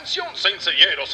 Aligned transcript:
Atención, 0.00 0.34
Senseiero. 0.34 1.04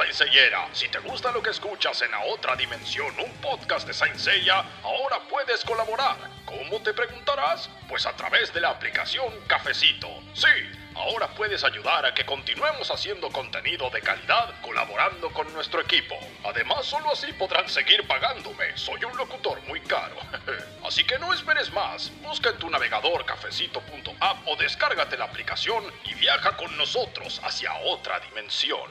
Si 0.72 0.88
te 0.88 1.00
gusta 1.00 1.32
lo 1.32 1.42
que 1.42 1.50
escuchas 1.50 2.00
en 2.02 2.10
la 2.12 2.20
otra 2.26 2.54
dimensión, 2.54 3.12
un 3.18 3.32
podcast 3.40 3.84
de 3.84 3.92
Saint 3.92 4.14
Seiya, 4.14 4.64
ahora 4.84 5.18
puedes 5.28 5.64
colaborar. 5.64 6.16
¿Cómo 6.44 6.80
te 6.80 6.94
preguntarás? 6.94 7.68
Pues 7.88 8.06
a 8.06 8.12
través 8.12 8.54
de 8.54 8.60
la 8.60 8.70
aplicación 8.70 9.26
Cafecito. 9.48 10.06
Sí, 10.34 10.46
ahora 10.96 11.28
puedes 11.28 11.62
ayudar 11.62 12.06
a 12.06 12.14
que 12.14 12.24
continuemos 12.24 12.90
haciendo 12.90 13.30
contenido 13.30 13.90
de 13.90 14.00
calidad 14.00 14.54
colaborando 14.62 15.30
con 15.30 15.52
nuestro 15.52 15.80
equipo. 15.80 16.16
Además, 16.44 16.86
solo 16.86 17.12
así 17.12 17.32
podrán 17.34 17.68
seguir 17.68 18.06
pagándome. 18.06 18.76
Soy 18.76 19.04
un 19.04 19.16
locutor 19.16 19.60
muy 19.68 19.80
caro. 19.80 20.16
así 20.86 21.04
que 21.04 21.18
no 21.18 21.32
esperes 21.32 21.72
más. 21.72 22.10
Busca 22.22 22.50
en 22.50 22.58
tu 22.58 22.70
navegador 22.70 23.24
cafecito.app 23.24 24.48
o 24.48 24.56
descárgate 24.56 25.16
la 25.16 25.26
aplicación 25.26 25.84
y 26.04 26.14
viaja 26.14 26.56
con 26.56 26.76
nosotros 26.76 27.40
hacia 27.44 27.74
otra 27.84 28.18
dimensión. 28.20 28.90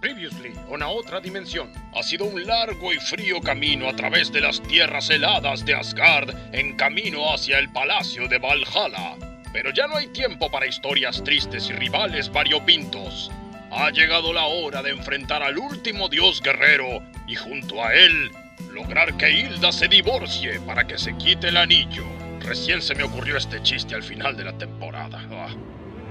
Previously, 0.00 0.52
una 0.66 0.88
otra 0.88 1.20
dimensión. 1.20 1.72
Ha 1.94 2.02
sido 2.02 2.24
un 2.24 2.44
largo 2.44 2.92
y 2.92 2.98
frío 2.98 3.40
camino 3.40 3.88
a 3.88 3.94
través 3.94 4.32
de 4.32 4.40
las 4.40 4.60
tierras 4.62 5.08
heladas 5.10 5.64
de 5.64 5.76
Asgard 5.76 6.34
en 6.52 6.76
camino 6.76 7.32
hacia 7.32 7.58
el 7.58 7.72
palacio 7.72 8.26
de 8.26 8.38
Valhalla. 8.38 9.31
Pero 9.52 9.70
ya 9.70 9.86
no 9.86 9.96
hay 9.96 10.08
tiempo 10.08 10.50
para 10.50 10.66
historias 10.66 11.22
tristes 11.22 11.68
y 11.68 11.72
rivales 11.72 12.30
variopintos. 12.30 13.30
Ha 13.70 13.90
llegado 13.90 14.32
la 14.32 14.44
hora 14.44 14.82
de 14.82 14.90
enfrentar 14.90 15.42
al 15.42 15.58
último 15.58 16.08
dios 16.08 16.42
guerrero 16.42 17.02
y 17.26 17.34
junto 17.36 17.84
a 17.84 17.94
él 17.94 18.30
lograr 18.72 19.16
que 19.16 19.30
Hilda 19.30 19.72
se 19.72 19.88
divorcie 19.88 20.60
para 20.60 20.86
que 20.86 20.98
se 20.98 21.16
quite 21.16 21.48
el 21.48 21.56
anillo. 21.56 22.04
Recién 22.40 22.82
se 22.82 22.94
me 22.94 23.04
ocurrió 23.04 23.36
este 23.36 23.62
chiste 23.62 23.94
al 23.94 24.02
final 24.02 24.36
de 24.36 24.44
la 24.44 24.58
temporada. 24.58 25.22
Ah. 25.30 25.54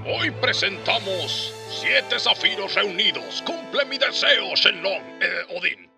Hoy 0.06 0.32
presentamos 0.32 1.54
Siete 1.70 2.20
Zafiros 2.20 2.74
Reunidos. 2.74 3.44
Cumple 3.46 3.86
mi 3.86 3.98
deseo, 3.98 4.56
Shenlong, 4.56 5.22
eh. 5.22 5.91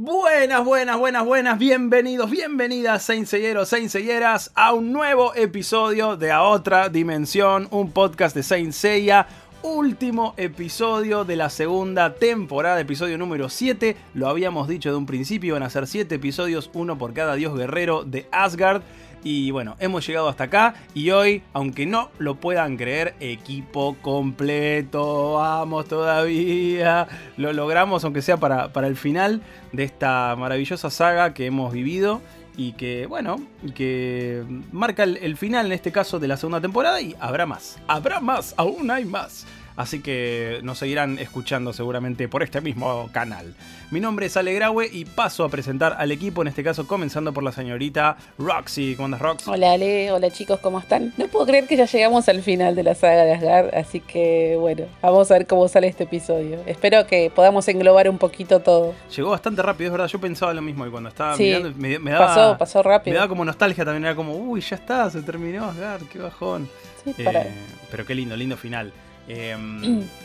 Buenas, 0.00 0.64
buenas, 0.64 0.96
buenas, 0.96 1.24
buenas, 1.24 1.58
bienvenidos, 1.58 2.30
bienvenidas, 2.30 3.02
Seinselleros, 3.02 3.68
Seinselleras, 3.68 4.52
a 4.54 4.72
un 4.72 4.92
nuevo 4.92 5.34
episodio 5.34 6.16
de 6.16 6.30
A 6.30 6.44
Otra 6.44 6.88
Dimensión, 6.88 7.66
un 7.72 7.90
podcast 7.90 8.32
de 8.36 8.44
Saint 8.44 8.70
Seiya, 8.70 9.26
último 9.64 10.34
episodio 10.36 11.24
de 11.24 11.34
la 11.34 11.50
segunda 11.50 12.14
temporada, 12.14 12.78
episodio 12.78 13.18
número 13.18 13.48
7, 13.48 13.96
lo 14.14 14.28
habíamos 14.28 14.68
dicho 14.68 14.88
de 14.88 14.96
un 14.96 15.04
principio, 15.04 15.54
van 15.54 15.64
a 15.64 15.70
ser 15.70 15.88
7 15.88 16.14
episodios, 16.14 16.70
uno 16.74 16.96
por 16.96 17.12
cada 17.12 17.34
dios 17.34 17.58
guerrero 17.58 18.04
de 18.04 18.28
Asgard. 18.30 18.82
Y 19.30 19.50
bueno, 19.50 19.76
hemos 19.78 20.06
llegado 20.06 20.30
hasta 20.30 20.44
acá 20.44 20.74
y 20.94 21.10
hoy, 21.10 21.42
aunque 21.52 21.84
no 21.84 22.10
lo 22.18 22.36
puedan 22.36 22.78
creer, 22.78 23.14
equipo 23.20 23.94
completo, 24.00 25.34
vamos 25.34 25.86
todavía, 25.86 27.06
lo 27.36 27.52
logramos 27.52 28.02
aunque 28.04 28.22
sea 28.22 28.38
para, 28.38 28.72
para 28.72 28.86
el 28.86 28.96
final 28.96 29.42
de 29.72 29.84
esta 29.84 30.34
maravillosa 30.34 30.88
saga 30.88 31.34
que 31.34 31.44
hemos 31.44 31.74
vivido 31.74 32.22
y 32.56 32.72
que, 32.72 33.04
bueno, 33.04 33.36
que 33.74 34.44
marca 34.72 35.02
el, 35.02 35.18
el, 35.18 35.36
final 35.36 35.66
en 35.66 35.72
este 35.72 35.92
caso 35.92 36.18
de 36.18 36.26
la 36.26 36.38
segunda 36.38 36.62
temporada 36.62 36.98
y 36.98 37.14
habrá 37.20 37.44
más, 37.44 37.78
habrá 37.86 38.20
más, 38.20 38.54
aún 38.56 38.90
hay 38.90 39.04
más. 39.04 39.44
Así 39.78 40.00
que 40.02 40.58
nos 40.64 40.78
seguirán 40.78 41.20
escuchando 41.20 41.72
seguramente 41.72 42.26
por 42.26 42.42
este 42.42 42.60
mismo 42.60 43.08
canal. 43.12 43.54
Mi 43.92 44.00
nombre 44.00 44.26
es 44.26 44.36
Ale 44.36 44.52
Graue 44.52 44.88
y 44.92 45.04
paso 45.04 45.44
a 45.44 45.48
presentar 45.50 45.94
al 46.00 46.10
equipo, 46.10 46.42
en 46.42 46.48
este 46.48 46.64
caso 46.64 46.88
comenzando 46.88 47.32
por 47.32 47.44
la 47.44 47.52
señorita 47.52 48.16
Roxy. 48.38 48.96
¿Cómo 48.96 49.04
andas, 49.04 49.20
Rox? 49.20 49.46
Hola 49.46 49.74
Ale, 49.74 50.10
hola 50.10 50.32
chicos, 50.32 50.58
¿cómo 50.58 50.80
están? 50.80 51.14
No 51.16 51.28
puedo 51.28 51.46
creer 51.46 51.68
que 51.68 51.76
ya 51.76 51.84
llegamos 51.84 52.28
al 52.28 52.42
final 52.42 52.74
de 52.74 52.82
la 52.82 52.96
saga 52.96 53.22
de 53.22 53.34
Asgard, 53.34 53.72
así 53.72 54.00
que 54.00 54.56
bueno, 54.58 54.86
vamos 55.00 55.30
a 55.30 55.34
ver 55.34 55.46
cómo 55.46 55.68
sale 55.68 55.86
este 55.86 56.02
episodio. 56.04 56.58
Espero 56.66 57.06
que 57.06 57.30
podamos 57.32 57.68
englobar 57.68 58.10
un 58.10 58.18
poquito 58.18 58.58
todo. 58.58 58.94
Llegó 59.14 59.30
bastante 59.30 59.62
rápido, 59.62 59.86
es 59.86 59.92
verdad, 59.92 60.08
yo 60.08 60.20
pensaba 60.20 60.52
lo 60.54 60.60
mismo 60.60 60.88
y 60.88 60.90
cuando 60.90 61.08
estaba 61.10 61.36
Sí, 61.36 61.44
mirando 61.44 61.72
me, 61.76 62.00
me 62.00 62.10
daba, 62.10 62.26
pasó, 62.26 62.58
pasó 62.58 62.82
rápido. 62.82 63.12
me 63.12 63.18
daba 63.18 63.28
como 63.28 63.44
nostalgia 63.44 63.84
también, 63.84 64.06
era 64.06 64.16
como, 64.16 64.32
uy, 64.34 64.60
ya 64.60 64.74
está, 64.74 65.08
se 65.08 65.22
terminó 65.22 65.66
Asgard, 65.66 66.02
qué 66.12 66.18
bajón. 66.18 66.68
Sí, 67.04 67.12
para- 67.22 67.42
Eh, 67.42 67.52
pero 67.92 68.04
qué 68.04 68.16
lindo, 68.16 68.36
lindo 68.36 68.56
final. 68.56 68.92
Eh, 69.30 69.54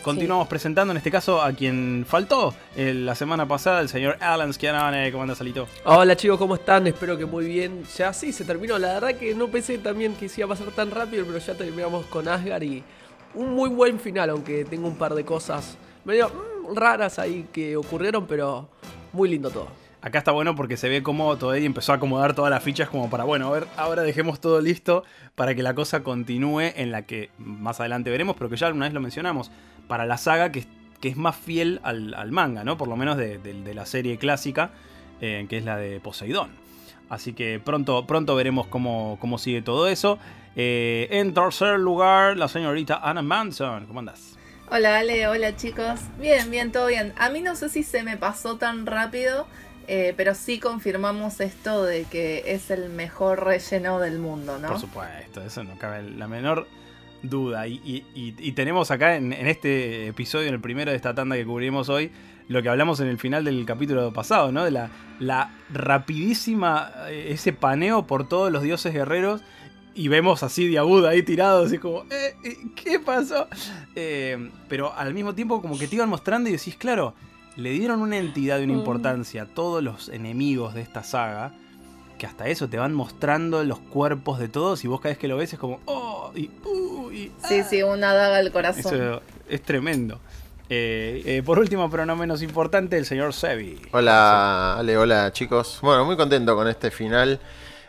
continuamos 0.01 0.47
presentando 0.47 0.91
en 0.91 0.97
este 0.97 1.11
caso 1.11 1.41
a 1.41 1.51
quien 1.51 2.05
faltó 2.07 2.53
eh, 2.75 2.93
la 2.93 3.15
semana 3.15 3.45
pasada, 3.45 3.81
el 3.81 3.89
señor 3.89 4.17
Alan 4.21 4.53
Schianone. 4.53 5.11
¿Cómo 5.11 5.23
anda, 5.23 5.35
Salito? 5.35 5.67
Hola 5.83 6.15
chicos, 6.15 6.37
¿cómo 6.37 6.55
están? 6.55 6.87
Espero 6.87 7.17
que 7.17 7.25
muy 7.25 7.45
bien. 7.45 7.83
Ya 7.97 8.13
sí, 8.13 8.31
se 8.31 8.45
terminó. 8.45 8.79
La 8.79 8.93
verdad 8.93 9.15
que 9.15 9.35
no 9.35 9.49
pensé 9.49 9.77
también 9.77 10.15
que 10.15 10.29
se 10.29 10.39
iba 10.39 10.45
a 10.45 10.55
pasar 10.55 10.71
tan 10.71 10.89
rápido, 10.89 11.25
pero 11.25 11.37
ya 11.37 11.53
terminamos 11.53 12.05
con 12.05 12.29
Asgard 12.29 12.63
y 12.63 12.81
un 13.33 13.53
muy 13.53 13.69
buen 13.69 13.99
final, 13.99 14.29
aunque 14.29 14.63
tengo 14.63 14.87
un 14.87 14.95
par 14.95 15.13
de 15.15 15.25
cosas 15.25 15.77
medio 16.05 16.29
mm, 16.29 16.75
raras 16.75 17.19
ahí 17.19 17.47
que 17.51 17.75
ocurrieron, 17.75 18.25
pero 18.25 18.69
muy 19.11 19.29
lindo 19.29 19.49
todo. 19.49 19.82
Acá 20.03 20.17
está 20.19 20.31
bueno 20.33 20.53
porque 20.53 20.75
se 20.75 20.89
ve 20.89 21.01
cómo 21.01 21.37
todavía 21.37 21.65
empezó 21.65 21.93
a 21.93 21.95
acomodar 21.95 22.35
todas 22.35 22.51
las 22.51 22.61
fichas 22.61 22.89
como 22.89 23.09
para, 23.09 23.23
bueno, 23.23 23.47
a 23.47 23.51
ver, 23.51 23.67
ahora 23.77 24.01
dejemos 24.03 24.41
todo 24.41 24.59
listo 24.59 25.05
para 25.35 25.55
que 25.55 25.63
la 25.63 25.73
cosa 25.73 26.03
continúe 26.03 26.59
en 26.75 26.91
la 26.91 27.03
que 27.03 27.29
más 27.37 27.79
adelante 27.79 28.09
veremos, 28.09 28.35
pero 28.37 28.49
que 28.49 28.57
ya 28.57 28.67
alguna 28.67 28.85
vez 28.85 28.93
lo 28.93 28.99
mencionamos, 28.99 29.49
para 29.87 30.05
la 30.05 30.17
saga 30.17 30.51
que, 30.51 30.65
que 30.99 31.07
es 31.07 31.15
más 31.15 31.37
fiel 31.37 31.79
al, 31.83 32.13
al 32.15 32.31
manga, 32.33 32.65
¿no? 32.65 32.77
Por 32.77 32.89
lo 32.89 32.97
menos 32.97 33.15
de, 33.15 33.37
de- 33.37 33.73
la 33.73 33.85
serie 33.85 34.17
clásica, 34.17 34.71
eh, 35.21 35.45
que 35.49 35.57
es 35.57 35.63
la 35.63 35.77
de 35.77 36.01
Poseidón. 36.01 36.49
Así 37.09 37.31
que 37.31 37.61
pronto, 37.63 38.05
pronto 38.05 38.35
veremos 38.35 38.67
cómo, 38.67 39.17
cómo 39.21 39.37
sigue 39.37 39.61
todo 39.61 39.87
eso. 39.87 40.19
Eh, 40.57 41.07
en 41.11 41.33
tercer 41.33 41.79
lugar, 41.79 42.35
la 42.35 42.49
señorita 42.49 42.99
Anna 43.01 43.21
Manson. 43.21 43.85
¿Cómo 43.85 43.99
andas? 43.99 44.35
Hola 44.69 44.97
Ale, 44.97 45.27
hola 45.27 45.55
chicos. 45.55 45.99
Bien, 46.19 46.49
bien, 46.51 46.71
todo 46.71 46.87
bien. 46.87 47.13
A 47.17 47.29
mí 47.29 47.41
no 47.41 47.55
sé 47.55 47.69
si 47.69 47.83
se 47.83 48.03
me 48.03 48.17
pasó 48.17 48.57
tan 48.57 48.85
rápido, 48.85 49.45
eh, 49.87 50.13
pero 50.17 50.33
sí 50.35 50.59
confirmamos 50.59 51.39
esto 51.39 51.83
de 51.83 52.03
que 52.05 52.43
es 52.53 52.71
el 52.71 52.89
mejor 52.89 53.43
relleno 53.45 53.99
del 53.99 54.19
mundo, 54.19 54.57
¿no? 54.59 54.67
Por 54.69 54.79
supuesto, 54.79 55.41
eso 55.43 55.63
no 55.63 55.77
cabe 55.77 56.03
la 56.09 56.27
menor 56.27 56.67
duda. 57.21 57.67
Y, 57.67 57.75
y- 57.83 58.05
y- 58.13 58.35
y 58.37 58.51
tenemos 58.53 58.91
acá 58.91 59.15
en, 59.15 59.31
en 59.33 59.47
este 59.47 60.07
episodio, 60.07 60.47
en 60.49 60.55
el 60.55 60.61
primero 60.61 60.91
de 60.91 60.97
esta 60.97 61.13
tanda 61.15 61.35
que 61.35 61.45
cubrimos 61.45 61.89
hoy, 61.89 62.11
lo 62.49 62.61
que 62.61 62.69
hablamos 62.69 62.99
en 62.99 63.07
el 63.07 63.17
final 63.17 63.45
del 63.45 63.65
capítulo 63.65 64.11
pasado, 64.11 64.51
¿no? 64.51 64.63
De 64.65 64.71
la, 64.71 64.89
rapidísima, 65.71 66.91
eh, 67.09 67.27
ese 67.31 67.53
paneo 67.53 68.05
por 68.07 68.27
todos 68.27 68.51
los 68.51 68.61
dioses 68.63 68.93
guerreros. 68.93 69.41
Y 69.95 70.07
vemos 70.07 70.41
así 70.41 70.67
de 70.69 70.79
aguda 70.79 71.09
ahí 71.11 71.21
tirados, 71.21 71.67
así 71.67 71.77
como, 71.77 72.01
eh, 72.09 72.33
eh, 72.43 72.57
¿qué 72.75 72.99
pasó? 72.99 73.47
Eh, 73.95 74.49
pero 74.67 74.91
al 74.91 75.13
mismo 75.13 75.35
tiempo 75.35 75.61
como 75.61 75.77
que 75.77 75.87
te 75.87 75.95
iban 75.97 76.09
mostrando 76.09 76.49
y 76.49 76.53
decís, 76.53 76.75
claro, 76.75 77.13
le 77.55 77.69
dieron 77.71 78.01
una 78.01 78.17
entidad 78.17 78.59
y 78.59 78.63
una 78.63 78.73
Mm. 78.73 78.79
importancia 78.79 79.43
a 79.43 79.45
todos 79.45 79.83
los 79.83 80.09
enemigos 80.09 80.73
de 80.73 80.81
esta 80.81 81.03
saga 81.03 81.51
que 82.17 82.25
hasta 82.27 82.47
eso 82.47 82.67
te 82.69 82.77
van 82.77 82.93
mostrando 82.93 83.63
los 83.63 83.79
cuerpos 83.79 84.39
de 84.39 84.47
todos 84.47 84.83
y 84.85 84.87
vos 84.87 85.01
cada 85.01 85.09
vez 85.11 85.17
que 85.17 85.27
lo 85.27 85.37
ves 85.37 85.53
es 85.53 85.59
como, 85.59 85.79
oh, 85.85 86.31
y, 86.35 86.49
uh, 86.65 87.11
y, 87.11 87.31
Sí, 87.47 87.59
ah". 87.59 87.63
sí, 87.69 87.83
una 87.83 88.13
daga 88.13 88.37
al 88.37 88.51
corazón. 88.51 88.93
Eso 88.95 89.21
es 89.49 89.61
tremendo. 89.61 90.19
Eh, 90.69 91.21
eh, 91.25 91.43
por 91.45 91.59
último, 91.59 91.89
pero 91.91 92.05
no 92.05 92.15
menos 92.15 92.41
importante, 92.41 92.97
el 92.97 93.05
señor 93.05 93.33
Sebi. 93.33 93.79
Hola, 93.91 94.77
Ale, 94.77 94.97
hola 94.97 95.31
chicos. 95.33 95.79
Bueno, 95.81 96.05
muy 96.05 96.15
contento 96.15 96.55
con 96.55 96.67
este 96.67 96.89
final 96.89 97.39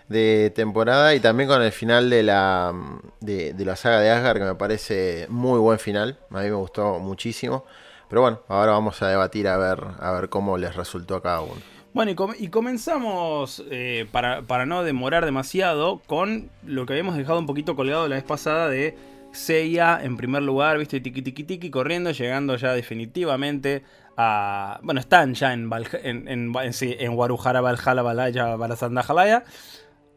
de 0.08 0.52
temporada 0.54 1.14
y 1.14 1.20
también 1.20 1.48
con 1.48 1.62
el 1.62 1.72
final 1.72 2.10
de 2.10 2.22
la, 2.24 2.74
de, 3.20 3.54
de 3.54 3.64
la 3.64 3.76
saga 3.76 4.00
de 4.00 4.10
Asgard, 4.10 4.38
que 4.38 4.44
me 4.44 4.54
parece 4.56 5.26
muy 5.30 5.58
buen 5.60 5.78
final. 5.78 6.18
A 6.30 6.40
mí 6.40 6.46
me 6.46 6.52
gustó 6.52 6.98
muchísimo. 6.98 7.64
Pero 8.08 8.20
bueno, 8.22 8.40
ahora 8.48 8.72
vamos 8.72 9.00
a 9.02 9.08
debatir 9.08 9.48
a 9.48 9.56
ver, 9.56 9.82
a 9.98 10.12
ver 10.12 10.28
cómo 10.28 10.56
les 10.58 10.74
resultó 10.76 11.16
a 11.16 11.22
cada 11.22 11.40
uno. 11.40 11.60
Bueno, 11.92 12.10
y, 12.10 12.14
com- 12.16 12.34
y 12.38 12.48
comenzamos, 12.48 13.64
eh, 13.70 14.06
para, 14.10 14.42
para 14.42 14.66
no 14.66 14.82
demorar 14.82 15.24
demasiado, 15.24 16.00
con 16.06 16.50
lo 16.64 16.86
que 16.86 16.92
habíamos 16.94 17.16
dejado 17.16 17.38
un 17.38 17.46
poquito 17.46 17.76
colgado 17.76 18.08
la 18.08 18.16
vez 18.16 18.24
pasada 18.24 18.68
de 18.68 18.96
Seiya 19.32 20.00
en 20.02 20.16
primer 20.16 20.42
lugar, 20.42 20.78
viste, 20.78 21.00
tiki 21.00 21.22
tiki 21.22 21.44
tiki, 21.44 21.70
corriendo, 21.70 22.10
llegando 22.10 22.56
ya 22.56 22.72
definitivamente 22.72 23.84
a... 24.16 24.78
Bueno, 24.82 25.00
están 25.00 25.34
ya 25.34 25.52
en, 25.52 25.70
Valja- 25.70 26.00
en, 26.02 26.26
en, 26.28 26.52
en, 26.56 26.72
sí, 26.72 26.96
en 26.98 27.16
Valhalla, 27.16 28.02
Balaya, 28.02 28.56
Balasandajalaya. 28.56 29.44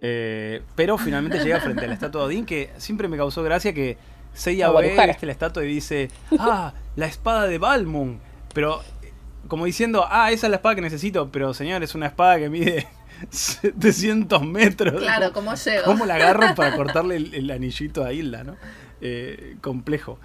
Eh, 0.02 0.62
pero 0.76 0.98
finalmente 1.00 1.40
llega 1.44 1.60
frente 1.60 1.86
a 1.86 1.88
la 1.88 1.94
estatua 1.96 2.22
de 2.22 2.28
Odín, 2.28 2.46
que 2.46 2.70
siempre 2.78 3.08
me 3.08 3.18
causó 3.18 3.42
gracia 3.42 3.74
que 3.74 3.98
Seiya 4.38 4.68
A 4.68 4.72
ve 4.72 4.96
viste, 5.08 5.26
la 5.26 5.32
estatua 5.32 5.64
y 5.64 5.68
dice, 5.68 6.10
ah, 6.40 6.74
la 6.96 7.06
espada 7.08 7.48
de 7.48 7.58
Balmung. 7.58 8.20
Pero 8.54 8.82
eh, 9.02 9.12
como 9.48 9.66
diciendo, 9.66 10.06
ah, 10.10 10.32
esa 10.32 10.48
es 10.48 10.52
la 10.52 10.58
espada 10.58 10.76
que 10.76 10.82
necesito, 10.82 11.30
pero 11.32 11.54
señor, 11.54 11.84
es 11.84 11.96
una 11.96 12.08
espada 12.08 12.38
que 12.38 12.50
mide 12.50 12.88
700 13.30 14.44
metros. 14.44 15.02
Claro, 15.02 15.34
¿cómo 15.34 15.56
llego? 15.56 15.86
¿Cómo 15.86 16.06
la 16.06 16.16
agarran 16.16 16.56
para 16.56 16.76
cortarle 16.76 17.16
el, 17.18 17.34
el 17.34 17.52
anillito 17.52 18.04
a 18.04 18.14
Hilda, 18.14 18.44
no? 18.44 18.56
Eh, 19.02 19.58
complejo. 19.62 20.20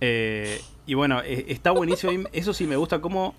Eh, 0.00 0.60
y 0.86 0.94
bueno, 0.94 1.20
eh, 1.22 1.46
está 1.48 1.70
buenísimo. 1.70 2.28
Eso 2.32 2.52
sí 2.54 2.66
me 2.66 2.76
gusta 2.76 3.00
cómo 3.00 3.34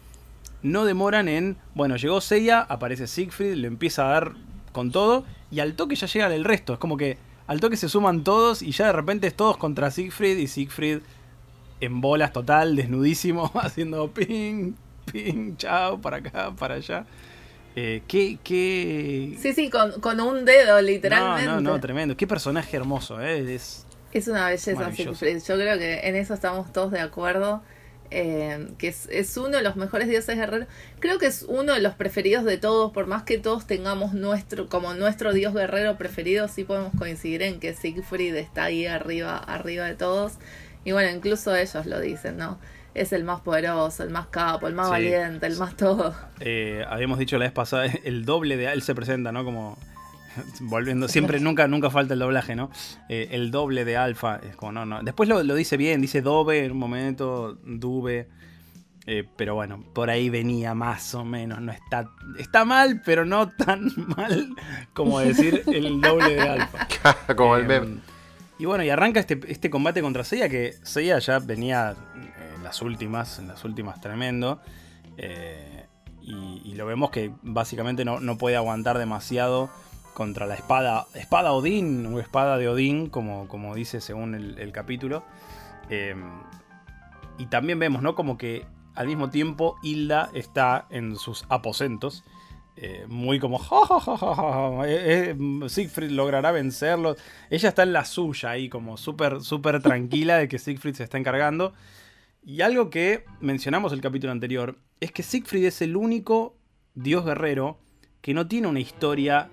no 0.62 0.86
demoran 0.86 1.28
en. 1.28 1.58
Bueno, 1.74 1.96
llegó 1.96 2.22
Seiya, 2.22 2.62
aparece 2.62 3.08
Siegfried, 3.08 3.56
le 3.56 3.68
empieza 3.68 4.08
a 4.08 4.12
dar 4.12 4.34
con 4.72 4.92
todo. 4.92 5.26
Y 5.52 5.60
al 5.60 5.74
toque 5.74 5.96
ya 5.96 6.08
llegan 6.08 6.32
el 6.32 6.44
resto. 6.44 6.74
Es 6.74 6.80
como 6.80 6.98
que 6.98 7.18
al 7.50 7.60
toque 7.60 7.78
se 7.78 7.90
suman 7.90 8.24
todos 8.24 8.62
y 8.62 8.72
ya 8.74 8.86
de 8.86 8.94
repente 8.94 9.26
es 9.26 9.34
todos 9.34 9.58
contra 9.58 9.90
Siegfried 9.90 10.38
y 10.38 10.46
Siegfried 10.46 11.00
en 11.82 12.00
bolas 12.00 12.32
total, 12.32 12.76
desnudísimo, 12.76 13.52
haciendo 13.56 14.12
ping, 14.12 14.74
ping, 15.12 15.56
chao, 15.58 16.00
para 16.00 16.18
acá, 16.18 16.52
para 16.56 16.76
allá. 16.76 17.08
Eh, 17.76 18.04
qué, 18.08 18.38
qué... 18.44 19.36
Sí, 19.42 19.54
sí, 19.54 19.72
con, 19.72 20.00
con 20.00 20.22
un 20.22 20.46
dedo, 20.46 20.80
literalmente. 20.80 21.48
No, 21.48 21.60
no, 21.60 21.72
no, 21.72 21.80
tremendo. 21.80 22.16
Qué 22.16 22.28
personaje 22.28 22.78
hermoso, 22.78 23.20
¿eh? 23.20 23.56
Es, 23.56 23.88
Es 24.12 24.28
una 24.28 24.46
belleza. 24.46 24.92
Siegfried. 24.92 25.42
Yo 25.42 25.56
creo 25.56 25.80
que 25.80 26.02
en 26.08 26.16
eso 26.18 26.36
estamos 26.36 26.72
todos 26.72 26.92
de 26.92 27.00
acuerdo. 27.00 27.64
Eh, 28.12 28.68
que 28.78 28.88
es, 28.90 29.08
es 29.12 29.36
uno 29.38 29.50
de 29.58 29.62
los 29.62 29.76
mejores 29.76 30.08
dioses 30.08 30.36
guerreros. 30.36 30.68
Creo 31.00 31.18
que 31.20 31.28
es 31.28 31.44
uno 31.48 31.74
de 31.74 31.80
los 31.82 31.94
preferidos 31.94 32.44
de 32.44 32.58
todos. 32.58 32.92
Por 32.92 33.08
más 33.08 33.24
que 33.24 33.38
todos 33.38 33.68
tengamos 33.68 34.14
nuestro, 34.14 34.68
como 34.70 34.94
nuestro 34.94 35.34
dios 35.34 35.54
guerrero 35.54 35.98
preferido, 35.98 36.48
sí 36.48 36.64
podemos 36.64 36.92
coincidir 36.98 37.42
en 37.44 37.60
que 37.60 37.74
Siegfried 37.74 38.36
está 38.36 38.64
ahí 38.66 38.86
arriba, 38.86 39.38
arriba 39.38 39.86
de 39.86 39.96
todos. 39.96 40.34
Y 40.86 40.92
bueno, 40.92 41.10
incluso 41.16 41.56
ellos 41.56 41.86
lo 41.86 42.00
dicen, 42.00 42.38
¿no? 42.38 42.58
Es 42.96 43.14
el 43.14 43.24
más 43.24 43.42
poderoso, 43.42 44.02
el 44.04 44.10
más 44.10 44.28
capo, 44.28 44.68
el 44.68 44.74
más 44.74 44.88
Sí. 44.88 44.92
valiente, 44.92 45.46
el 45.46 45.58
más 45.58 45.78
todo. 45.78 46.16
eh, 46.40 46.84
habíamos 46.90 47.20
dicho 47.20 47.38
la 47.38 47.46
vez 47.46 47.52
pasada, 47.54 47.86
el 48.04 48.26
doble 48.26 48.58
de 48.58 48.72
él 48.72 48.82
se 48.82 48.96
presenta, 48.96 49.32
¿no? 49.32 49.44
Como 49.46 49.78
volviendo, 50.62 51.08
siempre, 51.08 51.40
nunca, 51.40 51.68
nunca 51.68 51.90
falta 51.90 52.14
el 52.14 52.20
doblaje, 52.20 52.56
¿no? 52.56 52.70
Eh, 53.10 53.30
el 53.32 53.52
doble 53.52 53.86
de 53.86 53.98
alfa, 53.98 54.38
es 54.38 54.56
como, 54.56 54.72
no, 54.72 54.86
no. 54.86 55.02
Después 55.04 55.28
lo, 55.30 55.44
lo 55.44 55.56
dice 55.56 55.78
bien, 55.78 56.02
dice 56.02 56.22
dobe 56.22 56.66
en 56.66 56.72
un 56.72 56.78
momento, 56.80 57.58
dube. 57.64 58.28
eh, 59.08 59.24
pero 59.38 59.56
bueno, 59.56 59.84
por 59.94 60.10
ahí 60.10 60.30
venía 60.30 60.74
más 60.76 61.16
o 61.16 61.24
menos. 61.26 61.62
No 61.62 61.72
está, 61.72 62.10
está 62.38 62.66
mal, 62.66 63.02
pero 63.04 63.26
no 63.26 63.50
tan 63.50 63.92
mal 64.18 64.56
como 64.94 65.20
decir 65.20 65.64
el 65.68 66.00
doble 66.02 66.36
de 66.36 66.42
alfa. 66.42 66.88
Como 67.36 67.56
el 67.56 67.64
Eh, 67.64 67.68
meme. 67.68 67.98
Y 68.60 68.66
bueno, 68.66 68.84
y 68.84 68.90
arranca 68.90 69.20
este, 69.22 69.40
este 69.48 69.70
combate 69.70 70.02
contra 70.02 70.24
Seiya, 70.26 70.50
que 70.50 70.74
Seiya 70.84 71.18
ya 71.20 71.40
venía 71.40 71.96
en 72.58 72.62
las 72.64 72.82
últimas, 72.82 73.40
en 73.40 73.48
las 73.48 73.64
últimas 73.64 74.00
tremendo. 74.02 74.60
eh, 75.18 75.86
y, 76.22 76.62
y 76.66 76.76
lo 76.76 76.86
vemos 76.86 77.10
que 77.10 77.32
básicamente 77.42 78.06
no, 78.06 78.20
no 78.20 78.38
puede 78.38 78.56
aguantar 78.58 78.98
demasiado 79.00 79.70
contra 80.20 80.46
la 80.46 80.56
espada, 80.56 81.08
espada 81.16 81.54
Odín 81.54 82.06
o 82.14 82.20
espada 82.20 82.58
de 82.58 82.68
Odín, 82.68 83.08
como, 83.10 83.48
como 83.48 83.74
dice 83.74 84.02
según 84.02 84.36
el, 84.36 84.60
el 84.60 84.74
capítulo. 84.74 85.24
Eh, 85.90 86.14
y 87.38 87.46
también 87.46 87.80
vemos, 87.80 88.02
¿no? 88.02 88.16
Como 88.16 88.38
que 88.38 88.66
al 88.96 89.08
mismo 89.08 89.30
tiempo 89.30 89.78
Hilda 89.82 90.30
está 90.34 90.88
en 90.90 91.16
sus 91.16 91.46
aposentos. 91.48 92.26
eh, 92.76 93.06
muy 93.08 93.40
como 93.40 93.60
"Ja, 93.60 93.86
ja, 93.86 94.00
ja, 94.18 94.88
eh, 94.88 95.36
eh, 95.38 95.70
Siegfried 95.70 96.12
logrará 96.12 96.52
vencerlo. 96.52 97.16
Ella 97.50 97.70
está 97.70 97.84
en 97.84 97.94
la 97.94 98.04
suya 98.04 98.50
ahí, 98.52 98.68
como 98.68 98.98
súper, 98.98 99.40
súper 99.42 99.82
tranquila 99.82 100.38
de 100.38 100.50
que 100.50 100.60
Siegfried 100.60 100.96
se 100.96 101.04
está 101.06 101.18
encargando. 101.18 101.74
Y 102.44 102.60
algo 102.62 102.90
que 102.90 103.24
mencionamos 103.40 103.94
el 103.94 104.02
capítulo 104.02 104.32
anterior 104.34 104.78
es 105.00 105.14
que 105.14 105.24
Siegfried 105.24 105.66
es 105.66 105.82
el 105.82 105.96
único 105.96 106.58
dios 106.94 107.24
guerrero 107.24 107.78
que 108.22 108.34
no 108.34 108.48
tiene 108.48 108.68
una 108.68 108.82
historia 108.82 109.50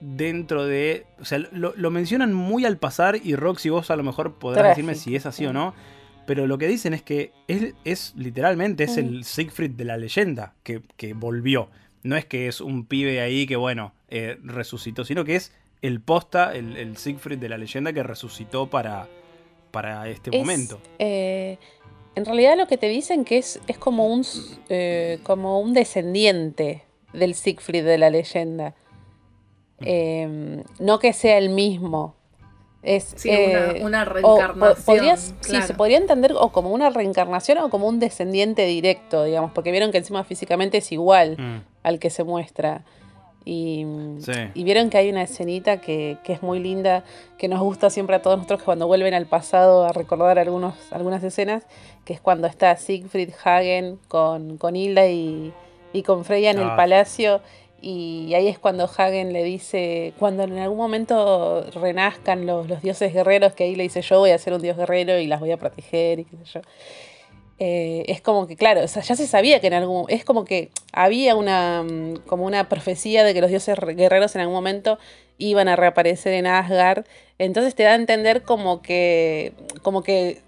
dentro 0.00 0.64
de. 0.66 1.06
O 1.20 1.24
sea, 1.24 1.38
lo, 1.52 1.74
lo 1.76 1.90
mencionan 1.90 2.32
muy 2.34 2.64
al 2.64 2.78
pasar 2.78 3.18
y 3.22 3.34
Roxy, 3.36 3.70
vos 3.70 3.90
a 3.90 3.96
lo 3.96 4.02
mejor 4.02 4.34
podrás 4.34 4.62
Trágico. 4.62 4.86
decirme 4.88 4.94
si 4.94 5.16
es 5.16 5.26
así 5.26 5.46
o 5.46 5.52
no. 5.52 5.74
Pero 6.26 6.46
lo 6.48 6.58
que 6.58 6.66
dicen 6.66 6.92
es 6.92 7.02
que 7.02 7.30
él 7.46 7.76
es 7.84 8.12
literalmente 8.16 8.82
es 8.84 8.96
el 8.96 9.22
Siegfried 9.24 9.70
de 9.72 9.84
la 9.84 9.96
leyenda 9.96 10.54
que, 10.64 10.82
que 10.96 11.12
volvió. 11.14 11.68
No 12.02 12.16
es 12.16 12.24
que 12.24 12.48
es 12.48 12.60
un 12.60 12.84
pibe 12.84 13.20
ahí 13.20 13.46
que, 13.46 13.54
bueno, 13.54 13.92
eh, 14.08 14.36
resucitó, 14.42 15.04
sino 15.04 15.24
que 15.24 15.36
es 15.36 15.52
el 15.82 16.00
posta, 16.00 16.52
el, 16.54 16.76
el 16.76 16.96
Siegfried 16.96 17.38
de 17.38 17.48
la 17.48 17.58
leyenda 17.58 17.92
que 17.92 18.02
resucitó 18.02 18.66
para, 18.68 19.06
para 19.70 20.08
este 20.08 20.30
Es, 20.30 20.38
momento. 20.40 20.80
eh, 20.98 21.58
en 22.16 22.24
realidad 22.24 22.56
lo 22.56 22.66
que 22.66 22.76
te 22.76 22.88
dicen 22.88 23.24
que 23.24 23.38
es, 23.38 23.60
es 23.68 23.78
como, 23.78 24.06
un, 24.12 24.24
eh, 24.68 25.20
como 25.22 25.60
un 25.60 25.74
descendiente 25.74 26.82
del 27.12 27.34
Siegfried 27.34 27.84
de 27.84 27.98
la 27.98 28.10
leyenda. 28.10 28.74
Eh, 29.80 30.62
no 30.78 30.98
que 30.98 31.12
sea 31.12 31.38
el 31.38 31.50
mismo. 31.50 32.14
Es, 32.82 33.14
Sí, 33.16 33.30
eh, 33.30 33.80
una, 33.82 34.04
po- 34.04 34.12
reencarnación. 34.12 34.84
podrías- 34.86 35.34
Sí, 35.40 35.60
se 35.60 35.74
podría 35.74 35.98
entender 35.98 36.32
o 36.38 36.50
como 36.52 36.70
una 36.70 36.88
reencarnación 36.90 37.58
o 37.58 37.68
como 37.68 37.88
un 37.88 37.98
descendiente 37.98 38.64
directo, 38.64 39.24
digamos, 39.24 39.50
porque 39.52 39.72
vieron 39.72 39.90
que 39.90 39.98
encima 39.98 40.22
físicamente 40.22 40.78
es 40.78 40.92
igual 40.92 41.36
Mm, 41.36 41.62
al 41.82 41.98
que 41.98 42.10
se 42.10 42.22
muestra. 42.22 42.84
Y, 43.44 43.84
Sí. 44.20 44.32
y 44.54 44.64
vieron 44.64 44.88
que 44.90 44.98
hay 44.98 45.08
una 45.10 45.22
escenita 45.22 45.80
que, 45.80 46.18
que 46.24 46.32
es 46.32 46.42
muy 46.42 46.58
linda, 46.60 47.04
que 47.38 47.46
nos 47.48 47.60
gusta 47.60 47.90
siempre 47.90 48.16
a 48.16 48.22
todos 48.22 48.36
nosotros 48.38 48.60
que 48.60 48.64
cuando 48.66 48.86
vuelven 48.88 49.14
al 49.14 49.26
pasado 49.26 49.84
a 49.84 49.92
recordar 49.92 50.38
algunos, 50.38 50.74
algunas 50.92 51.22
escenas, 51.22 51.64
que 52.04 52.12
es 52.12 52.20
cuando 52.20 52.46
está 52.48 52.76
Siegfried 52.76 53.30
Hagen 53.44 53.98
con, 54.08 54.58
con 54.58 54.74
Hilda 54.76 55.06
y, 55.08 55.52
y 55.92 56.02
con 56.02 56.24
Freya 56.24 56.50
en 56.52 56.58
el 56.58 56.70
Ah. 56.70 56.76
palacio. 56.76 57.40
Y 57.88 58.34
ahí 58.34 58.48
es 58.48 58.58
cuando 58.58 58.84
Hagen 58.84 59.32
le 59.32 59.44
dice, 59.44 60.12
cuando 60.18 60.42
en 60.42 60.58
algún 60.58 60.76
momento 60.76 61.64
renazcan 61.72 62.44
los, 62.44 62.68
los 62.68 62.82
dioses 62.82 63.12
guerreros, 63.14 63.52
que 63.52 63.62
ahí 63.62 63.76
le 63.76 63.84
dice 63.84 64.02
yo 64.02 64.18
voy 64.18 64.30
a 64.32 64.38
ser 64.38 64.54
un 64.54 64.60
dios 64.60 64.76
guerrero 64.76 65.20
y 65.20 65.28
las 65.28 65.38
voy 65.38 65.52
a 65.52 65.56
proteger 65.56 66.18
y 66.18 66.24
qué. 66.24 66.36
Eh, 67.58 68.04
es 68.08 68.20
como 68.20 68.48
que, 68.48 68.56
claro, 68.56 68.84
ya 68.84 69.02
se 69.14 69.26
sabía 69.28 69.60
que 69.60 69.68
en 69.68 69.74
algún. 69.74 70.04
Es 70.08 70.24
como 70.24 70.44
que 70.44 70.70
había 70.92 71.36
una. 71.36 71.84
mm, 71.84 72.16
como 72.26 72.44
una 72.44 72.68
profecía 72.68 73.22
de 73.22 73.32
que 73.34 73.40
los 73.40 73.50
dioses 73.50 73.78
re- 73.78 73.94
guerreros 73.94 74.34
en 74.34 74.40
algún 74.40 74.56
momento 74.56 74.98
iban 75.38 75.68
a 75.68 75.76
reaparecer 75.76 76.32
en 76.34 76.48
Asgard. 76.48 77.04
Entonces 77.38 77.76
te 77.76 77.84
da 77.84 77.92
a 77.92 77.94
entender 77.94 78.42
como 78.42 78.82
que. 78.82 79.52
como 79.82 80.02
que 80.02 80.40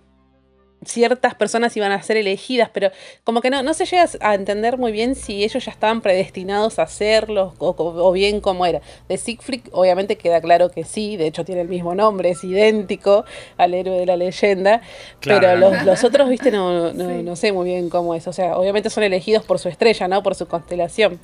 ciertas 0.89 1.35
personas 1.35 1.77
iban 1.77 1.93
a 1.93 2.03
ser 2.03 2.17
elegidas, 2.17 2.71
pero 2.73 2.91
como 3.25 3.41
que 3.41 3.51
no, 3.51 3.63
no 3.63 3.75
se 3.75 3.85
llega 3.85 4.07
a 4.21 4.35
entender 4.35 4.79
muy 4.79 4.91
bien 4.93 5.15
si 5.15 5.45
ellos 5.45 5.65
ya 5.65 5.71
estaban 5.71 6.01
predestinados 6.01 6.79
a 6.79 6.83
hacerlo 6.83 7.55
o, 7.59 7.75
o 7.79 8.13
bien 8.13 8.41
cómo 8.41 8.67
era. 8.67 8.81
De 9.09 9.17
Siegfried 9.19 9.61
obviamente 9.73 10.17
queda 10.17 10.41
claro 10.41 10.71
que 10.71 10.85
sí, 10.85 11.17
de 11.17 11.27
hecho 11.27 11.45
tiene 11.45 11.61
el 11.61 11.69
mismo 11.69 11.95
nombre, 11.95 12.31
es 12.31 12.43
idéntico 12.43 13.25
al 13.57 13.75
héroe 13.75 13.99
de 13.99 14.07
la 14.07 14.17
leyenda, 14.17 14.81
Claro. 15.21 15.41
pero 15.41 15.57
los, 15.57 15.85
los 15.85 16.05
otros, 16.05 16.29
viste, 16.29 16.51
no, 16.51 16.93
no, 16.93 17.09
Sí. 17.09 17.23
no 17.23 17.37
sé 17.37 17.53
muy 17.53 17.67
bien 17.67 17.89
cómo 17.91 18.15
es. 18.15 18.27
O 18.27 18.33
sea, 18.33 18.57
obviamente 18.57 18.91
son 18.91 19.03
elegidos 19.05 19.45
por 19.45 19.59
su 19.59 19.69
estrella, 19.69 20.09
¿no? 20.09 20.23
Por 20.23 20.35
su 20.35 20.47
constelación. 20.49 21.21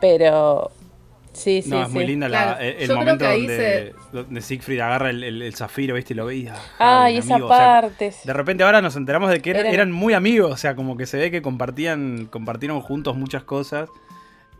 Pero 0.00 0.70
sí, 1.32 1.62
sí, 1.62 1.70
no, 1.70 1.82
es 1.82 1.88
muy 1.90 2.02
sí. 2.02 2.06
linda 2.08 2.28
la- 2.28 2.42
Claro, 2.56 2.60
el, 2.60 2.76
el 2.82 2.88
yo 2.88 2.96
momento 2.96 3.24
donde, 3.24 3.94
donde 4.12 4.40
Siegfried 4.40 4.80
agarra 4.80 5.10
el, 5.10 5.24
el- 5.24 5.42
el 5.42 5.54
zafiro, 5.54 5.94
¿viste? 5.94 6.12
Y 6.14 6.16
lo 6.16 6.26
veía. 6.26 6.54
Ay, 6.78 7.18
esa 7.18 7.38
parte. 7.38 8.12
De 8.24 8.32
repente 8.32 8.64
ahora 8.64 8.82
nos 8.82 8.96
enteramos 8.96 9.30
de 9.30 9.40
que 9.40 9.50
era- 9.50 9.60
Eran- 9.60 9.72
eran 9.74 9.92
muy 9.92 10.14
amigos, 10.14 10.52
o 10.52 10.56
sea, 10.56 10.74
como 10.76 10.96
que 10.96 11.06
se 11.06 11.16
ve 11.18 11.30
que 11.30 11.42
compartían, 11.42 12.26
compartieron 12.30 12.80
juntos 12.80 13.16
muchas 13.16 13.44
cosas. 13.44 13.88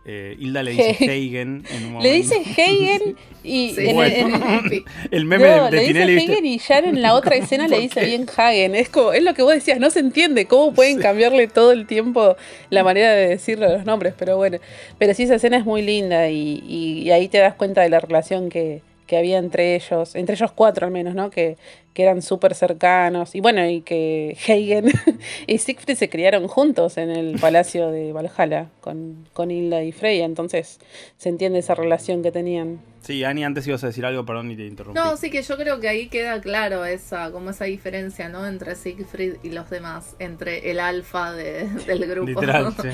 Eh, 0.04 0.36
Hilda 0.40 0.64
le 0.64 0.72
dice 0.72 0.96
Heigen 1.12 1.64
en 1.70 1.84
un 1.84 1.92
momento. 1.92 2.02
Le 2.02 2.12
dice 2.14 2.34
Hagen 2.44 3.16
y 3.44 3.70
Sí, 3.74 3.86
en- 3.86 3.94
Bueno. 3.94 4.36
en- 4.64 4.84
El 5.12 5.24
meme 5.26 5.46
No, 5.46 5.70
de, 5.70 5.76
de 5.80 5.92
le 6.04 6.12
dice 6.16 6.38
y 6.42 6.58
ya 6.58 6.78
en 6.80 7.02
la 7.02 7.14
otra 7.14 7.36
escena 7.36 7.68
le 7.68 7.76
¿Por 7.76 7.82
dice 7.82 8.00
qué? 8.00 8.06
bien 8.06 8.26
Hagen. 8.36 8.74
Es 8.74 8.88
como, 8.88 9.12
es 9.12 9.22
lo 9.22 9.32
que 9.34 9.42
vos 9.42 9.54
decías, 9.54 9.78
no 9.78 9.90
se 9.90 10.00
entiende 10.00 10.46
cómo 10.46 10.74
pueden 10.74 10.98
cambiarle 10.98 11.46
todo 11.46 11.70
el 11.70 11.86
tiempo 11.86 12.36
la 12.70 12.82
manera 12.82 13.12
de 13.12 13.28
decirlo 13.28 13.68
los 13.68 13.84
nombres, 13.84 14.14
pero 14.18 14.36
bueno. 14.36 14.58
Pero 14.98 15.14
sí, 15.14 15.22
esa 15.22 15.36
escena 15.36 15.56
es 15.58 15.64
muy 15.64 15.82
linda 15.82 16.28
y, 16.30 16.62
y- 16.66 17.02
y 17.02 17.10
ahí 17.12 17.28
te 17.28 17.38
das 17.38 17.54
cuenta 17.54 17.82
de 17.82 17.88
la 17.90 18.00
relación 18.00 18.48
que, 18.48 18.82
que 19.12 19.18
había 19.18 19.36
entre 19.36 19.74
ellos, 19.74 20.14
entre 20.14 20.36
ellos 20.36 20.52
cuatro 20.52 20.86
al 20.86 20.90
menos, 20.90 21.14
¿no? 21.14 21.28
Que, 21.28 21.58
que 21.92 22.02
eran 22.02 22.22
súper 22.22 22.54
cercanos. 22.54 23.34
Y 23.34 23.40
bueno, 23.40 23.68
y 23.68 23.82
que 23.82 24.34
Hagen 24.40 24.90
y 25.46 25.58
Siegfried 25.58 25.98
se 25.98 26.08
criaron 26.08 26.48
juntos 26.48 26.96
en 26.96 27.10
el 27.10 27.38
palacio 27.38 27.90
de 27.90 28.14
Valhalla 28.14 28.70
con, 28.80 29.28
con 29.34 29.50
Hilda 29.50 29.82
y 29.84 29.92
Freya, 29.92 30.24
entonces 30.24 30.80
se 31.18 31.28
entiende 31.28 31.58
esa 31.58 31.74
relación 31.74 32.22
que 32.22 32.32
tenían. 32.32 32.80
Sí, 33.02 33.22
Ani, 33.22 33.44
antes 33.44 33.66
ibas 33.66 33.84
a 33.84 33.88
decir 33.88 34.06
algo, 34.06 34.24
perdón, 34.24 34.50
y 34.50 34.56
te 34.56 34.64
interrumpí. 34.64 34.98
No, 34.98 35.14
sí 35.18 35.30
que 35.30 35.42
yo 35.42 35.58
creo 35.58 35.78
que 35.78 35.88
ahí 35.90 36.08
queda 36.08 36.40
claro 36.40 36.86
esa, 36.86 37.30
como 37.32 37.50
esa 37.50 37.66
diferencia, 37.66 38.30
¿no? 38.30 38.46
Entre 38.46 38.76
Siegfried 38.76 39.34
y 39.42 39.50
los 39.50 39.68
demás, 39.68 40.16
entre 40.20 40.70
el 40.70 40.80
alfa 40.80 41.32
de- 41.32 41.68
del 41.86 42.06
grupo. 42.06 42.28
Literal, 42.28 42.72
sí. 42.80 42.88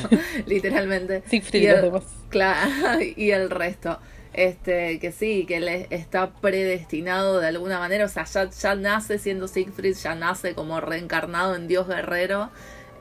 Literalmente. 0.46 1.22
Siegfried 1.28 1.62
y 1.62 1.66
y 1.66 1.68
los 1.70 1.82
demás. 1.82 2.02
Claro, 2.30 2.98
y 3.16 3.30
el 3.30 3.50
resto. 3.50 4.00
Este, 4.38 5.00
que 5.00 5.10
sí, 5.10 5.46
que 5.46 5.56
él 5.56 5.66
es- 5.68 5.86
está 5.90 6.30
predestinado 6.30 7.40
de 7.40 7.48
alguna 7.48 7.78
manera, 7.80 8.04
o 8.04 8.08
sea, 8.08 8.24
ya, 8.24 8.48
ya 8.50 8.74
nace 8.76 9.18
siendo 9.18 9.48
Siegfried, 9.48 9.94
ya 9.96 10.14
nace 10.14 10.54
como 10.54 10.80
reencarnado 10.80 11.56
en 11.56 11.66
Dios 11.66 11.88
guerrero, 11.88 12.50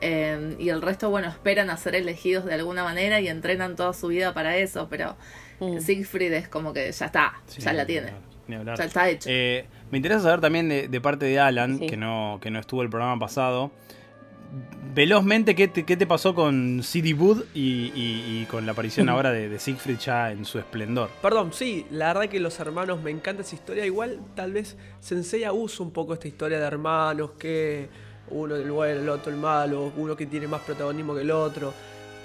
eh, 0.00 0.56
y 0.58 0.68
el 0.70 0.82
resto, 0.82 1.10
bueno, 1.10 1.28
esperan 1.28 1.70
a 1.70 1.76
ser 1.76 1.94
elegidos 1.94 2.44
de 2.44 2.54
alguna 2.54 2.82
manera 2.82 3.20
y 3.20 3.28
entrenan 3.28 3.76
toda 3.76 3.92
su 3.92 4.08
vida 4.08 4.34
para 4.34 4.56
eso, 4.56 4.88
pero 4.90 5.16
Mm. 5.60 5.78
Siegfried 5.80 6.32
es 6.32 6.48
como 6.48 6.72
que 6.72 6.90
ya 6.90 7.06
está, 7.06 7.34
Sí, 7.46 7.60
ya 7.60 7.72
la 7.72 7.84
tiene, 7.86 8.08
hablar, 8.08 8.22
ni 8.46 8.54
hablar. 8.56 8.78
ya 8.78 8.84
está 8.84 9.08
hecho. 9.08 9.28
Eh, 9.32 9.66
me 9.90 9.98
interesa 9.98 10.20
saber 10.22 10.40
también 10.40 10.68
de, 10.68 10.86
de 10.88 11.00
parte 11.00 11.26
de 11.26 11.38
Alan, 11.40 11.78
Sí. 11.78 11.86
que, 11.86 11.96
no, 11.96 12.38
que 12.40 12.50
no 12.50 12.58
estuvo 12.60 12.82
el 12.82 12.90
programa 12.90 13.18
pasado. 13.18 13.70
Velozmente, 14.94 15.54
¿qué 15.54 15.68
te, 15.68 15.84
qué 15.84 15.96
te 15.96 16.06
pasó 16.06 16.34
con 16.34 16.82
CD 16.82 17.14
Wood 17.14 17.44
y, 17.54 17.92
y- 17.94 18.40
y 18.42 18.46
con 18.50 18.66
la 18.66 18.72
aparición 18.72 19.08
ahora 19.10 19.30
de, 19.30 19.48
de 19.48 19.58
Siegfried 19.58 19.98
ya 19.98 20.32
en 20.32 20.44
su 20.44 20.58
esplendor? 20.58 21.10
Perdón, 21.22 21.52
sí, 21.52 21.86
la 21.90 22.08
verdad 22.14 22.28
que 22.30 22.40
los 22.40 22.58
hermanos 22.58 23.00
me 23.02 23.10
encanta 23.10 23.42
esa 23.42 23.54
historia. 23.54 23.84
Igual 23.86 24.20
tal 24.34 24.52
vez 24.52 24.76
Senseiya 25.00 25.52
usa 25.52 25.84
un 25.84 25.92
poco 25.92 26.14
esta 26.14 26.26
historia 26.26 26.58
de 26.58 26.64
hermanos 26.64 27.32
que 27.38 27.88
uno 28.30 28.56
el 28.56 28.70
bueno, 28.70 29.00
el 29.00 29.08
otro 29.08 29.32
el 29.32 29.38
malo, 29.38 29.92
uno 29.96 30.16
que 30.16 30.26
tiene 30.26 30.48
más 30.48 30.62
protagonismo 30.62 31.14
que 31.14 31.20
el 31.22 31.30
otro. 31.30 31.72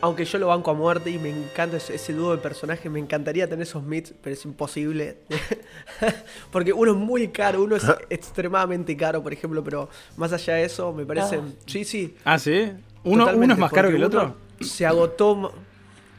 Aunque 0.03 0.25
yo 0.25 0.37
lo 0.37 0.47
banco 0.47 0.69
a 0.69 0.73
muerte 0.73 1.09
y 1.11 1.17
me 1.17 1.29
encanta 1.29 1.77
ese, 1.77 1.95
ese 1.95 2.11
dúo 2.11 2.31
de 2.31 2.37
personajes, 2.39 2.91
me 2.91 2.99
encantaría 2.99 3.47
tener 3.47 3.63
esos 3.63 3.81
meets, 3.83 4.13
pero 4.21 4.33
es 4.33 4.43
imposible. 4.43 5.19
Porque 6.51 6.73
uno 6.73 6.91
es 6.91 6.97
muy 6.97 7.29
caro, 7.29 7.63
uno 7.63 7.77
es 7.77 7.85
extremadamente 8.09 8.97
caro, 8.97 9.23
por 9.23 9.31
ejemplo, 9.31 9.63
pero 9.63 9.87
más 10.17 10.33
allá 10.33 10.55
de 10.55 10.65
eso, 10.65 10.91
me 10.91 11.05
parece... 11.05 11.39
Sí, 11.65 11.85
sí. 11.85 12.15
Ah, 12.25 12.37
sí. 12.37 12.73
Uno, 13.05 13.29
es 13.29 13.57
más 13.57 13.71
caro 13.71 13.89
que 13.89 13.95
el 13.95 14.03
otro. 14.03 14.35
Se 14.59 14.85
agotó... 14.85 15.53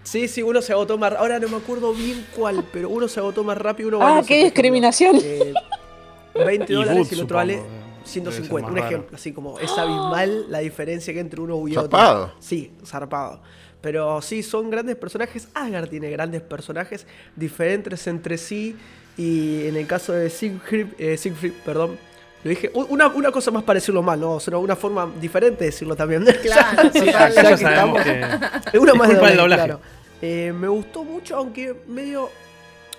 Sí, 0.02 0.28
sí, 0.28 0.42
uno 0.42 0.62
se 0.62 0.72
agotó 0.72 0.96
más... 0.96 1.12
Ahora 1.12 1.38
no 1.38 1.48
me 1.50 1.56
acuerdo 1.58 1.92
bien 1.92 2.26
cuál, 2.34 2.64
pero 2.72 2.88
uno 2.88 3.06
se 3.06 3.20
agotó 3.20 3.44
más 3.44 3.58
rápido, 3.58 3.88
uno 3.90 3.98
Ah, 4.02 4.22
qué 4.26 4.44
discriminación. 4.44 5.16
eh, 5.22 5.52
20 6.34 6.64
Y 6.72 6.74
dólares 6.74 7.12
y 7.12 7.14
el 7.16 7.20
otro 7.22 7.36
vale 7.36 7.54
eh, 7.54 7.56
debe 7.56 7.68
ser 8.04 8.22
150. 8.22 8.62
más 8.62 8.70
Un 8.70 8.76
raro. 8.76 8.88
ejemplo, 8.88 9.16
así 9.16 9.32
como 9.32 9.58
es 9.60 9.70
abismal 9.76 10.50
la 10.50 10.60
diferencia 10.60 11.12
que 11.12 11.20
entre 11.20 11.40
uno 11.42 11.56
y 11.68 11.72
otro. 11.76 11.82
Zarpado. 11.82 12.32
Sí, 12.38 12.72
zarpado. 12.84 13.40
Pero 13.84 14.22
sí, 14.22 14.42
son 14.42 14.70
grandes 14.70 14.96
personajes. 14.96 15.46
Asgard 15.52 15.90
tiene 15.90 16.08
grandes 16.08 16.40
personajes 16.40 17.06
diferentes 17.36 18.06
entre 18.06 18.38
sí. 18.38 18.74
Y 19.18 19.66
en 19.66 19.76
el 19.76 19.86
caso 19.86 20.14
de 20.14 20.30
Siegfried, 20.30 20.86
eh, 20.98 21.18
Siegfried, 21.18 21.52
perdón, 21.66 21.98
lo 22.42 22.48
dije. 22.48 22.70
Una, 22.72 23.08
una 23.08 23.30
cosa 23.30 23.50
más 23.50 23.62
para 23.62 23.76
decirlo 23.78 24.02
mal, 24.02 24.18
¿no? 24.18 24.32
O 24.32 24.40
sea, 24.40 24.56
una 24.56 24.74
forma 24.74 25.12
diferente 25.20 25.58
de 25.60 25.66
decirlo 25.66 25.94
también. 25.94 26.24
Claro, 26.42 26.90
Sí, 26.94 27.10
acá 27.10 27.28
ya 27.28 27.46
que 27.50 27.58
sabemos 27.58 28.02
que. 28.02 28.20
Es 28.72 28.80
una 28.80 28.94
más 28.94 29.08
de 29.08 29.16
del 29.16 29.20
doblaje, 29.20 29.36
doblaje. 29.36 29.64
claro. 29.66 29.80
Eh, 30.22 30.54
me 30.58 30.68
gustó 30.68 31.04
mucho, 31.04 31.36
aunque 31.36 31.74
medio. 31.86 32.30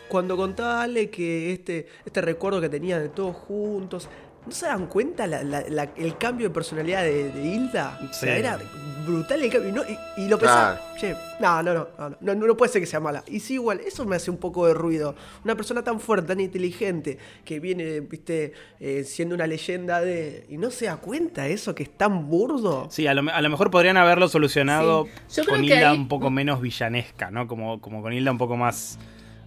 Cuando 0.07 0.37
contaba 0.37 0.83
Ale 0.83 1.09
que 1.09 1.51
este, 1.51 1.87
este 2.05 2.21
recuerdo 2.21 2.61
que 2.61 2.69
tenían 2.69 3.01
de 3.01 3.09
todos 3.09 3.35
juntos. 3.35 4.07
¿No 4.45 4.51
se 4.51 4.67
dan 4.67 4.85
cuenta 4.87 5.25
la- 5.25 5.43
la- 5.43 5.63
la- 5.67 5.89
el 5.97 6.17
cambio 6.17 6.47
de 6.49 6.53
personalidad 6.53 7.01
de, 7.03 7.31
de 7.31 7.45
Hilda? 7.45 7.99
O 8.09 8.13
sea, 8.13 8.33
Sí. 8.33 8.39
era 8.39 8.59
brutal 9.05 9.41
el 9.41 9.49
cambio. 9.51 9.69
Y, 9.69 9.71
no- 9.73 9.83
y- 9.83 10.21
y 10.23 10.27
lo 10.29 10.37
pensaba. 10.37 10.79
Che, 10.99 11.15
no, 11.39 11.63
no, 11.63 11.73
no, 11.73 11.87
no, 11.97 12.09
no, 12.21 12.35
no, 12.35 12.47
no 12.47 12.55
puede 12.57 12.71
ser 12.71 12.79
que 12.81 12.85
sea 12.85 12.99
mala. 12.99 13.23
Y 13.27 13.39
sí, 13.39 13.55
igual, 13.55 13.79
eso 13.81 14.05
me 14.05 14.15
hace 14.15 14.29
un 14.29 14.37
poco 14.37 14.67
de 14.67 14.73
ruido. 14.75 15.15
Una 15.43 15.55
persona 15.55 15.83
tan 15.83 15.99
fuerte, 15.99 16.27
tan 16.27 16.39
inteligente, 16.39 17.17
que 17.43 17.59
viene, 17.59 18.01
viste, 18.01 18.53
eh, 18.79 19.03
siendo 19.03 19.33
una 19.35 19.47
leyenda 19.47 19.99
de. 20.01 20.45
Y 20.47 20.57
no 20.57 20.69
se 20.69 20.85
da 20.85 20.97
cuenta 20.97 21.47
eso, 21.47 21.73
que 21.73 21.83
es 21.83 21.89
tan 21.97 22.29
burdo. 22.29 22.87
Sí, 22.91 23.07
a 23.07 23.13
lo, 23.15 23.29
a 23.31 23.41
lo 23.41 23.49
mejor 23.49 23.71
podrían 23.71 23.97
haberlo 23.97 24.27
solucionado 24.27 25.07
Sí. 25.27 25.43
Con 25.45 25.63
Hilda 25.63 25.89
ahí- 25.91 25.97
un 25.97 26.07
poco 26.07 26.29
menos 26.29 26.61
villanesca, 26.61 27.31
¿no? 27.31 27.47
Como, 27.47 27.81
como 27.81 28.01
con 28.03 28.13
Hilda 28.13 28.31
un 28.31 28.37
poco 28.37 28.55
más, 28.57 28.97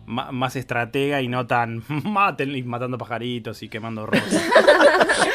más 0.08 0.56
estratega 0.56 1.20
y 1.20 1.28
no 1.28 1.46
tan 1.46 1.84
maten 2.04 2.56
y 2.56 2.62
matando 2.62 2.96
pajaritos 2.98 3.62
y 3.62 3.68
quemando 3.68 4.06
rosas. 4.06 4.42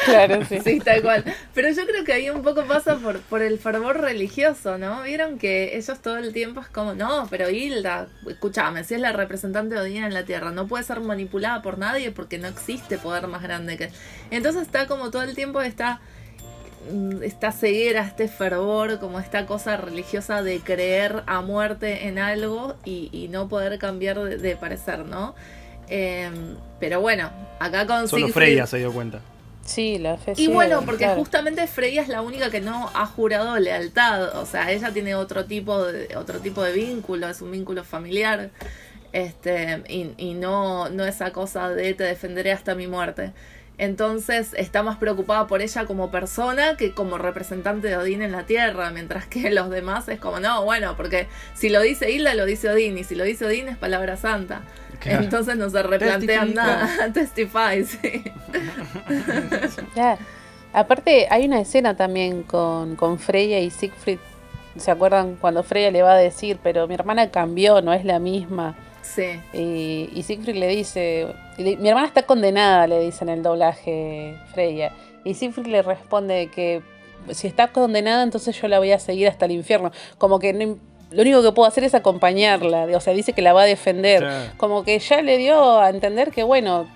Claro, 0.04 0.44
sí. 0.44 0.58
Sí, 0.62 0.80
tal 0.80 1.00
cual. 1.00 1.24
Pero 1.54 1.70
yo 1.70 1.86
creo 1.86 2.04
que 2.04 2.12
ahí 2.12 2.28
un 2.28 2.42
poco 2.42 2.64
pasa 2.64 2.96
por, 2.96 3.20
por 3.20 3.40
el 3.40 3.58
fervor 3.58 4.00
religioso, 4.00 4.76
¿no? 4.76 5.02
Vieron 5.02 5.38
que 5.38 5.76
ellos 5.78 6.00
todo 6.00 6.18
el 6.18 6.32
tiempo 6.34 6.60
es 6.60 6.68
como, 6.68 6.94
no, 6.94 7.26
pero 7.30 7.48
Hilda, 7.48 8.08
escúchame, 8.28 8.84
si 8.84 8.94
es 8.94 9.00
la 9.00 9.12
representante 9.12 9.74
de 9.74 9.80
Odín 9.80 10.04
en 10.04 10.12
la 10.12 10.24
Tierra, 10.24 10.50
no 10.50 10.66
puede 10.66 10.84
ser 10.84 11.00
manipulada 11.00 11.62
por 11.62 11.78
nadie 11.78 12.10
porque 12.10 12.38
no 12.38 12.48
existe 12.48 12.98
poder 12.98 13.26
más 13.28 13.42
grande 13.42 13.78
que... 13.78 13.90
Entonces 14.30 14.62
está 14.62 14.86
como 14.86 15.10
todo 15.10 15.22
el 15.22 15.34
tiempo 15.34 15.62
está 15.62 16.00
esta 17.22 17.52
ceguera, 17.52 18.02
este 18.02 18.28
fervor, 18.28 18.98
como 19.00 19.20
esta 19.20 19.46
cosa 19.46 19.76
religiosa 19.76 20.42
de 20.42 20.60
creer 20.60 21.22
a 21.26 21.40
muerte 21.40 22.06
en 22.08 22.18
algo 22.18 22.76
y, 22.84 23.08
y 23.12 23.28
no 23.28 23.48
poder 23.48 23.78
cambiar 23.78 24.18
de, 24.22 24.36
de 24.38 24.56
parecer, 24.56 25.00
¿no? 25.06 25.34
Em, 25.88 26.56
pero 26.80 27.00
bueno, 27.00 27.30
acá 27.58 27.86
con 27.86 28.08
Solo 28.08 28.26
Siegfried- 28.28 28.32
Freya 28.32 28.66
se 28.66 28.78
dio 28.78 28.92
cuenta. 28.92 29.20
Sí, 29.64 29.98
la 29.98 30.18
fe 30.18 30.34
y 30.36 30.48
bueno, 30.48 30.82
porque 30.84 31.04
claro. 31.04 31.20
justamente 31.20 31.66
Freya 31.66 32.02
es 32.02 32.08
la 32.08 32.20
única 32.20 32.50
que 32.50 32.60
no 32.60 32.90
ha 32.94 33.06
jurado 33.06 33.58
lealtad. 33.58 34.36
O 34.38 34.44
sea, 34.44 34.70
ella 34.70 34.92
tiene 34.92 35.14
otro 35.14 35.46
tipo 35.46 35.82
de, 35.84 36.14
otro 36.16 36.40
tipo 36.40 36.62
de 36.62 36.72
vínculo, 36.72 37.28
es 37.28 37.40
un 37.40 37.50
vínculo 37.50 37.82
familiar. 37.82 38.50
Este, 39.12 39.82
y, 39.88 40.10
y 40.18 40.34
no, 40.34 40.88
no 40.90 41.04
esa 41.04 41.32
cosa 41.32 41.70
de 41.70 41.94
te 41.94 42.04
defenderé 42.04 42.52
hasta 42.52 42.74
mi 42.74 42.88
muerte. 42.88 43.32
Entonces 43.76 44.54
está 44.56 44.84
más 44.84 44.98
preocupada 44.98 45.48
por 45.48 45.60
ella 45.60 45.84
como 45.84 46.10
persona 46.10 46.76
que 46.76 46.92
como 46.92 47.18
representante 47.18 47.88
de 47.88 47.96
Odín 47.96 48.22
en 48.22 48.30
la 48.30 48.44
tierra, 48.44 48.90
mientras 48.90 49.26
que 49.26 49.50
los 49.50 49.68
demás 49.68 50.08
es 50.08 50.20
como, 50.20 50.38
no, 50.38 50.64
bueno, 50.64 50.96
porque 50.96 51.26
si 51.54 51.68
lo 51.70 51.80
dice 51.80 52.10
Hilda, 52.10 52.34
lo 52.34 52.46
dice 52.46 52.68
Odín, 52.70 52.96
y 52.98 53.04
si 53.04 53.16
lo 53.16 53.24
dice 53.24 53.46
Odín 53.46 53.68
es 53.68 53.76
palabra 53.76 54.16
santa. 54.16 54.62
Claro. 55.00 55.24
Entonces 55.24 55.56
no 55.56 55.68
se 55.70 55.82
replantean 55.82 56.54
Testifica. 56.54 56.62
nada. 56.62 57.12
Testify, 57.12 57.84
sí. 57.84 58.24
Claro. 59.92 60.20
Aparte, 60.72 61.26
hay 61.30 61.44
una 61.46 61.60
escena 61.60 61.96
también 61.96 62.42
con, 62.42 62.96
con 62.96 63.18
Freya 63.18 63.60
y 63.60 63.70
Siegfried. 63.70 64.18
¿Se 64.76 64.90
acuerdan 64.90 65.36
cuando 65.36 65.62
Freya 65.62 65.90
le 65.90 66.02
va 66.02 66.14
a 66.14 66.18
decir, 66.18 66.58
pero 66.62 66.88
mi 66.88 66.94
hermana 66.94 67.30
cambió, 67.30 67.80
no 67.80 67.92
es 67.92 68.04
la 68.04 68.18
misma? 68.18 68.76
Sí. 69.04 69.40
Y, 69.52 70.10
y 70.12 70.22
Siegfried 70.22 70.56
le 70.56 70.68
dice, 70.68 71.28
mi 71.58 71.88
hermana 71.88 72.06
está 72.06 72.22
condenada, 72.22 72.86
le 72.86 73.00
dice 73.00 73.24
en 73.24 73.30
el 73.30 73.42
doblaje 73.42 74.34
Freya. 74.52 74.92
Y 75.24 75.34
Siegfried 75.34 75.66
le 75.66 75.82
responde 75.82 76.50
que 76.54 76.82
si 77.30 77.46
está 77.46 77.68
condenada, 77.68 78.22
entonces 78.22 78.60
yo 78.60 78.68
la 78.68 78.78
voy 78.78 78.92
a 78.92 78.98
seguir 78.98 79.28
hasta 79.28 79.46
el 79.46 79.52
infierno. 79.52 79.92
Como 80.18 80.38
que 80.38 80.52
no 80.52 80.76
lo 81.10 81.22
único 81.22 81.42
que 81.42 81.52
puedo 81.52 81.68
hacer 81.68 81.84
es 81.84 81.94
acompañarla. 81.94 82.86
O 82.96 83.00
sea, 83.00 83.12
dice 83.14 83.32
que 83.32 83.42
la 83.42 83.52
va 83.52 83.62
a 83.62 83.66
defender. 83.66 84.26
Como 84.56 84.82
que 84.82 84.98
ya 84.98 85.22
le 85.22 85.38
dio 85.38 85.80
a 85.80 85.90
entender 85.90 86.32
que, 86.32 86.42
bueno, 86.42 86.86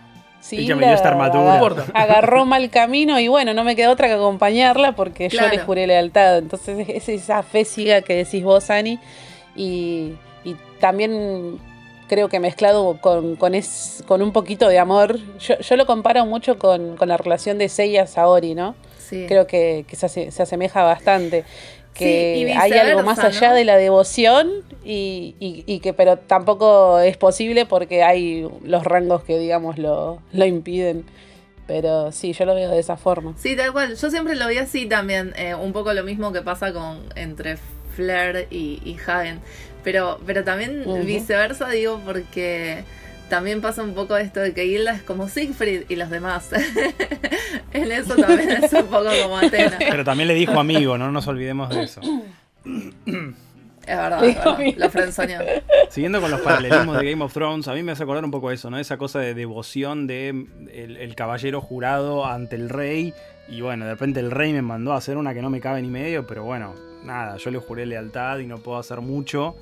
si 0.41 0.61
Y 0.61 0.67
que 0.67 0.75
me 0.75 0.87
dio 0.87 0.95
esta 0.95 1.11
armadura. 1.11 1.61
agarró 1.95 2.45
mal 2.45 2.69
camino 2.71 3.21
y 3.21 3.29
bueno, 3.29 3.55
no 3.55 3.63
me 3.63 3.77
queda 3.77 3.91
otra 3.91 4.09
que 4.09 4.15
acompañarla 4.15 4.93
porque 4.93 5.29
yo 5.29 5.49
le 5.49 5.59
juré 5.59 5.87
lealtad. 5.87 6.39
Entonces 6.39 6.89
es 6.89 7.09
esa 7.09 7.45
fe 7.45 7.65
ciega 7.65 8.03
que 8.03 8.17
decís 8.17 8.43
vos, 8.43 8.71
Ani. 8.71 8.99
Y, 9.55 10.15
y 10.45 10.57
también 10.81 11.61
creo 12.09 12.29
que 12.29 12.41
mezclado 12.41 12.99
con, 13.01 13.37
con, 13.37 13.55
es- 13.55 14.03
con 14.09 14.23
un 14.23 14.33
poquito 14.33 14.69
de 14.69 14.79
amor. 14.79 15.19
Yo, 15.39 15.59
yo 15.59 15.77
lo 15.77 15.87
comparo 15.87 16.27
mucho 16.27 16.59
con, 16.59 16.97
con 16.97 17.09
la 17.09 17.17
relación 17.17 17.59
de 17.59 17.69
Seiya 17.69 18.07
Saori, 18.07 18.55
¿no? 18.55 18.75
Sí. 18.99 19.27
Creo 19.29 19.47
que, 19.47 19.85
que 19.89 19.97
se, 19.97 20.07
ase- 20.07 20.31
se 20.31 20.43
asemeja 20.43 20.83
bastante. 20.83 21.45
Que 21.95 22.45
Sí, 22.47 22.53
hay 22.57 22.73
algo 22.75 23.03
más 23.03 23.19
allá 23.19 23.49
¿no? 23.51 23.55
de 23.57 23.65
la 23.65 23.77
devoción 23.77 24.51
y, 24.85 25.35
y- 25.41 25.65
y 25.67 25.81
que 25.81 25.93
pero 25.93 26.17
tampoco 26.17 27.01
es 27.01 27.17
posible 27.17 27.67
porque 27.67 28.03
hay 28.05 28.49
los 28.63 28.85
rangos 28.85 29.25
que 29.25 29.37
digamos 29.39 29.79
lo, 29.79 30.21
lo 30.33 30.45
impiden. 30.45 31.05
Pero 31.67 32.13
sí, 32.13 32.33
yo 32.33 32.45
lo 32.47 32.55
veo 32.55 32.71
de 32.71 32.79
esa 32.79 32.97
forma. 32.97 33.35
Sí, 33.37 33.55
tal 33.57 33.73
cual. 33.73 33.95
Yo 33.97 34.11
siempre 34.11 34.37
lo 34.37 34.49
vi 34.49 34.59
así 34.59 34.87
también. 34.87 35.35
eh, 35.37 35.55
un 35.55 35.73
poco 35.73 35.93
lo 35.93 36.03
mismo 36.05 36.33
que 36.33 36.41
pasa 36.41 36.73
con 36.73 37.01
entre 37.17 37.59
Flair 37.95 38.47
y, 38.51 38.81
y 38.85 38.97
Hagen. 39.07 39.41
Pero, 39.85 40.21
pero 40.27 40.45
también 40.45 40.85
viceversa, 41.07 41.69
digo, 41.71 42.01
porque 42.05 42.85
también 43.29 43.61
pasa 43.61 43.83
un 43.83 43.95
poco 43.95 44.17
esto 44.17 44.41
de 44.41 44.53
que 44.53 44.67
Hilda 44.67 44.95
es 44.95 45.03
como 45.03 45.29
Siegfried 45.29 45.85
y 45.89 45.97
los 45.97 46.11
demás. 46.11 46.51
en 47.73 47.93
eso 47.93 48.17
también 48.17 48.51
es 48.51 48.73
un 48.73 48.87
poco 48.87 49.09
como 49.23 49.39
Atena. 49.39 49.77
Pero 49.79 50.05
también 50.05 50.29
le 50.29 50.35
dijo 50.35 50.59
amigo, 50.59 50.99
no 50.99 51.13
nos 51.13 51.27
olvidemos 51.27 51.69
de 51.71 51.83
eso. 51.83 52.01
Es 53.87 53.97
verdad, 53.97 54.25
es. 54.25 54.77
Lo 54.77 54.91
frenzoneó. 54.91 55.41
Siguiendo 55.89 56.21
con 56.21 56.31
los 56.31 56.41
paralelismos 56.41 56.99
de 56.99 57.11
Game 57.11 57.25
of 57.25 57.33
Thrones, 57.33 57.69
a 57.69 57.75
mí 57.75 57.83
me 57.83 57.93
hace 57.93 58.03
acordar 58.03 58.25
un 58.25 58.31
poco 58.31 58.51
eso, 58.51 58.69
¿no? 58.71 58.79
Esa 58.79 58.99
cosa 58.99 59.19
de 59.21 59.33
devoción 59.35 60.07
de 60.07 60.29
el, 60.75 60.97
el 60.99 61.15
caballero 61.15 61.61
jurado 61.61 62.27
ante 62.27 62.57
el 62.57 62.69
rey. 62.69 63.15
Y 63.49 63.63
bueno, 63.63 63.87
de 63.87 63.93
repente 63.93 64.21
el 64.21 64.31
rey 64.31 64.53
me 64.53 64.61
mandó 64.61 64.93
a 64.93 64.97
hacer 64.97 65.17
una 65.17 65.33
que 65.33 65.41
no 65.41 65.49
me 65.49 65.61
cabe 65.61 65.81
ni 65.81 65.89
medio, 65.89 66.27
pero 66.27 66.45
bueno, 66.45 66.75
nada, 67.05 67.37
yo 67.37 67.51
le 67.51 67.59
juré 67.59 67.87
lealtad 67.87 68.39
y 68.39 68.47
no 68.47 68.59
puedo 68.59 68.79
hacer 68.79 69.01
mucho. 69.01 69.57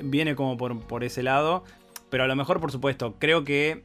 Viene 0.00 0.34
como 0.34 0.56
por, 0.56 0.80
por 0.80 1.04
ese 1.04 1.22
lado. 1.22 1.64
Pero 2.10 2.24
a 2.24 2.26
lo 2.26 2.36
mejor, 2.36 2.60
por 2.60 2.70
supuesto, 2.70 3.14
creo 3.18 3.44
que 3.44 3.82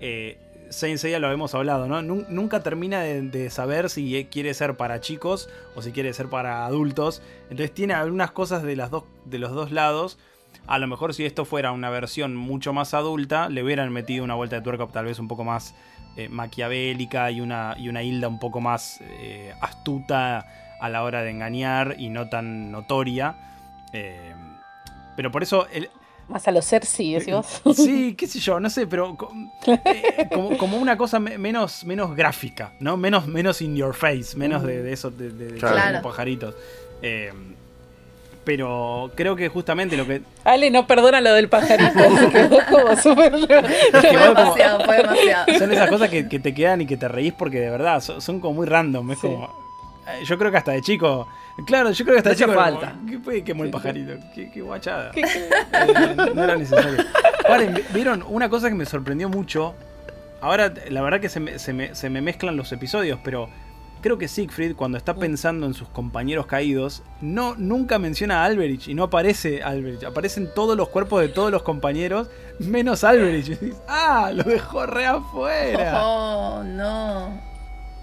eh, 0.00 0.38
Saint 0.70 0.98
Seiya 0.98 1.18
lo 1.18 1.30
hemos 1.32 1.54
hablado, 1.54 1.86
¿no? 1.88 2.00
Nun- 2.02 2.26
Nunca 2.28 2.62
termina 2.62 3.00
de, 3.02 3.50
saber 3.50 3.90
si 3.90 4.26
quiere 4.30 4.54
ser 4.54 4.76
para 4.76 5.00
chicos 5.00 5.48
o 5.74 5.82
si 5.82 5.92
quiere 5.92 6.12
ser 6.12 6.28
para 6.28 6.66
adultos. 6.66 7.22
Entonces 7.44 7.72
tiene 7.72 7.94
algunas 7.94 8.30
cosas 8.30 8.62
de, 8.62 8.76
las 8.76 8.90
dos, 8.90 9.04
de 9.24 9.38
los 9.38 9.52
dos 9.52 9.72
lados. 9.72 10.18
A 10.66 10.78
lo 10.78 10.86
mejor 10.86 11.14
si 11.14 11.24
esto 11.24 11.44
fuera 11.44 11.72
una 11.72 11.90
versión 11.90 12.36
mucho 12.36 12.72
más 12.72 12.94
adulta, 12.94 13.48
le 13.48 13.62
hubieran 13.62 13.92
metido 13.92 14.24
una 14.24 14.34
vuelta 14.34 14.56
de 14.56 14.62
tuerca 14.62 14.86
tal 14.86 15.04
vez 15.04 15.18
un 15.18 15.28
poco 15.28 15.44
más 15.44 15.74
eh, 16.16 16.28
maquiavélica 16.28 17.30
y 17.32 17.40
una, 17.40 17.74
y 17.78 17.88
una 17.88 18.02
Hilda 18.02 18.28
un 18.28 18.38
poco 18.38 18.60
más 18.60 19.00
eh, 19.02 19.52
astuta 19.60 20.63
a 20.80 20.88
la 20.88 21.02
hora 21.02 21.22
de 21.22 21.30
engañar 21.30 21.96
y 21.98 22.08
no 22.08 22.28
tan 22.28 22.70
notoria. 22.70 23.34
Eh, 23.92 24.32
pero 25.16 25.30
por 25.30 25.42
eso 25.42 25.66
el, 25.72 25.88
Más 26.28 26.46
a 26.48 26.50
los 26.50 26.66
Cersei, 26.66 27.14
decís 27.14 27.32
vos. 27.34 27.62
Sí, 27.76 28.14
qué 28.18 28.26
sé 28.26 28.38
yo, 28.40 28.58
no 28.60 28.68
sé, 28.70 28.86
pero 28.86 29.16
co- 29.16 29.32
eh, 29.66 30.28
como, 30.32 30.56
como 30.58 30.76
una 30.78 30.96
cosa 30.96 31.18
me- 31.20 31.38
menos, 31.38 31.84
menos 31.84 32.14
gráfica, 32.16 32.72
¿no? 32.80 32.96
Menos, 32.96 33.26
menos 33.26 33.60
in 33.62 33.76
your 33.76 33.94
face, 33.94 34.36
menos 34.36 34.62
de, 34.62 34.82
de 34.82 34.92
eso, 34.92 35.10
de, 35.10 35.30
de- 35.30 35.58
Claro. 35.58 36.02
pajaritos. 36.02 36.54
Eh, 37.02 37.32
pero 38.44 39.10
creo 39.14 39.36
que 39.36 39.48
justamente 39.48 39.96
lo 39.96 40.06
que. 40.06 40.20
Ale 40.44 40.70
no 40.70 40.86
perdona 40.86 41.20
lo 41.22 41.32
del 41.32 41.48
pajarito, 41.48 41.98
se 42.18 42.28
quedó 42.30 42.58
como 42.70 42.96
súper... 42.96 43.32
que 43.32 43.46
Fue 44.00 44.28
demasiado, 44.28 44.84
fue 44.84 44.96
demasiado. 44.98 45.58
son 45.58 45.72
esas 45.72 45.88
cosas 45.88 46.10
que, 46.10 46.28
que 46.28 46.38
te 46.40 46.52
quedan 46.52 46.82
y 46.82 46.86
que 46.86 46.98
te 46.98 47.08
reís 47.08 47.32
porque 47.32 47.58
de 47.60 47.70
verdad 47.70 48.00
son, 48.02 48.20
son 48.20 48.40
como 48.40 48.54
muy 48.54 48.66
random. 48.66 49.12
Es 49.12 49.18
Sí. 49.20 49.28
como. 49.28 49.63
Eh, 50.08 50.24
yo 50.24 50.38
creo 50.38 50.50
que 50.50 50.56
hasta 50.58 50.72
de 50.72 50.82
chico. 50.82 51.28
Claro, 51.66 51.90
yo 51.92 52.04
creo 52.04 52.14
que 52.14 52.18
hasta 52.18 52.30
No 52.30 52.34
de 52.36 52.44
chico. 52.44 52.52
falta. 52.54 52.96
¿Qué 53.08 53.18
fue? 53.18 53.42
Quemó 53.44 53.64
el 53.64 53.70
pajarito. 53.70 54.12
Qué, 54.34 54.50
qué 54.50 54.60
guachada. 54.60 55.12
Eh, 55.14 56.16
no 56.34 56.44
era 56.44 56.56
necesario. 56.56 57.04
Ahora, 57.48 57.66
vieron 57.92 58.24
una 58.28 58.48
cosa 58.48 58.68
que 58.68 58.74
me 58.74 58.86
sorprendió 58.86 59.28
mucho. 59.28 59.74
Ahora, 60.40 60.72
la 60.90 61.00
verdad 61.02 61.20
que 61.20 61.28
se 61.28 61.40
me, 61.40 61.58
se 61.58 61.72
me- 61.72 61.94
se 61.94 62.10
me 62.10 62.20
mezclan 62.20 62.56
los 62.56 62.70
episodios, 62.72 63.18
pero 63.24 63.48
creo 64.02 64.18
que 64.18 64.28
Siegfried, 64.28 64.76
cuando 64.76 64.98
está 64.98 65.14
pensando 65.14 65.64
en 65.66 65.72
sus 65.72 65.88
compañeros 65.88 66.44
caídos, 66.46 67.02
no, 67.22 67.54
nunca 67.56 67.98
menciona 67.98 68.42
a 68.42 68.44
Alberich 68.44 68.88
y 68.88 68.94
no 68.94 69.04
aparece 69.04 69.62
Alberich. 69.62 70.04
Aparecen 70.04 70.50
todos 70.54 70.76
los 70.76 70.88
cuerpos 70.90 71.22
de 71.22 71.28
todos 71.28 71.50
los 71.50 71.62
compañeros, 71.62 72.28
menos 72.58 73.04
Alberich. 73.04 73.46
Y 73.46 73.50
dices, 73.54 73.76
ah, 73.88 74.30
lo 74.34 74.42
dejó 74.42 74.84
re 74.86 75.06
afuera. 75.06 76.04
Oh, 76.04 76.62
no. 76.64 77.40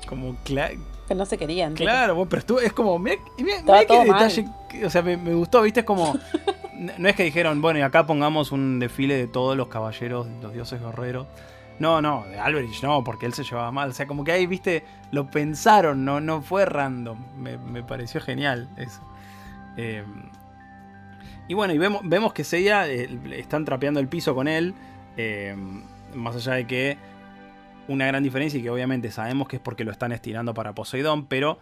Como 0.07 0.35
cla- 0.43 0.75
Que 1.11 1.15
no 1.15 1.25
se 1.25 1.37
querían. 1.37 1.73
Claro, 1.73 2.15
bueno, 2.15 2.29
pero 2.29 2.39
estuvo, 2.39 2.59
es 2.61 2.71
como, 2.71 2.97
mira, 2.97 3.17
mira- 3.37 3.57
Estaba 3.57 3.79
mira 3.79 3.87
qué 4.03 4.09
mal. 4.09 4.29
detalle, 4.29 4.85
o 4.85 4.89
sea, 4.89 5.01
me, 5.01 5.17
me 5.17 5.33
gustó, 5.33 5.61
viste, 5.61 5.81
es 5.81 5.85
como, 5.85 6.13
no 6.97 7.09
es 7.09 7.15
que 7.17 7.23
dijeron, 7.23 7.61
bueno, 7.61 7.79
y 7.79 7.81
acá 7.81 8.05
pongamos 8.05 8.53
un 8.53 8.79
desfile 8.79 9.15
de 9.17 9.27
todos 9.27 9.57
los 9.57 9.67
caballeros, 9.67 10.27
los 10.41 10.53
dioses 10.53 10.79
guerreros. 10.81 11.27
No, 11.79 12.01
no, 12.01 12.23
de 12.29 12.39
Alberich 12.39 12.81
no, 12.83 13.03
porque 13.03 13.25
él 13.25 13.33
se 13.33 13.43
llevaba 13.43 13.71
mal, 13.73 13.89
o 13.89 13.93
sea, 13.93 14.07
como 14.07 14.23
que 14.23 14.31
ahí, 14.31 14.45
viste, 14.47 14.85
lo 15.11 15.29
pensaron, 15.29 16.05
no, 16.05 16.21
no 16.21 16.41
fue 16.41 16.63
random, 16.65 17.17
me, 17.37 17.57
me 17.57 17.83
pareció 17.83 18.21
genial 18.21 18.69
eso. 18.77 19.01
Eh, 19.77 20.03
y 21.47 21.53
bueno, 21.53 21.73
y 21.73 21.77
vemos, 21.77 22.01
vemos 22.05 22.31
que 22.33 22.43
Seiya 22.45 22.87
eh, 22.87 23.09
están 23.35 23.65
trapeando 23.65 23.99
el 23.99 24.07
piso 24.07 24.33
con 24.33 24.47
él, 24.47 24.73
eh, 25.17 25.55
más 26.15 26.35
allá 26.37 26.53
de 26.53 26.67
que 26.67 26.97
una 27.87 28.05
gran 28.07 28.23
diferencia 28.23 28.59
y 28.59 28.63
que 28.63 28.69
obviamente 28.69 29.11
sabemos 29.11 29.47
que 29.47 29.57
es 29.57 29.61
porque 29.61 29.83
lo 29.83 29.91
están 29.91 30.11
estirando 30.11 30.53
para 30.53 30.73
Poseidón, 30.73 31.25
pero 31.25 31.59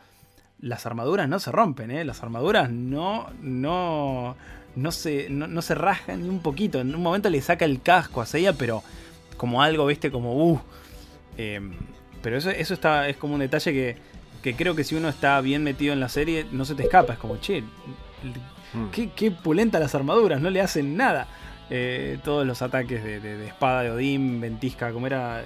las 0.60 0.86
armaduras 0.86 1.28
no 1.30 1.40
se 1.40 1.52
rompen, 1.52 1.92
¿eh? 1.92 2.04
Las 2.04 2.22
armaduras 2.22 2.70
no, 2.70 3.28
no, 3.42 4.36
no, 4.76 4.92
se, 4.92 5.30
no, 5.30 5.48
no 5.48 5.62
se 5.62 5.76
rasgan 5.76 6.24
ni 6.24 6.30
un 6.30 6.42
poquito. 6.42 6.80
En 6.80 6.94
un 6.94 7.02
momento 7.02 7.30
le 7.30 7.42
saca 7.42 7.66
el 7.66 7.82
casco 7.82 8.22
a 8.22 8.26
Seiya, 8.26 8.54
pero 8.54 8.84
como 9.38 9.62
algo, 9.62 9.86
viste, 9.86 10.12
como 10.12 10.36
uh. 10.52 10.62
Eh, 11.38 11.62
pero 12.22 12.38
eso, 12.38 12.50
eso 12.50 12.74
está, 12.74 13.08
es 13.08 13.16
como 13.16 13.36
un 13.36 13.40
detalle 13.40 13.72
que, 13.72 13.98
que 14.44 14.56
creo 14.56 14.76
que 14.76 14.84
si 14.84 14.96
uno 14.96 15.08
está 15.08 15.40
bien 15.40 15.64
metido 15.64 15.94
en 15.94 16.02
la 16.02 16.10
serie, 16.10 16.46
no 16.52 16.66
se 16.66 16.76
te 16.76 16.84
escapa. 16.84 17.14
Es 17.14 17.20
como, 17.20 17.38
che, 17.38 17.64
Mm. 18.74 18.90
qué, 18.92 19.10
qué 19.16 19.32
pulenta 19.32 19.80
las 19.80 19.96
armaduras, 19.96 20.42
no 20.42 20.50
le 20.50 20.62
hacen 20.62 20.96
nada. 20.96 21.28
Eh, 21.70 22.18
todos 22.24 22.46
los 22.48 22.62
ataques 22.62 23.04
de, 23.04 23.20
de- 23.20 23.38
de 23.38 23.48
espada 23.48 23.84
de 23.84 23.92
Odín, 23.92 24.42
ventisca, 24.42 24.92
como 24.92 25.06
era? 25.08 25.42
Eh, 25.42 25.44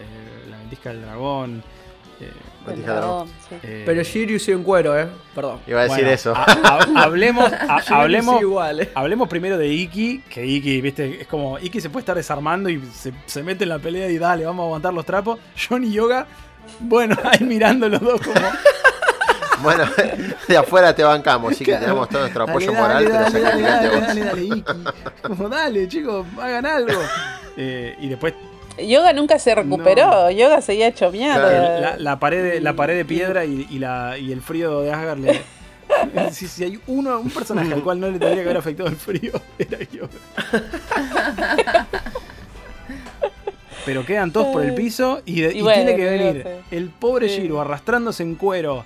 la 0.50 0.58
ventisca 0.58 0.90
del 0.92 1.02
dragón. 1.02 1.62
eh, 2.22 2.32
El 2.66 2.72
Matija 2.78 2.94
dragón, 2.96 3.28
sí. 3.50 3.56
eh, 3.64 3.84
Pero 3.86 4.04
Shiryu 4.04 4.40
sigue 4.40 4.54
en 4.58 4.64
cuero, 4.64 4.98
eh. 4.98 5.08
Perdón. 5.36 5.60
Iba 5.68 5.82
a 5.82 5.84
decir 5.84 5.98
bueno, 6.00 6.12
eso. 6.12 6.34
ha- 6.34 6.46
ha- 6.46 7.04
hablemos, 7.04 7.52
hablemos, 7.90 8.42
igual, 8.42 8.80
eh. 8.82 8.90
hablemos 8.96 9.28
primero 9.28 9.58
de 9.58 9.68
Iki, 9.68 10.20
que 10.30 10.46
Iki, 10.46 10.80
viste, 10.80 11.22
es 11.24 11.28
como 11.28 11.60
Iki 11.60 11.82
se 11.82 11.90
puede 11.90 12.04
estar 12.04 12.16
desarmando 12.16 12.70
y 12.70 12.82
se, 12.94 13.12
se 13.26 13.44
mete 13.44 13.64
en 13.64 13.70
la 13.70 13.80
pelea 13.80 14.10
y 14.10 14.18
dale, 14.18 14.46
vamos 14.46 14.64
a 14.64 14.66
aguantar 14.68 14.94
los 14.94 15.06
trapos. 15.06 15.40
Johnny 15.68 15.92
Yoga, 15.92 16.26
bueno, 16.80 17.18
ahí 17.26 17.44
mirando 17.46 17.90
los 17.90 18.00
dos 18.00 18.22
como. 18.22 18.40
Bueno, 19.64 19.86
de 20.48 20.58
afuera 20.58 20.94
te 20.94 21.04
bancamos, 21.04 21.54
así 21.54 21.64
que 21.64 21.74
tenemos 21.76 22.08
todo 22.10 22.22
nuestro 22.22 22.46
Dale, 22.46 22.52
apoyo 22.52 22.72
dale, 22.72 22.82
moral, 22.82 23.04
pero 23.06 23.20
dale, 23.20 23.40
dale, 23.42 23.62
dale, 23.62 24.02
dale, 24.02 24.20
dale, 24.26 24.44
Iki. 24.44 24.64
Como 25.24 25.50
dale, 25.50 25.88
chicos, 25.88 26.26
hagan 26.40 26.66
algo. 26.66 27.02
Eh, 27.58 27.96
y 28.00 28.10
después 28.10 28.34
Yoga 28.86 29.14
nunca 29.14 29.38
se 29.40 29.54
recuperó. 29.56 30.30
Yoga 30.32 30.62
seguía 30.62 30.88
hecho 30.88 31.12
mierda. 31.12 31.80
la, 31.80 31.98
la 31.98 32.20
pared 32.20 32.44
de, 32.54 32.62
la 32.62 32.74
pared 32.74 32.96
de 32.98 33.06
piedra 33.06 33.46
y, 33.46 33.68
y 33.70 33.80
la, 33.80 34.18
y 34.18 34.32
el 34.32 34.42
frío 34.42 34.82
de 34.82 34.92
Asgard 34.92 35.20
le. 35.20 35.42
Si, 36.32 36.48
si 36.48 36.64
hay 36.64 36.80
uno, 36.88 37.20
un 37.20 37.30
personaje 37.30 37.72
al 37.72 37.84
cual 37.84 38.00
no 38.00 38.08
le 38.08 38.18
tendría 38.18 38.36
que 38.42 38.50
haber 38.50 38.58
afectado 38.58 38.90
el 38.90 38.96
frío, 38.96 39.32
era 39.60 39.78
Yoga. 39.92 40.10
Pero 43.86 44.06
quedan 44.06 44.32
todos 44.32 44.48
por 44.48 44.64
el 44.64 44.74
piso 44.76 45.22
y, 45.26 45.42
de- 45.42 45.54
Y 45.54 45.60
y 45.60 45.62
bueno, 45.62 45.84
tiene 45.84 45.96
que 45.96 45.98
¿qué 45.98 46.16
iba 46.16 46.30
a 46.30 46.34
venir 46.34 46.48
el 46.72 46.90
pobre. 46.90 47.28
Giro 47.30 47.60
arrastrándose 47.62 48.24
en 48.24 48.36
cuero, 48.36 48.86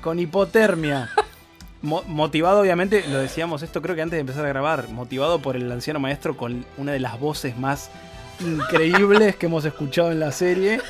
con 0.00 0.18
hipotermia. 0.18 1.10
mo- 1.82 2.02
motivado, 2.06 2.60
obviamente, 2.60 3.04
lo 3.08 3.18
decíamos 3.18 3.62
esto 3.62 3.80
creo 3.82 3.94
que 3.96 4.02
antes 4.02 4.16
de 4.16 4.20
empezar 4.20 4.44
a 4.44 4.48
grabar, 4.48 4.88
motivado 4.88 5.40
por 5.40 5.56
el 5.56 5.70
anciano 5.70 6.00
maestro 6.00 6.36
con 6.36 6.64
una 6.76 6.92
de 6.92 7.00
las 7.00 7.18
voces 7.20 7.56
más 7.58 7.90
increíbles 8.40 9.36
que 9.36 9.46
hemos 9.46 9.64
escuchado 9.64 10.10
en 10.12 10.20
la 10.20 10.32
serie. 10.32 10.80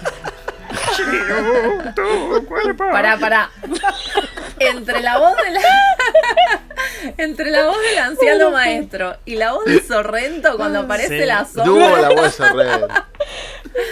Pará, 2.91 3.17
pará. 3.19 3.51
Entre 4.59 5.01
la 5.01 5.19
voz 5.19 5.33
de 5.37 5.51
la. 5.51 5.61
Entre 7.19 7.51
la 7.51 7.67
voz 7.67 7.77
del 7.81 7.99
anciano 7.99 8.51
maestro 8.51 9.17
y 9.25 9.37
la 9.37 9.53
voz 9.53 9.65
de 9.67 9.83
Sorrento 9.83 10.57
cuando 10.57 10.81
aparece 10.81 11.21
Sí. 11.21 11.27
la 11.27 11.45
Tuvo 11.45 11.65
sombra. 11.65 12.01
la 12.01 12.11
hueso 12.11 12.45
red. 12.55 12.81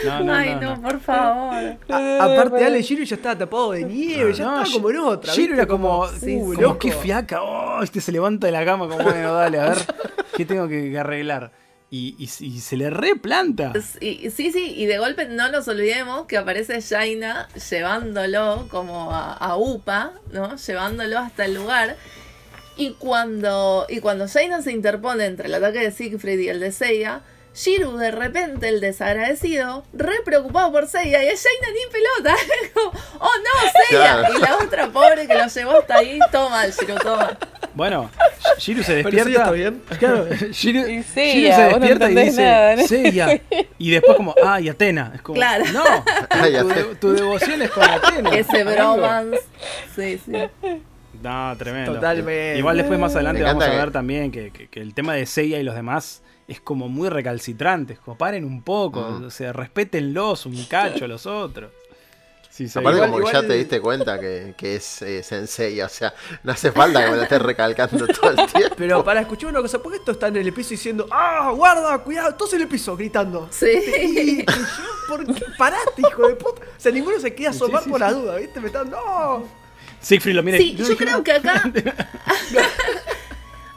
No, 0.04 0.24
no, 0.24 0.32
Ay, 0.34 0.54
no, 0.60 0.80
por 0.80 1.00
favor. 1.00 1.54
A- 1.88 2.24
aparte, 2.24 2.64
Ale 2.64 2.82
Shiryu 2.82 3.04
ya 3.04 3.16
estaba 3.16 3.36
tapado 3.38 3.72
de 3.72 3.84
nieve, 3.84 4.32
ya 4.32 4.44
No, 4.44 4.62
estaba 4.62 4.72
como 4.74 4.90
en 4.90 4.98
otra. 4.98 5.34
¿viste? 5.34 5.52
era 5.54 5.66
como, 5.66 6.06
Sí, 6.08 6.14
uh, 6.14 6.20
sí. 6.20 6.36
como 6.38 6.52
loco. 6.54 6.78
qué 6.78 6.92
fiaca, 6.92 7.42
oh, 7.42 7.82
este 7.82 8.00
se 8.00 8.12
levanta 8.12 8.46
de 8.46 8.52
la 8.52 8.64
cama 8.64 8.88
como 8.88 9.02
bueno, 9.04 9.34
dale, 9.34 9.58
a 9.60 9.70
ver, 9.70 9.78
¿qué 10.36 10.44
tengo 10.44 10.66
que, 10.68 10.90
que 10.90 10.98
arreglar? 10.98 11.52
Y, 11.90 12.16
y- 12.18 12.44
y 12.44 12.58
se 12.60 12.76
le 12.76 12.90
replanta. 12.90 13.72
Sí, 14.00 14.30
sí, 14.30 14.74
y 14.76 14.86
de 14.86 14.98
golpe 14.98 15.26
no 15.26 15.48
nos 15.52 15.68
olvidemos 15.68 16.26
que 16.26 16.36
aparece 16.38 16.82
Jaina 16.82 17.46
llevándolo 17.70 18.66
como 18.70 19.12
a, 19.12 19.34
a 19.34 19.56
Upa, 19.56 20.12
¿no? 20.32 20.56
Llevándolo 20.56 21.18
hasta 21.20 21.44
el 21.44 21.54
lugar. 21.54 21.96
Y 22.76 22.94
cuando, 22.94 23.86
y 23.88 24.00
cuando 24.00 24.26
Jaina 24.26 24.60
se 24.60 24.72
interpone 24.72 25.26
entre 25.26 25.46
el 25.46 25.54
ataque 25.54 25.78
de 25.80 25.92
Siegfried 25.92 26.40
y 26.40 26.48
el 26.48 26.58
de 26.58 26.72
Seiya, 26.72 27.20
Shiru 27.54 27.96
de 27.96 28.10
repente, 28.10 28.68
el 28.68 28.80
desagradecido, 28.80 29.84
re 29.92 30.22
preocupado 30.24 30.72
por 30.72 30.88
Seiya, 30.88 31.22
y 31.22 31.28
es 31.28 31.42
Jaina 31.44 31.68
ni 31.72 31.92
pelota. 31.92 32.36
Oh 33.20 33.30
no, 33.38 33.70
Seiya. 33.88 34.18
Claro. 34.18 34.34
Y 34.36 34.40
la 34.40 34.56
otra 34.58 34.88
pobre 34.88 35.26
que 35.28 35.34
lo 35.34 35.46
llevó 35.46 35.78
hasta 35.78 35.96
ahí, 35.98 36.18
toma 36.32 36.64
el 36.64 36.72
Shiru, 36.72 36.94
toma. 36.96 37.38
Bueno, 37.74 38.10
Shiru 38.58 38.82
se 38.82 39.02
Pero 39.02 39.10
despierta. 39.10 39.30
sí, 39.30 39.36
está 39.36 39.50
bien. 39.52 39.82
Claro, 39.98 40.26
Shiru, 40.50 40.80
Y 40.80 40.82
Shiru 40.84 41.02
Seiya, 41.04 41.56
se 41.56 41.62
no 41.62 41.68
despierta 41.78 42.10
y 42.10 42.14
dice, 42.14 42.42
nada, 42.44 42.76
¿no? 42.76 42.86
Seiya. 42.88 43.40
Y 43.78 43.90
después 43.92 44.16
como, 44.16 44.34
ah, 44.44 44.60
y 44.60 44.68
Atena. 44.68 45.12
Es 45.14 45.22
como, 45.22 45.36
Claro. 45.36 45.64
no, 45.72 45.84
Ay, 46.30 46.52
tu, 46.52 46.58
Atena. 46.70 46.86
tu 47.00 47.12
devoción 47.14 47.62
es 47.62 47.70
con 47.70 47.84
Atena. 47.84 48.30
Ese 48.30 48.64
bromance. 48.64 49.40
Sí, 49.94 50.20
sí. 50.24 50.32
No, 51.22 51.54
tremendo. 51.56 51.94
Totalmente. 51.94 52.58
Igual 52.58 52.76
después 52.76 52.98
más 52.98 53.14
adelante 53.14 53.42
vamos 53.44 53.64
a 53.64 53.68
ver 53.70 53.84
que- 53.86 53.90
también 53.92 54.30
que, 54.32 54.50
que- 54.50 54.68
que 54.68 54.80
el 54.80 54.92
tema 54.92 55.14
de 55.14 55.24
Seiya 55.24 55.58
y 55.58 55.62
los 55.62 55.74
demás 55.76 56.22
es 56.48 56.60
como 56.60 56.88
muy 56.88 57.08
recalcitrante. 57.08 57.94
es 57.94 57.98
Como 58.00 58.16
paren 58.18 58.44
un 58.44 58.62
poco, 58.62 59.00
Mm. 59.00 59.24
o 59.26 59.30
sea, 59.30 59.52
respétenlos 59.52 60.46
un 60.46 60.64
cacho 60.64 61.04
a 61.04 61.08
los 61.08 61.26
otros. 61.26 61.70
Sí, 62.50 62.68
sí. 62.68 62.78
Aparte, 62.78 62.98
Igual- 62.98 63.10
como 63.10 63.26
que 63.26 63.32
ya 63.32 63.42
te 63.42 63.54
diste 63.54 63.80
cuenta 63.80 64.20
que, 64.20 64.54
que 64.56 64.76
es 64.76 65.02
eh, 65.02 65.24
Sensei, 65.24 65.80
o 65.82 65.88
sea, 65.88 66.14
no 66.44 66.52
hace 66.52 66.70
falta 66.70 67.04
que 67.04 67.10
me 67.10 67.16
lo 67.16 67.22
estés 67.24 67.42
recalcando 67.42 68.06
todo 68.06 68.30
el 68.30 68.36
tiempo. 68.52 68.74
Pero 68.78 69.02
para 69.04 69.22
escuchar 69.22 69.50
una 69.50 69.60
cosa, 69.60 69.82
¿por 69.82 69.90
qué 69.90 69.98
esto 69.98 70.12
está 70.12 70.28
en 70.28 70.36
el 70.36 70.52
piso 70.52 70.70
diciendo, 70.70 71.08
ah, 71.10 71.50
guarda, 71.56 71.98
cuidado, 71.98 72.32
todos 72.36 72.54
en 72.54 72.60
el 72.60 72.68
piso, 72.68 72.96
gritando? 72.96 73.48
Sí. 73.50 73.66
Y, 73.66 74.40
y 74.42 74.46
yo, 74.46 74.52
¿por 75.08 75.26
qué 75.26 75.44
paraste, 75.58 76.02
hijo 76.08 76.28
de 76.28 76.36
puta? 76.36 76.62
O 76.62 76.80
sea, 76.80 76.92
ninguno 76.92 77.18
se 77.18 77.34
queda 77.34 77.48
a 77.48 77.50
asomar 77.50 77.80
Sí, 77.80 77.86
sí, 77.86 77.90
por 77.90 77.98
la 78.00 78.12
duda, 78.12 78.36
¿viste? 78.36 78.60
Me 78.60 78.68
están, 78.68 78.88
no. 78.88 79.44
Siegfried 80.00 80.36
lo 80.36 80.42
mira 80.44 80.58
Sí, 80.58 80.76
yo 80.76 80.96
creo 80.96 81.24
que 81.24 81.32
acá. 81.32 81.60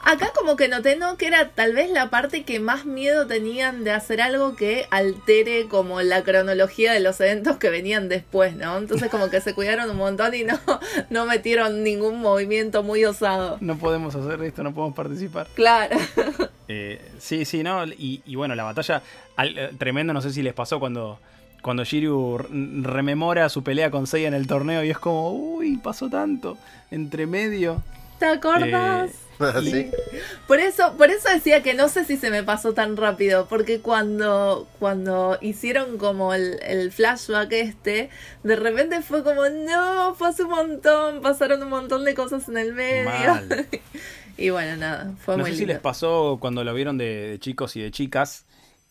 Acá 0.09 0.31
como 0.33 0.55
que 0.55 0.69
noté, 0.69 0.95
¿no? 0.95 1.17
Que 1.17 1.27
era 1.27 1.49
tal 1.49 1.73
vez 1.73 1.89
la 1.91 2.09
parte 2.09 2.43
que 2.43 2.61
más 2.61 2.85
miedo 2.85 3.27
tenían 3.27 3.83
de 3.83 3.91
hacer 3.91 4.21
algo 4.21 4.55
que 4.55 4.87
altere 4.89 5.67
como 5.67 6.01
la 6.01 6.23
cronología 6.23 6.93
de 6.93 7.01
los 7.01 7.19
eventos 7.19 7.57
que 7.57 7.69
venían 7.69 8.07
después, 8.07 8.55
¿no? 8.55 8.77
Entonces 8.77 9.09
como 9.11 9.29
que 9.29 9.41
se 9.41 9.53
cuidaron 9.53 9.89
un 9.89 9.97
montón 9.97 10.33
y 10.33 10.43
no, 10.45 10.57
no 11.09 11.25
metieron 11.25 11.83
ningún 11.83 12.21
movimiento 12.21 12.83
muy 12.83 13.03
osado. 13.03 13.57
No 13.59 13.77
podemos 13.77 14.15
hacer 14.15 14.41
esto, 14.43 14.63
no 14.63 14.73
podemos 14.73 14.95
participar. 14.95 15.47
Claro. 15.55 15.97
Eh, 16.69 16.99
sí, 17.17 17.45
sí, 17.45 17.63
¿no? 17.63 17.85
Y, 17.85 18.21
y 18.25 18.35
bueno, 18.35 18.53
la 18.53 18.63
batalla 18.63 19.01
al- 19.37 19.57
eh, 19.57 19.69
tremendo, 19.77 20.11
no 20.13 20.21
sé 20.21 20.31
si 20.33 20.41
les 20.41 20.53
pasó 20.53 20.81
cuando, 20.81 21.17
cuando 21.61 21.85
Shiryu 21.85 22.39
r- 22.39 22.47
rememora 22.81 23.47
su 23.47 23.63
pelea 23.63 23.89
con 23.89 24.05
Seiya 24.05 24.27
en 24.27 24.33
el 24.33 24.47
torneo 24.47 24.83
y 24.83 24.89
es 24.89 24.97
como, 24.99 25.31
uy, 25.31 25.77
pasó 25.77 26.09
tanto, 26.09 26.57
entre 26.91 27.25
medio. 27.25 27.81
¿Te 28.19 28.25
acordás? 28.25 29.11
Eh, 29.11 29.15
Por 30.47 30.59
eso, 30.59 30.95
por 30.97 31.09
eso 31.11 31.29
decía 31.29 31.61
que 31.61 31.73
no 31.73 31.89
sé 31.89 32.05
si 32.05 32.17
se 32.17 32.29
me 32.29 32.43
pasó 32.43 32.73
tan 32.73 32.97
rápido, 32.97 33.47
porque 33.47 33.79
cuando, 33.79 34.67
cuando 34.79 35.37
hicieron 35.41 35.97
como 35.97 36.33
el, 36.33 36.59
el 36.63 36.91
flashback 36.91 37.51
este, 37.51 38.09
de 38.43 38.55
repente 38.55 39.01
fue 39.01 39.23
como, 39.23 39.47
no, 39.49 40.15
hace 40.19 40.43
un 40.43 40.49
montón, 40.49 41.21
pasaron 41.21 41.61
un 41.61 41.69
montón 41.69 42.05
de 42.05 42.15
cosas 42.15 42.47
en 42.49 42.57
el 42.57 42.73
medio. 42.73 43.05
Mal. 43.29 43.67
y 44.37 44.49
bueno, 44.49 44.77
nada, 44.77 45.13
fue 45.19 45.37
no 45.37 45.43
muy 45.43 45.51
sé 45.51 45.57
si 45.57 45.65
les 45.65 45.79
pasó 45.79 46.37
cuando 46.39 46.63
lo 46.63 46.73
vieron 46.73 46.97
de, 46.97 47.29
de 47.29 47.39
chicos 47.39 47.75
y 47.75 47.81
de 47.81 47.91
chicas, 47.91 48.45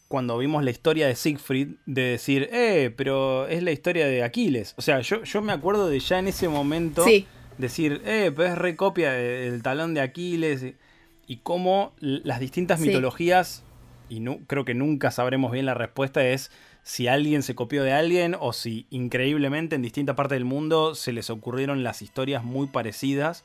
cuando 0.08 0.38
vimos 0.38 0.62
la 0.62 0.70
historia 0.70 1.08
de 1.08 1.16
Siegfried, 1.16 1.68
de 1.86 2.02
decir, 2.02 2.48
eh, 2.52 2.92
pero 2.96 3.48
es 3.48 3.62
la 3.62 3.72
historia 3.72 4.06
de 4.06 4.22
Aquiles. 4.22 4.74
O 4.76 4.82
sea, 4.82 5.00
yo, 5.00 5.24
yo 5.24 5.42
me 5.42 5.52
acuerdo 5.52 5.88
de 5.88 5.98
ya 5.98 6.18
en 6.18 6.28
ese 6.28 6.48
momento 6.48 7.02
Sí, 7.02 7.26
decir, 7.58 8.02
eh, 8.04 8.32
pero 8.34 8.48
es 8.52 8.58
recopia 8.58 9.12
del 9.12 9.62
talón 9.62 9.94
de 9.94 10.00
Aquiles. 10.00 10.62
Y, 10.62 10.74
y 11.26 11.36
cómo 11.38 11.92
las 12.00 12.38
distintas 12.40 12.80
Sí. 12.80 12.86
mitologías, 12.88 13.64
y 14.08 14.20
nu- 14.20 14.40
creo 14.46 14.64
que 14.64 14.74
nunca 14.74 15.10
sabremos 15.10 15.50
bien 15.52 15.66
la 15.66 15.74
respuesta, 15.74 16.24
es 16.24 16.50
si 16.84 17.08
alguien 17.08 17.42
se 17.42 17.54
copió 17.56 17.82
de 17.82 17.92
alguien 17.92 18.36
o 18.38 18.52
si 18.52 18.86
increíblemente 18.90 19.74
en 19.74 19.82
distintas 19.82 20.14
partes 20.14 20.36
del 20.36 20.44
mundo 20.44 20.94
se 20.94 21.12
les 21.12 21.30
ocurrieron 21.30 21.82
las 21.82 22.00
historias 22.02 22.44
muy 22.44 22.68
parecidas. 22.68 23.44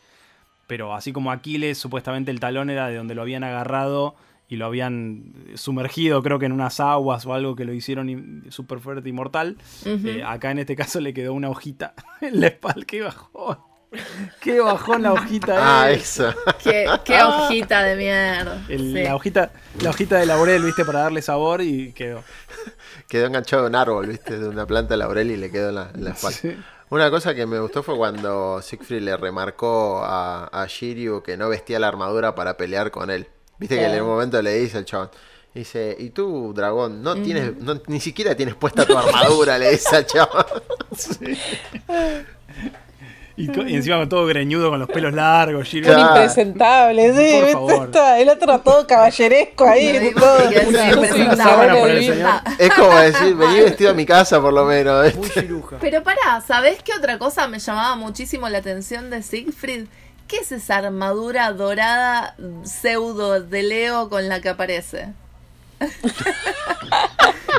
Pero 0.68 0.94
así 0.94 1.12
como 1.12 1.32
Aquiles, 1.32 1.78
supuestamente 1.80 2.30
el 2.32 2.40
talón 2.40 2.70
era 2.70 2.88
de 2.88 2.96
donde 2.96 3.16
lo 3.16 3.24
habían 3.24 3.44
agarrado 3.44 4.16
y 4.48 4.58
lo 4.58 4.66
habían 4.68 5.34
sumergido, 5.56 6.22
creo 6.22 6.38
que 6.38 6.46
en 6.46 6.52
unas 6.52 6.80
aguas 6.80 7.26
o 7.26 7.34
algo 7.34 7.56
que 7.56 7.66
lo 7.66 7.74
hicieron 7.74 8.44
súper 8.50 8.80
fuerte 8.80 9.10
y 9.10 9.12
mortal. 9.12 9.58
Eh, 9.86 10.22
acá 10.26 10.52
en 10.52 10.60
este 10.60 10.76
caso 10.76 11.00
le 11.00 11.14
quedó 11.14 11.34
una 11.34 11.50
hojita 11.50 11.94
en 12.22 12.40
la 12.42 12.48
espalda. 12.48 12.86
¡Qué 12.86 13.02
bajón! 13.02 13.58
¡Qué 14.40 14.60
bajón 14.60 15.04
la 15.04 15.14
hojita! 15.14 15.58
Ah, 15.82 15.92
eh! 15.92 15.96
esa. 15.96 16.36
Qué, 16.64 16.88
qué 17.04 17.22
hojita 17.22 17.84
de 17.84 17.96
mierda. 17.96 18.62
El- 18.70 18.94
Sí. 18.94 19.04
la, 19.04 19.16
hojita, 19.16 19.52
la 19.82 19.90
hojita 19.90 20.18
de 20.18 20.26
laurel, 20.26 20.64
viste, 20.64 20.86
para 20.86 21.00
darle 21.02 21.22
sabor 21.22 21.62
y 21.62 21.92
quedó. 21.94 22.24
Quedó 23.10 23.26
enganchado 23.28 23.64
en 23.64 23.70
un 23.70 23.76
árbol, 23.76 24.08
viste, 24.08 24.40
de 24.40 24.48
una 24.48 24.66
planta 24.66 24.94
de 24.94 24.98
laurel 25.00 25.32
y 25.32 25.38
le 25.38 25.52
quedó 25.52 25.70
en 25.70 25.76
la, 25.76 25.92
en 25.94 26.04
la 26.06 26.12
espalda. 26.12 26.38
Sí. 26.38 26.58
Una 26.90 27.10
cosa 27.12 27.36
que 27.36 27.46
me 27.46 27.60
gustó 27.60 27.84
fue 27.84 27.96
cuando 27.98 28.62
Siegfried 28.62 29.02
le 29.02 29.18
remarcó 29.18 30.02
a, 30.04 30.46
a 30.48 30.66
Shiryu 30.68 31.22
que 31.24 31.36
no 31.38 31.50
vestía 31.50 31.80
la 31.80 31.88
armadura 31.90 32.36
para 32.36 32.56
pelear 32.58 32.92
con 32.92 33.10
él. 33.10 33.28
Viste 33.58 33.78
que 33.78 33.86
en 33.86 34.02
un 34.02 34.08
momento 34.08 34.42
le 34.42 34.54
dice 34.56 34.78
el 34.78 34.86
chabón. 34.86 35.10
Dice, 35.54 35.96
y 36.00 36.12
tú, 36.12 36.54
dragón, 36.56 37.04
no 37.04 37.16
tienes, 37.16 37.58
no- 37.58 37.82
ni 37.88 38.00
siquiera 38.00 38.36
tienes 38.36 38.56
puesta 38.56 38.86
tu 38.86 38.98
armadura, 38.98 39.58
le 39.58 39.72
dice 39.72 39.98
al 39.98 40.06
chabón. 40.06 40.46
Y, 43.38 43.50
encima 43.76 44.08
todo 44.10 44.26
greñudo, 44.26 44.70
con 44.70 44.80
los 44.80 44.90
pelos 44.90 45.14
largos. 45.14 45.74
Un 45.74 45.82
Claro. 45.82 46.02
impresentable, 46.16 47.14
sí. 47.14 47.40
Por 47.42 47.52
favor. 47.52 47.86
Está- 47.86 48.20
El 48.20 48.30
otro 48.30 48.60
todo 48.60 48.86
caballeresco 48.86 49.66
ahí. 49.68 50.12
Todo. 50.14 50.38
Es 52.60 52.74
como 52.74 52.96
decir, 53.00 53.36
vení 53.36 53.60
vestido 53.62 53.92
a 53.92 53.94
mi 53.94 54.06
casa 54.06 54.42
por 54.42 54.54
lo 54.54 54.66
menos. 54.66 55.16
Muy. 55.16 55.30
Pero 55.80 56.04
pará, 56.04 56.42
¿sabés 56.46 56.82
qué 56.84 56.94
otra 56.94 57.18
cosa 57.18 57.48
me 57.48 57.60
llamaba 57.60 57.96
muchísimo 57.96 58.48
la 58.50 58.60
atención 58.60 59.10
de 59.10 59.24
Siegfried? 59.24 59.86
¿Qué 60.28 60.38
es 60.38 60.52
esa 60.52 60.78
armadura 60.78 61.52
dorada 61.52 62.36
pseudo 62.64 63.42
de 63.42 63.64
Leo 63.64 64.10
con 64.10 64.30
la 64.30 64.40
que 64.42 64.50
aparece? 64.50 65.08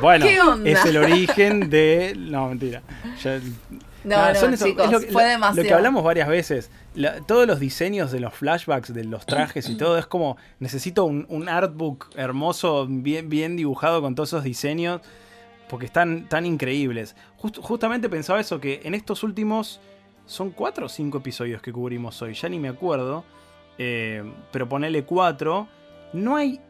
Bueno, 0.00 0.24
¿Qué 0.26 0.40
onda? 0.40 0.70
es 0.70 0.85
el 0.85 0.96
origen 0.96 1.68
de. 1.70 2.14
No, 2.16 2.48
mentira. 2.48 2.82
Ya- 3.22 3.40
No, 4.04 4.16
Nada, 4.16 4.32
no, 4.32 4.38
son 4.40 4.54
esos- 4.54 4.68
chicos, 4.68 4.86
es 4.86 4.92
lo 4.92 5.00
que- 5.00 5.06
fue 5.12 5.22
lo- 5.24 5.28
demasiado. 5.30 5.62
Lo 5.62 5.68
que 5.68 5.74
hablamos 5.74 6.02
varias 6.04 6.28
veces, 6.28 6.70
la- 6.94 7.20
todos 7.20 7.46
los 7.46 7.60
diseños 7.60 8.10
de 8.10 8.20
los 8.20 8.34
flashbacks, 8.34 8.92
de 8.92 9.04
los 9.04 9.24
trajes 9.26 9.68
y 9.68 9.76
todo, 9.76 9.96
es 9.98 10.06
como 10.06 10.36
necesito 10.60 11.04
un, 11.04 11.26
un 11.28 11.48
artbook 11.48 12.10
hermoso, 12.16 12.86
bien, 12.88 13.28
bien 13.28 13.56
dibujado 13.56 14.00
con 14.02 14.14
todos 14.14 14.30
esos 14.30 14.44
diseños, 14.44 15.00
porque 15.68 15.86
están 15.86 16.28
tan 16.28 16.44
increíbles. 16.46 17.14
Just- 17.38 17.58
justamente 17.58 18.08
pensaba 18.08 18.40
eso, 18.40 18.60
que 18.60 18.80
en 18.84 18.94
estos 18.94 19.22
últimos, 19.22 19.80
son 20.26 20.50
cuatro 20.50 20.86
o 20.86 20.88
cinco 20.88 21.18
episodios 21.18 21.62
que 21.62 21.72
cubrimos 21.72 22.20
hoy, 22.22 22.34
ya 22.34 22.48
ni 22.48 22.58
me 22.58 22.68
acuerdo, 22.68 23.24
eh, 23.78 24.22
pero 24.50 24.68
ponele 24.68 25.04
cuatro, 25.04 25.66
no 26.12 26.36
hay 26.36 26.60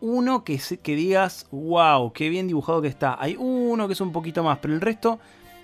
uno 0.00 0.44
que, 0.44 0.58
se- 0.58 0.78
que 0.78 0.94
digas, 0.96 1.46
wow, 1.50 2.12
qué 2.12 2.28
bien 2.28 2.48
dibujado 2.48 2.82
que 2.82 2.88
está. 2.88 3.16
Hay 3.20 3.36
uno 3.38 3.86
que 3.86 3.92
es 3.94 4.00
un 4.00 4.12
poquito 4.12 4.42
más, 4.42 4.58
pero 4.58 4.74
el 4.74 4.80
resto 4.80 5.18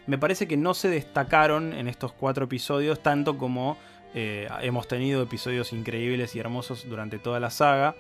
me 0.09 0.17
parece 0.17 0.49
que 0.49 0.57
no 0.57 0.73
se 0.73 0.89
destacaron 0.89 1.75
en 1.75 1.87
estos 1.87 2.13
cuatro 2.13 2.47
episodios 2.47 3.01
tanto 3.03 3.37
como 3.37 3.77
eh, 4.15 4.49
hemos 4.63 4.89
tenido 4.89 5.23
episodios 5.23 5.75
increíbles 5.75 6.35
y 6.35 6.39
hermosos 6.39 6.89
durante 6.89 7.19
toda 7.19 7.39
la 7.41 7.51
saga. 7.51 7.95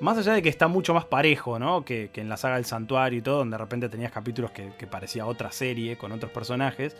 Más 0.00 0.16
allá 0.16 0.34
de 0.34 0.42
que 0.42 0.48
está 0.48 0.68
mucho 0.68 0.94
más 0.94 1.04
parejo, 1.04 1.58
¿no? 1.58 1.84
Que, 1.84 2.10
en 2.14 2.28
la 2.28 2.36
saga 2.36 2.56
del 2.56 2.64
santuario 2.64 3.18
y 3.18 3.22
todo, 3.22 3.38
donde 3.38 3.54
de 3.54 3.58
repente 3.58 3.88
tenías 3.88 4.12
capítulos 4.12 4.52
que, 4.52 4.70
que 4.78 4.86
parecía 4.86 5.26
otra 5.26 5.50
serie 5.50 5.96
con 5.96 6.12
otros 6.12 6.30
personajes. 6.30 6.96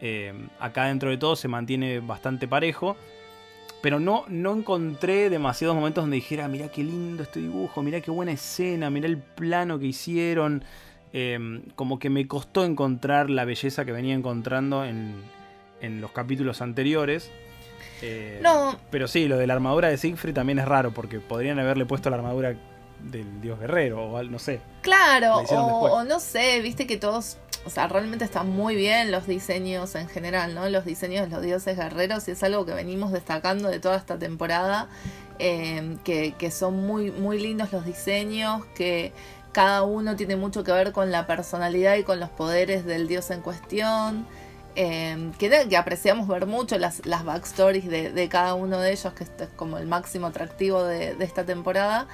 Eh, 0.00 0.34
acá 0.58 0.86
dentro 0.86 1.10
de 1.10 1.16
todo 1.16 1.36
se 1.36 1.46
mantiene 1.46 2.00
bastante 2.00 2.48
parejo. 2.48 2.96
Pero 3.82 4.00
no, 4.00 4.24
no 4.26 4.52
encontré 4.52 5.30
demasiados 5.30 5.76
momentos 5.76 6.02
donde 6.02 6.16
dijera, 6.16 6.48
mirá 6.48 6.68
qué 6.72 6.82
lindo 6.82 7.22
este 7.22 7.38
dibujo, 7.38 7.82
mirá 7.82 8.00
qué 8.00 8.10
buena 8.10 8.32
escena, 8.32 8.90
mirá 8.90 9.06
el 9.06 9.18
plano 9.18 9.78
que 9.78 9.86
hicieron. 9.86 10.64
Eh, 11.18 11.62
como 11.76 11.98
que 11.98 12.10
me 12.10 12.28
costó 12.28 12.62
encontrar 12.66 13.30
la 13.30 13.46
belleza 13.46 13.86
que 13.86 13.92
venía 13.92 14.14
encontrando 14.14 14.84
en, 14.84 15.14
en 15.80 16.02
los 16.02 16.10
capítulos 16.10 16.60
anteriores. 16.60 17.30
Eh, 18.02 18.38
No. 18.42 18.78
Pero 18.90 19.08
sí, 19.08 19.26
lo 19.26 19.38
de 19.38 19.46
la 19.46 19.54
armadura 19.54 19.88
de 19.88 19.96
Siegfried 19.96 20.34
también 20.34 20.58
es 20.58 20.66
raro, 20.66 20.92
porque 20.92 21.18
podrían 21.18 21.58
haberle 21.58 21.86
puesto 21.86 22.10
la 22.10 22.16
armadura 22.16 22.54
del 23.00 23.40
dios 23.40 23.58
guerrero, 23.58 24.04
o 24.12 24.22
no 24.24 24.38
sé. 24.38 24.60
Claro, 24.82 25.38
o 25.38 26.04
no 26.04 26.20
sé, 26.20 26.60
viste 26.60 26.86
que 26.86 26.98
todos, 26.98 27.38
o 27.64 27.70
sea, 27.70 27.88
realmente 27.88 28.26
están 28.26 28.50
muy 28.50 28.76
bien 28.76 29.10
los 29.10 29.26
diseños 29.26 29.94
en 29.94 30.08
general, 30.08 30.54
¿no? 30.54 30.68
Los 30.68 30.84
diseños 30.84 31.30
de 31.30 31.34
los 31.34 31.42
dioses 31.42 31.78
guerreros 31.78 32.28
y 32.28 32.32
es 32.32 32.42
algo 32.42 32.66
que 32.66 32.74
venimos 32.74 33.10
destacando 33.10 33.70
de 33.70 33.80
toda 33.80 33.96
esta 33.96 34.18
temporada, 34.18 34.88
eh, 35.38 35.96
que, 36.04 36.34
que 36.36 36.50
son 36.50 36.86
muy, 36.86 37.10
muy 37.10 37.38
lindos 37.38 37.72
los 37.72 37.86
diseños, 37.86 38.66
que 38.74 39.12
cada 39.56 39.82
uno 39.84 40.16
tiene 40.16 40.36
mucho 40.36 40.64
que 40.64 40.72
ver 40.72 40.92
con 40.92 41.10
la 41.12 41.26
personalidad 41.26 41.96
y 41.96 42.04
con 42.04 42.20
los 42.20 42.30
poderes 42.30 42.84
del 42.86 43.08
dios 43.08 43.30
en 43.30 43.42
cuestión. 43.42 44.26
eh, 44.76 45.32
que, 45.38 45.48
que 45.68 45.76
apreciamos 45.76 46.28
ver 46.28 46.46
mucho 46.46 46.78
las, 46.78 47.04
las 47.06 47.24
backstories 47.24 47.86
de, 47.88 48.12
de 48.12 48.28
cada 48.28 48.54
uno 48.54 48.78
de 48.80 48.92
ellos, 48.92 49.12
que 49.14 49.24
esto 49.24 49.44
es 49.44 49.50
como 49.56 49.78
el 49.78 49.86
máximo 49.86 50.26
atractivo 50.28 50.84
de, 50.84 51.14
de 51.14 51.24
esta 51.24 51.44
temporada 51.46 52.08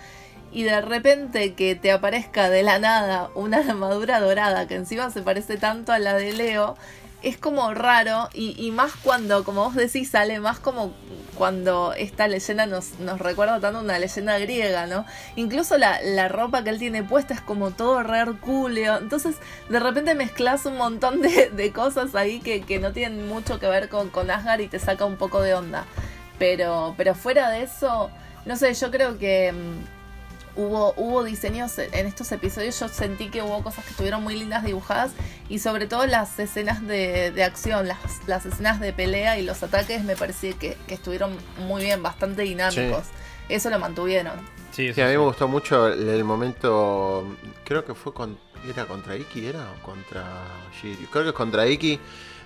y 0.51 0.65
de 0.65 0.81
repente 0.83 1.55
que 1.55 1.75
te 1.77 1.91
aparezca 1.93 2.51
de 2.51 2.63
la 2.63 2.79
nada 2.79 3.31
una 3.35 3.59
armadura 3.59 4.21
dorada 4.21 4.67
que 4.69 4.77
encima 4.77 5.11
se 5.11 5.23
parece 5.23 5.57
tanto 5.59 5.93
a 5.93 5.99
la 5.99 6.15
de 6.15 6.33
Leo, 6.35 6.77
es 7.23 7.37
como 7.39 7.73
raro 7.75 8.29
y, 8.35 8.71
más 8.73 8.93
cuando, 9.03 9.45
como 9.45 9.65
vos 9.65 9.75
decís, 9.75 10.11
sale 10.11 10.41
más 10.41 10.59
como 10.59 10.93
cuando 11.37 11.95
esta 11.95 12.29
leyenda 12.29 12.67
nos, 12.67 12.99
nos 12.99 13.19
recuerda 13.19 13.61
tanto 13.61 13.81
una 13.81 13.99
leyenda 13.99 14.39
griega, 14.39 14.87
¿no? 14.87 15.07
Incluso 15.37 15.79
la, 15.79 16.01
la 16.03 16.29
ropa 16.29 16.63
que 16.63 16.71
él 16.71 16.79
tiene 16.79 17.03
puesta 17.03 17.35
es 17.35 17.41
como 17.41 17.71
todo 17.71 18.03
re 18.03 18.19
hercúleo, 18.19 18.99
entonces 18.99 19.37
de 19.69 19.81
repente 19.81 20.15
mezclas 20.15 20.67
un 20.67 20.77
montón 20.77 21.23
de, 21.23 21.51
de 21.51 21.73
cosas 21.73 22.15
ahí 22.15 22.41
que, 22.41 22.63
que 22.63 22.79
no 22.79 22.93
tienen 22.93 23.27
mucho 23.29 23.59
que 23.59 23.67
ver 23.67 23.89
con, 23.89 24.11
con 24.11 24.31
Asgard 24.31 24.61
y 24.61 24.69
te 24.69 24.79
saca 24.79 25.05
un 25.05 25.17
poco 25.17 25.41
de 25.41 25.55
onda. 25.55 25.85
Pero, 26.39 26.95
pero 26.97 27.15
fuera 27.15 27.51
de 27.51 27.63
eso, 27.63 28.11
no 28.45 28.57
sé, 28.57 28.75
yo 28.75 28.91
creo 28.91 29.19
que... 29.19 29.53
hubo, 30.57 30.95
hubo 30.97 31.25
diseños 31.25 31.79
en 31.79 32.07
estos 32.07 32.31
episodios, 32.33 32.79
yo 32.79 32.89
sentí 32.89 33.31
que 33.31 33.43
hubo 33.43 33.63
cosas 33.63 33.85
que 33.85 33.91
estuvieron 33.91 34.23
muy 34.23 34.35
lindas 34.39 34.65
dibujadas 34.65 35.13
y 35.49 35.59
sobre 35.59 35.87
todo 35.87 36.07
las 36.07 36.39
escenas 36.39 36.87
de, 36.87 37.31
de 37.31 37.45
acción, 37.45 37.89
las, 37.89 37.99
las 38.27 38.47
escenas 38.47 38.81
de 38.81 38.93
pelea 38.93 39.39
y 39.39 39.43
los 39.43 39.63
ataques 39.63 40.05
me 40.05 40.17
pareció 40.17 40.59
que, 40.59 40.77
que 40.87 40.95
estuvieron 40.95 41.37
muy 41.67 41.83
bien, 41.83 42.03
bastante 42.03 42.43
dinámicos. 42.43 43.05
Eso 43.49 43.71
lo 43.71 43.79
mantuvieron. 43.79 44.35
Sí, 44.71 44.93
Sí, 44.95 45.01
a 45.01 45.07
mí 45.07 45.13
me 45.13 45.19
gustó 45.19 45.49
mucho 45.49 45.89
el, 45.89 46.09
el 46.09 46.25
momento, 46.25 47.37
creo 47.65 47.85
que 47.85 47.95
fue 47.95 48.15
con, 48.15 48.39
era 48.69 48.87
contra 48.87 49.17
Iki, 49.17 49.47
era 49.47 49.71
o 49.71 49.83
contra 49.83 50.25
Shiryu, 50.81 51.09
creo 51.09 51.25
que 51.25 51.31
es 51.31 51.35
contra 51.35 51.67
Iki, 51.67 52.01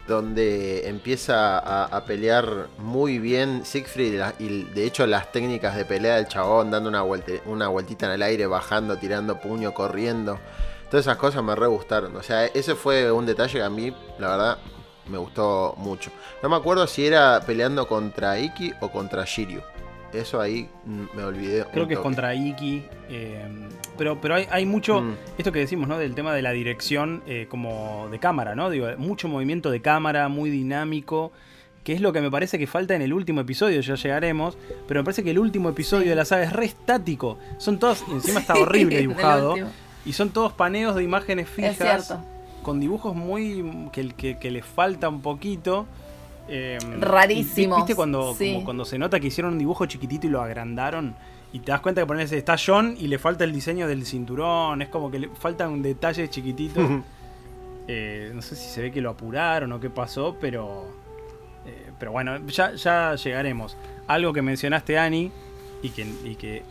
donde 0.06 0.88
empieza 0.88 1.58
a, 1.58 2.04
pelear 2.04 2.68
muy 2.78 3.18
bien 3.18 3.64
Siegfried 3.64 4.22
y 4.38 4.62
de 4.64 4.84
hecho 4.84 5.06
las 5.06 5.32
técnicas 5.32 5.76
de 5.76 5.84
pelea 5.84 6.16
del 6.16 6.28
chabón, 6.28 6.70
dando 6.70 6.88
una, 6.88 7.02
vuelte- 7.02 7.42
una 7.46 7.68
vueltita 7.68 8.06
en 8.06 8.12
el 8.12 8.22
aire, 8.22 8.46
bajando, 8.46 8.96
tirando 8.96 9.40
puño, 9.40 9.74
corriendo, 9.74 10.38
todas 10.90 11.06
esas 11.06 11.16
cosas 11.16 11.42
me 11.42 11.54
re 11.56 11.66
gustaron, 11.66 12.14
o 12.16 12.22
sea, 12.22 12.46
ese 12.46 12.74
fue 12.74 13.10
un 13.10 13.26
detalle 13.26 13.58
que 13.58 13.64
a 13.64 13.70
mí, 13.70 13.94
la 14.18 14.28
verdad, 14.28 14.58
me 15.08 15.18
gustó 15.18 15.74
mucho. 15.76 16.10
No 16.42 16.48
me 16.48 16.56
acuerdo 16.56 16.86
si 16.86 17.06
era 17.06 17.40
peleando 17.46 17.86
contra 17.86 18.38
Iki 18.38 18.74
o 18.80 18.90
contra 18.90 19.24
Shiryu. 19.24 19.62
Eso 20.18 20.40
ahí 20.40 20.68
me 21.14 21.22
olvidé. 21.24 21.64
Creo 21.72 21.86
que 21.86 21.94
es 21.94 22.00
contra 22.00 22.34
Iki. 22.34 22.82
eh, 23.08 23.44
pero 23.98 24.20
pero 24.20 24.34
hay, 24.34 24.46
hay 24.50 24.66
mucho. 24.66 25.00
Mm. 25.00 25.14
Esto 25.38 25.52
que 25.52 25.58
decimos, 25.60 25.88
¿no? 25.88 25.98
Del 25.98 26.14
tema 26.14 26.34
de 26.34 26.42
la 26.42 26.52
dirección 26.52 27.22
eh, 27.26 27.46
como 27.48 28.08
de 28.10 28.18
cámara, 28.18 28.54
¿no? 28.54 28.68
Digo, 28.70 28.88
mucho 28.98 29.28
movimiento 29.28 29.70
de 29.70 29.80
cámara, 29.80 30.28
muy 30.28 30.50
dinámico. 30.50 31.32
Que 31.84 31.92
es 31.92 32.00
lo 32.00 32.12
que 32.12 32.20
me 32.20 32.30
parece 32.32 32.58
que 32.58 32.66
falta 32.66 32.96
en 32.96 33.02
el 33.02 33.12
último 33.12 33.40
episodio, 33.42 33.80
ya 33.80 33.94
llegaremos. 33.94 34.58
Pero 34.88 35.00
me 35.00 35.04
parece 35.04 35.22
que 35.22 35.30
el 35.30 35.38
último 35.38 35.68
episodio 35.68 36.08
de 36.10 36.16
la 36.16 36.24
saga 36.24 36.42
es 36.44 36.52
re 36.52 36.64
estático. 36.64 37.38
Son 37.58 37.78
todos. 37.78 38.04
y 38.08 38.12
Encima 38.12 38.40
está 38.40 38.54
horrible 38.60 38.98
dibujado. 38.98 39.54
Y 40.04 40.12
son 40.12 40.30
todos 40.30 40.52
paneos 40.52 40.94
de 40.96 41.04
imágenes 41.04 41.46
Es 41.48 41.52
fijas. 41.54 41.76
cierto. 42.06 42.24
Con 42.62 42.80
dibujos 42.80 43.14
muy. 43.14 43.88
que, 43.92 44.08
que, 44.10 44.38
que 44.38 44.50
les 44.50 44.64
falta 44.66 45.08
un 45.08 45.22
poquito. 45.22 45.86
Eh, 46.48 46.78
Rarísimos, 47.00 47.78
¿Viste 47.78 47.94
cuando, 47.94 48.34
sí. 48.34 48.52
como 48.52 48.64
cuando 48.64 48.84
se 48.84 48.98
nota 48.98 49.18
que 49.18 49.26
hicieron 49.28 49.54
un 49.54 49.58
dibujo 49.58 49.86
chiquitito 49.86 50.26
y 50.26 50.30
lo 50.30 50.40
agrandaron? 50.40 51.14
Y 51.52 51.60
te 51.60 51.72
das 51.72 51.80
cuenta 51.80 52.02
que 52.02 52.06
pones, 52.06 52.30
está 52.32 52.56
John 52.64 52.96
y 52.98 53.08
le 53.08 53.18
falta 53.18 53.44
el 53.44 53.52
diseño 53.52 53.88
del 53.88 54.04
cinturón. 54.04 54.82
Es 54.82 54.88
como 54.88 55.10
que 55.10 55.18
le 55.20 55.28
faltan 55.28 55.82
detalles 55.82 56.28
chiquititos. 56.30 56.84
Eh, 57.88 58.32
no 58.34 58.42
sé 58.42 58.56
si 58.56 58.68
se 58.68 58.82
ve 58.82 58.90
que 58.90 59.00
lo 59.00 59.10
apuraron 59.10 59.72
o 59.72 59.80
qué 59.80 59.88
pasó, 59.90 60.36
pero. 60.40 60.86
eh, 61.66 61.90
pero 61.98 62.12
bueno, 62.12 62.44
ya, 62.46 62.74
ya 62.74 63.14
llegaremos. 63.14 63.76
Algo 64.06 64.32
que 64.32 64.42
mencionaste, 64.42 64.98
Ani, 64.98 65.30
y 65.82 65.90
que, 65.90 66.06
y 66.24 66.34
que 66.34 66.62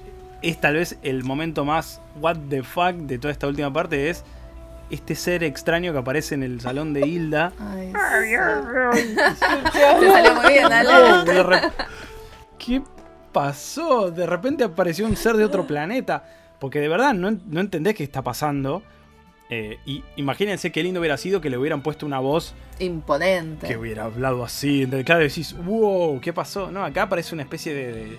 es 0.42 0.60
tal 0.60 0.76
vez 0.76 0.98
el 1.02 1.24
momento 1.24 1.66
más 1.66 2.02
what 2.20 2.38
the 2.50 2.64
fuck 2.64 2.94
de 2.96 3.18
toda 3.18 3.32
esta 3.32 3.48
última 3.48 3.72
parte, 3.72 4.10
es 4.10 4.24
este 4.90 5.16
ser 5.16 5.44
extraño 5.44 5.92
que 5.94 6.00
aparece 6.00 6.36
en 6.36 6.44
el 6.44 6.62
salón 6.62 6.94
de 6.94 7.08
Hilda. 7.08 7.54
Ay, 7.60 7.92
Te 10.00 10.12
salió 10.12 10.36
muy 10.36 10.52
bien, 10.54 10.70
dale. 10.70 11.72
¿Qué 12.58 12.82
pasó? 13.32 14.12
De 14.12 14.26
repente 14.26 14.64
apareció 14.64 15.06
un 15.06 15.16
ser 15.16 15.36
de 15.38 15.44
otro 15.46 15.66
planeta. 15.68 16.24
Porque 16.60 16.80
de 16.80 16.88
verdad 16.88 17.14
no, 17.14 17.32
no 17.32 17.60
entendés 17.60 17.96
qué 17.96 18.04
está 18.04 18.22
pasando. 18.22 18.82
Eh, 19.50 19.78
y 19.86 20.04
imagínense 20.16 20.72
qué 20.72 20.82
lindo 20.82 21.00
hubiera 21.00 21.18
sido 21.18 21.40
que 21.40 21.50
le 21.52 21.58
hubieran 21.58 21.84
puesto 21.84 22.06
una 22.08 22.18
voz 22.20 22.56
Imponente. 22.80 23.68
que 23.68 23.78
hubiera 23.78 24.06
hablado 24.06 24.44
así. 24.44 24.88
Claro, 25.06 25.22
decís, 25.22 25.56
wow, 25.66 26.20
¿qué 26.20 26.34
pasó? 26.34 26.72
No, 26.72 26.84
acá 26.84 27.04
aparece 27.04 27.36
una 27.36 27.44
especie 27.44 27.74
de, 27.74 27.94
de 27.94 28.18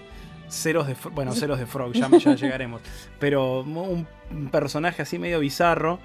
ceros 0.48 0.86
de 0.86 0.94
Bueno, 1.12 1.32
ceros 1.32 1.58
de 1.58 1.66
Frog, 1.66 1.92
ya, 1.94 2.08
ya 2.10 2.34
llegaremos. 2.36 2.80
Pero 3.18 3.62
un, 3.62 4.06
un 4.30 4.48
personaje 4.50 5.02
así 5.02 5.18
medio 5.18 5.40
bizarro. 5.40 5.98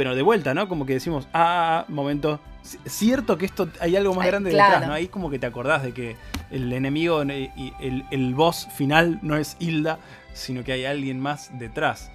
Pero 0.00 0.14
de 0.14 0.22
vuelta, 0.22 0.54
¿no? 0.54 0.66
Como 0.66 0.86
que 0.86 0.94
decimos, 0.94 1.28
ah, 1.34 1.84
momento. 1.88 2.40
Cierto 2.86 3.36
que 3.36 3.44
esto 3.44 3.68
hay 3.80 3.96
algo 3.96 4.14
más 4.14 4.24
Ay, 4.24 4.30
grande 4.30 4.50
claro. 4.50 4.70
detrás, 4.70 4.88
¿no? 4.88 4.94
Ahí 4.94 5.08
como 5.08 5.28
que 5.28 5.38
te 5.38 5.44
acordás 5.44 5.82
de 5.82 5.92
que 5.92 6.16
el 6.50 6.72
enemigo 6.72 7.22
eh, 7.24 7.52
y 7.54 7.74
el, 7.82 8.06
el 8.10 8.34
boss 8.34 8.66
final 8.74 9.18
no 9.20 9.36
es 9.36 9.58
Hilda, 9.60 9.98
sino 10.32 10.64
que 10.64 10.72
hay 10.72 10.86
alguien 10.86 11.20
más 11.20 11.50
detrás. 11.58 12.10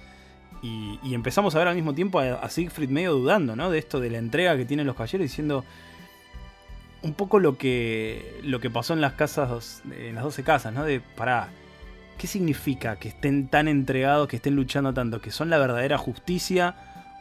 Y, 0.62 0.98
y 1.04 1.14
empezamos 1.14 1.54
a 1.54 1.60
ver 1.60 1.68
al 1.68 1.76
mismo 1.76 1.94
tiempo 1.94 2.18
a, 2.18 2.34
a 2.34 2.50
Siegfried 2.50 2.88
medio 2.88 3.12
dudando, 3.12 3.54
¿no? 3.54 3.70
De 3.70 3.78
esto 3.78 4.00
de 4.00 4.10
la 4.10 4.18
entrega 4.18 4.56
que 4.56 4.64
tienen 4.64 4.84
los 4.84 4.96
caballeros, 4.96 5.22
diciendo 5.22 5.64
un 7.02 7.14
poco 7.14 7.38
lo 7.38 7.56
que, 7.56 8.40
lo 8.42 8.58
que 8.58 8.68
pasó 8.68 8.94
en 8.94 9.00
las 9.00 9.12
casas, 9.12 9.84
en 9.96 10.16
las 10.16 10.24
12 10.24 10.42
casas, 10.42 10.72
¿no? 10.74 10.82
De, 10.82 10.98
pará, 10.98 11.50
¿qué 12.18 12.26
significa 12.26 12.96
que 12.96 13.10
estén 13.10 13.46
tan 13.46 13.68
entregados, 13.68 14.26
que 14.26 14.34
estén 14.34 14.56
luchando 14.56 14.92
tanto? 14.92 15.20
¿Que 15.20 15.30
son 15.30 15.50
la 15.50 15.58
verdadera 15.58 15.98
justicia? 15.98 16.74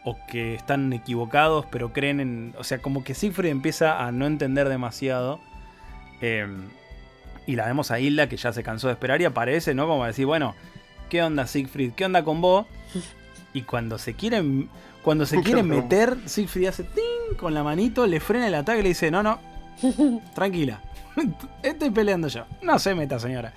¿O 0.05 0.17
que 0.27 0.55
están 0.55 0.93
equivocados, 0.93 1.65
pero 1.69 1.91
creen 1.91 2.19
en... 2.19 2.53
O 2.57 2.63
sea, 2.63 2.77
como 2.77 3.03
que 3.03 3.13
Siegfried 3.13 3.49
empieza 3.49 4.05
a 4.05 4.11
no 4.11 4.27
entender 4.27 4.69
demasiado. 4.69 5.41
Eh, 6.21 6.47
y 7.47 7.55
la 7.55 7.65
vemos 7.65 7.91
a 7.91 7.99
Hilda, 7.99 8.29
que 8.29 8.37
ya 8.37 8.53
se 8.53 8.63
cansó 8.63 8.87
de 8.87 8.93
esperar 8.93 9.21
y 9.21 9.25
aparece, 9.25 9.73
¿no? 9.73 9.87
Como 9.87 10.03
a 10.03 10.07
decir, 10.07 10.25
bueno, 10.25 10.55
¿qué 11.09 11.21
onda 11.21 11.47
Siegfried? 11.47 11.93
¿Qué 11.93 12.05
onda 12.05 12.23
con 12.23 12.41
vos? 12.41 12.65
Y 13.53 13.63
cuando 13.63 13.97
se 13.97 14.13
quieren, 14.13 14.69
cuando 15.03 15.25
se 15.25 15.41
quieren 15.43 15.67
meter, 15.67 16.17
Siegfried 16.25 16.67
hace 16.67 16.83
ting 16.83 17.37
con 17.37 17.53
la 17.53 17.63
manito, 17.63 18.07
le 18.07 18.19
frena 18.19 18.47
el 18.47 18.55
ataque 18.55 18.79
y 18.79 18.83
le 18.83 18.89
dice, 18.89 19.11
no, 19.11 19.23
no, 19.23 19.39
tranquila, 20.35 20.81
estoy 21.63 21.89
peleando 21.91 22.27
yo. 22.27 22.45
No 22.61 22.79
se 22.79 22.95
meta, 22.95 23.19
señora. 23.19 23.53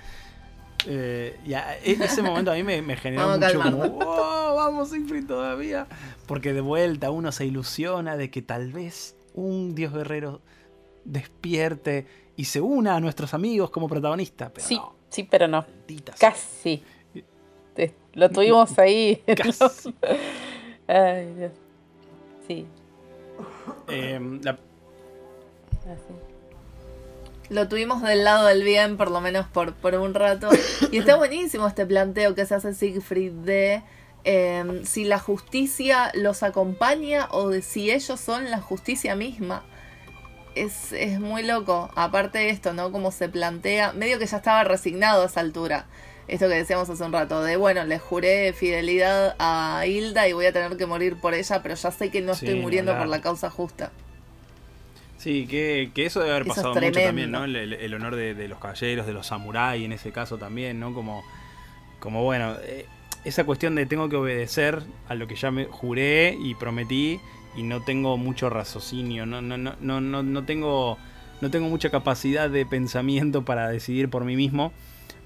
Eh, 0.87 1.37
y 1.45 1.53
a- 1.53 1.77
e- 1.77 1.97
ese 2.03 2.21
momento 2.21 2.51
a 2.51 2.55
mí 2.55 2.63
me, 2.63 2.81
me 2.81 2.95
generó 2.95 3.27
Vamos 3.27 3.43
a 3.43 3.47
mucho 3.47 3.59
como, 3.61 3.79
calmarnos. 3.79 4.05
"Wow, 4.05 4.55
vamos 4.55 4.89
Siegfried 4.89 5.25
todavía. 5.27 5.87
Porque 6.25 6.53
de 6.53 6.61
vuelta 6.61 7.11
uno 7.11 7.31
se 7.31 7.45
ilusiona 7.45 8.15
de 8.17 8.29
que 8.31 8.41
tal 8.41 8.71
vez 8.71 9.15
un 9.33 9.75
dios 9.75 9.93
guerrero 9.93 10.41
despierte 11.05 12.05
y 12.35 12.45
se 12.45 12.61
una 12.61 12.95
a 12.95 12.99
nuestros 12.99 13.33
amigos 13.33 13.69
como 13.71 13.87
protagonista. 13.89 14.49
Pero 14.53 14.65
Sí, 14.67 14.75
no, 14.77 14.93
sí, 15.09 15.23
pero 15.29 15.47
no. 15.47 15.61
maldita. 15.67 16.13
Casi. 16.19 16.83
Te- 17.75 17.93
Lo 18.13 18.29
tuvimos 18.29 18.77
ahí. 18.79 19.21
Casi. 19.37 19.93
Ay, 20.87 21.33
Dios. 21.37 21.51
Sí, 22.47 22.65
Eh, 23.87 24.19
la- 24.43 24.51
así. 24.51 26.13
Lo 27.49 27.67
tuvimos 27.67 28.01
del 28.03 28.23
lado 28.23 28.45
del 28.45 28.63
bien, 28.63 28.97
por 28.97 29.09
lo 29.09 29.21
menos 29.21 29.47
por, 29.47 29.73
por 29.73 29.95
un 29.95 30.13
rato. 30.13 30.49
Y 30.91 30.99
está 30.99 31.15
buenísimo 31.17 31.67
este 31.67 31.85
planteo 31.85 32.35
que 32.35 32.45
se 32.45 32.55
hace 32.55 32.73
Siegfried 32.73 33.31
de 33.31 33.81
eh, 34.23 34.81
si 34.85 35.05
la 35.05 35.19
justicia 35.19 36.11
los 36.13 36.43
acompaña 36.43 37.27
o 37.31 37.49
de 37.49 37.61
si 37.61 37.91
ellos 37.91 38.19
son 38.19 38.51
la 38.51 38.61
justicia 38.61 39.15
misma. 39.15 39.63
Es, 40.55 40.91
es 40.91 41.19
muy 41.19 41.43
loco. 41.43 41.89
Aparte 41.95 42.39
de 42.39 42.49
esto, 42.49 42.73
¿no? 42.73 42.91
Como 42.91 43.11
se 43.11 43.29
plantea, 43.29 43.93
medio 43.93 44.19
que 44.19 44.27
ya 44.27 44.37
estaba 44.37 44.63
resignado 44.63 45.23
a 45.23 45.25
esa 45.25 45.39
altura. 45.39 45.87
Esto 46.27 46.47
que 46.47 46.55
decíamos 46.55 46.87
hace 46.87 47.03
un 47.03 47.11
rato, 47.11 47.41
de 47.41 47.57
bueno, 47.57 47.83
le 47.85 47.97
juré 47.97 48.53
fidelidad 48.53 49.35
a 49.39 49.83
Hilda 49.87 50.27
y 50.27 50.33
voy 50.33 50.45
a 50.45 50.53
tener 50.53 50.77
que 50.77 50.85
morir 50.85 51.19
por 51.19 51.33
ella, 51.33 51.63
pero 51.63 51.73
ya 51.73 51.89
sé 51.89 52.11
que 52.11 52.21
no 52.21 52.35
Sí, 52.35 52.45
estoy 52.45 52.61
muriendo 52.61 52.95
por 52.95 53.07
la 53.07 53.19
causa 53.21 53.49
justa. 53.49 53.91
Sí, 55.19 55.45
que, 55.47 55.91
que 55.93 56.05
eso 56.05 56.19
debe 56.21 56.31
haber 56.31 56.43
Eso 56.43 56.49
pasado 56.55 56.75
mucho 56.75 56.99
también, 57.01 57.31
¿no? 57.31 57.43
El, 57.43 57.55
el- 57.55 57.73
el 57.73 57.93
honor 57.93 58.15
de, 58.15 58.33
de 58.33 58.47
los 58.47 58.59
caballeros, 58.59 59.05
de 59.05 59.13
los 59.13 59.27
samuráis 59.27 59.85
en 59.85 59.91
ese 59.91 60.11
caso 60.11 60.37
también, 60.37 60.79
¿no? 60.79 60.93
Como, 60.93 61.23
como 61.99 62.23
bueno, 62.23 62.55
eh, 62.63 62.85
esa 63.25 63.43
cuestión 63.43 63.75
de 63.75 63.85
tengo 63.85 64.09
que 64.09 64.15
obedecer 64.15 64.81
a 65.07 65.15
lo 65.15 65.27
que 65.27 65.35
ya 65.35 65.51
me 65.51 65.65
juré 65.65 66.37
y 66.41 66.55
prometí 66.55 67.19
y 67.55 67.63
no 67.63 67.81
tengo 67.83 68.17
mucho 68.17 68.49
raciocinio, 68.49 69.25
no, 69.25 69.41
no, 69.41 69.57
no, 69.57 69.75
no, 69.81 70.01
no, 70.01 70.23
no 70.23 70.45
tengo, 70.45 70.97
no 71.41 71.49
tengo 71.51 71.67
mucha 71.67 71.89
capacidad 71.89 72.49
de 72.49 72.65
pensamiento 72.65 73.43
para 73.43 73.69
decidir 73.69 74.09
por 74.09 74.23
mí 74.23 74.35
mismo. 74.35 74.71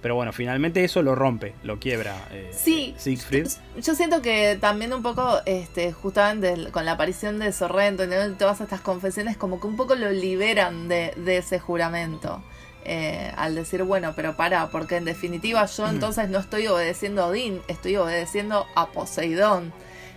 Pero 0.04 0.16
bueno, 0.16 0.34
finalmente 0.34 0.84
eso 0.84 1.02
lo 1.02 1.16
rompe, 1.16 1.56
lo 1.64 1.80
quiebra 1.80 2.28
eh, 2.30 2.52
Sí, 2.54 2.94
Siegfried. 2.98 3.48
Yo 3.82 3.96
siento 3.96 4.22
que 4.22 4.58
también 4.60 4.92
un 4.92 5.02
poco, 5.02 5.40
este, 5.46 5.94
justamente 5.94 6.72
con 6.72 6.84
la 6.84 6.92
aparición 6.92 7.40
de 7.40 7.54
Sorrento 7.54 8.04
y 8.04 8.34
todas 8.38 8.60
estas 8.60 8.82
confesiones, 8.82 9.38
como 9.38 9.62
que 9.62 9.68
un 9.68 9.78
poco 9.78 9.96
lo 9.96 10.12
liberan 10.12 10.90
de, 10.90 11.14
de 11.16 11.38
ese 11.38 11.58
juramento. 11.58 12.44
Eh, 12.84 13.32
al 13.38 13.56
decir, 13.56 13.82
bueno, 13.84 14.12
pero 14.14 14.36
para, 14.36 14.68
porque 14.72 14.98
en 14.98 15.06
definitiva 15.06 15.66
yo 15.68 15.88
entonces 15.88 16.28
no 16.28 16.40
estoy 16.40 16.68
obedeciendo 16.68 17.24
a 17.24 17.28
Odín, 17.28 17.62
estoy 17.70 17.96
obedeciendo 17.96 18.66
a 18.76 18.88
Poseidón. 18.88 19.72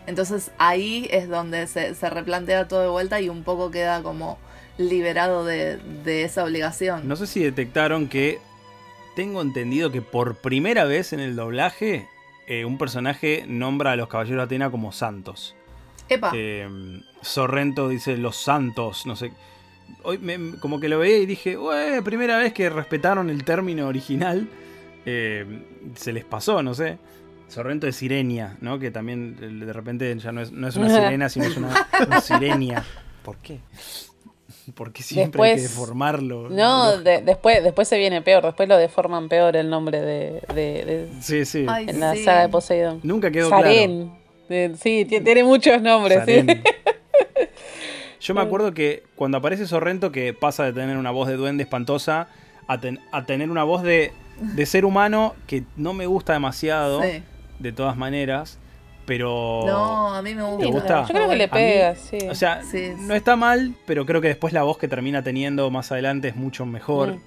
Entonces 0.09 0.51
ahí 0.59 1.07
es 1.13 1.29
donde 1.29 1.69
se, 1.69 1.95
se 1.95 2.11
replantea 2.11 2.67
todo 2.67 2.81
de 2.81 2.89
vuelta 2.89 3.21
y 3.21 3.29
un 3.29 3.45
poco 3.45 3.71
queda 3.71 4.03
como 4.03 4.37
liberado 4.79 5.45
de, 5.45 5.77
de 5.77 6.25
esa 6.25 6.43
obligación. 6.43 7.07
No 7.07 7.15
sé 7.15 7.29
si 7.29 7.45
detectaron 7.45 8.09
que 8.09 8.41
tengo 9.17 9.43
entendido 9.43 9.91
que 9.91 10.03
por 10.03 10.37
primera 10.37 10.85
vez 10.85 11.13
en 11.13 11.19
el 11.19 11.35
doblaje 11.35 12.07
eh, 12.47 12.65
un 12.65 12.79
personaje 12.79 13.45
nombra 13.49 13.91
a 13.93 13.97
los 13.97 14.07
caballeros 14.09 14.39
de 14.39 14.45
Atena 14.45 14.71
como 14.71 14.93
santos. 14.93 15.57
Epa, 16.09 16.31
Eh, 16.35 17.01
Sorrento 17.23 17.89
dice 17.89 18.17
los 18.17 18.37
santos, 18.37 19.05
no 19.07 19.17
sé. 19.17 19.33
Hoy 20.05 20.19
me- 20.19 20.59
como 20.61 20.79
que 20.79 20.89
lo 20.89 21.01
veía 21.01 21.19
y 21.19 21.27
dije, 21.27 21.57
"Ué, 21.59 22.01
primera 22.03 22.39
vez 22.39 22.53
que 22.53 22.71
respetaron 22.71 23.29
el 23.31 23.43
término 23.43 23.89
original. 23.89 24.49
Eh, 25.05 25.45
se 25.97 26.13
les 26.13 26.25
pasó, 26.25 26.63
no 26.63 26.75
sé. 26.75 26.99
Sorrento 27.49 27.87
es 27.87 27.97
sirenia, 27.97 28.57
¿no? 28.61 28.79
Que 28.79 28.91
también 28.91 29.37
de 29.61 29.73
repente 29.73 30.17
ya 30.19 30.31
no 30.33 30.41
es, 30.41 30.53
no 30.53 30.69
es 30.69 30.77
una 30.77 30.89
sirena, 31.11 31.29
sino 31.29 31.47
es 31.47 31.57
una, 31.57 31.89
una 32.07 32.21
sirenia. 32.21 32.85
¿Por 33.25 33.39
qué? 33.39 33.61
Porque 34.75 35.03
siempre 35.03 35.43
hay 35.43 35.55
que 35.57 35.63
deformarlo. 35.63 36.49
No, 36.51 36.99
de- 36.99 37.21
después, 37.23 37.63
después 37.63 37.87
se 37.89 37.99
viene 37.99 38.21
peor, 38.23 38.43
después 38.45 38.69
lo 38.69 38.77
deforman 38.77 39.29
peor 39.29 39.57
el 39.57 39.71
nombre 39.71 40.01
de, 40.01 40.43
de- 40.55 40.85
de- 40.85 41.09
Sí, 41.21 41.45
sí. 41.45 41.67
Ay, 41.69 41.87
en 41.89 42.01
la 42.01 42.17
saga 42.17 42.43
de 42.43 42.49
Poseidón. 42.49 43.01
Nunca 43.03 43.31
quedó 43.31 43.49
Sarén. 43.49 44.13
Eh, 44.49 44.75
Sí, 44.81 45.05
ti- 45.05 45.21
tiene 45.21 45.45
muchos 45.45 45.81
nombres. 45.83 46.23
sí. 46.27 46.45
Yo 48.21 48.35
me 48.35 48.41
acuerdo 48.41 48.75
que 48.75 49.05
cuando 49.15 49.39
aparece 49.39 49.67
Sorrento, 49.67 50.11
que 50.11 50.33
pasa 50.35 50.65
de 50.65 50.73
tener 50.73 50.97
una 50.97 51.11
voz 51.11 51.29
de 51.29 51.37
duende 51.37 51.63
espantosa 51.63 52.29
a, 52.67 52.81
ten- 52.81 52.99
a 53.13 53.25
tener 53.25 53.51
una 53.51 53.63
voz 53.63 53.83
de, 53.83 54.13
de 54.41 54.67
ser 54.67 54.85
humano 54.85 55.35
que 55.47 55.63
no 55.77 55.93
me 55.93 56.07
gusta 56.07 56.33
demasiado, 56.33 57.03
sí. 57.03 57.23
de 57.61 57.73
todas 57.73 57.97
maneras, 57.97 58.59
pero... 59.07 59.63
No, 59.67 60.13
a 60.15 60.21
mí 60.21 60.35
me 60.35 60.43
gusta. 60.43 60.59
¿Te 60.67 60.71
gusta? 60.73 61.03
Yo 61.07 61.15
creo 61.15 61.29
que 61.29 61.37
le 61.37 61.47
mí- 61.47 61.53
pega, 61.53 61.95
sí. 61.95 62.19
O 62.29 62.35
sea, 62.35 62.63
Sí, 62.63 62.93
no 62.99 63.15
está 63.15 63.37
mal, 63.37 63.75
pero 63.87 64.05
creo 64.05 64.21
que 64.21 64.29
después 64.29 64.53
la 64.53 64.63
voz 64.65 64.77
que 64.79 64.89
termina 64.89 65.23
teniendo 65.23 65.71
más 65.71 65.91
adelante 65.93 66.29
es 66.29 66.37
mucho 66.37 66.67
mejor. 66.67 67.13
Mm. 67.15 67.21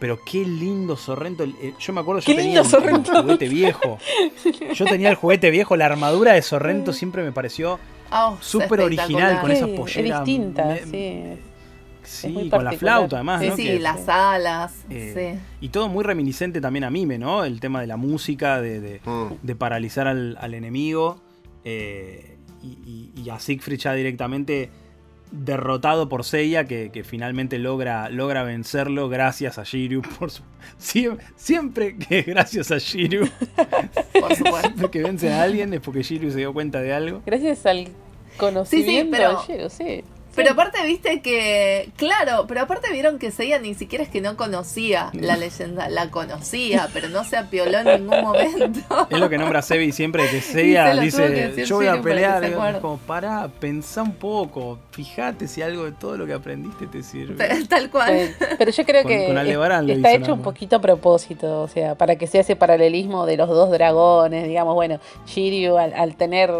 Pero 0.00 0.18
qué 0.24 0.38
lindo 0.46 0.96
Sorrento. 0.96 1.44
el- 1.44 1.54
Yo 1.78 1.92
me 1.92 2.00
acuerdo, 2.00 2.20
yo 2.22 2.26
Qué 2.26 2.34
tenía 2.34 2.46
lindo 2.46 2.60
un- 2.62 2.66
un 2.66 2.70
Sorrento. 3.04 3.22
juguete 3.22 3.48
viejo. 3.48 3.98
Yo 4.74 4.84
tenía 4.86 5.10
el 5.10 5.14
juguete 5.16 5.50
viejo, 5.50 5.76
la 5.76 5.84
armadura 5.86 6.32
de 6.32 6.40
Sorrento 6.40 6.94
siempre 6.94 7.22
me 7.22 7.32
pareció 7.32 7.78
Ah, 8.10 8.34
súper 8.40 8.80
original 8.80 9.40
con 9.42 9.50
espectacular. 9.50 9.56
esa 9.56 9.66
Sí, 9.66 9.72
pollera. 9.76 10.18
Es 10.20 10.24
distinta, 10.24 10.64
me- 10.64 10.78
sí. 10.86 11.38
Sí, 12.10 12.28
muy 12.28 12.48
con 12.50 12.64
la 12.64 12.72
flauta 12.72 13.16
además, 13.16 13.40
Sí, 13.42 13.48
¿no? 13.48 13.56
sí, 13.56 13.64
Que- 13.64 13.78
las 13.80 14.08
alas. 14.08 14.74
eh, 14.90 15.34
sí. 15.34 15.40
Y 15.60 15.68
todo 15.68 15.88
muy 15.88 16.02
reminiscente 16.04 16.60
también 16.60 16.84
a 16.84 16.90
Mime, 16.90 17.18
¿no? 17.18 17.44
El 17.44 17.60
tema 17.60 17.80
de 17.80 17.86
la 17.86 17.96
música, 17.96 18.60
de, 18.60 18.80
de- 18.80 19.00
Mm. 19.04 19.34
de 19.42 19.54
paralizar 19.56 20.06
al, 20.06 20.36
al 20.40 20.54
enemigo. 20.54 21.20
eh, 21.64 22.36
y, 22.62 23.10
y- 23.16 23.22
y 23.22 23.30
a 23.30 23.38
Siegfried 23.38 23.78
ya 23.78 23.92
directamente 23.92 24.70
derrotado 25.30 26.08
por 26.08 26.24
Seiya, 26.24 26.64
que, 26.64 26.90
que 26.90 27.04
finalmente 27.04 27.58
logra, 27.58 28.08
logra 28.08 28.42
vencerlo 28.42 29.08
gracias 29.08 29.58
a 29.58 29.62
Shiryu. 29.64 30.02
Por 30.18 30.30
su- 30.30 30.42
siem- 30.80 31.18
siempre 31.36 31.96
que 31.96 32.20
es 32.20 32.26
gracias 32.34 32.70
a 32.72 32.78
Shiryu, 32.78 33.28
Por 34.20 34.34
supuesto. 34.34 34.60
siempre 34.62 34.90
que 34.90 35.02
vence 35.02 35.32
a 35.32 35.42
alguien 35.42 35.72
es 35.74 35.80
porque 35.80 36.02
Shiryu 36.02 36.30
se 36.32 36.38
dio 36.38 36.52
cuenta 36.52 36.80
de 36.80 36.92
algo. 36.92 37.22
Gracias 37.26 37.64
al 37.66 37.88
conocimiento 38.38 39.10
pero- 39.16 39.42
de 39.46 39.46
Shiro, 39.54 39.68
sí. 39.68 40.02
Pero 40.34 40.52
aparte 40.52 40.84
viste 40.86 41.20
que, 41.22 41.90
claro, 41.96 42.46
pero 42.46 42.60
aparte 42.62 42.90
vieron 42.92 43.18
que 43.18 43.30
Seiya 43.30 43.58
ni 43.58 43.74
siquiera 43.74 44.04
es 44.04 44.10
que 44.10 44.20
no 44.20 44.36
conocía 44.36 45.10
la 45.12 45.36
leyenda, 45.36 45.88
la 45.88 46.10
conocía, 46.10 46.88
pero 46.92 47.08
no 47.08 47.24
se 47.24 47.36
apioló 47.36 47.78
en 47.78 48.02
ningún 48.04 48.20
momento. 48.22 49.08
Es 49.10 49.18
lo 49.18 49.28
que 49.28 49.38
nombra 49.38 49.60
Sebi 49.62 49.92
siempre, 49.92 50.28
que 50.30 50.40
Seiya 50.40 50.94
se 50.94 51.00
que 51.00 51.48
dice, 51.48 51.64
yo 51.66 51.76
voy 51.76 51.86
a 51.86 51.90
para 51.92 52.02
pelear. 52.02 52.80
como, 52.80 52.98
pará, 52.98 53.48
pensá 53.60 54.02
un 54.02 54.12
poco, 54.14 54.78
fíjate 54.92 55.48
si 55.48 55.62
algo 55.62 55.84
de 55.84 55.92
todo 55.92 56.16
lo 56.16 56.26
que 56.26 56.32
aprendiste 56.32 56.86
te 56.86 57.02
sirve. 57.02 57.48
Tal 57.68 57.90
cual. 57.90 58.30
Pero, 58.38 58.56
pero 58.58 58.70
yo 58.70 58.84
creo 58.84 59.02
Con- 59.02 59.10
que 59.12 59.26
con 59.26 59.34
lo 59.34 59.40
está 59.92 60.12
hecho 60.12 60.20
nada 60.22 60.34
un 60.34 60.42
poquito 60.42 60.76
a 60.76 60.80
propósito, 60.80 61.62
o 61.62 61.68
sea, 61.68 61.96
para 61.96 62.16
que 62.16 62.26
sea 62.26 62.42
ese 62.42 62.56
paralelismo 62.56 63.26
de 63.26 63.36
los 63.36 63.48
dos 63.48 63.70
dragones, 63.70 64.46
digamos, 64.46 64.74
bueno, 64.74 65.00
Shiryu 65.26 65.76
al, 65.76 65.92
al 65.94 66.14
tener 66.16 66.50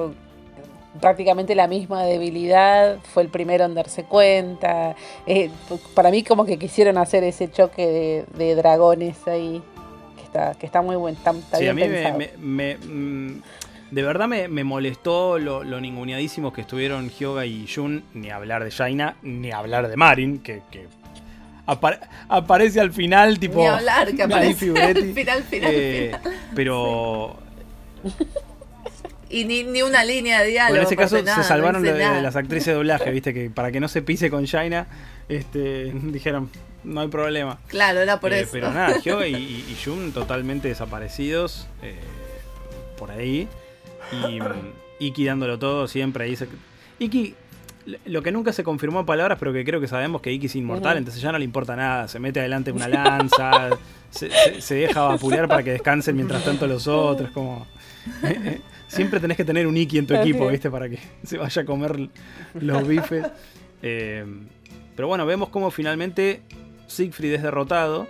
prácticamente 1.01 1.55
la 1.55 1.69
misma 1.69 2.03
debilidad 2.05 2.99
fue 3.13 3.23
el 3.23 3.29
primero 3.29 3.65
en 3.65 3.75
darse 3.75 4.05
cuenta. 4.05 4.97
Eh, 5.27 5.51
para 5.95 6.11
mí 6.11 6.23
como 6.25 6.45
que 6.45 6.59
quisieron 6.59 6.99
hacer 6.99 7.23
ese 7.25 7.51
choque 7.51 7.87
de, 7.87 8.25
de 8.37 8.55
dragones 8.57 9.17
ahí, 9.29 9.63
que 10.17 10.23
está, 10.25 10.55
que 10.55 10.67
está 10.67 10.83
muy 10.83 10.97
bueno, 10.97 11.17
está, 11.19 11.31
está 11.31 11.59
Sí, 11.59 11.69
a 11.69 11.75
mí 11.75 11.83
me, 11.83 11.89
pensado. 11.89 12.19
me- 12.19 12.31
me- 12.39 12.77
mm, 12.77 13.43
de 13.93 14.03
verdad 14.03 14.27
me, 14.29 14.49
me 14.49 14.65
molestó 14.65 15.39
lo, 15.39 15.63
lo 15.65 15.81
ninguneadísimos 15.81 16.53
que 16.53 16.61
estuvieron 16.63 17.11
Hyoga 17.11 17.45
y 17.47 17.67
Jun, 17.73 18.03
ni 18.15 18.31
hablar 18.31 18.65
de 18.65 18.71
Jaina, 18.71 19.17
ni 19.23 19.51
hablar 19.53 19.89
de 19.89 19.97
Marin, 19.97 20.39
que, 20.41 20.63
que 20.71 20.87
apare- 21.67 22.01
aparece 22.29 22.81
al 22.81 22.93
final, 22.93 23.39
tipo. 23.39 23.59
Ni 23.61 23.67
hablar, 23.67 24.15
que 24.15 24.23
aparece 24.23 24.71
al 24.71 25.13
final, 25.13 25.43
final, 25.45 25.71
Eh, 25.73 26.13
Pero 26.55 27.37
Y 29.31 29.45
ni, 29.45 29.63
ni 29.65 29.83
una 29.83 30.05
línea 30.05 30.41
de 30.43 30.49
diálogo. 30.49 30.73
bueno, 30.73 30.83
en 30.83 30.87
ese 30.87 30.97
caso 30.97 31.23
nada, 31.23 31.43
se 31.43 31.49
salvaron 31.49 31.83
no 31.83 31.93
de, 31.93 32.21
las 32.23 32.35
actrices 32.37 32.67
de 32.67 32.73
doblaje, 32.75 33.11
viste, 33.13 33.33
que 33.33 33.49
para 33.49 33.71
que 33.71 33.79
no 33.81 33.87
se 33.89 34.03
pise 34.03 34.29
con 34.29 34.45
Jaina, 34.47 34.89
este, 35.29 35.93
dijeron, 35.95 36.51
no 36.83 37.01
hay 37.03 37.09
problema. 37.09 37.59
Claro, 37.69 38.01
era 38.01 38.19
por 38.19 38.33
Eh, 38.33 38.41
eso. 38.41 38.51
Pero 38.53 38.73
nada, 38.73 38.99
Hyoga 39.05 39.27
y, 39.29 39.35
y, 39.37 39.37
y 39.71 39.79
Jun 39.85 40.11
totalmente 40.13 40.67
desaparecidos 40.69 41.69
eh, 41.83 41.95
por 42.99 43.11
ahí. 43.13 43.47
Y 44.29 44.41
Iki 45.07 45.25
dándolo 45.27 45.59
todo 45.59 45.87
siempre 45.87 46.25
ahí. 46.25 46.35
se- 46.35 46.49
Iki, 46.99 47.35
lo 48.07 48.23
que 48.23 48.33
nunca 48.33 48.53
se 48.53 48.65
confirmó 48.65 49.01
en 49.01 49.07
palabras, 49.07 49.39
pero 49.39 49.53
que 49.53 49.65
creo 49.65 49.81
que 49.81 49.87
sabemos 49.89 50.21
que 50.23 50.33
Iki 50.33 50.47
es 50.47 50.57
inmortal, 50.57 50.99
entonces 50.99 51.23
ya 51.23 51.31
no 51.31 51.39
le 51.39 51.45
importa 51.45 51.77
nada. 51.77 52.09
Se 52.09 52.19
mete 52.19 52.41
adelante 52.41 52.73
una 52.73 52.89
lanza, 52.89 53.71
se, 54.11 54.29
se- 54.31 54.61
se 54.61 54.75
deja 54.75 55.03
vapulear 55.03 55.47
para 55.47 55.63
que 55.63 55.71
descansen 55.71 56.17
mientras 56.17 56.45
tanto 56.45 56.67
los 56.67 56.89
otros. 56.89 57.31
Como, 57.31 57.67
siempre 58.91 59.21
tenés 59.21 59.37
que 59.37 59.45
tener 59.45 59.67
un 59.67 59.77
Iki 59.77 59.99
en 59.99 60.07
tu 60.07 60.15
equipo, 60.15 60.47
es. 60.47 60.53
¿viste? 60.53 60.71
Para 60.71 60.89
que 60.89 60.99
se 61.25 61.39
vaya 61.39 61.63
a 61.63 61.65
comer 61.65 62.11
los 62.55 62.87
bifes. 62.87 63.27
Eh, 63.83 64.25
pero 64.97 65.09
bueno, 65.09 65.25
vemos 65.27 65.49
cómo 65.49 65.71
finalmente 65.71 66.43
Siegfried 66.87 67.35
es 67.35 67.43
derrotado. 67.43 68.09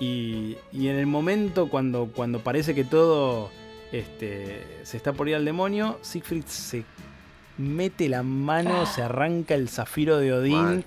Y, 0.00 0.56
y 0.72 0.88
en 0.88 0.96
el 0.96 1.06
momento 1.06 1.68
cuando, 1.68 2.10
cuando 2.14 2.40
parece 2.40 2.74
que 2.74 2.84
todo 2.84 3.50
este, 3.90 4.62
se 4.84 4.96
está 4.96 5.12
por 5.12 5.28
ir 5.28 5.34
al 5.34 5.44
demonio, 5.44 5.98
Siegfried 6.02 6.44
se 6.46 6.84
mete 7.56 8.08
la 8.08 8.22
mano, 8.22 8.86
se 8.86 9.02
arranca 9.02 9.54
el 9.54 9.68
zafiro 9.68 10.18
de 10.18 10.32
Odín. 10.32 10.84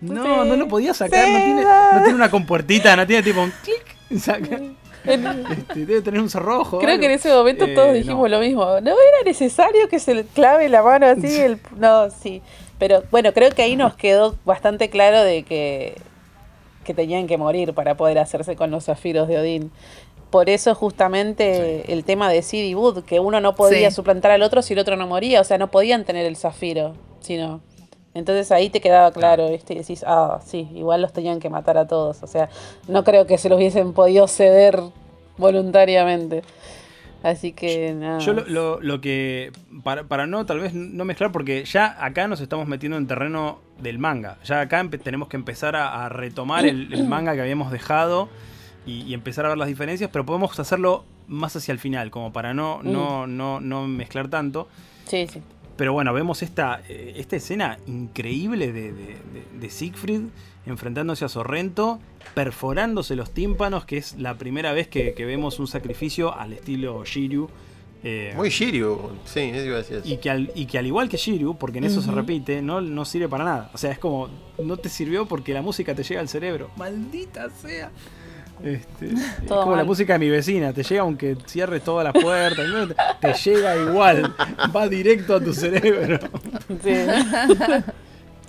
No, 0.00 0.22
Sí, 0.22 0.48
no 0.48 0.56
lo 0.56 0.68
podía 0.68 0.94
sacar, 0.94 1.26
no 1.28 1.38
tiene, 1.38 1.62
no. 1.64 2.02
tiene 2.02 2.14
una 2.14 2.30
compuertita, 2.30 2.94
no 2.94 3.06
tiene 3.06 3.22
tipo 3.22 3.42
un 3.42 3.52
clic. 3.62 3.96
saca. 4.20 4.60
Este, 5.50 5.86
debe 5.86 6.02
tener 6.02 6.20
un 6.20 6.30
cerrojo. 6.30 6.78
Creo 6.78 6.90
algo. 6.92 7.00
que 7.00 7.06
en 7.06 7.12
ese 7.12 7.32
momento 7.32 7.64
Eh, 7.64 7.74
todos 7.74 7.94
dijimos 7.94 8.22
no. 8.30 8.36
lo 8.36 8.40
mismo. 8.40 8.64
No 8.80 8.90
era 8.92 9.22
necesario 9.24 9.88
que 9.88 9.98
se 9.98 10.14
le 10.14 10.24
clave 10.24 10.68
la 10.68 10.82
mano 10.82 11.06
así. 11.06 11.40
El... 11.40 11.58
No, 11.76 12.10
sí. 12.10 12.42
Pero 12.78 13.02
bueno, 13.10 13.32
creo 13.32 13.50
que 13.50 13.62
ahí 13.62 13.76
nos 13.76 13.94
quedó 13.96 14.36
bastante 14.44 14.90
claro 14.90 15.22
de 15.22 15.42
que, 15.44 15.94
que 16.84 16.92
tenían 16.94 17.26
que 17.26 17.38
morir 17.38 17.72
para 17.72 17.96
poder 17.96 18.18
hacerse 18.18 18.54
con 18.56 18.70
los 18.70 18.84
zafiros 18.84 19.28
de 19.28 19.38
Odín. 19.38 19.70
Por 20.30 20.50
eso 20.50 20.74
justamente 20.74 21.90
el 21.92 22.04
tema 22.04 22.28
de 22.28 22.42
Sid 22.42 22.64
y 22.64 22.74
Bud, 22.74 23.04
que 23.04 23.20
uno 23.20 23.40
no 23.40 23.54
podía 23.54 23.90
Sí. 23.90 23.96
suplantar 23.96 24.32
al 24.32 24.42
otro 24.42 24.60
si 24.60 24.74
el 24.74 24.80
otro 24.80 24.96
no 24.96 25.06
moría. 25.06 25.40
O 25.40 25.44
sea, 25.44 25.56
no 25.56 25.70
podían 25.70 26.04
tener 26.04 26.26
el 26.26 26.36
zafiro, 26.36 26.94
sino... 27.20 27.60
Entonces 28.16 28.50
ahí 28.50 28.70
te 28.70 28.80
quedaba 28.80 29.12
claro, 29.12 29.50
¿viste? 29.50 29.74
Y 29.74 29.78
decís, 29.78 30.02
ah, 30.06 30.40
sí, 30.44 30.68
igual 30.74 31.02
los 31.02 31.12
tenían 31.12 31.38
que 31.38 31.50
matar 31.50 31.76
a 31.78 31.86
todos. 31.86 32.22
O 32.22 32.26
sea, 32.26 32.48
no 32.88 33.04
creo 33.04 33.26
que 33.26 33.36
se 33.38 33.48
los 33.48 33.58
hubiesen 33.58 33.92
podido 33.92 34.26
ceder 34.26 34.80
voluntariamente. 35.36 36.42
Así 37.22 37.52
que 37.52 37.92
nada. 37.94 38.18
Yo 38.20 38.32
lo, 38.32 38.44
lo- 38.46 38.80
lo 38.80 39.00
que. 39.00 39.50
Para, 39.82 40.04
para 40.04 40.26
no, 40.26 40.46
tal 40.46 40.60
vez 40.60 40.74
no 40.74 41.04
mezclar, 41.04 41.32
porque 41.32 41.64
ya 41.64 41.96
acá 42.04 42.28
nos 42.28 42.40
estamos 42.40 42.66
metiendo 42.68 42.96
en 42.96 43.06
terreno 43.06 43.58
del 43.80 43.98
manga. 43.98 44.38
Ya 44.44 44.60
acá 44.60 44.84
tenemos 45.02 45.28
que 45.28 45.36
empezar 45.36 45.76
a, 45.76 46.04
a 46.04 46.08
retomar 46.08 46.64
el, 46.66 46.92
el 46.92 47.04
manga 47.08 47.34
que 47.34 47.40
habíamos 47.40 47.70
dejado 47.72 48.28
y, 48.86 49.02
y 49.02 49.14
empezar 49.14 49.44
a 49.46 49.48
ver 49.48 49.58
las 49.58 49.68
diferencias, 49.68 50.08
pero 50.12 50.24
podemos 50.24 50.58
hacerlo 50.58 51.04
más 51.26 51.56
hacia 51.56 51.72
el 51.72 51.78
final, 51.80 52.10
como 52.10 52.32
para 52.32 52.54
no, 52.54 52.82
no, 52.84 53.26
no, 53.26 53.60
no 53.60 53.86
mezclar 53.88 54.28
tanto. 54.28 54.68
Sí, 55.06 55.26
sí. 55.26 55.42
Pero 55.76 55.92
bueno, 55.92 56.12
vemos 56.14 56.42
esta, 56.42 56.80
eh, 56.88 57.14
esta 57.16 57.36
escena 57.36 57.78
increíble 57.86 58.72
de, 58.72 58.92
de, 58.92 59.04
de- 59.04 59.58
de 59.60 59.70
Siegfried 59.70 60.22
enfrentándose 60.66 61.24
a 61.24 61.28
Sorrento, 61.28 62.00
perforándose 62.34 63.14
los 63.16 63.30
tímpanos, 63.30 63.84
que 63.84 63.98
es 63.98 64.16
la 64.18 64.36
primera 64.36 64.72
vez 64.72 64.88
que, 64.88 65.14
que 65.14 65.24
vemos 65.24 65.58
un 65.60 65.66
sacrificio 65.68 66.34
al 66.36 66.52
estilo 66.54 67.04
Shiryu. 67.04 67.48
eh, 68.02 68.32
Muy 68.36 68.48
Shiryu, 68.50 68.98
sí, 69.24 69.40
eso 69.40 69.64
iba 69.66 69.76
a 69.76 69.82
decir. 69.82 70.00
y 70.04 70.16
que, 70.18 70.30
al, 70.30 70.50
y 70.54 70.66
que 70.66 70.78
al 70.78 70.86
igual 70.86 71.08
que 71.08 71.16
Shiryu, 71.18 71.56
porque 71.56 71.78
en 71.78 71.84
eso 71.84 72.02
se 72.02 72.10
repite, 72.10 72.62
no, 72.62 72.80
no 72.80 73.04
sirve 73.04 73.28
para 73.28 73.44
nada. 73.44 73.70
O 73.74 73.78
sea, 73.78 73.90
es 73.92 73.98
como, 73.98 74.28
no 74.62 74.76
te 74.76 74.88
sirvió 74.88 75.26
porque 75.26 75.52
la 75.54 75.62
música 75.62 75.94
te 75.94 76.02
llega 76.02 76.20
al 76.20 76.28
cerebro. 76.28 76.70
Maldita 76.76 77.48
sea. 77.50 77.90
Este, 78.62 79.06
es 79.44 79.48
como 79.48 79.76
la 79.76 79.84
música 79.84 80.14
de 80.14 80.18
mi 80.18 80.30
vecina, 80.30 80.72
te 80.72 80.82
llega 80.82 81.02
aunque 81.02 81.36
cierres 81.46 81.82
todas 81.82 82.04
las 82.04 82.22
puertas, 82.22 82.68
¿no? 82.68 82.88
te, 82.88 82.94
te 83.20 83.32
llega 83.34 83.76
igual, 83.76 84.34
va 84.74 84.88
directo 84.88 85.36
a 85.36 85.40
tu 85.40 85.52
cerebro. 85.52 86.18
Sí. 86.82 86.94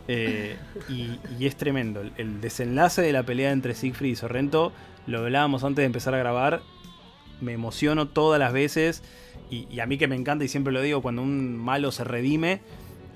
Eh, 0.09 0.55
y, 0.87 1.19
y 1.37 1.47
es 1.47 1.57
tremendo. 1.57 2.01
El, 2.15 2.39
desenlace 2.39 3.01
de 3.01 3.11
la 3.11 3.23
pelea 3.23 3.51
entre 3.51 3.75
Siegfried 3.75 4.11
y 4.11 4.15
Sorrento, 4.15 4.71
lo 5.05 5.19
hablábamos 5.19 5.65
antes 5.65 5.83
de 5.83 5.85
empezar 5.85 6.15
a 6.15 6.17
grabar, 6.17 6.61
me 7.41 7.51
emociono 7.51 8.07
todas 8.07 8.39
las 8.39 8.53
veces. 8.53 9.03
Y, 9.49 9.67
y 9.69 9.81
a 9.81 9.85
mí 9.85 9.97
que 9.97 10.07
me 10.07 10.15
encanta 10.15 10.45
y 10.45 10.47
siempre 10.47 10.71
lo 10.71 10.81
digo, 10.81 11.01
cuando 11.01 11.21
un 11.23 11.57
malo 11.57 11.91
se 11.91 12.05
redime, 12.05 12.61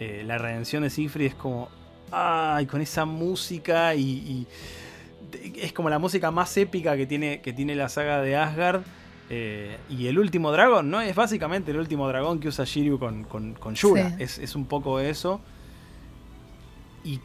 eh, 0.01 0.23
la 0.25 0.39
redención 0.39 0.81
de 0.81 0.89
Siegfried 0.89 1.27
es 1.27 1.35
como, 1.35 1.69
ay, 2.09 2.65
con 2.65 2.81
esa 2.81 3.05
música 3.05 3.93
y, 3.93 4.47
es 5.55 5.73
como 5.73 5.89
la 5.89 5.99
música 5.99 6.31
más 6.31 6.55
épica 6.57 6.95
que 6.97 7.05
tiene, 7.05 7.41
que 7.41 7.53
tiene 7.53 7.75
la 7.75 7.89
saga 7.89 8.21
de 8.21 8.35
Asgard. 8.35 8.81
Eh, 9.33 9.77
y 9.89 10.07
el 10.07 10.19
último 10.19 10.51
dragón, 10.51 10.89
¿no? 10.91 10.99
Es 10.99 11.15
básicamente 11.15 11.71
el 11.71 11.77
último 11.77 12.05
dragón 12.07 12.39
que 12.41 12.49
usa 12.49 12.65
Shiryu 12.65 12.99
con, 12.99 13.23
con, 13.23 13.53
con 13.53 13.75
Yura. 13.75 14.09
Sí. 14.09 14.15
Es, 14.23 14.37
es 14.39 14.55
un 14.55 14.65
poco 14.65 14.99
eso. 14.99 15.39
Y 17.05 17.19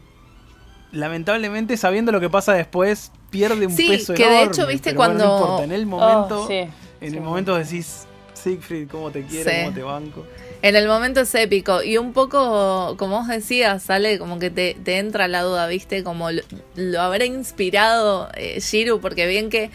lamentablemente, 0.91 1.75
sabiendo 1.77 2.11
lo 2.11 2.19
que 2.19 2.29
pasa 2.29 2.53
después, 2.53 3.11
pierde 3.29 3.65
un 3.67 3.73
Sí, 3.73 3.89
peso 3.89 4.13
que 4.13 4.23
de 4.23 4.29
enorme, 4.29 4.51
hecho, 4.53 4.67
viste, 4.67 4.91
pero 4.91 4.97
bueno, 4.99 5.13
no 5.15 5.19
cuando- 5.19 5.37
importa, 5.43 5.63
en 5.65 5.71
el 5.73 5.85
momento, 5.85 6.41
Oh, 6.43 6.47
sí, 6.47 6.53
en 6.53 6.71
sí. 7.11 7.17
el 7.17 7.21
momento 7.21 7.55
decís, 7.55 8.07
Siegfried, 8.33 8.87
cómo 8.89 9.11
te 9.11 9.23
quiero, 9.25 9.49
Sí. 9.49 9.55
cómo 9.63 9.73
te 9.75 9.83
banco. 9.83 10.25
En 10.61 10.75
el 10.75 10.87
momento 10.87 11.21
es 11.21 11.35
épico. 11.35 11.83
Y 11.83 11.97
un 11.97 12.13
poco, 12.13 12.95
como 12.97 13.19
vos 13.19 13.27
decías, 13.27 13.83
sale 13.83 14.17
como 14.19 14.39
que 14.39 14.49
te, 14.49 14.75
te 14.83 14.97
entra 14.97 15.27
la 15.27 15.43
duda, 15.43 15.67
¿viste? 15.67 16.03
Como 16.03 16.31
lo, 16.31 16.41
lo 16.75 17.01
habrá 17.01 17.25
inspirado 17.25 18.29
eh, 18.35 18.59
Shiru, 18.59 18.99
porque 18.99 19.27
bien 19.27 19.49
que 19.49 19.69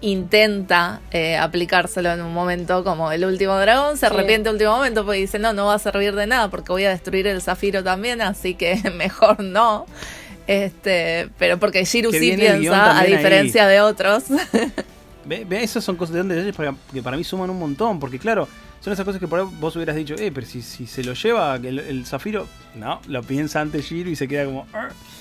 intenta 0.00 1.00
eh, 1.10 1.36
aplicárselo 1.36 2.12
en 2.12 2.22
un 2.22 2.32
momento 2.32 2.84
como 2.84 3.10
el 3.10 3.24
último 3.24 3.58
dragón, 3.58 3.96
se 3.96 4.06
Sí. 4.06 4.12
arrepiente 4.14 4.48
último 4.48 4.76
momento 4.76 5.04
porque 5.04 5.18
dice, 5.18 5.40
no, 5.40 5.52
no 5.52 5.66
va 5.66 5.74
a 5.74 5.78
servir 5.80 6.14
de 6.14 6.26
nada 6.28 6.48
porque 6.48 6.70
voy 6.70 6.84
a 6.84 6.90
destruir 6.90 7.26
el 7.26 7.42
zafiro 7.42 7.82
también, 7.82 8.20
así 8.22 8.54
que 8.54 8.76
mejor 8.96 9.40
no. 9.42 9.86
Este, 10.46 11.28
pero 11.38 11.58
porque 11.58 11.84
Shiru 11.84 12.10
Que 12.10 12.20
sí 12.20 12.36
piensa, 12.36 12.92
a 12.92 13.00
ahí. 13.00 13.12
diferencia 13.12 13.66
de 13.66 13.80
otros. 13.80 14.24
Ve, 15.24 15.44
ve, 15.46 15.62
esas 15.62 15.84
son 15.84 15.96
cosas 15.96 16.14
de 16.14 16.22
detalles 16.22 16.74
que 16.90 17.02
para 17.02 17.16
mí 17.18 17.22
suman 17.22 17.50
un 17.50 17.58
montón, 17.58 18.00
porque 18.00 18.18
claro, 18.18 18.48
son 18.80 18.92
esas 18.92 19.04
cosas 19.04 19.20
que 19.20 19.26
por 19.28 19.40
ahí 19.40 19.46
vos 19.60 19.74
hubieras 19.76 19.96
dicho, 19.96 20.14
eh, 20.18 20.30
pero 20.32 20.46
si, 20.46 20.62
si 20.62 20.86
se 20.86 21.02
lo 21.04 21.14
lleva 21.14 21.56
el, 21.56 21.78
el 21.78 22.06
zafiro, 22.06 22.46
no, 22.74 23.00
lo 23.08 23.22
piensa 23.22 23.60
antes 23.60 23.84
Shiro 23.86 24.08
y 24.10 24.16
se 24.16 24.28
queda 24.28 24.44
como, 24.44 24.66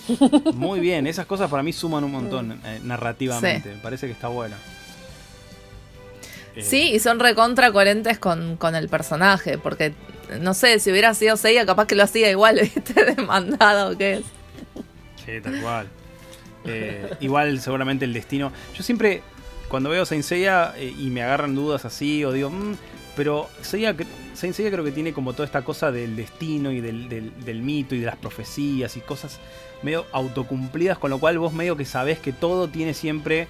muy 0.54 0.80
bien, 0.80 1.08
esas 1.08 1.26
cosas 1.26 1.50
para 1.50 1.64
mí 1.64 1.74
suman 1.74 2.04
un 2.04 2.12
montón 2.12 2.60
eh, 2.66 2.80
narrativamente, 2.84 3.70
me 3.70 3.82
parece 3.82 4.06
que 4.08 4.14
está 4.14 4.28
bueno. 4.28 4.56
Eh, 6.56 6.62
Sí, 6.64 6.92
y 6.94 7.00
son 7.00 7.20
recontra 7.20 7.72
coherentes 7.72 8.18
con, 8.20 8.58
con 8.58 8.76
el 8.76 8.90
personaje, 8.90 9.58
porque 9.58 9.94
no 10.42 10.54
sé, 10.54 10.80
si 10.80 10.92
hubiera 10.92 11.14
sido 11.14 11.38
Seiya, 11.38 11.66
capaz 11.66 11.86
que 11.88 11.96
lo 11.96 12.04
hacía 12.04 12.30
igual, 12.32 12.60
¿viste? 12.62 12.94
Demandado 13.16 13.98
que 13.98 14.14
es. 14.16 14.24
Sí, 15.26 15.34
tal 15.42 15.62
cual. 15.62 15.88
Eh, 16.66 17.12
igual 17.22 17.60
seguramente 17.62 18.06
el 18.06 18.14
destino. 18.14 18.52
Yo 18.76 18.84
siempre, 18.84 19.22
cuando 19.70 19.90
veo 19.90 20.06
Saint 20.06 20.24
Seiya 20.24 20.74
eh, 20.78 20.94
y 20.98 21.10
me 21.12 21.22
agarran 21.22 21.54
dudas 21.56 21.86
así, 21.86 22.26
o 22.26 22.32
digo, 22.32 22.50
"Mm, 22.50 22.76
Pero 23.18 23.50
Seiya, 23.62 23.94
Saint 24.36 24.56
Seiya 24.56 24.72
creo 24.72 24.84
que 24.86 24.92
tiene 24.92 25.12
como 25.12 25.34
toda 25.34 25.46
esta 25.46 25.64
cosa 25.64 25.92
del 25.92 26.16
destino 26.16 26.72
y 26.72 26.80
del, 26.80 27.62
mito 27.64 27.96
y 27.96 28.00
de 28.00 28.06
las 28.06 28.16
profecías 28.16 28.96
y 28.96 29.02
cosas 29.02 29.40
medio 29.84 30.06
autocumplidas, 30.14 30.98
con 31.00 31.10
lo 31.10 31.20
cual 31.20 31.38
vos 31.40 31.52
medio 31.52 31.76
que 31.76 31.84
sabés 31.86 32.20
que 32.20 32.32
todo 32.32 32.68
tiene 32.70 32.94
siempre 32.94 33.48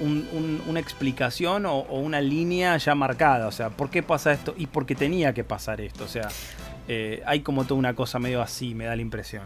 un- 0.00 0.26
un- 0.32 0.62
una 0.66 0.80
explicación 0.80 1.66
o, 1.66 1.80
una 1.82 2.20
línea 2.20 2.76
ya 2.78 2.94
marcada. 2.94 3.46
O 3.46 3.52
sea, 3.52 3.68
¿por 3.70 3.90
qué 3.90 4.02
pasa 4.02 4.32
esto? 4.32 4.54
Y 4.56 4.66
por 4.66 4.86
qué 4.86 4.94
tenía 4.94 5.32
que 5.34 5.44
pasar 5.44 5.80
esto. 5.82 6.04
O 6.04 6.08
sea, 6.08 6.28
eh, 6.88 7.22
hay 7.26 7.40
como 7.40 7.64
toda 7.64 7.78
una 7.78 7.94
cosa 7.94 8.18
medio 8.18 8.40
así, 8.42 8.74
me 8.74 8.86
da 8.86 8.96
la 8.96 9.02
impresión. 9.02 9.44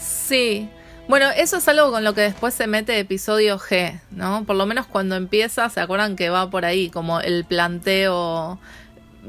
Sí. 0.00 0.68
Bueno, 1.08 1.30
eso 1.34 1.56
es 1.56 1.66
algo 1.68 1.90
con 1.90 2.04
lo 2.04 2.14
que 2.14 2.20
después 2.20 2.52
se 2.54 2.66
mete 2.66 2.98
episodio 2.98 3.58
G, 3.58 3.98
¿no? 4.10 4.44
Por 4.44 4.56
lo 4.56 4.66
menos 4.66 4.86
cuando 4.86 5.16
empieza, 5.16 5.68
se 5.70 5.80
acuerdan 5.80 6.16
que 6.16 6.28
va 6.28 6.50
por 6.50 6.64
ahí, 6.66 6.90
como 6.90 7.20
el 7.20 7.44
planteo 7.46 8.58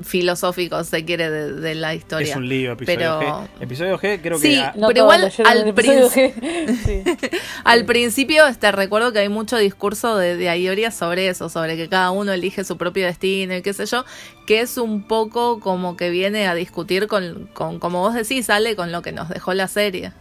filosófico, 0.04 0.84
se 0.84 1.04
quiere, 1.04 1.30
de, 1.30 1.54
de 1.54 1.76
la 1.76 1.94
historia. 1.96 2.30
Es 2.32 2.36
un 2.36 2.48
lío, 2.48 2.74
episodio 2.74 2.98
Pero- 2.98 3.22
G. 3.22 3.48
Episodio 3.62 3.98
G 4.00 4.20
creo 4.22 4.38
Sí, 4.40 4.50
que... 4.52 4.60
ah, 4.60 4.74
No 4.76 4.88
Pero 4.88 5.00
igual 5.02 5.32
sí. 6.14 7.14
Al 7.64 7.86
principio, 7.86 8.46
este, 8.48 8.72
recuerdo 8.72 9.12
que 9.12 9.20
hay 9.20 9.30
mucho 9.30 9.58
discurso 9.58 10.18
de, 10.18 10.36
de 10.38 10.50
Ayoria 10.50 10.92
sobre 10.92 11.28
eso, 11.30 11.50
sobre 11.50 11.76
que 11.78 11.90
cada 11.90 12.12
uno 12.12 12.32
elige 12.34 12.64
su 12.64 12.78
propio 12.78 13.06
destino 13.06 13.56
y 13.56 13.62
qué 13.62 13.74
sé 13.74 13.86
yo, 13.86 14.06
que 14.46 14.62
es 14.62 14.78
un 14.78 15.04
poco 15.04 15.60
como 15.60 15.98
que 15.98 16.10
viene 16.10 16.48
a 16.48 16.56
discutir 16.56 17.08
con, 17.08 17.50
con 17.54 17.80
como 17.80 18.00
vos 18.02 18.14
decís, 18.14 18.46
sale 18.46 18.76
con 18.76 18.92
lo 18.92 19.02
que 19.02 19.12
nos 19.12 19.28
dejó 19.30 19.54
la 19.54 19.68
serie. 19.68 20.12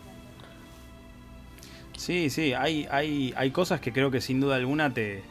Sí, 1.99 2.31
sí, 2.31 2.55
hay, 2.55 2.87
hay, 2.91 3.35
hay 3.37 3.51
cosas 3.51 3.81
que 3.81 3.93
creo 3.93 4.11
que 4.11 4.21
sin 4.21 4.41
duda 4.41 4.57
alguna 4.57 4.95
te. 4.95 5.23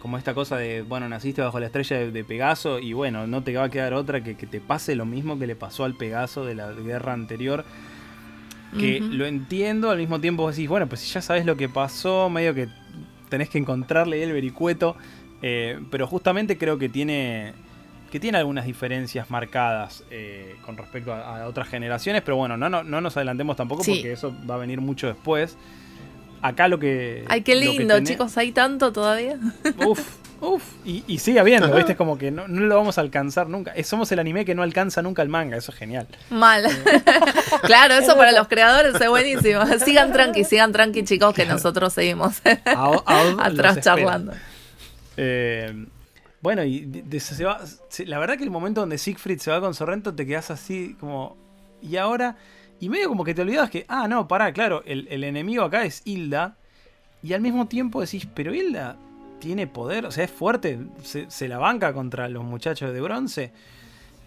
Como 0.00 0.16
esta 0.18 0.34
cosa 0.34 0.56
de, 0.58 0.82
bueno, 0.82 1.08
naciste 1.08 1.40
bajo 1.42 1.58
la 1.60 1.66
estrella 1.66 1.96
de, 1.98 2.10
de 2.10 2.24
Pegaso 2.24 2.78
y 2.78 2.92
bueno, 2.92 3.26
no 3.26 3.42
te 3.42 3.54
va 3.56 3.64
a 3.64 3.68
quedar 3.70 3.94
otra 3.94 4.22
que 4.22 4.36
que 4.36 4.46
te 4.46 4.60
pase 4.60 4.94
lo 4.96 5.06
mismo 5.06 5.38
que 5.38 5.46
le 5.46 5.56
pasó 5.56 5.84
al 5.84 5.94
Pegaso 5.94 6.44
de 6.44 6.54
la 6.54 6.72
guerra 6.72 7.12
anterior. 7.14 7.64
Que 8.78 8.98
lo 9.00 9.24
entiendo, 9.24 9.90
al 9.90 9.98
mismo 9.98 10.20
tiempo 10.20 10.50
decís, 10.50 10.68
bueno, 10.68 10.88
pues 10.88 11.00
si 11.02 11.12
ya 11.12 11.22
sabes 11.22 11.46
lo 11.46 11.56
que 11.56 11.68
pasó, 11.68 12.28
medio 12.28 12.54
que 12.54 12.66
tenés 13.28 13.48
que 13.48 13.58
encontrarle 13.58 14.22
el 14.22 14.32
vericueto. 14.32 14.96
eh, 15.42 15.78
pero 15.90 16.06
justamente 16.06 16.58
creo 16.58 16.76
que 16.78 16.88
tiene. 16.88 17.52
Que 18.10 18.18
tiene 18.20 18.38
algunas 18.38 18.64
diferencias 18.66 19.30
marcadas 19.30 20.04
eh, 20.10 20.56
con 20.66 20.76
respecto 20.76 21.12
a, 21.12 21.42
a 21.42 21.46
otras 21.48 21.68
generaciones, 21.68 22.22
pero 22.22 22.36
bueno, 22.36 22.56
no, 22.56 22.68
no, 22.68 22.82
no 22.84 23.00
nos 23.00 23.16
adelantemos 23.16 23.56
tampoco 23.56 23.82
Sí. 23.84 23.92
porque 23.92 24.12
eso 24.12 24.34
va 24.48 24.54
a 24.56 24.58
venir 24.58 24.80
mucho 24.80 25.06
después. 25.08 25.56
Acá 26.46 26.68
lo 26.68 26.78
que. 26.78 27.24
Ay, 27.28 27.40
qué 27.40 27.54
lindo, 27.54 27.96
tenés- 27.96 28.06
chicos, 28.08 28.36
hay 28.36 28.52
tanto 28.52 28.92
todavía. 28.92 29.38
Uf, 29.86 30.00
uf. 30.42 30.62
Y, 30.84 31.02
y 31.06 31.18
sigue 31.18 31.40
habiendo, 31.40 31.74
¿viste? 31.74 31.92
Es 31.92 31.96
como 31.98 32.18
que 32.18 32.30
no, 32.30 32.46
no 32.48 32.60
lo 32.66 32.76
vamos 32.76 32.98
a 32.98 33.00
alcanzar 33.00 33.48
nunca. 33.48 33.72
Eh, 33.74 33.82
Somos 33.82 34.12
el 34.12 34.18
anime 34.18 34.44
que 34.44 34.54
no 34.54 34.62
alcanza 34.62 35.00
nunca 35.00 35.22
el 35.22 35.30
manga, 35.30 35.56
eso 35.56 35.72
es 35.72 35.78
genial. 35.78 36.06
Mal. 36.28 36.64
claro, 37.62 37.94
eso 37.94 38.14
para 38.18 38.32
los 38.32 38.46
creadores 38.48 38.94
es 39.00 39.08
buenísimo. 39.08 39.62
Sigan 39.84 40.12
tranqui, 40.12 40.44
sigan 40.44 40.70
tranqui, 40.72 41.02
chicos, 41.04 41.34
que 41.34 41.46
nosotros 41.46 41.94
seguimos 41.94 42.42
A- 42.66 43.00
a- 43.06 43.24
los 43.24 43.40
atrás 43.40 43.80
charlando. 43.80 44.32
Eh, 45.16 45.86
bueno, 46.42 46.62
y 46.62 46.80
de- 46.80 47.02
de- 47.04 47.20
se 47.20 47.42
va- 47.42 47.60
se- 47.88 48.04
la 48.04 48.18
verdad 48.18 48.36
que 48.36 48.44
el 48.44 48.50
momento 48.50 48.80
donde 48.80 48.98
Siegfried 48.98 49.38
se 49.38 49.50
va 49.50 49.60
con 49.60 49.72
Sorrento 49.74 50.14
te 50.14 50.26
quedas 50.26 50.50
así 50.50 50.94
como. 51.00 51.36
Y 51.80 51.96
ahora. 51.96 52.36
Y 52.80 52.88
medio 52.88 53.08
como 53.08 53.24
que 53.24 53.34
te 53.34 53.42
olvidas 53.42 53.70
que. 53.70 53.84
Ah, 53.88 54.08
no, 54.08 54.28
pará, 54.28 54.52
claro, 54.52 54.82
el, 54.84 55.06
el 55.10 55.24
enemigo 55.24 55.64
acá 55.64 55.84
es 55.84 56.02
Hilda. 56.04 56.56
Y 57.22 57.32
al 57.32 57.40
mismo 57.40 57.66
tiempo 57.68 58.00
decís, 58.02 58.26
pero 58.34 58.54
Hilda 58.54 58.96
tiene 59.40 59.66
poder, 59.66 60.04
o 60.06 60.10
sea, 60.10 60.24
es 60.24 60.30
fuerte, 60.30 60.78
se, 61.02 61.30
se 61.30 61.48
la 61.48 61.58
banca 61.58 61.92
contra 61.94 62.28
los 62.28 62.44
muchachos 62.44 62.92
de 62.92 63.00
bronce. 63.00 63.52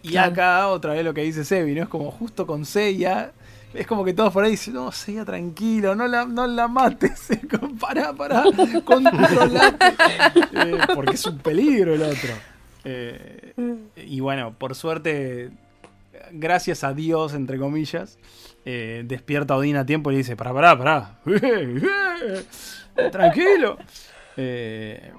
Y 0.02 0.10
Claro. 0.10 0.32
acá 0.32 0.68
otra 0.68 0.92
vez 0.94 1.04
lo 1.04 1.12
que 1.14 1.22
dice 1.22 1.44
Sebi, 1.44 1.74
¿no? 1.74 1.82
Es 1.82 1.88
como 1.88 2.10
justo 2.10 2.46
con 2.46 2.64
Seiya. 2.64 3.32
Es 3.74 3.86
como 3.86 4.04
que 4.04 4.14
todos 4.14 4.32
por 4.32 4.44
ahí 4.44 4.52
dicen, 4.52 4.74
no, 4.74 4.90
Seiya, 4.92 5.24
tranquilo, 5.24 5.94
no 5.94 6.06
la, 6.08 6.24
no 6.24 6.46
la 6.46 6.66
mates. 6.68 7.28
pará, 7.80 8.12
pará, 8.14 8.44
controlate. 8.84 9.86
Eh, 10.54 10.78
porque 10.94 11.14
es 11.14 11.26
un 11.26 11.38
peligro 11.38 11.94
el 11.94 12.02
otro. 12.02 12.30
Eh, 12.84 13.52
y 14.06 14.20
bueno, 14.20 14.54
por 14.56 14.74
suerte, 14.74 15.50
gracias 16.32 16.84
a 16.84 16.92
Dios, 16.94 17.34
entre 17.34 17.58
comillas, 17.58 18.18
eh, 18.64 19.02
despierta 19.06 19.56
Odín 19.56 19.76
a 19.76 19.86
tiempo 19.86 20.10
y 20.10 20.14
le 20.14 20.18
dice, 20.18 20.36
pará, 20.36 20.52
pará, 20.54 20.76
pará. 20.78 21.18
Tranquilo. 23.12 23.78
Eh, 24.36 25.12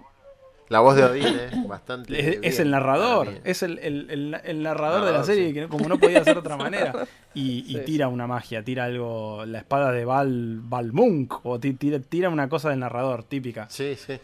La 0.70 0.82
voz 0.82 0.96
de 0.96 1.04
Odín 1.04 1.26
es 1.26 1.68
bastante. 1.68 2.40
es, 2.48 2.60
el 2.60 2.70
narrador, 2.72 3.30
es 3.44 3.64
el, 3.64 3.80
el- 3.80 4.10
el- 4.12 4.38
el 4.44 4.62
narrador 4.64 5.06
de 5.06 5.12
la 5.12 5.24
serie, 5.24 5.48
sí. 5.48 5.54
que 5.54 5.68
como 5.68 5.88
no 5.88 5.98
podía 5.98 6.24
ser 6.24 6.36
de 6.36 6.40
otra 6.40 6.58
manera. 6.58 6.94
Y, 7.34 7.66
y 7.68 7.76
Sí. 7.78 7.82
tira 7.86 8.08
una 8.08 8.28
magia, 8.28 8.64
tira 8.64 8.86
algo, 8.86 9.46
la 9.46 9.60
espada 9.60 9.92
de 9.92 10.06
Val, 10.06 10.60
Valmunk, 10.62 11.44
o 11.46 11.60
ti- 11.60 11.74
tira, 11.74 12.00
tira 12.00 12.30
una 12.30 12.50
cosa 12.50 12.70
del 12.70 12.80
narrador, 12.80 13.24
típica. 13.24 13.68
Sí, 13.70 13.96
sí. 13.96 14.20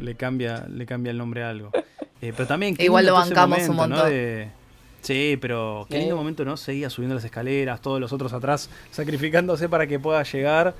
Le 0.00 0.14
cambia, 0.14 0.66
le 0.68 0.86
cambia 0.86 1.10
el 1.10 1.18
nombre 1.18 1.44
a 1.44 1.50
algo. 1.50 1.70
Eh, 2.22 2.32
pero 2.36 2.46
también. 2.46 2.74
Igual 2.78 3.04
lo 3.04 3.14
bancamos 3.14 3.68
un 3.68 3.76
montón. 3.76 4.08
De- 4.08 4.48
Sí, 5.02 5.36
pero 5.40 5.86
qué 5.90 5.98
lindo 5.98 6.16
momento, 6.16 6.44
¿no? 6.44 6.56
Seguía 6.56 6.88
subiendo 6.88 7.14
las 7.16 7.24
escaleras, 7.24 7.80
todos 7.80 8.00
los 8.00 8.12
otros 8.12 8.32
atrás 8.32 8.70
sacrificándose 8.92 9.68
para 9.68 9.86
que 9.86 9.98
pueda 9.98 10.22
llegar. 10.22 10.74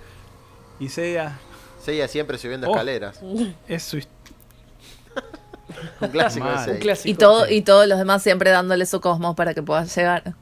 Y 0.80 0.88
sea. 0.88 1.38
Seiya 1.84 2.06
siempre 2.08 2.38
subiendo 2.38 2.68
Oh. 2.68 2.70
escaleras. 2.70 3.20
Es 3.68 3.82
su 3.82 3.98
Un 6.00 6.08
clásico 6.10 6.44
Mal. 6.46 6.54
de 6.54 6.60
Un 6.60 6.64
Seiya. 6.66 6.80
clásico. 6.80 7.10
Y, 7.10 7.14
todo, 7.14 7.48
y 7.50 7.62
todos 7.62 7.86
los 7.88 7.98
demás 7.98 8.22
siempre 8.22 8.50
dándole 8.50 8.86
su 8.86 9.00
cosmos 9.00 9.34
para 9.34 9.54
que 9.54 9.62
pueda 9.62 9.84
llegar. 9.84 10.34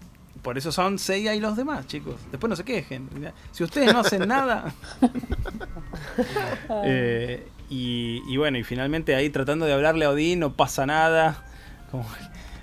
Por 0.43 0.57
eso 0.59 0.73
son 0.73 0.99
Seiya 0.99 1.35
y 1.35 1.41
los 1.41 1.57
demás, 1.57 1.87
chicos. 1.87 2.17
Después 2.31 2.49
no 2.51 2.57
se 2.57 2.65
quejen. 2.65 3.09
Si 3.53 3.65
ustedes 3.65 3.93
no 3.93 4.01
hacen 4.01 4.29
nada. 4.29 4.73
Eh, 6.85 7.47
y, 7.69 8.23
y 8.29 8.37
bueno, 8.37 8.59
y 8.59 8.65
finalmente 8.65 9.15
ahí 9.15 9.31
tratando 9.31 9.65
de 9.67 9.73
hablarle 9.73 10.05
a 10.05 10.11
Odín, 10.11 10.41
no 10.41 10.53
pasa 10.55 10.87
nada. 10.87 11.45
Como, 11.91 12.07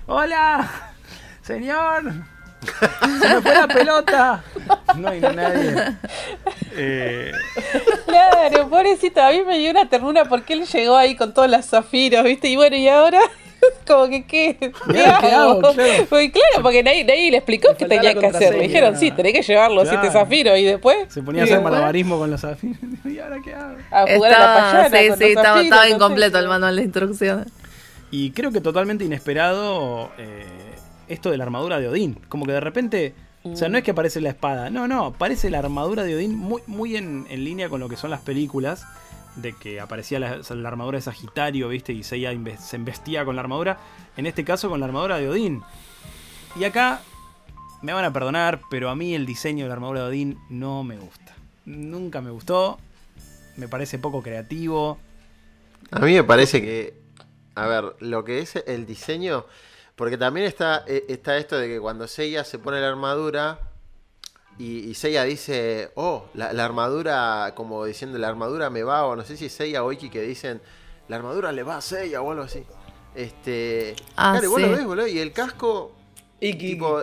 ¡Hola! 0.06 0.92
¡Señor! 1.48 2.02
¡Se 3.20 3.28
me 3.34 3.40
fue 3.40 3.54
la 3.54 3.66
pelota! 3.68 4.44
No 4.96 5.08
hay 5.08 5.18
nadie. 5.20 5.96
Eh, 6.76 7.32
Claro, 8.06 8.68
pobrecito, 8.68 9.22
a 9.22 9.30
mí 9.30 9.42
me 9.46 9.58
dio 9.58 9.70
una 9.70 9.88
ternura 9.88 10.26
porque 10.26 10.52
él 10.52 10.66
llegó 10.66 10.96
ahí 10.96 11.16
con 11.16 11.32
todos 11.32 11.48
los 11.50 11.64
zafiros, 11.64 12.22
¿viste? 12.24 12.48
Y 12.48 12.56
bueno, 12.56 12.76
y 12.76 12.86
ahora, 12.88 13.20
como 13.86 14.08
que, 14.08 14.26
¿qué? 14.26 14.56
¿Qué, 14.58 14.72
¿Y 14.94 14.98
ahora 14.98 15.18
qué 15.20 15.26
hago? 15.34 15.60
Claro. 15.60 16.06
Porque, 16.10 16.30
claro, 16.32 16.62
porque 16.62 16.82
nadie, 16.82 17.04
nadie 17.04 17.30
le 17.30 17.38
explicó 17.38 17.68
qué 17.78 17.86
tenía 17.86 18.14
que 18.14 18.26
hacer. 18.26 18.54
Le 18.54 18.64
dijeron, 18.64 18.94
sí, 18.98 19.10
tenés 19.10 19.32
que 19.32 19.42
llevar 19.42 19.70
los 19.70 19.84
Claro. 19.88 20.00
siete 20.02 20.12
zafiros 20.18 20.58
y 20.58 20.64
después. 20.64 20.96
se 21.08 21.22
ponía 21.22 21.42
a 21.42 21.44
hacer 21.44 21.56
después 21.56 21.72
malabarismo 21.72 22.18
con 22.18 22.30
los 22.30 22.40
zafiros. 22.42 22.76
¿Y 23.06 23.18
ahora 23.18 23.36
qué 23.42 23.54
hago? 23.54 23.76
A 23.90 24.14
jugar 24.14 24.34
a 24.34 24.38
la 24.38 24.44
Estaba, 24.44 24.70
payana 24.70 24.84
sí, 24.84 25.08
con 25.08 25.18
sí, 25.18 25.22
los 25.22 25.30
estaba, 25.30 25.44
zafiros, 25.46 25.64
estaba 25.64 25.82
no 25.82 25.88
sé. 25.88 25.94
incompleto 25.94 26.38
el 26.38 26.48
manual 26.48 26.76
de 26.76 26.82
instrucciones. 26.82 27.46
Y 28.10 28.30
creo 28.32 28.52
que 28.52 28.60
totalmente 28.60 29.04
inesperado 29.04 30.10
eh, 30.18 30.46
esto 31.08 31.30
de 31.30 31.36
la 31.36 31.44
armadura 31.44 31.78
de 31.78 31.88
Odín. 31.88 32.18
Como 32.28 32.46
que 32.46 32.52
de 32.52 32.60
repente. 32.60 33.14
O 33.44 33.56
sea, 33.56 33.68
no 33.68 33.78
es 33.78 33.84
que 33.84 33.92
aparece 33.92 34.20
la 34.20 34.28
espada. 34.30 34.68
No, 34.68 34.88
no. 34.88 35.06
Aparece 35.06 35.48
la 35.48 35.60
armadura 35.60 36.04
de 36.04 36.16
Odín 36.16 36.36
muy, 36.36 36.62
muy 36.66 36.96
en, 36.96 37.26
en 37.30 37.44
línea 37.44 37.68
con 37.68 37.80
lo 37.80 37.88
que 37.88 37.96
son 37.96 38.10
las 38.10 38.20
películas. 38.20 38.86
De 39.36 39.52
que 39.52 39.80
aparecía 39.80 40.18
la, 40.18 40.40
armadura 40.68 40.98
de 40.98 41.02
Sagitario, 41.02 41.68
¿viste? 41.68 41.92
Y 41.92 42.02
se 42.02 42.16
embestía 42.72 43.24
con 43.24 43.36
la 43.36 43.42
armadura. 43.42 43.78
En 44.16 44.26
este 44.26 44.44
caso 44.44 44.68
con 44.68 44.80
la 44.80 44.86
armadura 44.86 45.18
de 45.18 45.28
Odín. 45.28 45.62
Y 46.56 46.64
acá 46.64 47.02
me 47.82 47.92
van 47.92 48.04
a 48.04 48.12
perdonar, 48.12 48.60
pero 48.70 48.90
a 48.90 48.96
mí 48.96 49.14
el 49.14 49.26
diseño 49.26 49.64
de 49.64 49.68
la 49.68 49.74
armadura 49.74 50.00
de 50.02 50.08
Odín 50.08 50.38
no 50.50 50.82
me 50.82 50.98
gusta. 50.98 51.34
Nunca 51.64 52.20
me 52.20 52.30
gustó. 52.30 52.78
Me 53.56 53.68
parece 53.68 53.98
poco 53.98 54.22
creativo. 54.22 54.98
A 55.90 56.00
mí 56.00 56.14
me 56.14 56.24
parece 56.24 56.60
que, 56.60 56.94
a 57.54 57.66
ver, 57.66 57.96
lo 58.00 58.24
que 58.24 58.40
es 58.40 58.56
el 58.66 58.86
diseño, 58.86 59.46
porque 59.98 60.16
también 60.16 60.46
está, 60.46 60.84
eh, 60.86 61.04
está 61.08 61.36
esto 61.36 61.58
de 61.58 61.66
que 61.68 61.80
cuando 61.80 62.06
Seiya 62.06 62.44
se 62.44 62.58
pone 62.60 62.80
la 62.80 62.88
armadura 62.88 63.58
y, 64.56 64.88
y 64.88 64.94
Seiya 64.94 65.24
dice, 65.24 65.90
oh, 65.96 66.26
la, 66.34 66.52
la 66.52 66.64
armadura, 66.64 67.52
como 67.56 67.84
diciendo, 67.84 68.16
la 68.16 68.28
armadura 68.28 68.70
me 68.70 68.84
va, 68.84 69.04
o 69.06 69.16
no 69.16 69.24
sé 69.24 69.36
si 69.36 69.48
Seiya 69.48 69.82
o 69.84 69.92
Iki 69.92 70.08
que 70.08 70.22
dicen, 70.22 70.62
la 71.08 71.16
armadura 71.16 71.50
le 71.52 71.64
va 71.64 71.76
a 71.78 71.80
Seiya 71.80 72.22
o 72.22 72.30
algo 72.30 72.44
así. 72.44 72.64
Este, 73.14 73.96
Ah, 74.16 74.32
claro, 74.38 74.44
y 74.44 74.48
vos 74.48 74.60
lo 74.60 74.68
sí. 74.68 74.74
ves, 74.74 74.84
boludo, 74.86 75.06
y 75.08 75.18
el 75.18 75.32
casco, 75.32 75.92
Iki, 76.40 76.58
tipo, 76.58 77.02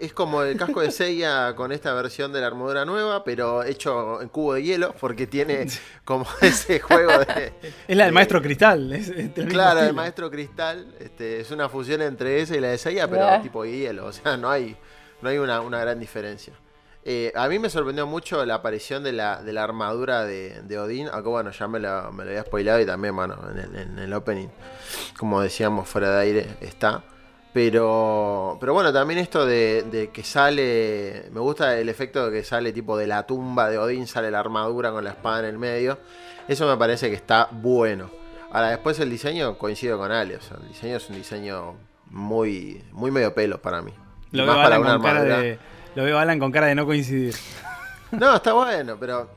es 0.00 0.12
como 0.12 0.42
el 0.42 0.56
casco 0.56 0.80
de 0.80 0.90
Seiya 0.92 1.54
con 1.56 1.72
esta 1.72 1.92
versión 1.94 2.32
de 2.32 2.40
la 2.40 2.46
armadura 2.48 2.84
nueva, 2.84 3.24
pero 3.24 3.62
hecho 3.62 4.20
en 4.20 4.28
cubo 4.28 4.54
de 4.54 4.62
hielo, 4.62 4.94
porque 5.00 5.26
tiene 5.26 5.66
como 6.04 6.26
ese 6.40 6.80
juego 6.80 7.10
de... 7.18 7.52
Es 7.88 7.96
la 7.96 8.04
del 8.04 8.10
de- 8.10 8.12
maestro 8.12 8.42
Cristal. 8.42 8.92
es- 8.92 9.12
Claro, 9.48 9.80
el 9.80 9.94
maestro 9.94 10.30
cristal 10.30 10.94
este, 11.00 11.40
es 11.40 11.50
una 11.50 11.68
fusión 11.68 12.02
entre 12.02 12.40
esa 12.40 12.56
y 12.56 12.60
la 12.60 12.68
de 12.68 12.78
Seiya, 12.78 13.08
pero 13.08 13.24
Ah. 13.26 13.40
tipo 13.42 13.64
hielo, 13.64 14.06
o 14.06 14.12
sea, 14.12 14.36
no 14.36 14.50
hay, 14.50 14.76
no 15.22 15.28
hay 15.28 15.38
una, 15.38 15.60
una 15.60 15.78
gran 15.80 15.98
diferencia. 15.98 16.52
Eh, 17.02 17.32
a 17.34 17.48
mí 17.48 17.58
me 17.58 17.70
sorprendió 17.70 18.06
mucho 18.06 18.44
la 18.44 18.56
aparición 18.56 19.02
de 19.02 19.12
la, 19.12 19.42
de 19.42 19.54
la 19.54 19.64
armadura 19.64 20.24
de, 20.24 20.60
de 20.64 20.78
Odín, 20.78 21.08
aunque 21.10 21.30
bueno, 21.30 21.50
ya 21.50 21.66
me 21.66 21.80
lo, 21.80 22.12
me 22.12 22.24
lo 22.24 22.30
había 22.30 22.42
spoilado 22.42 22.78
y 22.78 22.84
también, 22.84 23.16
bueno, 23.16 23.38
en 23.50 23.58
el, 23.58 23.74
en 23.76 23.98
el 23.98 24.12
opening, 24.12 24.48
como 25.18 25.40
decíamos 25.40 25.88
fuera 25.88 26.10
de 26.16 26.20
aire, 26.20 26.46
está. 26.60 27.02
Pero, 27.52 28.56
pero 28.60 28.72
bueno, 28.74 28.92
también 28.92 29.18
esto 29.18 29.44
de, 29.44 29.82
de 29.90 30.10
que 30.10 30.22
sale, 30.22 31.24
me 31.32 31.40
gusta 31.40 31.76
el 31.78 31.88
efecto 31.88 32.30
de 32.30 32.38
que 32.38 32.44
sale 32.44 32.72
tipo 32.72 32.96
de 32.96 33.06
la 33.08 33.26
tumba 33.26 33.68
de 33.68 33.76
Odín, 33.78 34.06
sale 34.06 34.30
la 34.30 34.38
armadura 34.38 34.92
con 34.92 35.02
la 35.02 35.10
espada 35.10 35.40
en 35.40 35.44
el 35.46 35.58
medio. 35.58 35.98
Eso 36.46 36.68
me 36.68 36.76
parece 36.76 37.08
que 37.10 37.16
está 37.16 37.48
bueno. 37.50 38.10
Ahora, 38.52 38.70
después 38.70 38.98
el 39.00 39.10
diseño 39.10 39.58
coincido 39.58 39.98
con 39.98 40.12
Ale, 40.12 40.36
o 40.36 40.40
sea, 40.40 40.58
el 40.62 40.68
diseño 40.68 40.96
es 40.96 41.08
un 41.08 41.16
diseño 41.16 41.74
muy, 42.06 42.82
muy 42.92 43.10
medio 43.10 43.34
pelo 43.34 43.60
para 43.60 43.82
mí. 43.82 43.92
Lo 44.32 44.46
más 44.46 44.54
veo, 44.56 44.64
para 44.64 44.76
Alan 44.76 44.80
una 44.82 44.92
con 44.94 45.02
cara 45.02 45.20
armadura. 45.20 45.40
de, 45.42 45.58
lo 45.96 46.04
veo 46.04 46.18
a 46.18 46.22
Alan 46.22 46.38
con 46.38 46.52
cara 46.52 46.66
de 46.68 46.74
no 46.76 46.86
coincidir. 46.86 47.34
No, 48.12 48.36
está 48.36 48.52
bueno, 48.52 48.96
pero 48.98 49.30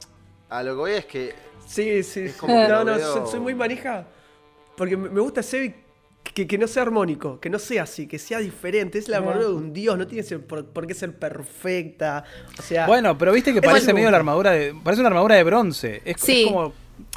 a 0.49 0.63
lo 0.63 0.71
que 0.73 0.77
voy 0.79 0.91
es 0.93 1.05
que 1.05 1.35
Sí, 1.65 2.03
sí. 2.03 2.21
Es 2.25 2.35
como 2.35 2.53
que 2.53 2.67
no, 2.67 2.83
no, 2.83 2.95
veo- 2.95 3.27
soy, 3.27 3.39
muy 3.39 3.55
manija. 3.55 4.05
Porque 4.75 4.97
me 4.97 5.19
gusta 5.21 5.41
ser 5.41 5.73
que, 6.33 6.47
que 6.47 6.57
no 6.57 6.67
sea 6.67 6.83
armónico, 6.83 7.39
que 7.39 7.49
no 7.49 7.59
sea 7.59 7.83
así, 7.83 8.07
que 8.07 8.17
sea 8.19 8.39
diferente. 8.39 8.97
Es 8.97 9.07
la 9.07 9.17
armadura 9.17 9.45
de 9.45 9.53
un 9.53 9.73
dios, 9.73 9.97
no 9.97 10.07
tiene 10.07 10.23
ser- 10.23 10.41
por, 10.45 10.65
por 10.65 10.87
qué 10.87 10.93
ser 10.93 11.15
perfecta. 11.17 12.23
O 12.57 12.61
sea, 12.61 12.87
Bueno, 12.87 13.17
pero 13.17 13.31
viste 13.31 13.53
que 13.53 13.61
parece 13.61 13.93
medio 13.93 14.09
la 14.11 14.17
armadura 14.17 14.51
de. 14.51 14.75
Parece 14.83 15.01
una 15.01 15.09
armadura 15.09 15.35
de 15.35 15.43
bronce. 15.43 16.01
Es, 16.05 16.17
Sí. 16.19 16.45
como. 16.47 16.73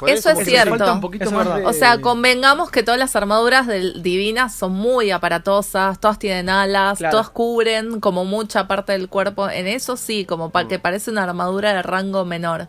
Eso 0.07 0.29
es 0.29 0.33
como 0.35 0.45
cierto. 0.45 0.75
Eso 1.19 1.41
es 1.41 1.55
de- 1.55 1.65
O 1.65 1.73
sea, 1.73 2.01
convengamos 2.01 2.71
que 2.71 2.81
todas 2.83 2.99
las 2.99 3.15
armaduras 3.15 3.67
del 3.67 4.01
divinas 4.03 4.53
son 4.55 4.73
muy 4.73 5.11
aparatosas, 5.11 5.99
todas 5.99 6.17
tienen 6.19 6.49
alas, 6.49 6.97
Claro. 6.97 7.11
todas 7.11 7.29
cubren 7.29 7.99
como 7.99 8.25
mucha 8.25 8.67
parte 8.67 8.91
del 8.93 9.07
cuerpo. 9.07 9.49
En 9.49 9.67
eso 9.67 9.95
sí, 9.95 10.25
como 10.25 10.49
para 10.51 10.67
que 10.67 10.79
parece 10.79 11.11
una 11.11 11.23
armadura 11.23 11.73
de 11.73 11.81
rango 11.83 12.25
menor. 12.25 12.67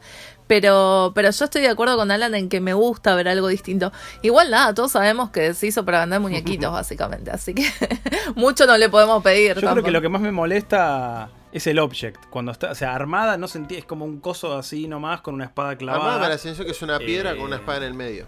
Pero, 0.48 1.12
pero 1.14 1.30
yo 1.30 1.44
estoy 1.44 1.62
de 1.62 1.68
acuerdo 1.68 1.96
con 1.96 2.10
Alan 2.10 2.34
en 2.34 2.48
que 2.48 2.60
me 2.60 2.74
gusta 2.74 3.14
ver 3.14 3.28
algo 3.28 3.46
distinto. 3.48 3.92
Igual 4.22 4.50
nada, 4.50 4.74
todos 4.74 4.90
sabemos 4.92 5.30
que 5.30 5.54
se 5.54 5.66
hizo 5.68 5.84
para 5.84 6.00
vender 6.00 6.18
muñequitos, 6.20 6.72
básicamente. 6.72 7.30
Así 7.30 7.54
que 7.54 7.64
mucho 8.34 8.66
no 8.66 8.76
le 8.76 8.88
podemos 8.88 9.22
pedir. 9.22 9.54
Yo 9.60 9.70
creo 9.70 9.84
que 9.84 9.90
lo 9.90 10.00
que 10.00 10.08
más 10.08 10.20
me 10.20 10.32
molesta 10.32 11.30
es 11.52 11.66
el 11.66 11.78
object. 11.78 12.26
Cuando 12.30 12.52
está, 12.52 12.70
o 12.70 12.74
sea, 12.74 12.94
armada 12.94 13.36
no 13.38 13.48
sentí, 13.48 13.76
es 13.76 13.84
como 13.84 14.04
un 14.04 14.20
coso 14.20 14.56
así 14.58 14.86
nomás 14.88 15.20
con 15.22 15.34
una 15.34 15.44
espada 15.44 15.76
clavada. 15.76 16.04
Armada 16.04 16.20
me 16.24 16.28
la 16.34 16.38
sensación 16.38 16.66
que 16.66 16.72
es 16.72 16.82
una 16.82 16.98
piedra 16.98 17.32
Eh, 17.32 17.36
con 17.36 17.46
una 17.46 17.56
espada 17.56 17.78
en 17.78 17.84
el 17.84 17.94
medio. 17.94 18.26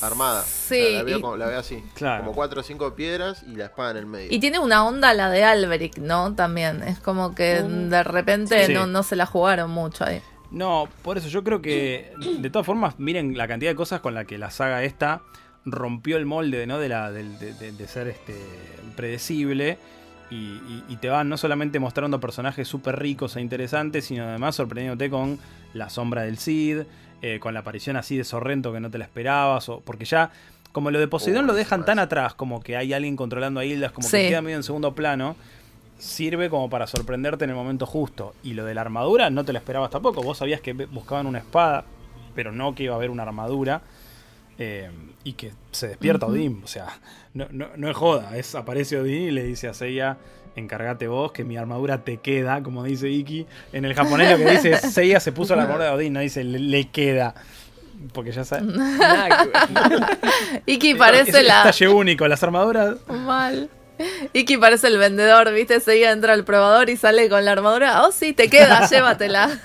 Armada. 0.00 0.42
Sí, 0.42 0.74
O 0.80 0.88
sea, 0.88 0.98
la, 0.98 1.02
veo 1.04 1.18
y- 1.18 1.20
como- 1.20 1.36
la 1.36 1.46
veo 1.46 1.58
así. 1.58 1.82
Claro. 1.94 2.24
Como 2.24 2.34
cuatro 2.34 2.60
o 2.60 2.64
cinco 2.64 2.94
piedras 2.94 3.42
y 3.46 3.56
la 3.56 3.64
espada 3.66 3.92
en 3.92 3.96
el 3.98 4.06
medio. 4.06 4.28
Y 4.30 4.40
tiene 4.40 4.58
una 4.58 4.84
onda 4.86 5.12
la 5.14 5.30
de 5.30 5.44
Alberic, 5.44 5.98
¿no? 5.98 6.34
También. 6.34 6.82
Es 6.82 6.98
como 6.98 7.34
que 7.34 7.62
de 7.62 8.02
repente 8.04 8.66
Sí. 8.66 8.74
no, 8.74 8.86
no 8.86 9.02
se 9.02 9.16
la 9.16 9.26
jugaron 9.26 9.70
mucho 9.70 10.04
ahí. 10.04 10.22
No, 10.52 10.88
por 11.02 11.16
eso 11.18 11.28
yo 11.28 11.42
creo 11.42 11.60
que, 11.62 12.12
de 12.38 12.50
todas 12.50 12.66
formas, 12.66 12.98
miren 12.98 13.36
la 13.36 13.48
cantidad 13.48 13.70
de 13.70 13.76
cosas 13.76 14.00
con 14.00 14.14
la 14.14 14.24
que 14.24 14.38
la 14.38 14.50
saga 14.50 14.84
esta 14.84 15.22
rompió 15.64 16.16
el 16.16 16.26
molde, 16.26 16.66
¿no? 16.66 16.78
De, 16.78 16.88
la, 16.88 17.10
del- 17.10 17.38
de, 17.38 17.54
de- 17.54 17.72
de 17.72 17.88
ser 17.88 18.08
este 18.08 18.34
predecible. 18.96 19.78
Y, 20.30 20.34
y- 20.34 20.84
y 20.88 20.96
te 20.96 21.08
van 21.10 21.28
no 21.28 21.36
solamente 21.36 21.78
mostrando 21.78 22.18
personajes 22.18 22.66
súper 22.66 22.98
ricos 22.98 23.36
e 23.36 23.40
interesantes, 23.42 24.06
sino 24.06 24.24
además 24.24 24.56
sorprendiéndote 24.56 25.10
con 25.10 25.38
la 25.74 25.90
sombra 25.90 26.22
del 26.22 26.38
Cid, 26.38 26.82
eh, 27.20 27.38
con 27.38 27.52
la 27.54 27.60
aparición 27.60 27.96
así 27.96 28.16
de 28.16 28.24
Sorrento 28.24 28.72
que 28.72 28.80
no 28.80 28.90
te 28.90 28.96
la 28.98 29.04
esperabas, 29.04 29.68
o, 29.68 29.80
porque 29.80 30.06
ya, 30.06 30.30
como 30.72 30.90
lo 30.90 30.98
de 30.98 31.06
Poseidón 31.08 31.44
Oh, 31.44 31.48
lo 31.48 31.54
dejan 31.54 31.84
tan 31.84 31.98
atrás, 31.98 32.32
como 32.34 32.62
que 32.62 32.76
hay 32.78 32.94
alguien 32.94 33.14
controlando 33.14 33.60
a 33.60 33.64
Hildas, 33.66 33.92
como 33.92 34.08
Sí. 34.08 34.16
que 34.16 34.28
queda 34.30 34.40
medio 34.42 34.56
en 34.56 34.62
segundo 34.62 34.94
plano, 34.94 35.36
sirve 36.02 36.50
como 36.50 36.68
para 36.68 36.86
sorprenderte 36.86 37.44
en 37.44 37.50
el 37.50 37.56
momento 37.56 37.86
justo. 37.86 38.34
Y 38.42 38.54
lo 38.54 38.64
de 38.64 38.74
la 38.74 38.80
armadura 38.80 39.30
no 39.30 39.44
te 39.44 39.52
la 39.52 39.60
esperabas 39.60 39.90
tampoco. 39.90 40.22
Vos 40.22 40.38
sabías 40.38 40.60
que 40.60 40.72
buscaban 40.72 41.26
una 41.26 41.38
espada, 41.38 41.84
pero 42.34 42.50
no 42.50 42.74
que 42.74 42.84
iba 42.84 42.94
a 42.94 42.96
haber 42.96 43.10
una 43.10 43.22
armadura. 43.22 43.82
eh, 44.58 44.90
y 45.24 45.34
que 45.34 45.52
se 45.70 45.86
despierta 45.88 46.26
Odín. 46.26 46.60
O 46.64 46.66
sea, 46.66 46.88
no, 47.34 47.46
no, 47.50 47.68
no 47.76 47.88
es 47.88 47.96
joda. 47.96 48.36
Es, 48.36 48.54
aparece 48.56 48.98
Odín 48.98 49.22
y 49.22 49.30
le 49.30 49.44
dice 49.44 49.68
a 49.68 49.74
Seiya, 49.74 50.18
encárgate 50.56 51.06
vos, 51.08 51.32
que 51.32 51.44
mi 51.44 51.56
armadura 51.56 52.04
te 52.04 52.18
queda, 52.18 52.62
como 52.62 52.82
dice 52.84 53.08
Iki. 53.08 53.46
En 53.72 53.84
el 53.84 53.94
japonés 53.94 54.30
lo 54.32 54.36
que 54.44 54.50
dice 54.50 54.72
es, 54.72 54.80
Seiya 54.92 55.20
se 55.20 55.32
puso 55.32 55.54
la 55.56 55.62
armadura 55.62 55.86
de 55.86 55.90
Odín, 55.92 56.12
no 56.12 56.20
dice, 56.20 56.42
le, 56.44 56.58
le 56.58 56.88
queda. 56.88 57.34
Porque 58.12 58.32
ya 58.32 58.44
sabes. 58.44 58.64
Iki 60.66 60.94
parece 60.96 61.38
es, 61.40 61.46
la. 61.46 61.58
es 61.58 61.62
talle 61.78 61.88
único. 61.88 62.26
Las 62.26 62.42
armaduras 62.42 62.96
Mal. 63.08 63.70
Iki 64.32 64.56
parece 64.58 64.86
el 64.88 64.98
vendedor, 64.98 65.52
¿viste? 65.52 65.80
Seguía 65.80 66.10
entra 66.12 66.32
al 66.32 66.44
probador 66.44 66.88
y 66.90 66.96
sale 66.96 67.28
con 67.28 67.44
la 67.44 67.52
armadura. 67.52 68.02
Oh, 68.04 68.12
sí, 68.12 68.32
te 68.32 68.48
queda, 68.48 68.86
llévatela. 68.90 69.50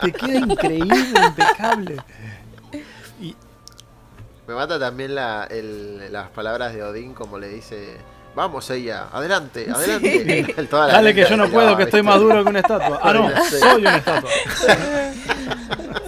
te 0.00 0.12
queda 0.12 0.38
increíble, 0.38 0.96
impecable. 1.26 1.96
Y, 3.20 3.34
Me 4.46 4.54
mata 4.54 4.78
también 4.78 5.14
la, 5.14 5.46
el- 5.50 6.12
las 6.12 6.28
palabras 6.30 6.74
de 6.74 6.82
Odín, 6.82 7.14
como 7.14 7.38
le 7.38 7.48
dice: 7.48 7.96
Vamos, 8.34 8.68
ella, 8.70 9.08
adelante, 9.12 9.66
adelante. 9.72 10.54
Toda 10.68 10.88
la 10.88 10.92
Dale 10.94 11.14
que 11.14 11.24
yo 11.28 11.36
no 11.36 11.48
puedo, 11.48 11.76
que 11.76 11.84
estoy 11.84 12.02
más 12.02 12.18
duro 12.18 12.42
que 12.42 12.50
una 12.50 12.60
estatua. 12.60 12.98
Ah, 13.02 13.12
no, 13.12 13.28
Sí. 13.44 13.56
soy 13.60 13.80
una 13.82 13.96
estatua. 13.96 14.30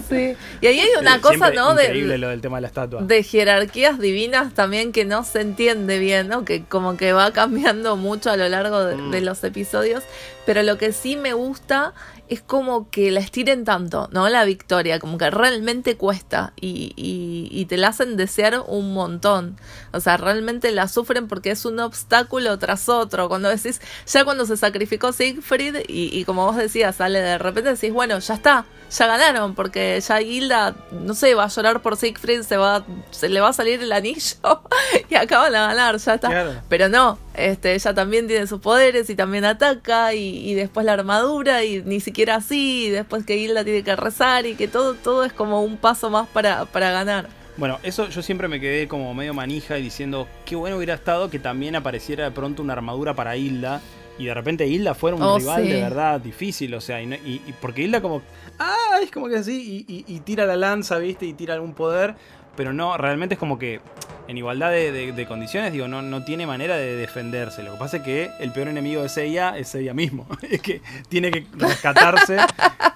Sí. 0.09 0.37
Y 0.61 0.67
ahí 0.67 0.79
hay 0.81 0.89
una 1.01 1.17
Eh, 1.17 1.21
cosa, 1.21 1.51
¿no? 1.51 1.73
Increíble 1.73 2.13
De, 2.13 2.19
lo 2.19 2.29
del 2.29 2.41
tema 2.41 2.59
de 2.59 2.63
la 2.63 2.69
estatua. 2.69 3.03
de 3.03 3.23
jerarquías 3.23 3.99
divinas 3.99 4.55
también 4.55 4.93
que 4.93 5.05
no 5.05 5.25
se 5.25 5.41
entiende 5.41 5.99
bien, 5.99 6.29
¿no? 6.29 6.45
Que 6.45 6.65
como 6.65 6.97
que 6.97 7.13
va 7.13 7.33
cambiando 7.33 7.97
mucho 7.97 8.31
a 8.31 8.37
lo 8.37 8.49
largo 8.49 8.85
de, 8.85 8.97
Mm. 8.97 9.11
de 9.11 9.21
los 9.21 9.43
episodios. 9.45 10.03
Pero 10.45 10.63
lo 10.63 10.79
que 10.79 10.93
sí 10.93 11.17
me 11.17 11.33
gusta 11.33 11.93
es 12.29 12.41
como 12.41 12.89
que 12.91 13.11
la 13.13 13.21
estiren 13.21 13.65
tanto, 13.65 14.09
¿no? 14.13 14.29
La 14.29 14.45
victoria, 14.45 14.99
como 15.01 15.17
que 15.19 15.31
realmente 15.31 15.97
cuesta 15.97 16.53
y, 16.61 16.93
y- 16.97 17.49
y 17.51 17.67
te 17.67 17.77
la 17.77 17.89
hacen 17.89 18.17
desear 18.17 18.63
un 18.67 18.95
montón. 18.95 19.57
O 19.93 20.01
sea, 20.01 20.17
realmente 20.17 20.71
la 20.73 20.89
sufren 20.89 21.27
porque 21.29 21.51
es 21.53 21.65
un 21.65 21.79
obstáculo 21.81 22.59
tras 22.59 22.89
otro. 22.89 23.29
Cuando 23.29 23.49
decís, 23.49 23.81
ya 24.07 24.25
cuando 24.25 24.45
se 24.47 24.57
sacrificó 24.57 25.13
Siegfried 25.13 25.77
y, 25.89 26.17
y 26.17 26.25
como 26.25 26.47
vos 26.47 26.57
decías, 26.57 26.97
sale 26.97 27.21
de 27.21 27.39
repente 27.39 27.71
decís, 27.75 27.93
bueno, 27.93 28.19
ya 28.19 28.35
está, 28.35 28.65
ya 28.91 29.07
ganaron, 29.07 29.55
porque 29.55 29.96
ya 30.01 30.21
Hilda, 30.21 30.75
no 30.93 31.15
sé, 31.15 31.35
va 31.35 31.45
a 31.45 31.49
llorar 31.49 31.83
por 31.83 31.97
Siegfried, 31.97 32.43
se 32.43 32.57
va, 32.57 32.85
se 33.11 33.29
le 33.29 33.41
va 33.41 33.49
a 33.49 33.53
salir 33.53 33.83
el 33.83 33.93
anillo 33.93 34.63
y 35.09 35.15
acaban 35.15 35.53
de 35.53 35.59
ganar, 35.59 35.97
ya 35.97 36.15
está. 36.15 36.29
Claro. 36.29 36.55
Pero 36.69 36.89
no, 36.89 37.19
este, 37.35 37.75
ella 37.75 37.95
también 37.95 38.27
tiene 38.27 38.47
sus 38.47 38.61
poderes 38.61 39.11
y 39.11 39.15
también 39.15 39.45
ataca 39.45 40.15
y, 40.15 40.51
y 40.51 40.55
después 40.55 40.87
la 40.87 40.95
armadura 40.95 41.65
y 41.65 41.83
ni 41.83 42.01
siquiera 42.01 42.37
así, 42.37 42.87
y 42.87 42.91
después 42.91 43.25
que 43.25 43.37
Hilda 43.37 43.65
tiene 43.65 43.83
que 43.83 43.97
rezar 43.97 44.47
y 44.47 44.55
que 44.55 44.69
todo, 44.69 44.95
todo 44.95 45.25
es 45.25 45.33
como 45.33 45.63
un 45.63 45.77
paso 45.77 46.11
más 46.11 46.29
para, 46.29 46.65
para 46.67 46.91
ganar. 46.91 47.29
Bueno, 47.57 47.79
eso 47.83 48.09
yo 48.11 48.21
siempre 48.21 48.49
me 48.49 48.61
quedé 48.61 48.87
como 48.87 49.15
medio 49.15 49.33
manija 49.33 49.79
y 49.79 49.83
diciendo 49.83 50.29
qué 50.45 50.57
bueno 50.57 50.77
hubiera 50.77 50.93
estado 50.93 51.31
que 51.31 51.39
también 51.39 51.75
apareciera 51.75 52.25
de 52.25 52.31
pronto 52.31 52.63
una 52.63 52.75
armadura 52.75 53.15
para 53.15 53.37
Hilda 53.37 53.81
y 54.19 54.27
de 54.27 54.35
repente 54.35 54.67
Hilda 54.67 54.95
fuera 54.95 55.17
un 55.17 55.23
Oh, 55.23 55.39
rival 55.39 55.63
sí. 55.65 55.69
de 55.73 55.81
verdad 55.83 56.21
difícil, 56.21 56.75
o 56.75 56.81
sea, 56.81 57.01
y, 57.03 57.13
y- 57.13 57.43
y 57.47 57.55
porque 57.61 57.83
Hilda 57.83 58.01
como, 58.01 58.23
ah, 58.59 58.99
es 59.03 59.11
como 59.11 59.29
que 59.29 59.37
así, 59.37 59.85
y, 59.89 60.21
tira 60.21 60.47
la 60.47 60.57
lanza, 60.57 60.99
viste, 60.99 61.27
y 61.27 61.33
tira 61.35 61.55
algún 61.55 61.75
poder, 61.75 62.15
pero 62.57 62.73
no, 62.73 62.97
realmente 62.97 63.35
es 63.35 63.39
como 63.39 63.59
que 63.59 63.81
en 64.29 64.39
igualdad 64.39 64.71
de, 64.71 64.91
de- 64.91 65.13
de 65.13 65.27
condiciones, 65.27 65.73
digo, 65.73 65.87
no, 65.89 66.03
no 66.03 66.25
tiene 66.25 66.47
manera 66.47 66.77
de 66.77 66.97
defenderse. 66.97 67.63
Lo 67.63 67.73
que 67.75 67.79
pasa 67.79 67.99
es 67.99 68.03
que 68.03 68.31
el 68.41 68.51
peor 68.53 68.69
enemigo 68.69 69.03
de 69.03 69.09
Seiya 69.09 69.57
es 69.59 69.75
ella 69.75 69.93
mismo, 69.95 70.27
es 70.51 70.61
que 70.63 70.81
tiene 71.09 71.31
que 71.31 71.47
rescatarse 71.53 72.39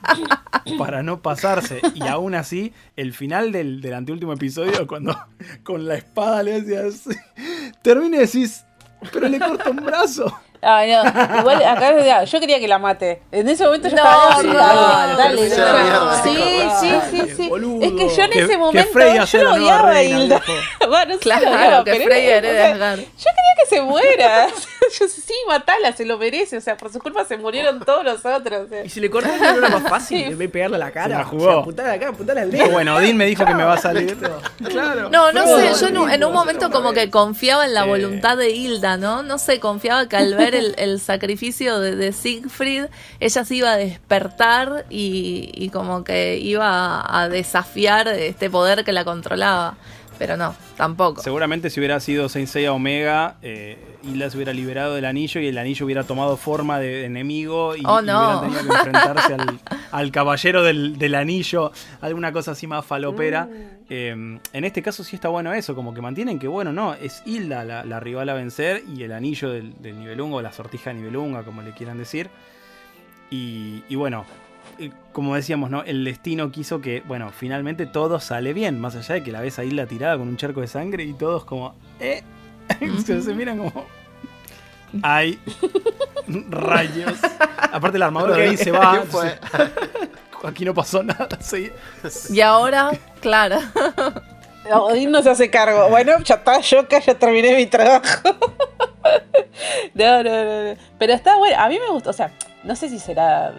para 0.78 1.02
no 1.02 1.20
pasarse. 1.20 1.80
Y 1.94 2.02
aún 2.06 2.34
así, 2.34 2.72
el 2.96 3.12
final 3.12 3.52
del, 3.52 3.80
del 3.80 3.94
anteúltimo 3.94 4.32
episodio, 4.32 4.86
cuando 4.86 5.16
con 5.62 5.86
la 5.86 5.94
espada 5.96 6.42
le 6.42 6.56
hacía 6.56 6.80
así, 6.86 7.10
termina 7.82 8.16
y 8.16 8.20
decís, 8.20 8.64
pero 9.12 9.28
le 9.28 9.38
corta 9.38 9.70
un 9.70 9.76
brazo. 9.84 10.34
Ay, 10.62 10.92
no. 10.92 11.02
Igual 11.40 11.62
acá 11.64 11.98
ya, 12.04 12.24
yo 12.24 12.40
quería 12.40 12.58
que 12.60 12.68
la 12.68 12.78
mate. 12.78 13.22
En 13.32 13.48
ese 13.48 13.64
momento 13.64 13.88
yo 13.88 13.96
No, 13.96 14.02
estaba 14.02 14.32
sí, 14.40 14.48
así, 14.48 14.56
dale, 15.16 15.40
mierda, 15.40 16.22
Sí, 16.22 16.36
sí, 16.80 17.00
sí, 17.10 17.18
Dale, 17.18 17.34
sí. 17.34 17.48
boludo. 17.48 17.84
Es 17.86 17.92
que 17.92 18.16
yo 18.16 18.22
en 18.24 18.30
Que- 18.30 18.38
ese 18.40 18.48
que 18.48 18.58
momento 18.58 18.92
Freya 18.92 19.26
sea 19.26 19.40
yo 19.40 19.46
lo 19.48 19.54
odiaba 19.54 19.90
a 19.90 20.02
Hilda. 20.02 20.42
Bueno, 20.88 21.14
sí 21.14 21.20
Claro, 21.20 21.84
que 21.84 21.90
pero 21.92 22.04
Freya 22.04 22.36
era- 22.36 22.48
o 22.48 22.52
sea, 22.52 22.72
Asgard. 22.72 22.98
Yo 23.00 23.06
quería 23.16 23.54
que 23.62 23.66
se 23.68 23.80
muera. 23.82 24.48
Yo 24.98 25.06
sí, 25.08 25.34
matala, 25.46 25.92
se 25.92 26.04
lo 26.04 26.18
merece. 26.18 26.56
O 26.56 26.60
sea, 26.60 26.76
por 26.76 26.92
su 26.92 26.98
culpa 26.98 27.24
se 27.24 27.36
murieron 27.36 27.78
todos 27.84 28.02
los 28.04 28.24
otros. 28.24 28.66
o 28.66 28.68
sea. 28.68 28.84
Y 28.84 28.88
si 28.88 29.00
le 29.00 29.08
cortas 29.08 29.38
no 29.40 29.58
era 29.64 29.68
más 29.68 29.88
fácil, 29.88 30.18
Sí. 30.18 30.24
en 30.24 30.30
vez 30.30 30.38
de 30.38 30.48
pegarle 30.48 30.76
a 30.76 30.78
la 30.80 30.90
cara. 30.90 31.04
Se 31.16 31.22
la 31.22 31.22
O 31.22 31.30
jugó. 31.30 31.44
sea, 31.52 31.60
apuntarle 31.60 31.90
a 31.90 31.94
la 31.94 31.98
cara, 32.00 32.10
apuntarle 32.12 32.42
al 32.42 32.50
dedo. 32.50 32.70
Bueno, 32.70 32.96
Odín 32.96 33.16
me 33.16 33.26
dijo 33.26 33.44
que 33.44 33.54
me 33.54 33.62
va 33.64 33.74
a 33.74 33.78
salir. 33.78 34.16
Claro. 34.68 35.08
No, 35.10 35.32
no 35.32 35.46
sé, 35.46 35.72
yo 35.80 35.86
en 36.08 36.24
un, 36.24 36.32
momento 36.32 36.70
como 36.70 36.92
que 36.92 37.08
confiaba 37.10 37.64
en 37.64 37.74
la 37.74 37.84
Sí. 37.84 37.88
voluntad 37.88 38.36
de 38.36 38.50
Hilda, 38.50 38.96
¿no? 38.96 39.22
No 39.22 39.38
sé, 39.38 39.60
confiaba 39.60 40.08
que 40.08 40.16
al 40.16 40.34
ver 40.34 40.49
el, 40.54 40.74
el 40.78 41.00
sacrificio 41.00 41.80
de, 41.80 41.96
de 41.96 42.12
Siegfried, 42.12 42.86
ella 43.20 43.44
se 43.44 43.54
iba 43.54 43.72
a 43.72 43.76
despertar 43.76 44.86
y, 44.90 45.50
y 45.54 45.70
como 45.70 46.04
que 46.04 46.38
iba 46.38 47.04
a 47.20 47.28
desafiar 47.28 48.08
este 48.08 48.50
poder 48.50 48.84
que 48.84 48.92
la 48.92 49.04
controlaba 49.04 49.76
pero 50.20 50.36
no, 50.36 50.54
tampoco. 50.76 51.22
Seguramente 51.22 51.70
si 51.70 51.80
hubiera 51.80 51.98
sido 51.98 52.28
Sensei 52.28 52.68
Omega, 52.68 53.36
eh, 53.40 53.78
Hilda 54.02 54.28
se 54.28 54.36
hubiera 54.36 54.52
liberado 54.52 54.94
del 54.94 55.06
anillo 55.06 55.40
y 55.40 55.46
el 55.46 55.56
anillo 55.56 55.86
hubiera 55.86 56.04
tomado 56.04 56.36
forma 56.36 56.78
de 56.78 57.06
enemigo 57.06 57.74
y, 57.74 57.80
oh, 57.86 58.02
no. 58.02 58.42
hubiera 58.42 58.60
tenido 58.60 58.60
que 58.60 58.76
enfrentarse 58.76 59.32
al, 59.32 59.60
al, 59.90 60.12
caballero 60.12 60.62
del, 60.62 61.14
anillo, 61.14 61.72
alguna 62.02 62.32
cosa 62.32 62.50
así 62.50 62.66
más 62.66 62.84
falopera. 62.84 63.46
Mm. 63.46 63.80
Eh, 63.88 64.38
en 64.52 64.64
este 64.66 64.82
caso 64.82 65.04
sí 65.04 65.16
está 65.16 65.30
bueno 65.30 65.54
eso, 65.54 65.74
como 65.74 65.94
que 65.94 66.02
mantienen 66.02 66.38
que, 66.38 66.48
bueno, 66.48 66.70
no, 66.70 66.92
es 66.92 67.22
Hilda 67.24 67.64
la, 67.64 68.00
rival 68.00 68.28
a 68.28 68.34
vencer 68.34 68.84
y 68.94 69.04
el 69.04 69.12
anillo 69.12 69.48
del, 69.48 69.80
del 69.80 69.98
nivelungo, 69.98 70.42
la 70.42 70.52
sortija 70.52 70.92
nivelunga, 70.92 71.44
como 71.44 71.62
le 71.62 71.72
quieran 71.72 71.96
decir. 71.96 72.28
Y 73.30 73.94
bueno, 73.94 74.26
eh, 74.80 74.90
como 75.12 75.34
decíamos, 75.34 75.70
¿no? 75.70 75.82
El 75.82 76.04
destino 76.04 76.50
quiso 76.50 76.80
que, 76.80 77.02
bueno, 77.06 77.30
finalmente 77.36 77.84
todo 77.84 78.18
sale 78.18 78.54
bien, 78.54 78.80
más 78.80 78.96
allá 78.96 79.16
de 79.16 79.22
que 79.22 79.30
la 79.30 79.42
ves 79.42 79.58
ahí 79.58 79.70
la 79.70 79.84
tirada 79.84 80.16
con 80.16 80.26
un 80.26 80.38
charco 80.38 80.62
de 80.62 80.68
sangre 80.68 81.04
y 81.04 81.12
todos 81.12 81.44
como, 81.44 81.74
¿eh? 82.00 82.22
se, 83.04 83.34
miran 83.34 83.58
como, 83.58 83.84
ay 85.02 85.38
rayos. 86.48 87.18
Aparte 87.72 87.98
la 87.98 88.06
armadura 88.06 88.36
de 88.36 88.48
ahí 88.48 88.56
se 88.56 88.70
va. 88.70 89.02
Aquí 90.44 90.64
no 90.64 90.72
pasó 90.72 91.02
nada. 91.02 91.28
Sí. 91.40 91.70
Y 92.30 92.40
ahora, 92.40 92.90
claro. 93.20 93.58
Odín 94.72 95.10
no 95.10 95.22
se 95.22 95.28
hace 95.28 95.50
cargo. 95.50 95.90
Bueno, 95.90 96.12
ya 96.24 96.36
está, 96.36 96.60
yo 96.60 96.80
acá 96.80 97.00
ya 97.00 97.14
terminé 97.14 97.54
mi 97.54 97.66
trabajo. 97.66 98.30
No, 99.92 100.22
no, 100.22 100.44
no. 100.44 100.76
Pero 100.98 101.12
está 101.12 101.36
bueno. 101.36 101.56
A 101.58 101.68
mí 101.68 101.78
me 101.78 101.92
gustó. 101.92 102.10
O 102.10 102.14
sea, 102.14 102.32
no 102.64 102.74
sé 102.74 102.88
si 102.88 102.98
será 102.98 103.52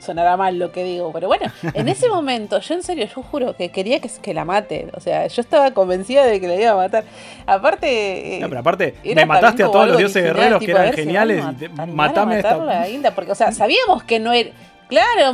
sonará 0.00 0.36
mal 0.36 0.58
lo 0.58 0.72
que 0.72 0.82
digo, 0.82 1.12
pero 1.12 1.28
bueno, 1.28 1.46
en 1.74 1.88
ese 1.88 2.08
momento, 2.10 2.58
yo 2.58 2.74
en 2.74 2.82
serio, 2.82 3.06
yo 3.06 3.22
juro 3.22 3.56
que 3.56 3.70
quería 3.70 4.00
que, 4.00 4.10
que 4.20 4.34
la 4.34 4.44
maten. 4.44 4.90
O 4.94 5.00
sea, 5.00 5.26
yo 5.26 5.40
estaba 5.40 5.70
convencida 5.72 6.26
de 6.26 6.40
que 6.40 6.48
la 6.48 6.56
iba 6.56 6.70
a 6.72 6.76
matar. 6.76 7.04
Aparte. 7.46 8.36
Eh, 8.36 8.40
no, 8.40 8.48
pero 8.48 8.60
aparte, 8.60 8.94
me 9.04 9.26
mataste 9.26 9.62
a 9.62 9.70
todos 9.70 9.88
los 9.88 9.98
dioses 9.98 10.24
guerreros 10.24 10.60
que 10.62 10.70
eran 10.70 10.92
geniales. 10.92 11.44
Si 11.58 11.68
matame 11.68 12.36
a 12.36 12.86
esta. 12.86 13.14
Porque, 13.14 13.32
o 13.32 13.36
sea, 13.36 13.52
sabíamos 13.52 14.02
que 14.02 14.18
no 14.18 14.32
era. 14.32 14.50
Claro, 14.88 15.32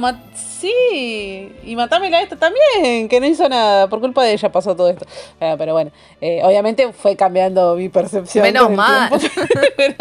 Sí, 0.60 1.52
y 1.64 1.76
matámela 1.76 2.22
esta 2.22 2.36
también, 2.36 3.08
que 3.08 3.20
no 3.20 3.26
hizo 3.26 3.46
nada, 3.46 3.88
por 3.88 4.00
culpa 4.00 4.24
de 4.24 4.32
ella 4.32 4.50
pasó 4.50 4.74
todo 4.74 4.88
esto. 4.88 5.04
Ah, 5.38 5.56
pero 5.58 5.74
bueno, 5.74 5.90
eh, 6.22 6.40
obviamente 6.42 6.92
fue 6.94 7.14
cambiando 7.14 7.76
mi 7.76 7.90
percepción. 7.90 8.42
Menos 8.42 8.70
mal. 8.70 9.10
pero, 9.76 9.96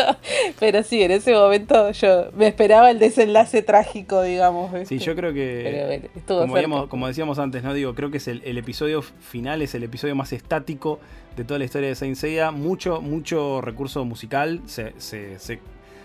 pero, 0.58 0.84
sí, 0.84 1.04
en 1.04 1.12
ese 1.12 1.34
momento 1.34 1.92
yo 1.92 2.32
me 2.38 2.48
esperaba 2.48 2.90
el 2.90 3.00
desenlace 3.00 3.64
trágico, 3.64 4.22
digamos. 4.22 4.72
¿viste? 4.72 4.98
Sí, 4.98 5.04
yo 5.04 5.14
creo 5.14 5.34
que... 5.34 6.10
Pero, 6.26 6.46
como, 6.46 6.56
digamos, 6.56 6.88
como, 6.88 7.08
decíamos 7.08 7.38
antes, 7.38 7.62
¿no? 7.62 7.74
Digo, 7.74 7.94
creo 7.94 8.10
que 8.10 8.18
es 8.18 8.28
el, 8.30 8.58
episodio 8.58 9.02
final, 9.02 9.62
es 9.62 9.76
el 9.76 9.84
episodio 9.84 10.16
más 10.16 10.32
estático 10.32 11.00
de 11.36 11.44
toda 11.44 11.60
la 11.60 11.66
historia 11.66 11.90
de 11.90 11.96
Saint 11.96 12.16
Seiya. 12.16 12.52
Mucho, 12.52 13.02
mucho 13.02 13.60
recurso 13.60 14.06
musical, 14.06 14.62
se, 14.68 14.94
se, 15.00 15.38
se, 15.38 15.60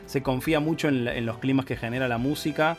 se 0.07 0.22
confía 0.24 0.59
mucho 0.59 0.88
en 0.88 1.24
los 1.24 1.38
climas 1.38 1.66
que 1.66 1.76
genera 1.76 2.09
la 2.09 2.18
música. 2.18 2.76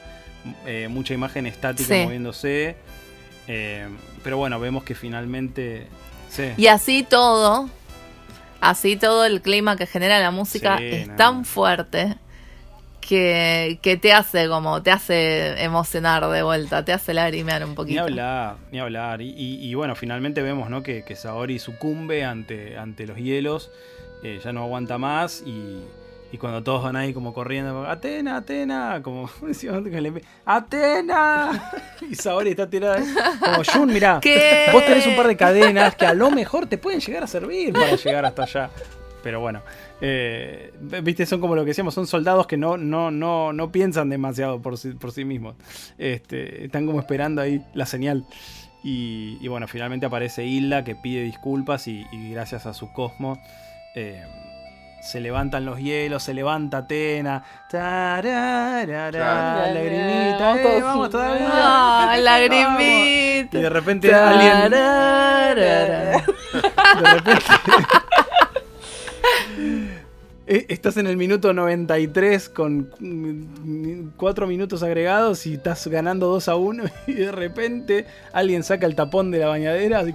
Eh, 0.66 0.88
mucha 0.90 1.14
imagen 1.14 1.46
estática 1.46 1.96
moviéndose. 1.96 2.76
Eh, 3.48 3.88
pero 4.24 4.38
bueno, 4.38 4.60
vemos 4.60 4.84
que 4.84 4.96
finalmente... 4.96 5.88
Sí. 6.30 6.52
Y 6.56 6.68
así 6.68 7.04
todo, 7.04 7.70
así 8.62 8.96
todo 8.96 9.26
el 9.26 9.42
clima 9.42 9.76
que 9.76 9.86
genera 9.86 10.20
la 10.20 10.32
música 10.32 10.78
es 10.78 11.14
tan 11.18 11.44
fuerte 11.44 12.16
que, 13.02 13.80
que, 13.82 13.98
te 13.98 14.14
hace 14.14 14.48
como, 14.48 14.82
te 14.82 14.92
hace 14.92 15.62
emocionar 15.62 16.26
de 16.30 16.44
vuelta, 16.44 16.86
te 16.86 16.94
hace 16.94 17.14
lagrimear 17.14 17.66
un 17.66 17.76
poquito. 17.76 18.04
Ni 18.04 18.12
hablar, 18.12 18.56
ni 18.72 18.80
hablar. 18.80 19.22
Y, 19.22 19.34
y 19.36 19.74
bueno, 19.74 19.96
finalmente 19.96 20.42
vemos 20.42 20.70
¿no? 20.70 20.84
que, 20.84 21.04
que 21.04 21.18
Saori 21.18 21.60
sucumbe 21.60 22.24
ante, 22.24 22.78
ante 22.78 23.06
los 23.06 23.18
hielos, 23.18 23.72
eh, 24.24 24.40
ya 24.42 24.54
no 24.54 24.62
aguanta 24.64 24.98
más 24.98 25.44
y 25.46 25.82
y 26.32 26.38
cuando 26.38 26.64
todos 26.64 26.84
van 26.84 26.96
ahí 26.96 27.14
como 27.14 27.34
corriendo, 27.34 27.86
Atena, 27.86 28.38
Atena, 28.38 29.02
como 29.04 29.30
Atena. 30.46 31.72
Y 32.10 32.16
Saori 32.16 32.52
está 32.52 32.70
tirada. 32.70 33.02
Como 33.40 33.64
Jun, 33.64 33.94
mirá, 33.94 34.20
¿Qué? 34.22 34.68
vos 34.72 34.86
tenés 34.86 35.06
un 35.08 35.16
par 35.16 35.28
de 35.28 35.38
cadenas 35.38 35.96
que 35.96 36.06
a 36.06 36.14
lo 36.14 36.32
mejor 36.32 36.68
te 36.68 36.78
pueden 36.78 37.00
llegar 37.00 37.24
a 37.24 37.28
servir 37.28 37.74
para 37.74 37.96
llegar 37.96 38.26
hasta 38.26 38.44
allá. 38.44 38.70
Pero 39.24 39.40
bueno, 39.40 39.62
eh, 40.02 40.74
viste, 41.04 41.26
son 41.26 41.42
como 41.42 41.56
lo 41.56 41.62
que 41.62 41.70
decíamos, 41.70 41.94
son 41.94 42.08
soldados 42.08 42.48
que 42.48 42.58
no, 42.58 42.78
no, 42.78 43.12
no, 43.12 43.54
no 43.54 43.72
piensan 43.72 44.10
demasiado 44.10 44.62
por 44.62 44.78
sí, 44.78 44.92
por 44.92 45.12
sí 45.12 45.26
mismos. 45.26 45.56
Este, 45.98 46.66
están 46.66 46.88
como 46.88 47.00
esperando 47.00 47.42
ahí 47.42 47.64
la 47.74 47.86
señal. 47.86 48.26
Y, 48.84 49.48
bueno, 49.48 49.68
finalmente 49.68 50.08
aparece 50.08 50.44
Hilda 50.46 50.84
que 50.84 50.96
pide 50.96 51.24
disculpas 51.24 51.88
y, 51.88 52.04
gracias 52.32 52.66
a 52.66 52.74
su 52.74 52.92
cosmo. 52.92 53.40
Eh, 53.96 54.24
se 55.02 55.20
levantan 55.20 55.66
los 55.66 55.80
hielos, 55.80 56.24
se 56.24 56.34
levanta 56.34 56.78
Atena. 56.80 57.44
lagrimita. 59.74 60.62
Eh, 60.62 60.82
vamos 60.82 61.10
todavía. 61.10 62.18
Lagrimita. 62.22 63.58
Y 63.58 63.62
de 63.62 63.70
repente 63.70 64.14
alguien. 64.14 64.74
Eh, 70.48 70.66
estás 70.68 70.98
en 70.98 71.08
el 71.08 71.16
minuto 71.16 71.54
93 71.54 72.50
con 72.50 72.90
4 74.18 74.48
minutos 74.48 74.84
agregados 74.84 75.46
y 75.46 75.54
estás 75.54 75.88
ganando 75.88 76.28
2 76.28 76.50
a 76.50 76.56
1 76.56 76.84
y 77.08 77.14
de 77.14 77.32
repente 77.32 78.06
alguien 78.34 78.64
saca 78.64 78.86
el 78.86 78.96
tapón 78.96 79.32
de 79.32 79.40
la 79.40 79.48
bañadera 79.48 80.04
y 80.04 80.14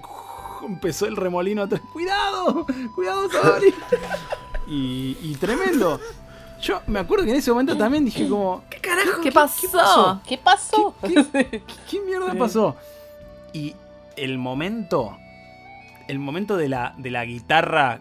empezó 0.67 1.07
el 1.07 1.17
remolino 1.17 1.63
atrás. 1.63 1.81
¡Cuidado! 1.91 2.67
¡Cuidado, 2.95 3.31
Sabri! 3.31 3.73
Y, 4.67 5.37
tremendo. 5.41 6.01
Yo 6.61 6.81
me 6.87 6.99
acuerdo 6.99 7.25
que 7.25 7.31
en 7.33 7.37
ese 7.37 7.51
momento 7.51 7.77
también 7.77 8.05
dije 8.05 8.29
como, 8.29 8.65
¿qué 8.71 8.79
carajo? 8.79 9.21
¿Qué, 9.23 9.31
pasó? 9.31 10.21
¿Qué 10.27 10.39
pasó? 10.39 10.95
¿Qué, 11.03 12.01
mierda 12.01 12.35
pasó? 12.35 12.77
Y 13.53 13.75
el 14.17 14.39
momento, 14.39 15.19
el 16.09 16.19
momento 16.19 16.57
de 16.57 16.69
la, 16.69 16.95
de 16.97 17.11
la 17.11 17.25
guitarra, 17.27 18.01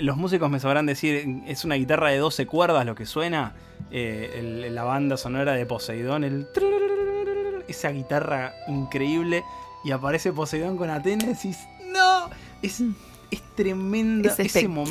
los 0.00 0.16
músicos 0.16 0.50
me 0.50 0.60
sabrán 0.60 0.86
decir, 0.86 1.42
es 1.46 1.64
una 1.64 1.76
guitarra 1.76 2.10
de 2.10 2.18
12 2.18 2.46
cuerdas 2.46 2.84
lo 2.84 2.94
que 2.94 3.06
suena, 3.06 3.54
eh, 3.90 4.68
la 4.72 4.82
banda 4.82 5.16
sonora 5.16 5.52
de 5.52 5.66
Poseidón, 5.66 6.24
el... 6.24 6.48
Esa 7.66 7.90
guitarra 7.90 8.52
increíble 8.68 9.42
y 9.84 9.92
aparece 9.92 10.32
Poseidón 10.32 10.76
con 10.76 10.90
Atenas 10.90 11.44
y... 11.44 11.54
¡No! 11.92 12.28
Es 12.60 12.82
tremenda. 13.42 14.30
Es 14.30 14.38
ese 14.40 14.68
momento 14.68 14.90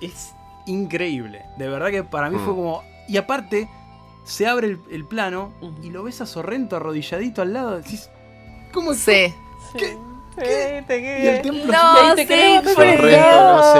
es 0.00 0.34
increíble. 0.66 1.42
De 1.56 1.68
verdad 1.68 1.90
que 1.90 2.04
para 2.04 2.30
mí 2.30 2.36
Mm. 2.36 2.44
fue 2.44 2.54
como. 2.54 2.82
Y 3.08 3.16
aparte, 3.16 3.68
se 4.24 4.46
abre 4.46 4.66
el, 4.68 4.80
el 4.90 5.04
plano 5.04 5.52
y 5.82 5.90
lo 5.90 6.02
ves 6.02 6.20
a 6.20 6.26
Sorrento 6.26 6.76
arrodilladito 6.76 7.42
al 7.42 7.52
lado. 7.52 7.76
Decís, 7.76 8.10
¿cómo 8.72 8.92
es? 8.92 8.98
Sí. 8.98 9.32
¿Qué? 9.78 9.96
¿Qué? 10.42 10.84
¿Te 10.86 11.00
Y 11.00 11.26
el 11.26 11.42
templo 11.42 11.72
No, 11.72 11.94
Y 11.94 11.98
ahí 12.06 12.14
te 12.16 12.22
sí, 12.22 12.26
creo, 12.28 12.62
Sorrento 12.74 13.42
no 13.42 13.62
se 13.72 13.78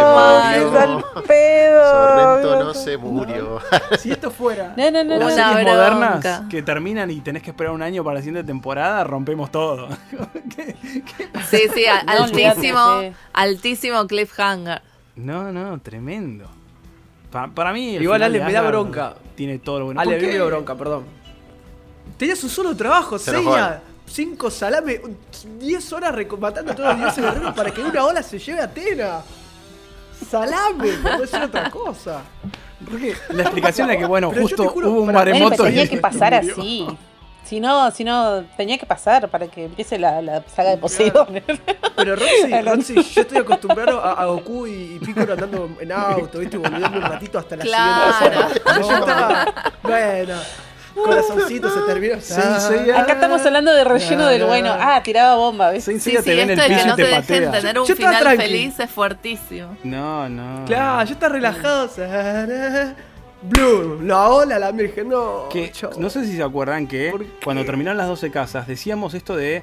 murió. 0.65 0.81
al 0.81 1.23
pedo. 1.25 1.91
Sorrento 1.91 2.65
no 2.65 2.75
se 2.75 2.97
murió. 2.99 3.61
Si 3.99 4.11
esto 4.13 4.31
fuera 4.31 4.75
No, 4.77 4.91
no, 4.91 5.05
no, 5.05 5.17
las 5.17 5.21
no. 5.21 5.35
Series 5.35 5.65
bronca. 5.65 5.71
modernas 5.73 6.43
que 6.51 6.63
terminan 6.63 7.11
y 7.11 7.21
tenés 7.21 7.43
que 7.43 7.51
esperar 7.51 7.73
un 7.73 7.83
año 7.83 8.03
para 8.05 8.17
la 8.17 8.21
siguiente 8.23 8.47
temporada, 8.47 9.05
rompemos 9.05 9.51
todo. 9.51 9.89
¿Qué? 10.57 10.77
Sí, 11.51 11.63
sí, 11.75 11.85
altísimo, 11.87 13.01
sí. 13.01 13.13
altísimo 13.33 14.07
cliffhanger. 14.07 14.83
No, 15.17 15.53
no, 15.53 15.81
tremendo. 15.81 16.47
Pa- 17.31 17.49
para 17.49 17.73
mí. 17.73 17.97
el 17.97 18.03
Igual, 18.03 18.23
Ale, 18.23 18.43
me 18.45 18.53
da 18.53 18.63
bronca. 18.63 19.15
Tiene 19.35 19.59
todo 19.59 19.81
lo 19.81 19.85
bueno. 19.87 20.01
Ale, 20.01 20.13
a 20.13 20.15
¿Por 20.15 20.21
mí 20.21 20.27
me 20.27 20.33
qué? 20.33 20.37
dio 20.37 20.47
bronca, 20.47 20.75
perdón. 20.77 21.05
Tenías 22.17 22.43
un 22.43 22.51
solo 22.51 22.75
trabajo, 22.77 23.19
Se. 23.19 23.33
Cinco 24.11 24.51
salame, 24.51 25.01
10 25.59 25.93
horas 25.93 26.15
matando 26.39 26.73
a 26.73 26.75
todos 26.75 26.89
los 26.91 26.99
dioses 26.99 27.25
guerreros 27.25 27.55
para 27.55 27.71
que 27.71 27.81
una 27.83 28.05
ola 28.05 28.23
se 28.23 28.39
lleve 28.39 28.61
a 28.61 28.65
Atena. 28.65 29.21
Salame, 30.31 30.93
no 31.03 31.11
puede 31.17 31.27
ser 31.27 31.43
otra 31.45 31.71
cosa. 31.71 32.23
Porque 32.89 33.15
la 33.31 33.43
explicación 33.43 33.91
era 33.91 33.99
que, 33.99 34.07
bueno, 34.07 34.31
Pero 34.31 34.43
justo 34.43 34.69
juro, 34.69 34.91
hubo 34.91 35.01
un 35.03 35.13
maremoto 35.13 35.65
y 35.65 35.71
tenía 35.71 35.89
que 35.89 35.97
pasar 35.99 36.35
murió. 36.43 36.53
así. 36.59 36.87
Si 37.45 37.61
no, 37.61 37.91
si 37.91 38.05
no, 38.05 38.45
tenía 38.59 38.77
que 38.77 38.85
pasar 38.85 39.29
para 39.31 39.47
que 39.49 39.65
empiece 39.65 39.99
la, 39.99 40.21
la 40.21 40.43
saga 40.55 40.71
de 40.71 40.77
Poseidon. 40.79 41.41
Pero 41.97 42.15
Roxy. 42.15 42.61
Roxy, 42.63 42.95
yo 43.15 43.23
estoy 43.23 43.39
acostumbrado 43.39 44.01
a, 44.05 44.13
a 44.13 44.27
Goku 44.27 44.67
y, 44.67 44.97
y 44.97 44.99
Piccolo 44.99 45.33
andando 45.33 45.71
en 45.81 45.91
auto, 45.93 46.41
¿viste? 46.41 46.59
Volviendo 46.59 46.89
un 46.99 47.03
ratito 47.03 47.39
hasta 47.39 47.57
la 47.57 47.65
Claro. 47.65 48.13
siguiente. 48.19 48.61
Yo 48.67 48.93
estaba, 48.99 49.73
bueno, 49.83 50.35
corazoncito 51.03 51.71
se 51.71 51.81
terminó. 51.93 52.15
Seiya- 52.21 53.01
Acá 53.01 53.15
estamos 53.15 53.45
hablando 53.45 53.73
de 53.73 53.85
relleno 53.85 54.27
del 54.27 54.45
bueno. 54.45 54.75
Ah, 54.79 55.03
tiraba 55.03 55.37
bomba, 55.37 55.71
¿ves? 55.71 55.85
Sí, 55.85 55.99
sí, 55.99 56.17
te 56.23 56.43
el 56.43 56.49
piso 56.49 56.67
que 56.67 56.73
y 56.83 56.85
no 56.87 56.97
te 56.97 57.03
te 57.05 57.09
dejen 57.09 57.45
patea. 57.45 57.51
tener 57.53 57.79
un 57.79 57.87
Yo 57.87 57.97
final 57.97 58.21
tranqui. 58.21 58.43
feliz 58.43 58.81
es 58.81 58.91
fuertísimo. 58.91 59.77
No, 59.85 60.29
no. 60.29 60.65
Claro, 60.67 61.05
yo 61.07 61.13
estaba 61.15 61.33
relajado. 61.35 61.89
Blue, 63.41 64.01
la 64.03 64.29
ola, 64.29 64.59
la 64.59 64.73
virgen, 64.73 65.09
no. 65.11 65.49
Que, 65.49 65.71
no 65.99 66.11
sé 66.11 66.25
si 66.27 66.37
se 66.37 66.43
acuerdan 66.43 66.89
que 66.89 67.13
cuando 67.45 67.65
terminaron 67.65 67.97
las 67.97 68.09
12 68.09 68.31
casas 68.33 68.67
decíamos 68.67 69.15
esto 69.15 69.37
de 69.37 69.63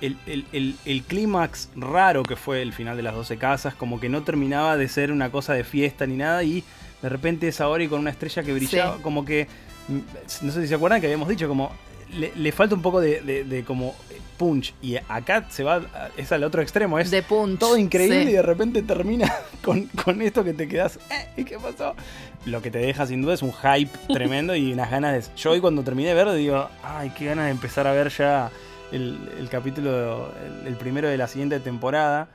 el, 0.00 0.18
el- 0.26 0.44
el- 0.52 0.76
el 0.84 1.02
clímax 1.04 1.68
raro 1.76 2.24
que 2.24 2.34
fue 2.34 2.60
el 2.60 2.72
final 2.72 2.96
de 2.96 3.04
las 3.04 3.14
12 3.14 3.38
casas, 3.38 3.74
como 3.74 4.00
que 4.00 4.08
no 4.08 4.24
terminaba 4.24 4.76
de 4.76 4.88
ser 4.88 5.12
una 5.12 5.30
cosa 5.30 5.52
de 5.54 5.62
fiesta 5.62 6.06
ni 6.06 6.16
nada, 6.16 6.42
y 6.42 6.64
de 7.02 7.08
repente 7.08 7.46
es 7.48 7.60
ahora 7.60 7.84
y 7.84 7.88
con 7.88 8.00
una 8.00 8.10
estrella 8.10 8.42
que 8.42 8.52
brillaba, 8.52 8.96
Sí. 8.96 9.02
como 9.02 9.24
que, 9.24 9.46
no 9.88 10.52
sé 10.52 10.62
si 10.62 10.68
se 10.68 10.74
acuerdan 10.74 11.00
que 11.00 11.06
habíamos 11.06 11.28
dicho, 11.28 11.48
como 11.48 11.72
le, 12.16 12.32
le 12.36 12.52
falta 12.52 12.74
un 12.74 12.82
poco 12.82 13.00
de, 13.00 13.20
de- 13.22 13.44
de 13.44 13.64
como 13.64 13.94
punch, 14.36 14.74
y 14.82 14.96
acá 15.08 15.46
se 15.48 15.62
va, 15.62 15.80
es 16.16 16.32
al 16.32 16.42
otro 16.44 16.60
extremo, 16.60 16.98
es 16.98 17.10
De 17.10 17.22
punch. 17.22 17.58
todo 17.58 17.76
increíble 17.76 18.24
sí. 18.24 18.30
y 18.30 18.32
de 18.32 18.42
repente 18.42 18.82
termina 18.82 19.32
con, 19.64 19.84
con 19.86 20.20
esto 20.22 20.42
que 20.42 20.52
te 20.54 20.66
quedas, 20.68 20.98
"Eh, 21.10 21.28
¿y 21.36 21.44
qué 21.44 21.56
pasó? 21.58 21.94
Lo 22.44 22.60
que 22.60 22.70
te 22.70 22.78
deja 22.78 23.06
sin 23.06 23.22
duda 23.22 23.34
es 23.34 23.42
un 23.42 23.52
hype 23.52 23.90
tremendo 24.12 24.54
y 24.56 24.72
unas 24.72 24.90
ganas 24.90 25.12
de... 25.28 25.36
Yo 25.36 25.52
hoy 25.52 25.60
cuando 25.60 25.82
terminé 25.84 26.08
de 26.08 26.14
ver 26.14 26.32
digo, 26.32 26.68
ay, 26.82 27.10
qué 27.16 27.26
ganas 27.26 27.44
de 27.46 27.50
empezar 27.52 27.86
a 27.86 27.92
ver 27.92 28.08
ya 28.10 28.50
el, 28.92 29.18
el 29.38 29.48
capítulo, 29.48 30.32
el, 30.44 30.66
el 30.66 30.74
primero 30.76 31.08
de 31.08 31.16
la 31.16 31.28
siguiente 31.28 31.60
temporada. 31.60 32.28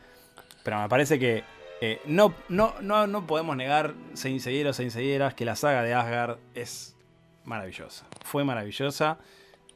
Pero 0.63 0.79
me 0.81 0.89
parece 0.89 1.19
que 1.19 1.43
eh, 1.81 1.99
no, 2.05 2.33
no, 2.49 2.73
no, 2.81 3.07
no 3.07 3.27
podemos 3.27 3.55
negar, 3.57 3.93
Seinseyeros, 4.13 4.75
Seinseyeras, 4.77 5.33
que 5.33 5.45
la 5.45 5.55
saga 5.55 5.83
de 5.83 5.93
Asgard 5.93 6.37
es 6.55 6.95
maravillosa. 7.45 8.05
Fue 8.23 8.43
maravillosa. 8.43 9.17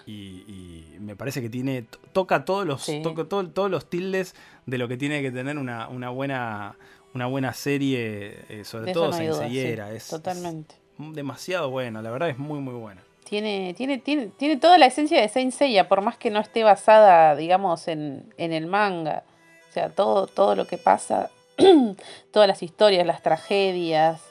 Y, 0.05 0.43
y 0.47 0.97
me 0.99 1.15
parece 1.15 1.41
que 1.41 1.49
tiene 1.49 1.83
to- 1.83 1.97
toca 2.11 2.43
todos 2.43 2.65
los 2.65 2.83
Sí. 2.83 3.01
toca 3.01 3.23
todo- 3.23 3.47
todos 3.49 3.71
los 3.71 3.89
tildes 3.89 4.35
de 4.65 4.77
lo 4.77 4.89
que 4.89 4.97
tiene 4.97 5.21
que 5.21 5.31
tener 5.31 5.57
una, 5.57 5.87
una 5.87 6.09
buena 6.09 6.75
una 7.13 7.27
buena 7.27 7.53
serie 7.53 8.39
eh, 8.49 8.65
sobre 8.65 8.91
todo 8.91 9.11
no 9.11 9.13
sí, 9.13 9.59
es, 9.59 10.07
totalmente. 10.09 10.75
es 10.99 11.15
demasiado 11.15 11.69
buena 11.69 12.01
la 12.01 12.11
verdad 12.11 12.27
es 12.29 12.37
muy 12.37 12.59
muy 12.59 12.73
buena 12.73 13.01
Tiene, 13.23 13.73
tiene, 13.77 13.97
tiene, 13.97 14.27
tiene 14.27 14.57
toda 14.57 14.77
la 14.77 14.87
esencia 14.87 15.21
de 15.21 15.29
Saint 15.29 15.53
Seiya, 15.53 15.87
por 15.87 16.01
más 16.01 16.17
que 16.17 16.29
no 16.31 16.41
esté 16.41 16.65
basada, 16.65 17.35
digamos, 17.37 17.87
en, 17.87 18.33
en 18.37 18.51
el 18.51 18.67
manga. 18.67 19.23
O 19.69 19.71
sea, 19.71 19.89
todo, 19.89 20.27
todo 20.27 20.55
lo 20.55 20.67
que 20.67 20.77
pasa, 20.77 21.29
todas 22.31 22.47
las 22.47 22.61
historias, 22.61 23.07
las 23.07 23.23
tragedias, 23.23 24.21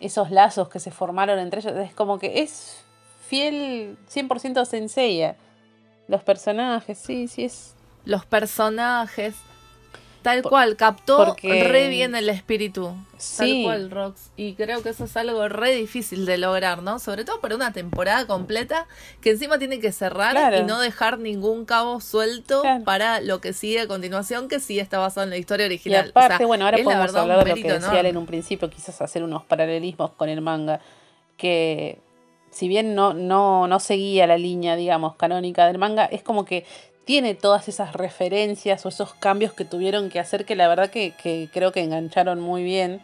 esos 0.00 0.30
lazos 0.30 0.68
que 0.68 0.80
se 0.80 0.90
formaron 0.90 1.38
entre 1.38 1.60
ellos, 1.60 1.76
es 1.76 1.94
como 1.94 2.18
que 2.18 2.42
es 2.42 2.82
fiel 3.28 3.96
100% 4.12 4.64
Saint 4.64 4.88
Seiya. 4.88 5.36
Los 6.08 6.24
personajes, 6.24 6.98
sí, 6.98 7.28
sí 7.28 7.44
es... 7.44 7.74
Los 8.04 8.26
personajes. 8.26 9.36
Tal 10.22 10.42
Por- 10.42 10.50
cual, 10.50 10.76
captó 10.76 11.16
porque- 11.24 11.64
re 11.64 11.88
bien 11.88 12.14
el 12.14 12.28
espíritu. 12.28 12.94
Sí. 13.16 13.38
Tal 13.38 13.62
cual, 13.64 13.90
Rox. 13.90 14.30
Y 14.36 14.52
creo 14.54 14.82
que 14.82 14.90
eso 14.90 15.04
es 15.04 15.16
algo 15.16 15.48
re 15.48 15.72
difícil 15.74 16.26
de 16.26 16.36
lograr, 16.36 16.82
¿no? 16.82 16.98
Sobre 16.98 17.24
todo 17.24 17.40
para 17.40 17.54
una 17.54 17.72
temporada 17.72 18.26
completa 18.26 18.86
que 19.22 19.30
encima 19.30 19.58
tiene 19.58 19.80
que 19.80 19.92
cerrar 19.92 20.32
Claro. 20.32 20.58
y 20.58 20.62
no 20.64 20.78
dejar 20.78 21.18
ningún 21.18 21.64
cabo 21.64 22.00
suelto 22.00 22.60
Claro. 22.62 22.84
para 22.84 23.20
lo 23.22 23.40
que 23.40 23.54
sigue 23.54 23.80
a 23.80 23.86
continuación, 23.88 24.48
que 24.48 24.60
sí 24.60 24.78
está 24.78 24.98
basado 24.98 25.24
en 25.24 25.30
la 25.30 25.38
historia 25.38 25.64
Y 25.64 25.68
original. 25.68 26.10
aparte, 26.10 26.34
O 26.34 26.38
sea, 26.38 26.46
bueno, 26.46 26.64
ahora 26.66 26.76
podemos 26.84 27.06
verdad 27.06 27.22
hablar 27.22 27.44
de 27.44 27.50
lo 27.50 27.54
que 27.56 27.62
decía 27.62 27.76
enorme. 27.90 28.08
en 28.10 28.16
un 28.18 28.26
principio, 28.26 28.68
quizás 28.68 29.00
hacer 29.00 29.22
unos 29.22 29.44
paralelismos 29.44 30.10
con 30.12 30.28
el 30.28 30.40
manga, 30.42 30.80
que 31.38 31.98
si 32.50 32.68
bien 32.68 32.94
no, 32.94 33.14
no, 33.14 33.68
no 33.68 33.80
seguía 33.80 34.26
la 34.26 34.36
línea, 34.36 34.76
digamos, 34.76 35.14
canónica 35.16 35.66
del 35.66 35.78
manga, 35.78 36.04
es 36.06 36.22
como 36.22 36.44
que 36.44 36.66
tiene 37.10 37.34
todas 37.34 37.66
esas 37.68 37.92
referencias 37.94 38.86
o 38.86 38.88
esos 38.88 39.14
cambios 39.14 39.52
que 39.52 39.64
tuvieron 39.64 40.10
que 40.10 40.20
hacer 40.20 40.44
que 40.44 40.54
la 40.54 40.68
verdad 40.68 40.90
que, 40.90 41.12
que 41.20 41.48
creo 41.52 41.72
que 41.72 41.80
engancharon 41.82 42.38
muy 42.40 42.62
bien. 42.62 43.00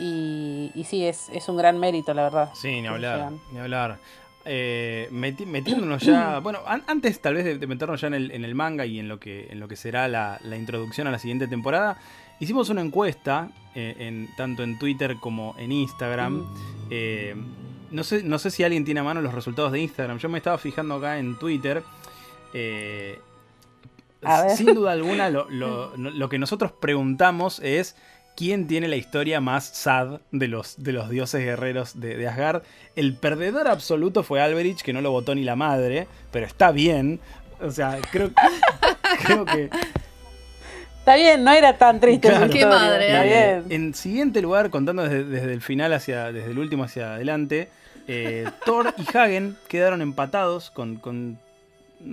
Y, 0.00 0.72
y 0.74 0.82
sí, 0.82 1.04
es, 1.06 1.28
es 1.32 1.48
un 1.48 1.56
gran 1.56 1.78
mérito, 1.78 2.12
la 2.12 2.24
verdad. 2.24 2.50
Sí, 2.60 2.80
ni 2.80 2.88
hablar, 2.88 3.30
ni 3.52 3.58
hablar. 3.60 3.98
Eh, 4.44 5.06
meti- 5.12 5.46
metiéndonos 5.46 6.02
ya, 6.02 6.38
bueno, 6.42 6.58
an- 6.66 6.82
antes 6.88 7.20
tal 7.20 7.34
vez 7.34 7.44
de, 7.44 7.56
de 7.58 7.66
meternos 7.68 8.00
ya 8.00 8.08
en 8.08 8.14
el, 8.14 8.32
en 8.32 8.44
el 8.44 8.56
manga 8.56 8.84
y 8.84 8.98
en 8.98 9.06
lo 9.06 9.20
que, 9.20 9.46
en 9.48 9.60
lo 9.60 9.68
que 9.68 9.76
será 9.76 10.08
la, 10.08 10.40
la 10.42 10.56
introducción 10.56 11.06
a 11.06 11.12
la 11.12 11.20
siguiente 11.20 11.46
temporada, 11.46 11.98
hicimos 12.40 12.68
una 12.68 12.80
encuesta, 12.80 13.50
eh, 13.76 13.94
en, 14.00 14.28
tanto 14.36 14.64
en 14.64 14.76
Twitter 14.76 15.18
como 15.20 15.54
en 15.56 15.70
Instagram. 15.70 16.44
Eh, 16.90 17.36
no, 17.92 18.02
sé, 18.02 18.24
no 18.24 18.40
sé 18.40 18.50
si 18.50 18.64
alguien 18.64 18.84
tiene 18.84 18.98
a 18.98 19.04
mano 19.04 19.20
los 19.22 19.32
resultados 19.32 19.70
de 19.70 19.78
Instagram, 19.82 20.18
yo 20.18 20.28
me 20.28 20.38
estaba 20.38 20.58
fijando 20.58 20.96
acá 20.96 21.16
en 21.20 21.38
Twitter. 21.38 21.84
Eh, 22.52 23.20
A 24.22 24.42
ver. 24.42 24.50
sin 24.56 24.74
duda 24.74 24.92
alguna, 24.92 25.30
lo, 25.30 25.48
lo- 25.50 25.96
no- 25.96 26.10
lo 26.10 26.28
que 26.28 26.38
nosotros 26.38 26.72
preguntamos 26.72 27.60
es 27.60 27.96
quién 28.36 28.66
tiene 28.66 28.88
la 28.88 28.96
historia 28.96 29.40
más 29.40 29.64
sad 29.66 30.20
de 30.30 30.48
los, 30.48 30.82
de 30.82 30.92
los 30.92 31.08
dioses 31.10 31.42
guerreros 31.44 32.00
de, 32.00 32.16
de 32.16 32.28
Asgard. 32.28 32.62
El 32.96 33.14
perdedor 33.16 33.68
absoluto 33.68 34.22
fue 34.22 34.40
Alberich, 34.40 34.82
que 34.82 34.92
no 34.92 35.00
lo 35.00 35.10
votó 35.10 35.34
ni 35.34 35.42
la 35.44 35.56
madre, 35.56 36.06
pero 36.32 36.46
está 36.46 36.70
bien. 36.72 37.20
O 37.60 37.70
sea, 37.70 37.98
creo, 38.10 38.30
creo 39.24 39.44
que... 39.46 39.70
Está 40.98 41.14
bien, 41.14 41.44
no 41.44 41.52
era 41.52 41.78
tan 41.78 42.00
triste. 42.00 42.28
Claro. 42.28 42.50
Qué 42.50 42.66
madre, 42.66 43.06
Está 43.06 43.22
bien. 43.22 43.64
en 43.70 43.94
siguiente 43.94 44.42
lugar, 44.42 44.70
contando 44.70 45.04
desde, 45.04 45.22
desde 45.24 45.52
el 45.52 45.62
final 45.62 45.92
hacia. 45.92 46.32
desde 46.32 46.50
el 46.50 46.58
último 46.58 46.82
hacia 46.82 47.14
adelante. 47.14 47.68
eh, 48.08 48.44
Thor 48.64 48.92
y 48.98 49.16
Hagen 49.16 49.56
quedaron 49.68 50.02
empatados 50.02 50.70
con, 50.72 50.96
con. 50.96 51.38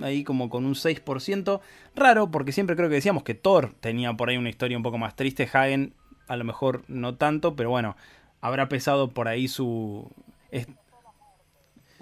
Ahí 0.02 0.24
como 0.24 0.48
con 0.50 0.64
un 0.64 0.74
6%. 0.74 1.60
Raro, 1.94 2.30
porque 2.30 2.52
siempre 2.52 2.76
creo 2.76 2.88
que 2.88 2.96
decíamos 2.96 3.22
que 3.22 3.34
Thor 3.34 3.74
tenía 3.80 4.12
por 4.14 4.28
ahí 4.30 4.36
una 4.36 4.48
historia 4.50 4.76
un 4.76 4.82
poco 4.82 4.98
más 4.98 5.14
triste. 5.16 5.48
Hagen, 5.52 5.94
a 6.28 6.36
lo 6.36 6.44
mejor 6.44 6.82
no 6.88 7.16
tanto, 7.16 7.54
pero 7.56 7.70
bueno. 7.70 7.96
Habrá 8.40 8.68
pesado 8.68 9.08
por 9.08 9.26
ahí 9.28 9.48
su. 9.48 10.10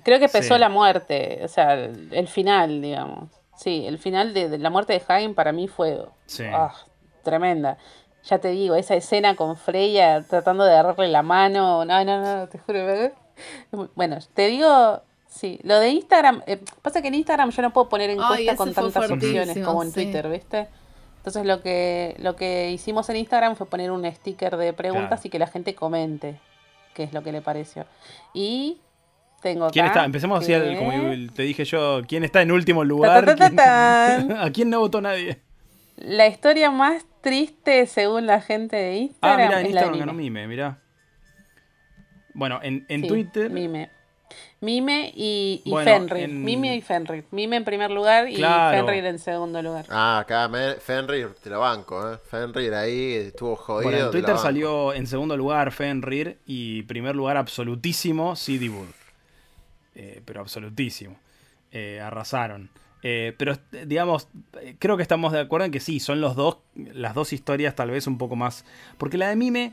Creo 0.02 0.18
que 0.18 0.28
pesó 0.28 0.54
Sí. 0.54 0.60
la 0.60 0.68
muerte, 0.68 1.40
o 1.44 1.48
sea, 1.48 1.74
el, 1.74 2.26
final, 2.28 2.82
digamos. 2.82 3.30
Sí, 3.56 3.84
el 3.86 3.98
final 3.98 4.34
de, 4.34 4.48
de 4.48 4.58
la 4.58 4.68
muerte 4.70 4.92
de 4.94 5.02
Hagen 5.06 5.34
para 5.34 5.52
mí 5.52 5.68
fue 5.68 6.04
Sí. 6.26 6.44
ah, 6.52 6.74
tremenda. 7.22 7.78
Ya 8.24 8.38
te 8.38 8.48
digo, 8.48 8.74
esa 8.74 8.94
escena 8.96 9.36
con 9.36 9.56
Freya 9.56 10.22
tratando 10.28 10.64
de 10.64 10.72
agarrarle 10.72 11.08
la 11.08 11.22
mano. 11.22 11.84
No, 11.84 12.04
no, 12.04 12.20
no, 12.20 12.48
te 12.48 12.58
juro. 12.58 12.78
¿eh? 12.90 13.12
Bueno, 13.94 14.18
te 14.34 14.48
digo, 14.48 15.02
sí, 15.32 15.58
lo 15.62 15.78
de 15.80 15.90
Instagram, 15.90 16.42
eh, 16.46 16.60
pasa 16.82 17.00
que 17.02 17.08
en 17.08 17.14
Instagram 17.14 17.50
yo 17.50 17.62
no 17.62 17.72
puedo 17.72 17.88
poner 17.88 18.10
Ay, 18.10 18.16
encuesta 18.16 18.42
ese 18.52 18.56
con 18.56 18.72
tantas 18.74 19.10
opciones 19.10 19.58
como 19.64 19.82
en 19.82 19.88
sí. 19.90 19.94
Twitter, 19.94 20.28
¿viste? 20.28 20.68
Entonces 21.18 21.46
lo 21.46 21.60
que, 21.62 22.16
lo 22.18 22.34
que 22.36 22.70
hicimos 22.72 23.08
en 23.08 23.16
Instagram 23.16 23.54
fue 23.56 23.66
poner 23.66 23.90
un 23.92 24.04
sticker 24.12 24.56
de 24.56 24.72
preguntas 24.72 25.08
Claro. 25.08 25.22
y 25.24 25.30
que 25.30 25.38
la 25.38 25.46
gente 25.46 25.74
comente 25.74 26.40
qué 26.94 27.04
es 27.04 27.12
lo 27.12 27.22
que 27.22 27.32
le 27.32 27.40
pareció. 27.40 27.86
Y 28.34 28.78
tengo 29.40 29.64
acá 29.66 29.72
¿Quién 29.72 29.86
está? 29.86 30.04
Empecemos 30.04 30.40
así, 30.42 30.52
como 30.76 30.92
te 31.32 31.42
dije 31.42 31.64
yo, 31.64 32.02
¿quién 32.08 32.24
está 32.24 32.42
en 32.42 32.50
último 32.52 32.84
lugar? 32.84 33.24
Ta, 33.24 33.36
ta, 33.36 33.50
ta, 33.50 34.16
¿Quién-. 34.18 34.32
¿A 34.38 34.50
quién 34.50 34.70
no 34.70 34.80
votó 34.80 35.00
nadie? 35.00 35.40
La 35.96 36.26
historia 36.26 36.70
más 36.70 37.04
triste 37.20 37.86
según 37.86 38.26
la 38.26 38.40
gente 38.40 38.76
de 38.76 38.90
Ah, 38.92 38.98
Instagram 38.98 39.36
mira, 39.46 39.60
en 39.60 39.66
es 39.66 39.72
la 39.74 39.80
de 39.80 39.86
Instagram 39.86 39.98
ganó 40.00 40.12
Mime. 40.12 40.40
Mime, 40.42 40.48
mirá. 40.48 40.78
Bueno, 42.34 42.60
en, 42.62 42.84
en 42.88 43.02
Sí, 43.02 43.08
Twitter. 43.08 43.50
Mime. 43.50 43.90
Mime 44.62 45.12
y, 45.14 45.60
y 45.64 45.70
Bueno, 45.70 45.90
Fenrir. 45.90 46.24
en- 46.24 46.44
Mime 46.44 46.76
y 46.76 46.80
Fenrir. 46.80 47.24
Mime 47.32 47.56
en 47.56 47.64
primer 47.64 47.90
lugar 47.90 48.28
y 48.30 48.36
Claro. 48.36 48.78
Fenrir 48.86 49.04
en 49.06 49.18
segundo 49.18 49.60
lugar. 49.60 49.84
Ah, 49.90 50.20
acá 50.20 50.48
me- 50.48 50.74
Fenrir, 50.76 51.30
te 51.42 51.50
lo 51.50 51.60
banco, 51.60 52.12
¿eh? 52.14 52.18
Fenrir 52.30 52.72
ahí 52.72 53.12
estuvo 53.14 53.56
jodido. 53.56 53.90
Bueno, 53.90 54.04
en 54.06 54.10
Twitter 54.12 54.38
salió 54.38 54.94
en 54.94 55.06
segundo 55.06 55.36
lugar 55.36 55.72
Fenrir 55.72 56.38
y 56.46 56.82
primer 56.84 57.14
lugar 57.16 57.36
absolutísimo 57.36 58.36
CD 58.36 58.68
Wood. 58.70 58.86
Eh, 59.94 60.22
pero 60.24 60.40
absolutísimo. 60.40 61.16
Eh, 61.72 62.00
arrasaron. 62.00 62.70
Eh, 63.02 63.34
pero 63.36 63.58
digamos, 63.84 64.28
creo 64.78 64.96
que 64.96 65.02
estamos 65.02 65.32
de 65.32 65.40
acuerdo 65.40 65.66
en 65.66 65.72
que 65.72 65.80
sí, 65.80 65.98
son 65.98 66.20
los 66.20 66.36
dos, 66.36 66.58
las 66.76 67.14
dos 67.14 67.32
historias 67.32 67.74
tal 67.74 67.90
vez 67.90 68.06
un 68.06 68.16
poco 68.16 68.36
más. 68.36 68.64
Porque 68.96 69.18
la 69.18 69.28
de 69.28 69.34
Mime, 69.34 69.72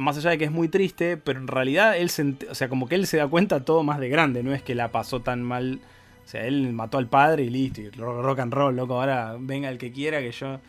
más 0.00 0.16
allá 0.18 0.30
de 0.30 0.38
que 0.38 0.44
es 0.46 0.50
muy 0.50 0.68
triste, 0.68 1.16
pero 1.16 1.38
en 1.38 1.46
realidad 1.46 1.96
él 1.96 2.10
se, 2.10 2.34
o 2.50 2.54
sea, 2.54 2.68
como 2.68 2.88
que 2.88 2.94
él 2.96 3.06
se 3.06 3.18
da 3.18 3.28
cuenta 3.28 3.64
todo 3.64 3.82
más 3.84 4.00
de 4.00 4.08
grande, 4.08 4.42
no 4.42 4.52
es 4.54 4.62
que 4.62 4.74
la 4.74 4.90
pasó 4.90 5.20
tan 5.20 5.42
mal. 5.42 5.78
O 6.24 6.28
sea, 6.30 6.46
él 6.46 6.72
mató 6.72 6.98
al 6.98 7.08
padre 7.08 7.42
y 7.44 7.50
listo, 7.50 7.80
y 7.80 7.90
ro- 7.90 8.22
rock 8.22 8.38
and 8.40 8.52
roll, 8.52 8.76
loco. 8.76 8.94
Ahora 9.00 9.36
venga 9.38 9.68
el 9.68 9.78
que 9.78 9.90
quiera 9.92 10.20
que 10.20 10.30
yo, 10.32 10.60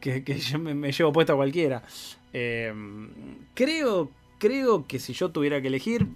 que, 0.00 0.24
que 0.24 0.38
yo 0.38 0.58
me, 0.58 0.74
me 0.74 0.90
llevo 0.92 1.12
puesto 1.12 1.32
a 1.34 1.36
cualquiera. 1.36 1.82
Eh, 2.32 2.72
creo, 3.54 4.10
creo 4.38 4.86
que 4.86 4.98
si 4.98 5.12
yo 5.12 5.30
tuviera 5.30 5.60
que 5.60 5.68
elegir, 5.68 6.06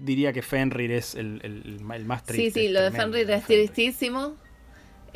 diría 0.00 0.32
que 0.32 0.42
Fenrir 0.42 0.92
es 0.92 1.14
el, 1.16 1.40
el- 1.42 1.80
el 1.92 2.04
más 2.04 2.24
triste. 2.24 2.60
Sí, 2.60 2.66
sí, 2.68 2.72
lo 2.72 2.90
de 2.90 2.98
Fenrir 3.26 3.30
es 3.30 3.44
tristísimo. 3.66 4.36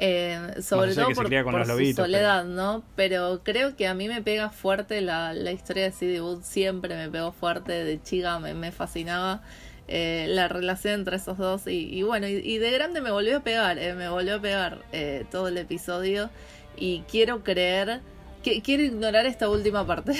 Eh, 0.02 0.54
sobre 0.62 0.94
todo 0.94 1.06
por, 1.14 1.28
su 1.66 1.72
soledad, 2.02 2.44
¿no? 2.46 2.82
Pero 2.96 3.40
creo 3.44 3.76
que 3.76 3.86
a 3.86 3.94
mí 3.94 4.08
me 4.08 4.22
pega 4.22 4.50
fuerte 4.50 5.00
la, 5.02 5.34
la 5.34 5.52
historia 5.52 5.84
de 5.84 5.92
CD 5.92 6.20
Wood, 6.22 6.42
siempre 6.42 6.96
me 6.96 7.08
pegó 7.10 7.32
fuerte, 7.32 7.84
de 7.84 8.02
chica 8.02 8.38
me, 8.38 8.54
me 8.54 8.72
fascinaba 8.72 9.42
eh, 9.88 10.26
la 10.28 10.48
relación 10.48 10.94
entre 10.94 11.16
esos 11.16 11.36
dos 11.36 11.66
y, 11.66 11.92
y 11.94 12.02
bueno, 12.02 12.26
y, 12.28 12.32
y 12.36 12.58
de 12.58 12.70
grande 12.70 13.00
me 13.00 13.10
volvió 13.10 13.36
a 13.38 13.40
pegar, 13.40 13.78
eh, 13.78 13.94
me 13.94 14.08
volvió 14.08 14.36
a 14.36 14.40
pegar 14.40 14.78
eh, 14.92 15.26
todo 15.30 15.48
el 15.48 15.58
episodio 15.58 16.30
y 16.76 17.00
quiero 17.10 17.42
creer... 17.44 18.00
que- 18.42 18.62
Quiero 18.62 18.82
ignorar 18.84 19.26
esta 19.26 19.50
última 19.50 19.86
parte, 19.86 20.12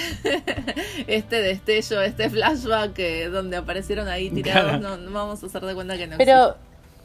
este 1.07 1.41
destello, 1.41 2.03
este 2.03 2.28
flashback 2.28 2.99
eh, 2.99 3.28
donde 3.28 3.57
aparecieron 3.57 4.09
ahí 4.09 4.28
tirados, 4.35 4.78
no, 4.81 4.97
no 4.99 5.11
vamos 5.11 5.43
a 5.43 5.47
hacer 5.47 5.62
de 5.62 5.74
cuenta 5.74 5.97
que 5.97 6.07
no 6.07 6.18
Pero 6.18 6.57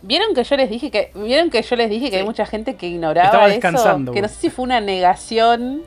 Vieron 0.06 0.34
que 0.36 0.44
yo 0.44 0.56
les 0.56 0.70
dije 0.70 0.92
que 0.92 1.12
vieron 1.16 1.50
que 1.50 1.62
yo 1.62 1.76
les 1.76 1.90
dije 1.90 2.10
que 2.12 2.18
hay 2.18 2.24
mucha 2.24 2.46
gente 2.46 2.76
que 2.76 2.88
ignoraba 2.88 3.26
Estaba 3.28 3.46
eso, 3.46 3.54
descansando, 3.54 4.12
que 4.12 4.22
no 4.22 4.28
sé 4.28 4.36
si 4.36 4.50
fue 4.50 4.64
una 4.64 4.80
negación 4.80 5.82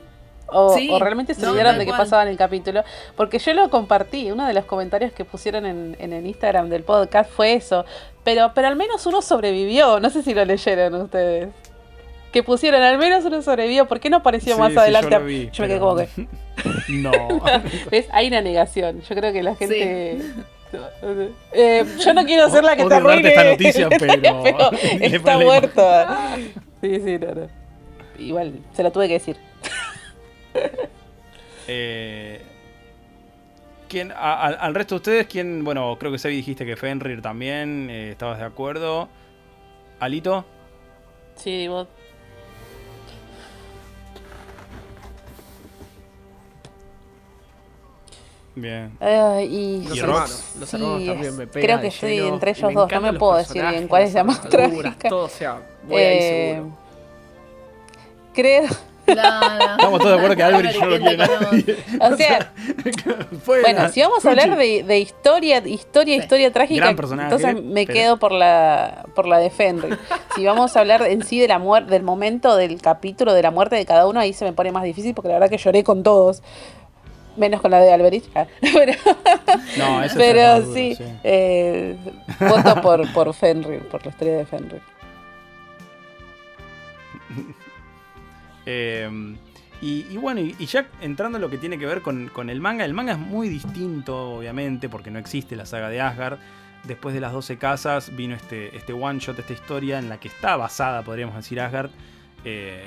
o, 0.51 0.75
Sí, 0.75 0.89
o 0.91 0.99
realmente 0.99 1.33
se 1.35 1.45
olvidaron 1.47 1.77
de 1.77 1.85
qué 1.85 1.91
pasaba 1.91 2.23
en 2.23 2.29
el 2.29 2.37
capítulo, 2.37 2.83
porque 3.15 3.37
yo 3.39 3.53
lo 3.53 3.69
compartí, 3.69 4.31
uno 4.31 4.47
de 4.47 4.53
los 4.53 4.65
comentarios 4.65 5.11
que 5.13 5.23
pusieron 5.23 5.65
en, 5.65 5.95
en 5.99 6.11
el 6.11 6.25
Instagram 6.25 6.69
del 6.69 6.83
podcast 6.83 7.29
fue 7.31 7.53
eso, 7.53 7.85
pero 8.23 8.51
pero 8.55 8.67
al 8.67 8.75
menos 8.75 9.05
uno 9.05 9.21
sobrevivió, 9.21 9.99
no 9.99 10.09
sé 10.09 10.23
si 10.23 10.33
lo 10.33 10.43
leyeron 10.45 10.95
ustedes. 10.95 11.49
Que 12.31 12.43
pusieron, 12.43 12.81
al 12.83 12.97
menos 12.99 13.25
uno 13.25 13.41
sobrevivió, 13.41 13.87
¿por 13.87 13.99
qué 13.99 14.09
no 14.11 14.17
apareció 14.17 14.53
Sí, 14.53 14.59
más 14.59 14.71
sí, 14.71 14.77
adelante? 14.77 15.09
yo 15.11 15.19
lo 15.19 15.25
vi, 15.25 15.45
me 15.45 15.51
quedé 15.51 15.67
pero- 15.67 15.79
como 15.79 15.95
que, 15.95 16.07
No. 16.89 17.11
¿ves? 17.91 18.07
Hay 18.11 18.27
una 18.27 18.41
negación. 18.41 19.01
Yo 19.01 19.15
creo 19.15 19.31
que 19.33 19.41
la 19.43 19.55
gente... 19.55 20.19
Eh, 21.53 21.83
yo 22.03 22.13
no 22.13 22.23
quiero 22.25 22.49
ser 22.49 22.63
la 22.63 22.75
que 22.75 22.83
Odio 22.83 22.89
te 22.89 22.95
arruine. 22.95 23.29
esta 23.29 23.43
noticia, 23.43 23.89
pero- 23.99 24.71
está 25.01 25.33
vale 25.33 25.45
muerto. 25.45 25.87
Sí, 26.81 26.95
sí, 27.03 27.17
no, 27.19 27.35
no. 27.35 27.47
Igual, 28.17 28.53
se 28.73 28.83
lo 28.83 28.91
tuve 28.91 29.07
que 29.07 29.13
decir. 29.15 29.35
Eh, 31.67 32.41
¿quién, 33.87 34.11
a- 34.11 34.45
al 34.45 34.73
resto 34.75 34.95
de 34.95 34.97
ustedes, 34.97 35.27
¿quién? 35.27 35.63
Bueno, 35.63 35.97
creo 35.99 36.11
que 36.11 36.17
Sebi 36.19 36.35
dijiste 36.37 36.65
que 36.65 36.75
Fenrir 36.75 37.21
también, 37.21 37.89
eh, 37.89 38.11
estabas 38.11 38.39
de 38.39 38.45
acuerdo. 38.45 39.09
¿Alito? 39.99 40.45
Sí, 41.35 41.67
vos. 41.67 41.87
Bien. 48.61 48.91
Ay, 48.99 49.45
y 49.45 49.87
Los 49.87 49.97
¿Y 49.97 49.99
hermanos, 49.99 50.43
los 50.59 50.69
sí, 50.69 50.75
hermanos 50.75 51.05
también 51.05 51.37
me 51.37 51.47
pegan. 51.47 51.65
Creo 51.67 51.81
que 51.81 51.87
estoy 51.87 52.15
lleno, 52.17 52.33
entre 52.33 52.51
y 52.51 52.53
ellos 52.53 52.67
me 52.69 52.73
dos. 52.73 52.91
No 52.91 53.01
me 53.01 53.13
puedo 53.13 53.35
decir 53.37 53.65
bien 53.65 53.87
cuál 53.87 54.03
es 54.03 54.13
la 54.13 54.23
más 54.23 54.41
trágica. 54.49 55.09
Todo, 55.09 55.25
o 55.25 55.29
sea, 55.29 55.61
voy 55.87 56.01
ahí 56.01 56.17
Eh, 56.19 56.53
seguro. 56.55 56.77
creo. 58.33 58.63
Estamos 59.09 59.99
todos 60.01 60.11
de 60.11 60.13
acuerdo 60.17 60.35
que 60.35 60.43
Albert 60.43 60.75
no 60.75 60.85
lo 60.85 60.99
Mariquita 60.99 61.27
quiere 61.27 61.39
con- 61.39 61.51
nadie. 61.97 62.13
O 62.13 62.15
sea, 62.15 62.53
Fuera. 63.43 63.61
bueno, 63.63 63.89
si 63.89 64.01
vamos 64.03 64.23
a 64.23 64.29
hablar 64.29 64.55
de, 64.55 64.83
de 64.83 64.99
historia, 64.99 65.57
historia, 65.67 66.15
Sí. 66.17 66.21
historia 66.21 66.53
trágica, 66.53 66.89
entonces 66.91 67.55
me 67.63 67.87
pero- 67.87 67.93
quedo 67.93 68.17
por 68.19 68.31
la 68.31 69.05
por 69.15 69.25
la 69.27 69.39
de 69.39 69.49
Fenrir. 69.49 69.97
Si 70.35 70.45
vamos 70.45 70.77
a 70.77 70.81
hablar 70.81 71.01
en 71.07 71.23
sí 71.23 71.39
de 71.39 71.47
la 71.47 71.57
muerte, 71.57 71.89
del 71.91 72.03
momento 72.03 72.55
del 72.55 72.79
capítulo 72.83 73.33
de 73.33 73.41
la 73.41 73.49
muerte 73.49 73.77
de 73.77 73.85
cada 73.87 74.05
uno, 74.05 74.19
ahí 74.19 74.31
se 74.31 74.45
me 74.45 74.53
pone 74.53 74.71
más 74.71 74.83
difícil 74.83 75.15
porque 75.15 75.29
la 75.29 75.35
verdad 75.39 75.49
que 75.49 75.57
lloré 75.57 75.83
con 75.83 76.03
todos. 76.03 76.43
Menos 77.39 77.61
con 77.61 77.71
la 77.71 77.79
de 77.79 77.91
Alberich. 77.93 78.25
Ah, 78.35 78.45
Pero, 78.61 78.93
No, 79.77 80.03
esa 80.03 80.05
es 80.05 80.13
pero 80.13 80.41
armadura, 80.41 80.75
sí, 80.75 80.97
eh, 81.23 81.97
voto 82.39 82.81
por, 82.81 83.11
por 83.13 83.33
Fenrir, 83.33 83.79
por 83.87 84.03
la 84.05 84.11
historia 84.11 84.37
de 84.37 84.45
Fenrir. 84.45 84.81
Eh, 88.71 89.09
y, 89.81 90.05
y 90.11 90.17
bueno, 90.17 90.41
y, 90.41 90.55
y 90.59 90.67
ya 90.67 90.85
entrando 91.01 91.39
en 91.39 91.41
lo 91.41 91.49
que 91.49 91.57
tiene 91.57 91.79
que 91.79 91.87
ver 91.87 92.03
con, 92.03 92.29
con 92.29 92.51
el 92.51 92.61
manga, 92.61 92.85
el 92.85 92.93
manga 92.93 93.13
es 93.13 93.17
muy 93.17 93.49
distinto, 93.49 94.33
obviamente, 94.33 94.89
porque 94.89 95.09
no 95.09 95.17
existe 95.17 95.55
la 95.55 95.65
saga 95.65 95.89
de 95.89 96.01
Asgard. 96.01 96.37
Después 96.83 97.15
de 97.15 97.21
las 97.21 97.33
12 97.33 97.57
casas 97.57 98.15
vino 98.15 98.35
este, 98.35 98.75
este 98.77 98.93
one 98.93 99.17
shot, 99.17 99.39
esta 99.39 99.53
historia 99.53 99.97
en 99.97 100.07
la 100.07 100.19
que 100.19 100.27
está 100.27 100.55
basada, 100.55 101.01
podríamos 101.01 101.35
decir, 101.35 101.59
Asgard. 101.59 101.89
Eh, 102.45 102.83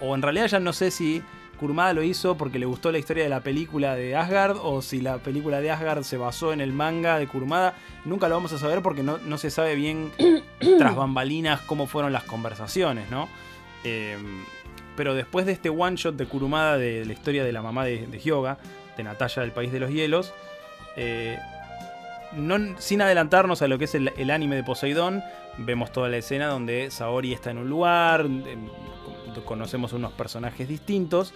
o, 0.00 0.06
o 0.08 0.14
en 0.16 0.22
realidad 0.22 0.46
ya 0.48 0.58
no 0.58 0.72
sé 0.72 0.90
si 0.90 1.22
Kurumada 1.56 1.92
lo 1.92 2.02
hizo 2.02 2.36
porque 2.36 2.58
le 2.58 2.66
gustó 2.66 2.92
la 2.92 2.98
historia 2.98 3.24
de 3.24 3.28
la 3.30 3.40
película 3.40 3.94
de 3.96 4.14
Asgard 4.16 4.56
o 4.62 4.82
si 4.82 5.00
la 5.00 5.18
película 5.18 5.60
de 5.60 5.70
Asgard 5.70 6.02
se 6.04 6.16
basó 6.16 6.52
en 6.52 6.60
el 6.60 6.72
manga 6.72 7.18
de 7.18 7.26
Kurumada. 7.26 7.74
Nunca 8.04 8.28
lo 8.28 8.34
vamos 8.36 8.52
a 8.52 8.58
saber 8.58 8.82
porque 8.82 9.02
no, 9.02 9.18
no 9.18 9.38
se 9.38 9.50
sabe 9.50 9.74
bien 9.74 10.12
tras 10.78 10.94
bambalinas 10.94 11.60
cómo 11.62 11.86
fueron 11.86 12.12
las 12.12 12.24
conversaciones, 12.24 13.10
¿no? 13.10 13.28
Eh, 13.84 14.16
pero 14.96 15.14
después 15.14 15.44
de 15.46 15.52
este 15.52 15.68
one 15.68 15.96
shot 15.96 16.16
de 16.16 16.26
Kurumada 16.26 16.78
de 16.78 17.04
la 17.04 17.12
historia 17.12 17.44
de 17.44 17.52
la 17.52 17.62
mamá 17.62 17.84
de, 17.84 18.06
de 18.06 18.18
Hyoga, 18.18 18.58
de 18.96 19.02
Natalia 19.02 19.42
del 19.42 19.52
País 19.52 19.70
de 19.72 19.80
los 19.80 19.90
Hielos, 19.90 20.32
eh, 20.96 21.38
no- 22.32 22.78
sin 22.80 23.02
adelantarnos 23.02 23.60
a 23.62 23.68
lo 23.68 23.78
que 23.78 23.84
es 23.84 23.94
el, 23.94 24.12
el 24.16 24.30
anime 24.30 24.56
de 24.56 24.64
Poseidón, 24.64 25.22
vemos 25.58 25.92
toda 25.92 26.08
la 26.08 26.16
escena 26.16 26.46
donde 26.48 26.90
Saori 26.90 27.32
está 27.32 27.50
en 27.50 27.58
un 27.58 27.68
lugar, 27.68 28.26
conocemos 29.44 29.92
unos 29.92 30.12
personajes 30.12 30.68
distintos, 30.68 31.34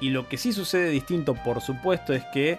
y 0.00 0.10
lo 0.10 0.28
que 0.28 0.36
sí 0.36 0.52
sucede 0.52 0.88
distinto, 0.90 1.34
por 1.34 1.60
supuesto, 1.60 2.12
es 2.12 2.24
que 2.32 2.58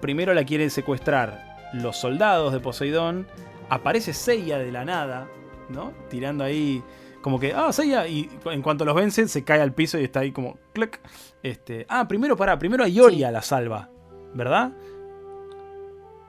primero 0.00 0.32
la 0.34 0.44
quieren 0.44 0.70
secuestrar 0.70 1.70
los 1.72 1.96
soldados 1.96 2.52
de 2.52 2.60
Poseidón, 2.60 3.26
aparece 3.68 4.12
Seiya 4.12 4.58
de 4.58 4.70
la 4.70 4.84
nada, 4.84 5.26
¿no? 5.68 5.92
Tirando 6.08 6.44
ahí 6.44 6.82
como 7.20 7.40
que, 7.40 7.52
ah, 7.52 7.72
Seiya, 7.72 8.06
y 8.06 8.30
en 8.44 8.62
cuanto 8.62 8.84
los 8.84 8.94
vencen 8.94 9.28
se 9.28 9.42
cae 9.42 9.60
al 9.60 9.72
piso 9.72 9.98
y 9.98 10.04
está 10.04 10.20
ahí 10.20 10.30
como, 10.32 10.58
clac. 10.72 11.00
Este, 11.42 11.84
ah, 11.88 12.06
primero 12.06 12.36
para, 12.36 12.58
primero 12.58 12.84
a 12.84 12.88
Ioria 12.88 13.30
la 13.32 13.42
salva, 13.42 13.90
¿verdad? 14.34 14.72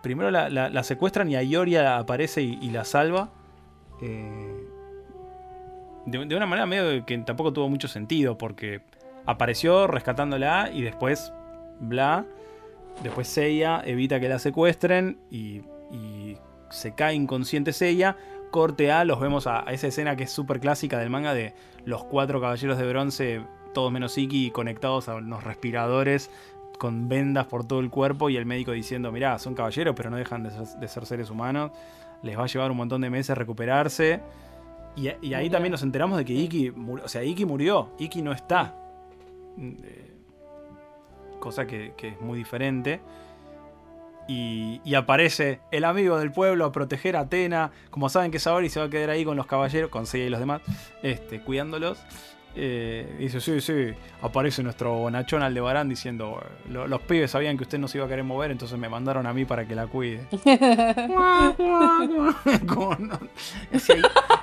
Primero 0.02 0.32
la, 0.32 0.50
la- 0.50 0.70
la 0.70 0.84
secuestran 0.84 1.30
y 1.30 1.36
a 1.36 1.44
Ioria 1.44 1.98
aparece 1.98 2.42
y, 2.42 2.58
y 2.62 2.72
la 2.72 2.86
salva. 2.86 3.30
Eh, 4.02 4.68
de, 6.08 6.36
una 6.36 6.46
manera 6.46 6.66
medio 6.66 7.06
que 7.06 7.18
tampoco 7.20 7.54
tuvo 7.54 7.70
mucho 7.70 7.88
sentido, 7.88 8.38
porque 8.38 8.82
apareció 9.26 9.88
rescatándola 9.88 10.72
y 10.74 10.82
después, 10.82 11.34
bla. 11.80 12.26
Después 13.04 13.28
Seiya 13.28 13.82
evita 13.86 14.20
que 14.20 14.30
la 14.30 14.40
secuestren 14.40 15.20
y, 15.30 15.62
y 15.92 16.38
se 16.70 16.96
cae 16.96 17.14
inconsciente 17.14 17.74
Seiya. 17.74 18.18
Corte 18.50 18.92
A, 18.92 19.04
los 19.04 19.20
vemos 19.20 19.46
a, 19.46 19.68
a 19.68 19.74
esa 19.74 19.88
escena 19.88 20.16
que 20.16 20.24
es 20.24 20.32
súper 20.32 20.62
clásica 20.62 20.98
del 20.98 21.10
manga 21.10 21.34
de 21.34 21.54
los 21.86 22.06
cuatro 22.06 22.40
caballeros 22.40 22.78
de 22.78 22.88
bronce, 22.88 23.42
todos 23.74 23.92
menos 23.92 24.18
Iki, 24.18 24.52
conectados 24.52 25.10
a 25.10 25.16
unos 25.16 25.44
respiradores 25.44 26.32
con 26.80 27.10
vendas 27.10 27.48
por 27.48 27.68
todo 27.68 27.82
el 27.82 27.90
cuerpo 27.90 28.30
y 28.30 28.38
el 28.38 28.46
médico 28.46 28.72
diciendo, 28.72 29.12
mirá, 29.12 29.38
son 29.40 29.56
caballeros 29.56 29.96
pero 29.96 30.10
no 30.10 30.16
dejan 30.16 30.44
de 30.44 30.52
ser, 30.52 30.80
de 30.80 30.88
ser 30.88 31.06
seres 31.06 31.30
humanos, 31.30 31.72
les 32.24 32.38
va 32.38 32.44
a 32.44 32.48
llevar 32.48 32.72
un 32.72 32.78
montón 32.78 33.02
de 33.02 33.10
meses 33.10 33.38
recuperarse. 33.38 34.22
Y, 34.98 35.10
y 35.22 35.34
ahí 35.36 35.50
también 35.50 35.72
nos 35.72 35.84
enteramos 35.84 36.18
de 36.18 36.26
que 36.26 36.34
Iki 36.34 36.72
murió, 36.72 37.06
o 37.06 37.08
sea, 37.08 37.24
Iki 37.24 37.46
murió, 37.46 37.92
Iki 38.00 38.22
no 38.22 38.34
está. 38.34 38.76
Eh, 39.58 40.12
cosa 41.40 41.66
que, 41.66 41.94
que 41.96 42.10
es 42.10 42.22
muy 42.22 42.38
diferente. 42.40 43.00
Y, 44.28 44.82
y 44.84 44.96
aparece 44.96 45.62
el 45.72 45.86
amigo 45.86 46.18
del 46.18 46.32
pueblo 46.32 46.66
a 46.66 46.72
proteger 46.74 47.16
a 47.16 47.22
Atena. 47.22 47.72
Como 47.92 48.10
saben 48.10 48.32
que 48.32 48.40
Saori 48.40 48.70
se 48.70 48.80
va 48.80 48.88
a 48.88 48.90
quedar 48.90 49.12
ahí 49.12 49.24
con 49.24 49.38
los 49.38 49.46
caballeros, 49.46 49.90
con 49.90 50.06
Seiya 50.06 50.26
y 50.26 50.30
los 50.30 50.40
demás, 50.40 50.62
este, 51.02 51.40
cuidándolos. 51.42 51.98
Eh, 52.60 53.16
dice, 53.20 53.40
sí, 53.40 53.62
sí, 53.62 53.94
aparece 54.22 54.64
nuestro 54.64 54.92
bonachón 54.94 55.44
Aldebarán 55.44 55.88
diciendo, 55.90 56.42
"Lo- 56.72 56.88
los 56.88 57.02
pibes 57.02 57.30
sabían 57.30 57.56
que 57.56 57.62
usted 57.64 57.78
no 57.78 57.88
se 57.88 58.00
iba 58.00 58.08
a 58.08 58.10
querer 58.10 58.24
mover, 58.24 58.50
entonces 58.50 58.80
me 58.80 58.90
mandaron 58.90 59.28
a 59.28 59.34
mí 59.34 59.46
para 59.46 59.68
que 59.68 59.76
la 59.76 59.86
cuide. 59.86 60.26
Como 62.68 62.96
no- 62.96 63.20
si, 63.80 63.92
hay, 63.94 64.02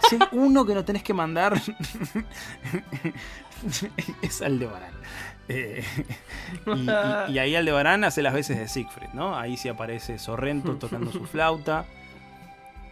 si 0.08 0.16
hay 0.16 0.20
uno 0.32 0.64
que 0.64 0.74
no 0.74 0.84
tenés 0.84 1.02
que 1.02 1.12
mandar, 1.12 1.54
es 4.22 4.42
Aldebarán. 4.42 4.92
Eh, 5.48 5.84
y, 6.66 6.70
y- 6.70 7.32
y 7.34 7.38
ahí 7.38 7.54
Aldebarán 7.56 8.04
hace 8.04 8.22
las 8.22 8.32
veces 8.32 8.58
de 8.58 8.68
Siegfried, 8.68 9.10
¿no? 9.12 9.36
Ahí 9.36 9.56
sí 9.56 9.68
aparece 9.68 10.18
Sorrento 10.18 10.76
tocando 10.76 11.12
su 11.12 11.24
flauta. 11.26 11.84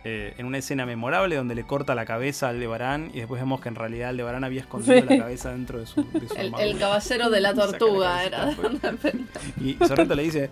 Eh, 0.04 0.34
en 0.36 0.46
una 0.46 0.58
escena 0.58 0.84
memorable 0.84 1.36
donde 1.36 1.54
le 1.54 1.64
corta 1.64 1.94
la 1.94 2.04
cabeza 2.04 2.46
a 2.46 2.50
Aldebarán 2.50 3.10
y 3.14 3.18
después 3.18 3.40
vemos 3.40 3.60
que 3.60 3.68
en 3.68 3.76
realidad 3.76 4.08
Aldebarán 4.08 4.42
había 4.42 4.60
escondido 4.62 4.94
Sí. 5.00 5.06
la 5.08 5.18
cabeza 5.18 5.52
dentro 5.52 5.78
de 5.78 5.86
su, 5.86 6.02
de 6.12 6.28
su 6.28 6.34
El, 6.58 6.78
caballero 6.78 7.30
de 7.30 7.40
la 7.40 7.54
tortuga 7.54 8.24
era. 8.24 8.50
Y 9.60 9.74
Sorrento 9.86 10.14
le 10.14 10.22
dice. 10.24 10.50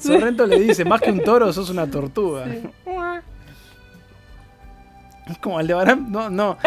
Sorrento 0.00 0.46
le 0.46 0.60
dice, 0.60 0.84
más 0.84 1.00
que 1.00 1.10
un 1.10 1.22
toro, 1.22 1.52
sos 1.52 1.68
una 1.70 1.86
tortuga. 1.90 2.46
Es 5.26 5.38
como 5.38 5.58
Aldebarán, 5.58 6.10
no, 6.12 6.28
no. 6.30 6.58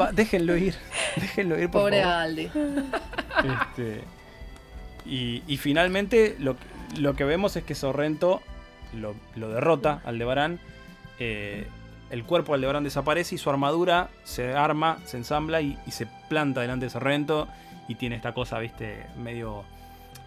Va, 0.00 0.12
déjenlo 0.12 0.56
ir. 0.56 0.74
Déjenlo 1.16 1.58
ir, 1.58 1.68
por 1.70 1.82
Pobre 1.82 2.02
favor. 2.02 2.16
Aldi. 2.16 2.50
Este, 3.44 4.00
y, 5.06 5.42
y 5.46 5.56
finalmente 5.56 6.36
lo, 6.38 6.56
lo 6.98 7.14
que 7.14 7.24
vemos 7.24 7.56
es 7.56 7.64
que 7.64 7.74
Sorrento 7.74 8.40
lo, 8.94 9.14
derrota, 9.48 10.00
Aldebarán. 10.04 10.58
Eh, 11.18 11.66
el 12.10 12.24
cuerpo 12.24 12.52
de 12.52 12.56
Aldebarán 12.56 12.84
desaparece 12.84 13.34
y 13.34 13.38
su 13.38 13.50
armadura 13.50 14.08
se 14.24 14.54
arma, 14.54 14.98
se 15.04 15.18
ensambla 15.18 15.60
y, 15.60 15.78
se 15.88 16.06
planta 16.28 16.60
delante 16.60 16.86
de 16.86 16.90
Sorrento. 16.90 17.48
Y 17.88 17.94
tiene 17.94 18.16
esta 18.16 18.34
cosa, 18.34 18.58
viste, 18.58 19.06
medio 19.18 19.64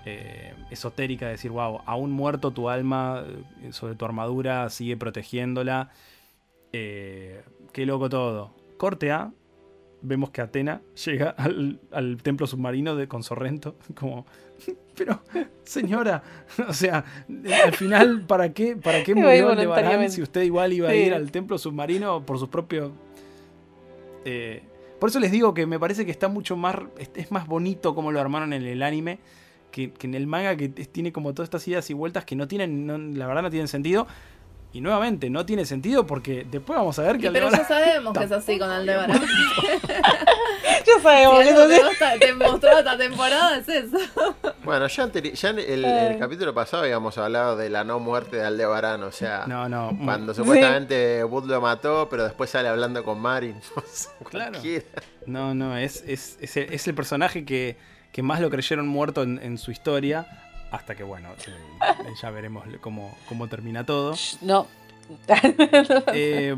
eh, 0.05 0.53
esotérica 0.70 1.26
de 1.26 1.34
decir, 1.34 1.51
wow, 1.51 1.82
aún 1.86 2.12
muerto 2.12 2.51
tu 2.51 2.70
alma 2.70 3.24
eh, 3.62 3.72
sobre 3.72 3.95
tu 3.95 4.05
armadura 4.05 4.70
sigue 4.70 4.97
protegiéndola. 4.97 5.89
Qué 6.72 7.43
loco 7.86 8.09
todo. 8.09 8.55
Corte 8.78 9.12
A. 9.12 9.32
vemos 10.02 10.30
que 10.32 10.41
Atena 10.41 10.82
llega 11.06 11.30
al, 11.32 11.80
al 11.91 12.22
templo 12.24 12.47
submarino 12.47 12.95
de, 12.95 13.08
con 13.08 13.24
Sorrento, 13.24 13.76
como, 13.95 14.26
pero 14.95 15.22
señora, 15.64 16.24
o 16.68 16.74
sea, 16.74 17.04
al 17.66 17.74
final, 17.74 18.22
¿para 18.28 18.54
qué, 18.54 18.76
para 18.76 19.04
qué 19.04 19.14
murió 19.16 19.47
voluntariamente. 19.49 20.16
si 20.16 20.22
usted 20.22 20.41
igual 20.43 20.74
iba 20.74 20.89
a 20.89 20.91
Sí. 20.91 20.97
ir 20.97 21.14
al 21.14 21.32
templo 21.32 21.58
submarino 21.58 22.26
por 22.26 22.38
sus 22.39 22.49
propios... 22.49 22.91
eh, 24.26 24.64
por 24.99 25.10
eso 25.10 25.20
les 25.20 25.32
digo 25.32 25.54
que 25.56 25.66
me 25.66 25.80
parece 25.80 26.06
que 26.06 26.12
está 26.12 26.28
mucho 26.28 26.56
más, 26.56 26.76
es, 27.16 27.32
más 27.32 27.47
bonito 27.47 27.95
como 27.95 28.12
lo 28.12 28.20
armaron 28.22 28.54
en 28.54 28.64
el 28.64 28.84
anime 28.84 29.18
que, 29.72 29.91
que 29.91 30.06
en 30.06 30.14
el 30.14 30.28
manga 30.28 30.56
que 30.56 30.70
tiene 30.70 31.12
como 31.12 31.34
todas 31.34 31.47
estas 31.47 31.68
idas 31.68 31.89
y 31.89 31.93
vueltas 31.95 32.24
que 32.26 32.36
no 32.36 32.47
tienen, 32.47 32.86
no- 32.86 32.97
la 32.99 33.26
verdad 33.26 33.41
no 33.41 33.49
tienen 33.49 33.68
sentido. 33.68 34.06
Y 34.74 34.80
nuevamente, 34.80 35.30
no 35.30 35.45
tiene 35.45 35.65
sentido 35.65 36.07
porque 36.07 36.45
después 36.49 36.78
vamos 36.80 36.97
a 36.97 37.01
ver 37.01 37.17
que 37.17 37.28
Y 37.28 37.30
pero 37.30 37.49
ya 37.51 37.65
sabemos 37.67 38.17
que 38.17 38.24
es 38.24 38.32
así 38.32 38.57
con 38.57 38.69
Aldebarán. 38.69 39.22
Ya 40.86 41.01
sabemos 41.01 41.43
Si 41.43 41.49
eso 41.49 41.67
te, 41.67 41.76
sí. 41.76 41.82
gusta- 41.88 42.19
te 42.19 42.34
mostró 42.34 42.78
esta 42.80 42.97
temporada 42.97 43.57
es 43.57 43.67
eso. 43.69 43.97
Bueno, 44.63 44.88
ya, 44.88 45.03
en 45.13 45.59
el, 45.59 46.19
capítulo 46.19 46.53
pasado 46.53 46.84
habíamos 46.84 47.17
hablado 47.17 47.55
de 47.57 47.69
la 47.69 47.84
no 47.84 47.99
muerte 47.99 48.38
de 48.38 48.43
Aldebarán, 48.45 49.01
o 49.03 49.11
sea, 49.11 49.45
No, 49.47 49.67
no. 49.67 49.97
cuando 50.03 50.34
Sí. 50.34 50.41
supuestamente 50.41 51.24
Bud 51.24 51.45
lo 51.49 51.59
mató, 51.61 52.07
pero 52.09 52.24
después 52.24 52.49
sale 52.51 52.69
hablando 52.69 53.03
con 53.03 53.19
Marin. 53.19 53.55
o 53.76 53.82
sea, 53.91 54.11
Claro. 54.30 54.59
No, 55.26 55.53
no, 55.55 55.76
es, 55.78 56.03
es, 56.07 56.38
es, 56.41 56.57
el, 56.57 56.74
es 56.74 56.88
el 56.88 56.93
personaje 56.95 57.43
que, 57.43 57.76
que 58.11 58.22
más 58.24 58.39
lo 58.39 58.49
creyeron 58.51 58.88
muerto 58.88 59.24
en, 59.24 59.39
en 59.41 59.57
su 59.57 59.72
historia. 59.72 60.28
Hasta 60.72 60.95
que, 60.95 61.03
bueno, 61.03 61.30
eh, 61.47 62.13
ya 62.22 62.32
veremos 62.32 62.65
cómo, 62.80 63.17
cómo 63.28 63.47
termina 63.47 63.86
todo. 63.86 64.15
No. 64.41 64.67
Eh, 66.13 66.55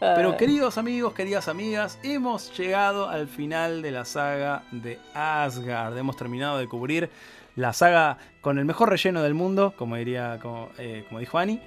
pero 0.00 0.36
queridos 0.36 0.78
amigos, 0.78 1.14
queridas 1.14 1.48
amigas, 1.48 1.98
hemos 2.02 2.56
llegado 2.56 3.08
al 3.08 3.28
final 3.28 3.82
de 3.82 3.90
la 3.90 4.04
saga 4.04 4.64
de 4.72 4.98
Asgard. 5.14 5.96
Hemos 5.96 6.16
terminado 6.16 6.58
de 6.58 6.66
cubrir 6.66 7.10
la 7.56 7.72
saga 7.72 8.18
con 8.40 8.58
el 8.58 8.64
mejor 8.64 8.90
relleno 8.90 9.22
del 9.22 9.34
mundo, 9.34 9.74
como 9.76 9.96
diría, 9.96 10.38
como, 10.40 10.70
eh, 10.78 11.04
como 11.08 11.20
dijo 11.20 11.38
Ani. 11.38 11.60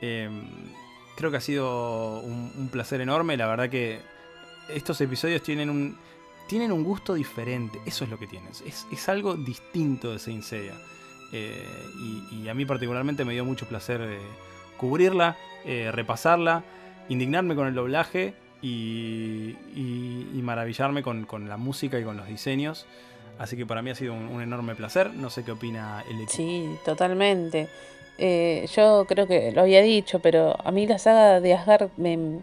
Eh, 0.00 0.28
creo 1.16 1.30
que 1.30 1.36
ha 1.38 1.40
sido 1.40 2.20
un, 2.20 2.52
un 2.56 2.68
placer 2.68 3.00
enorme. 3.00 3.36
La 3.36 3.46
verdad 3.46 3.68
que 3.70 4.00
estos 4.68 5.00
episodios 5.00 5.42
tienen 5.42 5.70
un, 5.70 5.96
tienen 6.46 6.72
un 6.72 6.84
gusto 6.84 7.14
diferente. 7.14 7.80
Eso 7.86 8.04
es 8.04 8.10
lo 8.10 8.18
que 8.18 8.26
tienen. 8.26 8.50
Es, 8.66 8.86
es 8.90 9.08
algo 9.08 9.34
distinto 9.36 10.12
de 10.12 10.18
Saint 10.18 10.42
Seiya. 10.42 10.74
Eh, 11.32 11.62
y, 12.32 12.48
a 12.48 12.54
mí 12.54 12.64
particularmente 12.64 13.24
me 13.24 13.34
dio 13.34 13.44
mucho 13.44 13.66
placer 13.66 14.00
eh, 14.00 14.18
cubrirla, 14.78 15.36
eh, 15.64 15.90
repasarla, 15.92 16.64
indignarme 17.08 17.54
con 17.54 17.66
el 17.66 17.74
doblaje 17.74 18.34
y, 18.62 19.56
y- 19.74 20.40
maravillarme 20.42 21.02
con, 21.02 21.26
la 21.46 21.58
música 21.58 21.98
y 21.98 22.04
con 22.04 22.16
los 22.16 22.26
diseños. 22.26 22.86
Así 23.38 23.56
que 23.56 23.66
para 23.66 23.82
mí 23.82 23.90
ha 23.90 23.94
sido 23.94 24.14
un, 24.14 24.40
enorme 24.40 24.74
placer. 24.74 25.12
No 25.12 25.28
sé 25.28 25.44
qué 25.44 25.52
opina 25.52 26.02
el 26.08 26.16
equipo. 26.16 26.32
Sí, 26.32 26.66
totalmente. 26.86 27.68
Yo 28.18 29.04
creo 29.06 29.26
que 29.26 29.52
lo 29.52 29.60
había 29.60 29.82
dicho, 29.82 30.20
pero 30.20 30.56
a 30.64 30.72
mí 30.72 30.86
la 30.86 30.98
saga 30.98 31.40
de 31.40 31.52
Asgard 31.52 31.90
me, 31.98 32.40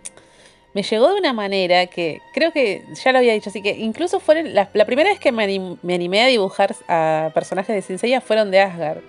me 0.75 0.83
llegó 0.83 1.11
de 1.11 1.19
una 1.19 1.33
manera 1.33 1.87
que 1.87 2.21
creo 2.33 2.51
que 2.51 2.83
ya 3.03 3.11
lo 3.11 3.17
había 3.17 3.33
dicho, 3.33 3.49
así 3.49 3.63
que 3.63 3.71
incluso 3.71 4.19
fueron 4.19 4.53
la, 4.53 4.69
la 4.73 4.85
primera 4.85 5.09
vez 5.09 5.19
que 5.19 5.31
me, 5.31 5.47
anim- 5.47 5.79
me 5.81 5.95
animé 5.95 6.21
a 6.21 6.27
dibujar 6.27 6.75
a 6.87 7.31
personajes 7.33 7.87
de 7.87 7.97
Seiya 7.97 8.21
fueron 8.21 8.51
de 8.51 8.59
Asgard. 8.59 8.99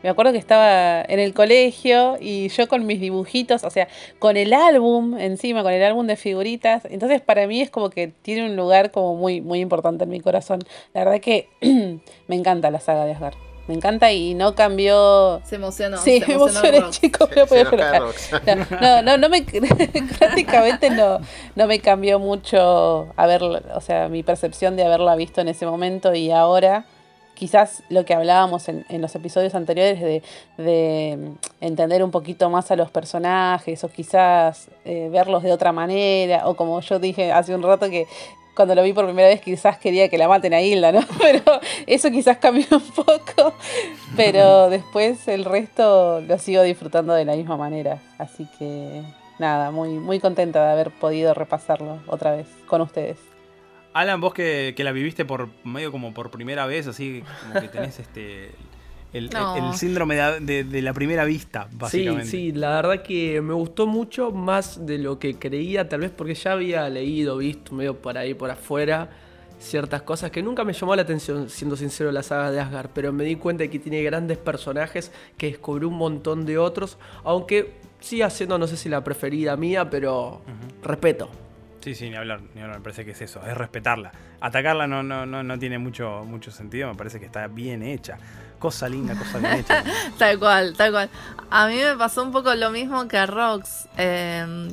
Me 0.00 0.08
acuerdo 0.08 0.30
que 0.30 0.38
estaba 0.38 1.02
en 1.02 1.18
el 1.18 1.34
colegio 1.34 2.18
y 2.20 2.48
yo 2.50 2.68
con 2.68 2.86
mis 2.86 3.00
dibujitos, 3.00 3.64
o 3.64 3.70
sea, 3.70 3.88
con 4.20 4.36
el 4.36 4.52
álbum 4.54 5.18
encima, 5.18 5.64
con 5.64 5.72
el 5.72 5.82
álbum 5.82 6.06
de 6.06 6.14
figuritas. 6.14 6.84
Entonces 6.88 7.20
para 7.20 7.48
mí 7.48 7.60
es 7.60 7.68
como 7.68 7.90
que 7.90 8.06
tiene 8.22 8.46
un 8.46 8.54
lugar 8.54 8.92
como 8.92 9.16
muy, 9.16 9.40
muy 9.40 9.58
importante 9.58 10.04
en 10.04 10.10
mi 10.10 10.20
corazón. 10.20 10.60
La 10.94 11.02
verdad 11.04 11.20
que 11.20 11.48
me 12.28 12.36
encanta 12.36 12.70
la 12.70 12.78
saga 12.78 13.04
de 13.06 13.12
Asgard. 13.14 13.34
Me 13.68 13.74
encanta 13.74 14.10
y 14.10 14.34
no 14.34 14.54
cambió. 14.54 15.42
Se 15.44 15.56
emocionó. 15.56 15.98
sí, 15.98 16.20
se 16.20 16.26
me 16.26 16.34
emocionó 16.34 16.66
emocioné, 16.66 16.90
chicos. 16.90 17.28
No 17.36 17.44
llorar. 17.46 18.02
No, 18.80 19.02
no, 19.02 19.18
no 19.18 19.28
me 19.28 19.42
prácticamente 20.18 20.88
no, 20.88 21.18
no 21.54 21.66
me 21.66 21.78
cambió 21.80 22.18
mucho 22.18 23.08
haber, 23.16 23.42
o 23.42 23.80
sea, 23.82 24.08
mi 24.08 24.22
percepción 24.22 24.74
de 24.74 24.84
haberla 24.84 25.14
visto 25.16 25.42
en 25.42 25.48
ese 25.48 25.66
momento 25.66 26.14
y 26.14 26.30
ahora. 26.30 26.86
Quizás 27.34 27.84
lo 27.88 28.04
que 28.04 28.14
hablábamos 28.14 28.68
en, 28.68 28.84
en 28.88 29.00
los 29.00 29.14
episodios 29.14 29.54
anteriores 29.54 30.00
de, 30.00 30.24
de 30.56 31.30
entender 31.60 32.02
un 32.02 32.10
poquito 32.10 32.50
más 32.50 32.72
a 32.72 32.74
los 32.74 32.90
personajes 32.90 33.84
o 33.84 33.88
quizás 33.88 34.66
eh, 34.84 35.08
verlos 35.12 35.44
de 35.44 35.52
otra 35.52 35.70
manera 35.70 36.48
o 36.48 36.56
como 36.56 36.80
yo 36.80 36.98
dije 36.98 37.30
hace 37.30 37.54
un 37.54 37.62
rato 37.62 37.88
que 37.90 38.08
cuando 38.58 38.74
lo 38.74 38.82
vi 38.82 38.92
por 38.92 39.04
primera 39.04 39.28
vez 39.28 39.40
quizás 39.40 39.78
quería 39.78 40.08
que 40.08 40.18
la 40.18 40.26
maten 40.26 40.52
a 40.52 40.60
Hilda, 40.60 40.90
¿no? 40.90 40.98
Pero 41.20 41.60
eso 41.86 42.10
quizás 42.10 42.38
cambió 42.38 42.66
un 42.72 42.90
poco, 42.90 43.54
pero 44.16 44.68
después 44.70 45.28
el 45.28 45.44
resto 45.44 46.20
lo 46.22 46.38
sigo 46.40 46.64
disfrutando 46.64 47.14
de 47.14 47.24
la 47.24 47.36
misma 47.36 47.56
manera. 47.56 48.02
Así 48.18 48.48
que 48.58 49.04
nada, 49.38 49.70
muy, 49.70 49.90
muy 49.90 50.18
contenta 50.18 50.66
de 50.66 50.72
haber 50.72 50.90
podido 50.90 51.34
repasarlo 51.34 52.00
otra 52.08 52.32
vez 52.34 52.48
con 52.66 52.80
ustedes. 52.80 53.18
Alan, 53.92 54.20
vos 54.20 54.34
que, 54.34 54.74
que 54.76 54.82
la 54.82 54.90
viviste 54.90 55.24
por 55.24 55.50
medio 55.62 55.92
como 55.92 56.12
por 56.12 56.32
primera 56.32 56.66
vez, 56.66 56.88
así 56.88 57.22
como 57.42 57.60
que 57.60 57.68
tenés 57.68 57.98
este 58.00 58.50
el, 59.12 59.30
No. 59.30 59.56
el- 59.56 59.64
el 59.64 59.74
síndrome 59.74 60.16
de, 60.16 60.40
de- 60.40 60.64
de 60.64 60.82
la 60.82 60.92
primera 60.92 61.24
vista, 61.24 61.68
Sí, 61.70 61.76
básicamente. 61.78 62.26
sí, 62.26 62.52
la 62.52 62.70
verdad 62.82 63.02
que 63.02 63.40
me 63.40 63.54
gustó 63.54 63.86
mucho 63.86 64.30
más 64.32 64.84
de 64.86 64.98
lo 64.98 65.18
que 65.18 65.34
creía, 65.38 65.88
tal 65.88 66.00
vez 66.00 66.10
porque 66.10 66.34
ya 66.34 66.52
había 66.52 66.88
leído, 66.88 67.38
visto 67.38 67.74
medio 67.74 67.96
por 67.96 68.18
ahí, 68.18 68.34
por 68.34 68.50
afuera, 68.50 69.08
ciertas 69.58 70.02
cosas 70.02 70.30
que 70.30 70.42
nunca 70.42 70.62
me 70.62 70.72
llamó 70.72 70.94
la 70.94 71.02
atención, 71.02 71.48
siendo 71.50 71.76
sincero, 71.76 72.12
la 72.12 72.22
saga 72.22 72.50
de 72.52 72.60
Asgard, 72.60 72.90
pero 72.94 73.12
me 73.12 73.24
di 73.24 73.34
cuenta 73.36 73.62
de 73.64 73.70
que 73.70 73.78
tiene 73.78 74.02
grandes 74.02 74.38
personajes, 74.38 75.10
que 75.36 75.46
descubrí 75.48 75.84
un 75.86 75.94
montón 75.94 76.46
de 76.46 76.58
otros, 76.58 76.96
aunque 77.24 77.72
siga 78.00 78.30
siendo, 78.30 78.56
no 78.58 78.66
sé 78.68 78.76
si 78.76 78.88
la 78.88 79.02
preferida 79.02 79.56
mía, 79.56 79.90
pero 79.90 80.42
respeto. 80.84 81.28
Sí, 81.80 81.94
sí, 81.94 82.10
ni 82.10 82.16
hablar, 82.16 82.40
ni 82.54 82.60
hablar, 82.60 82.78
me 82.78 82.82
parece 82.84 83.04
que 83.04 83.12
es 83.12 83.20
eso, 83.22 83.40
es 83.46 83.56
respetarla. 83.56 84.12
Atacarla 84.40 84.86
no, 84.86 85.02
no, 85.02 85.26
no, 85.26 85.42
no 85.42 85.58
tiene 85.58 85.78
mucho, 85.78 86.24
mucho 86.24 86.50
sentido, 86.50 86.88
me 86.88 86.94
parece 86.96 87.18
que 87.18 87.26
está 87.26 87.46
bien 87.48 87.82
hecha. 87.82 88.18
Cosa 88.58 88.88
linda, 88.88 89.14
cosa 89.16 89.38
bien 89.38 89.54
hecha. 89.54 89.84
Tal 90.18 90.38
cual, 90.40 90.74
tal 90.76 90.90
cual. 90.90 91.10
A 91.50 91.68
mí 91.68 91.76
me 91.76 91.96
pasó 91.96 92.24
un 92.24 92.32
poco 92.32 92.52
lo 92.56 92.70
mismo 92.70 93.06
que 93.06 93.16
a 93.16 93.24
Rox. 93.26 93.86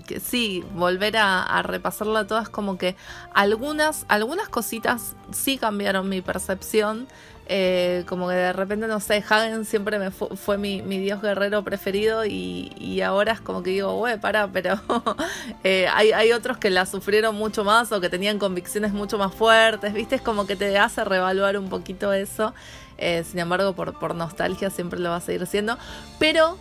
que 0.08 0.20
sí, 0.20 0.64
volver 0.72 1.18
a, 1.18 1.44
a 1.44 1.62
repasarla 1.62 2.26
todas, 2.26 2.50
como 2.50 2.78
que 2.80 2.96
algunas, 3.34 4.06
algunas 4.08 4.50
cositas 4.50 5.16
sí 5.32 5.58
cambiaron 5.60 6.10
mi 6.10 6.22
percepción. 6.22 7.08
eh, 7.48 8.04
como 8.08 8.28
que 8.28 8.34
de 8.34 8.54
repente, 8.54 8.88
no 8.88 9.00
sé, 9.00 9.24
Hagen 9.30 9.66
siempre 9.66 10.00
me 10.00 10.10
fu- 10.10 10.36
fue 10.36 10.58
mi, 10.58 10.82
dios 10.82 11.22
guerrero 11.22 11.64
preferido 11.64 12.26
y, 12.26 12.72
ahora 13.02 13.34
es 13.34 13.42
como 13.42 13.62
que 13.62 13.70
digo, 13.70 13.96
güey, 13.98 14.20
para, 14.20 14.48
pero 14.48 14.80
eh, 15.64 15.88
hay, 15.94 16.12
hay 16.12 16.32
otros 16.32 16.58
que 16.58 16.72
la 16.72 16.86
sufrieron 16.88 17.36
mucho 17.36 17.64
más 17.64 17.92
o 17.92 18.02
que 18.02 18.10
tenían 18.10 18.40
convicciones 18.40 18.94
mucho 18.94 19.18
más 19.20 19.34
fuertes, 19.36 19.94
¿viste? 19.94 20.16
Es 20.16 20.22
como 20.24 20.48
que 20.48 20.56
te 20.56 20.76
hace 20.80 21.04
reevaluar 21.06 21.58
un 21.60 21.70
poquito 21.70 22.14
eso. 22.14 22.54
Eh, 22.98 23.24
sin 23.24 23.40
embargo, 23.40 23.74
por, 23.74 23.98
por 24.00 24.16
nostalgia 24.16 24.70
siempre 24.70 25.00
lo 25.00 25.10
va 25.10 25.18
a 25.18 25.22
seguir 25.22 25.46
siendo. 25.48 25.78
Pero 26.20 26.58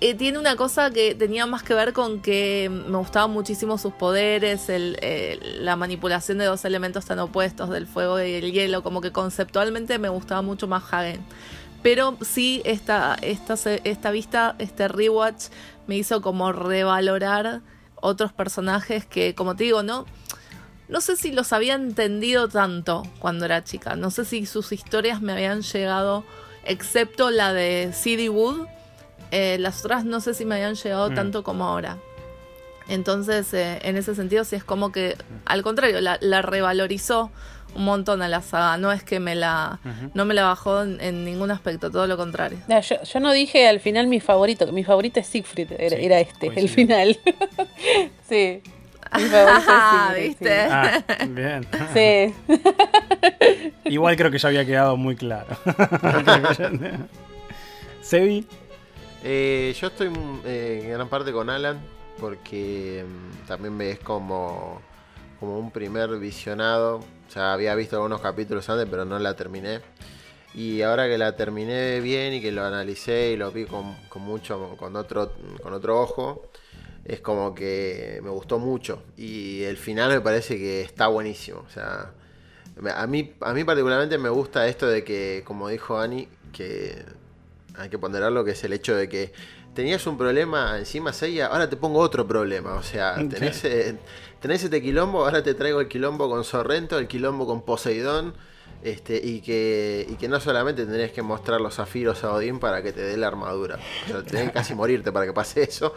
eh, 0.00 0.14
tiene 0.14 0.38
una 0.38 0.56
cosa 0.56 0.90
que 0.90 1.14
tenía 1.14 1.46
más 1.46 1.62
que 1.62 1.72
ver 1.72 1.94
con 1.94 2.20
que 2.20 2.68
me 2.70 2.98
gustaban 2.98 3.30
muchísimo 3.30 3.78
sus 3.78 3.94
poderes, 3.94 4.66
eh, 4.68 5.38
la 5.60 5.74
manipulación 5.76 6.36
de 6.36 6.44
dos 6.44 6.66
elementos 6.66 7.06
tan 7.06 7.18
opuestos, 7.18 7.70
del 7.70 7.86
fuego 7.86 8.20
y 8.20 8.34
el 8.34 8.52
hielo. 8.52 8.82
Como 8.82 9.00
que 9.00 9.12
conceptualmente 9.12 9.98
me 9.98 10.10
gustaba 10.10 10.42
mucho 10.42 10.68
más 10.68 10.82
Hagen. 10.92 11.24
Pero 11.82 12.16
sí, 12.20 12.62
esta, 12.64 13.16
esta, 13.22 13.54
esta 13.84 14.10
vista, 14.10 14.56
este 14.58 14.88
rewatch, 14.88 15.46
me 15.86 15.96
hizo 15.96 16.20
como 16.20 16.52
revalorar 16.52 17.62
otros 17.94 18.32
personajes 18.32 19.06
que, 19.06 19.34
como 19.34 19.56
te 19.56 19.64
digo, 19.64 19.82
no, 19.82 20.04
no 20.88 21.00
sé 21.00 21.16
si 21.16 21.32
los 21.32 21.52
había 21.52 21.74
entendido 21.74 22.48
tanto 22.48 23.02
cuando 23.18 23.44
era 23.44 23.64
chica. 23.64 23.96
No 23.96 24.10
sé 24.10 24.24
si 24.24 24.46
sus 24.46 24.72
historias 24.72 25.20
me 25.20 25.32
habían 25.32 25.62
llegado, 25.62 26.24
excepto 26.64 27.30
la 27.30 27.52
de 27.52 27.90
C.D. 27.92 28.28
Wood. 28.30 28.66
eh, 29.32 29.56
las 29.58 29.84
otras 29.84 30.04
no 30.04 30.20
sé 30.20 30.34
si 30.34 30.44
me 30.44 30.54
habían 30.54 30.76
llegado 30.76 31.10
Mm. 31.10 31.14
tanto 31.14 31.42
como 31.42 31.64
ahora. 31.64 31.98
Entonces, 32.88 33.52
eh, 33.54 33.80
en 33.82 33.96
ese 33.96 34.14
sentido, 34.14 34.44
sí 34.44 34.54
es 34.54 34.62
como 34.62 34.92
que, 34.92 35.16
al 35.44 35.62
contrario, 35.64 36.00
la, 36.00 36.18
la 36.20 36.40
revalorizó 36.42 37.32
un 37.74 37.84
montón 37.84 38.22
a 38.22 38.28
la 38.28 38.40
saga. 38.42 38.76
No 38.78 38.92
es 38.92 39.02
que 39.02 39.18
me 39.18 39.34
la, 39.34 39.80
no 40.14 40.24
me 40.24 40.34
la 40.34 40.44
bajó 40.44 40.82
en, 40.82 41.00
en 41.00 41.24
ningún 41.24 41.50
aspecto, 41.50 41.90
todo 41.90 42.06
lo 42.06 42.16
contrario. 42.16 42.58
No, 42.68 42.80
yo, 42.80 43.02
yo 43.02 43.18
no 43.20 43.32
dije 43.32 43.66
al 43.66 43.80
final 43.80 44.06
mi 44.06 44.20
favorito, 44.20 44.64
que 44.66 44.72
mi 44.72 44.84
favorito 44.84 45.18
es 45.18 45.26
Siegfried, 45.26 45.72
era, 45.72 45.96
Sí, 45.96 46.04
era 46.04 46.20
este, 46.20 46.46
el 46.54 46.68
final. 46.68 47.18
sí. 48.28 48.62
Mi 49.22 49.24
favorito 49.24 49.70
Ah, 49.70 50.14
es 50.16 50.28
¿viste? 50.28 50.60
Ah, 50.60 51.04
bien. 51.28 51.66
Sí. 51.92 52.34
Igual 53.84 54.16
creo 54.16 54.30
que 54.30 54.38
ya 54.38 54.48
había 54.48 54.64
quedado 54.64 54.96
muy 54.96 55.16
claro. 55.16 55.56
Sebi, 58.02 58.46
Eh, 59.24 59.74
yo 59.80 59.88
estoy 59.88 60.10
eh, 60.44 60.80
en 60.84 60.90
gran 60.90 61.08
parte 61.08 61.32
con 61.32 61.50
Alan 61.50 61.80
porque 62.20 63.04
mm, 63.06 63.46
también 63.46 63.76
ves 63.76 63.98
como 63.98 64.80
como 65.40 65.58
un 65.58 65.70
primer 65.70 66.16
visionado. 66.18 66.96
O 66.98 67.30
sea, 67.30 67.52
había 67.52 67.74
visto 67.74 67.96
algunos 67.96 68.20
capítulos 68.20 68.68
antes, 68.70 68.86
pero 68.90 69.04
no 69.04 69.18
la 69.18 69.34
terminé. 69.34 69.80
Y 70.54 70.80
ahora 70.82 71.06
que 71.08 71.18
la 71.18 71.36
terminé 71.36 72.00
bien 72.00 72.32
y 72.34 72.40
que 72.40 72.50
lo 72.52 72.64
analicé 72.64 73.32
y 73.32 73.36
lo 73.36 73.50
vi 73.50 73.66
con, 73.66 73.94
con 74.08 74.22
mucho, 74.22 74.76
con 74.78 74.96
otro, 74.96 75.32
con 75.62 75.74
otro 75.74 76.00
ojo, 76.00 76.46
es 77.06 77.20
como 77.20 77.54
que 77.54 78.20
me 78.22 78.30
gustó 78.30 78.58
mucho. 78.58 79.02
Y 79.16 79.62
el 79.62 79.76
final 79.76 80.10
me 80.10 80.20
parece 80.20 80.56
que 80.56 80.82
está 80.82 81.06
buenísimo. 81.06 81.64
O 81.66 81.70
sea, 81.70 82.12
a 82.94 83.06
mí, 83.06 83.34
a 83.40 83.54
mí 83.54 83.64
particularmente 83.64 84.18
me 84.18 84.28
gusta 84.28 84.66
esto 84.66 84.88
de 84.88 85.04
que, 85.04 85.42
como 85.44 85.68
dijo 85.68 85.98
Ani, 85.98 86.28
que 86.52 87.04
hay 87.76 87.88
que 87.88 87.98
ponderarlo, 87.98 88.44
que 88.44 88.52
es 88.52 88.64
el 88.64 88.72
hecho 88.72 88.96
de 88.96 89.08
que 89.08 89.32
tenías 89.74 90.06
un 90.06 90.18
problema 90.18 90.78
encima, 90.78 91.12
Seiya, 91.12 91.46
ahora 91.46 91.70
te 91.70 91.76
pongo 91.76 92.00
otro 92.00 92.26
problema. 92.26 92.74
O 92.74 92.82
sea, 92.82 93.14
tenés, 93.30 93.64
eh, 93.64 93.96
tenés 94.40 94.64
este 94.64 94.82
quilombo, 94.82 95.24
ahora 95.24 95.42
te 95.42 95.54
traigo 95.54 95.80
el 95.80 95.88
quilombo 95.88 96.28
con 96.28 96.42
Sorrento, 96.42 96.98
el 96.98 97.06
quilombo 97.06 97.46
con 97.46 97.62
Poseidón. 97.62 98.34
Este, 98.82 99.16
y, 99.20 99.40
que, 99.40 100.06
y 100.08 100.14
que 100.14 100.28
no 100.28 100.38
solamente 100.38 100.86
tenés 100.86 101.10
que 101.10 101.20
mostrar 101.22 101.60
los 101.60 101.74
zafiros 101.74 102.22
a 102.22 102.32
Odín 102.32 102.60
para 102.60 102.82
que 102.82 102.92
te 102.92 103.00
dé 103.00 103.16
la 103.16 103.26
armadura. 103.26 103.78
O 104.04 104.08
sea, 104.08 104.22
tenés 104.22 104.44
que 104.48 104.52
casi 104.52 104.74
morirte 104.76 105.10
para 105.10 105.26
que 105.26 105.32
pase 105.32 105.62
eso. 105.64 105.92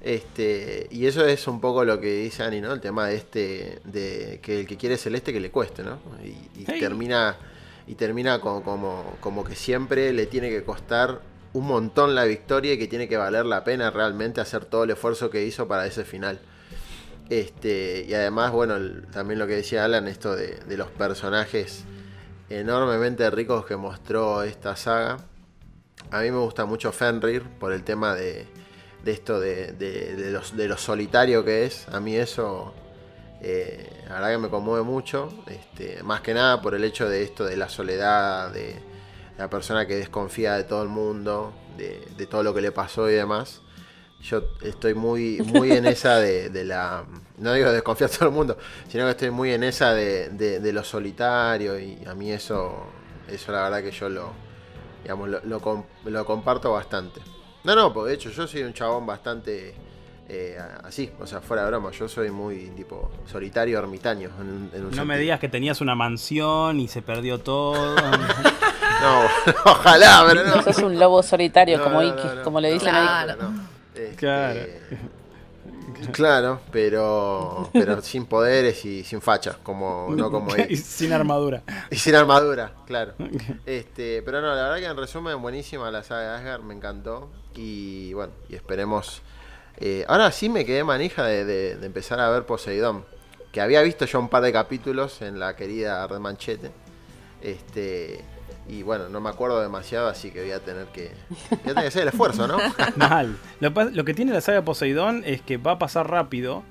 Este, 0.00 0.88
y 0.90 1.06
eso 1.06 1.24
es 1.24 1.46
un 1.46 1.60
poco 1.60 1.84
lo 1.84 2.00
que 2.00 2.12
dice 2.22 2.42
Ani, 2.42 2.60
¿no? 2.60 2.72
El 2.72 2.80
tema 2.80 3.06
de 3.06 3.16
este, 3.16 3.78
de 3.84 4.40
que 4.42 4.60
el 4.60 4.66
que 4.66 4.76
quiere 4.76 4.96
celeste 4.96 5.32
que 5.32 5.40
le 5.40 5.50
cueste, 5.50 5.82
¿no? 5.84 5.98
Y, 6.24 6.64
termina, 6.64 7.36
y 7.86 7.94
termina 7.94 8.40
como, 8.40 8.62
como, 8.64 9.16
como 9.20 9.44
que 9.44 9.54
siempre 9.54 10.12
le 10.12 10.26
tiene 10.26 10.50
que 10.50 10.64
costar 10.64 11.20
un 11.52 11.66
montón 11.66 12.14
la 12.14 12.24
victoria 12.24 12.72
y 12.72 12.78
que 12.78 12.88
tiene 12.88 13.08
que 13.08 13.16
valer 13.18 13.44
la 13.46 13.62
pena 13.62 13.90
realmente 13.90 14.40
hacer 14.40 14.64
todo 14.64 14.84
el 14.84 14.90
esfuerzo 14.90 15.30
que 15.30 15.44
hizo 15.44 15.68
para 15.68 15.86
ese 15.86 16.02
final. 16.04 16.40
Este, 17.30 18.04
y 18.08 18.14
además, 18.14 18.52
bueno, 18.52 18.76
el- 18.76 19.06
también 19.12 19.38
lo 19.38 19.46
que 19.46 19.54
decía 19.56 19.84
Alan, 19.84 20.08
esto 20.08 20.34
de, 20.34 20.56
de 20.66 20.76
los 20.76 20.88
personajes 20.88 21.84
enormemente 22.58 23.28
ricos 23.30 23.64
que 23.66 23.76
mostró 23.76 24.42
esta 24.42 24.76
saga. 24.76 25.18
A 26.10 26.20
mí 26.20 26.30
me 26.30 26.38
gusta 26.38 26.64
mucho 26.66 26.92
Fenrir 26.92 27.42
por 27.58 27.72
el 27.72 27.82
tema 27.84 28.14
de, 28.14 28.46
de 29.04 29.12
esto 29.12 29.40
de, 29.40 29.72
de- 29.72 30.16
de 30.16 30.30
los, 30.32 30.56
de 30.56 30.68
lo 30.68 30.76
solitario 30.76 31.44
que 31.44 31.64
es. 31.64 31.88
A 31.88 32.00
mí 32.00 32.16
eso, 32.16 32.74
eh, 33.40 33.88
la 34.08 34.14
verdad 34.16 34.30
que 34.32 34.38
me 34.38 34.48
conmueve 34.50 34.84
mucho. 34.84 35.28
Este, 35.46 36.02
más 36.02 36.20
que 36.20 36.34
nada 36.34 36.60
por 36.60 36.74
el 36.74 36.84
hecho 36.84 37.08
de 37.08 37.22
esto 37.22 37.44
de 37.44 37.56
la 37.56 37.68
soledad, 37.68 38.52
de 38.52 38.76
la 39.38 39.48
persona 39.48 39.86
que 39.86 39.96
desconfía 39.96 40.54
de 40.54 40.64
todo 40.64 40.82
el 40.82 40.88
mundo, 40.88 41.52
de, 41.76 42.26
todo 42.26 42.42
lo 42.42 42.52
que 42.54 42.60
le 42.60 42.72
pasó 42.72 43.08
y 43.10 43.14
demás. 43.14 43.60
Yo 44.20 44.42
estoy 44.62 44.94
muy, 44.94 45.40
muy 45.40 45.72
en 45.72 45.86
esa 45.86 46.18
de 46.18 46.64
la. 46.64 47.04
No 47.42 47.52
digo 47.52 47.68
de 47.68 47.74
desconfiar 47.74 48.08
de 48.10 48.16
todo 48.16 48.28
el 48.28 48.34
mundo, 48.34 48.56
sino 48.88 49.04
que 49.04 49.10
estoy 49.10 49.30
muy 49.30 49.52
en 49.52 49.62
esa 49.64 49.92
de, 49.92 50.30
de- 50.30 50.60
de 50.60 50.72
lo 50.72 50.82
solitario. 50.84 51.78
Y 51.78 51.98
a 52.06 52.14
mí 52.14 52.30
eso. 52.32 52.86
Eso 53.28 53.52
la 53.52 53.62
verdad 53.64 53.82
que 53.82 53.90
yo 53.90 54.08
lo. 54.08 54.32
Digamos, 55.02 55.28
lo, 55.28 55.40
lo 55.44 55.60
com- 55.60 55.84
lo 56.04 56.24
comparto 56.24 56.72
bastante. 56.72 57.20
No, 57.64 57.74
no, 57.74 57.92
porque 57.92 58.10
de 58.10 58.14
hecho 58.16 58.30
yo 58.30 58.46
soy 58.46 58.62
un 58.62 58.72
chabón 58.72 59.04
bastante. 59.06 59.74
eh, 60.28 60.58
así, 60.84 61.10
o 61.20 61.26
sea, 61.26 61.40
fuera 61.40 61.62
de 61.64 61.68
broma. 61.70 61.90
Yo 61.90 62.08
soy 62.08 62.30
muy 62.30 62.70
tipo 62.76 63.10
solitario, 63.30 63.78
ermitaño. 63.78 64.30
En, 64.40 64.46
un- 64.48 64.70
en 64.72 64.86
un 64.86 64.90
No 64.96 65.04
me 65.04 65.18
digas 65.18 65.40
que 65.40 65.48
tenías 65.48 65.80
una 65.80 65.94
mansión 65.94 66.78
y 66.80 66.88
se 66.88 67.02
perdió 67.02 67.38
todo. 67.38 67.96
No, 69.02 69.22
ojalá, 69.64 70.24
pero 70.28 70.44
no. 70.46 70.54
No 70.56 70.62
sos 70.62 70.78
un 70.78 70.96
lobo 70.96 71.24
solitario, 71.24 71.78
No, 71.78 71.82
como, 71.84 72.02
no, 72.02 72.06
Iki, 72.08 72.24
no, 72.24 72.34
no. 72.36 72.42
como 72.44 72.60
le 72.60 72.72
dicen 72.72 72.90
Claro. 72.90 73.32
ahí. 73.32 73.38
no. 73.40 73.68
Este, 74.00 74.80
Claro. 76.12 76.60
Pero 76.72 77.68
pero 77.72 78.00
sin 78.02 78.26
poderes 78.26 78.84
y 78.84 79.04
sin 79.04 79.20
facha, 79.20 79.56
como 79.62 80.08
no 80.16 80.30
como 80.30 80.54
Y 80.56 80.76
sin 80.76 81.12
armadura. 81.12 81.62
Y 81.90 81.96
sin 81.96 82.14
armadura, 82.14 82.72
claro. 82.86 83.14
Este, 83.66 84.22
pero 84.22 84.40
no, 84.40 84.48
la 84.54 84.62
verdad 84.64 84.76
que 84.78 84.86
en 84.86 84.96
resumen 84.96 85.40
buenísima 85.40 85.90
la 85.90 86.02
saga 86.02 86.32
de 86.32 86.36
Asgard, 86.38 86.62
me 86.62 86.74
encantó 86.74 87.30
y 87.54 88.12
bueno, 88.14 88.32
y 88.48 88.54
esperemos 88.56 89.22
eh, 89.78 90.04
ahora 90.08 90.30
sí 90.32 90.48
me 90.48 90.64
quedé 90.64 90.84
manija 90.84 91.24
de, 91.24 91.44
de- 91.44 91.76
de 91.76 91.86
empezar 91.86 92.20
a 92.20 92.28
ver 92.30 92.44
Poseidón, 92.44 93.04
que 93.52 93.60
había 93.60 93.82
visto 93.82 94.04
ya 94.04 94.18
un 94.18 94.28
par 94.28 94.42
de 94.42 94.52
capítulos 94.52 95.22
en 95.22 95.38
la 95.38 95.56
querida 95.56 96.06
Red 96.06 96.18
Manchete. 96.18 96.70
Este, 97.40 98.22
y 98.72 98.82
bueno, 98.82 99.10
no 99.10 99.20
me 99.20 99.28
acuerdo 99.28 99.60
demasiado, 99.60 100.08
así 100.08 100.30
que 100.30 100.40
voy 100.40 100.52
a 100.52 100.60
tener 100.60 100.86
que 100.86 101.10
voy 101.50 101.58
a 101.58 101.58
tener 101.58 101.74
que 101.74 101.88
hacer 101.88 102.02
el 102.02 102.08
esfuerzo, 102.08 102.48
¿no? 102.48 102.56
Mal. 102.96 103.36
Lo, 103.60 104.04
que 104.04 104.14
tiene 104.14 104.32
la 104.32 104.40
saga 104.40 104.62
Poseidón 104.62 105.22
es 105.26 105.42
que 105.42 105.58
va 105.58 105.72
a 105.72 105.78
pasar 105.78 106.10
rápido. 106.10 106.62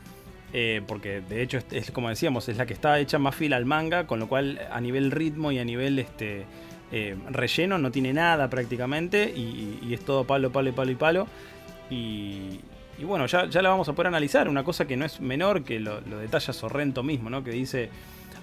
eh, 0.52 0.82
porque 0.88 1.22
de 1.22 1.44
hecho 1.44 1.60
es, 1.70 1.92
como 1.92 2.10
decíamos, 2.10 2.50
es 2.50 2.58
la 2.58 2.66
que 2.66 2.74
está 2.74 2.98
hecha 2.98 3.20
más 3.20 3.36
fila 3.36 3.58
al 3.58 3.66
manga, 3.66 4.08
con 4.08 4.20
lo 4.20 4.28
cual 4.28 4.60
a 4.72 4.82
nivel 4.82 5.12
ritmo 5.12 5.52
y 5.52 5.60
a 5.60 5.64
nivel 5.64 6.00
este 6.00 6.46
eh, 6.92 7.16
relleno 7.30 7.78
no 7.78 7.92
tiene 7.92 8.14
nada 8.14 8.50
prácticamente. 8.50 9.32
Y, 9.36 9.80
y 9.84 9.94
es 9.94 10.04
todo 10.04 10.26
palo, 10.26 10.52
palo 10.52 10.70
y 10.70 10.72
palo 10.72 10.92
y 10.92 10.96
palo. 10.96 11.28
Y, 11.92 12.62
y 12.98 13.04
bueno, 13.04 13.28
ya, 13.28 13.46
ya 13.46 13.62
la 13.62 13.70
vamos 13.70 13.88
a 13.90 13.94
poder 13.94 14.08
analizar. 14.08 14.50
Una 14.50 14.64
cosa 14.64 14.88
que 14.88 14.98
no 14.98 15.06
es 15.06 15.22
menor 15.22 15.64
que 15.64 15.80
lo 15.80 16.02
detalla 16.02 16.52
Sorrento 16.52 17.04
mismo, 17.04 17.30
¿no? 17.30 17.44
Que 17.44 17.52
dice 17.52 17.92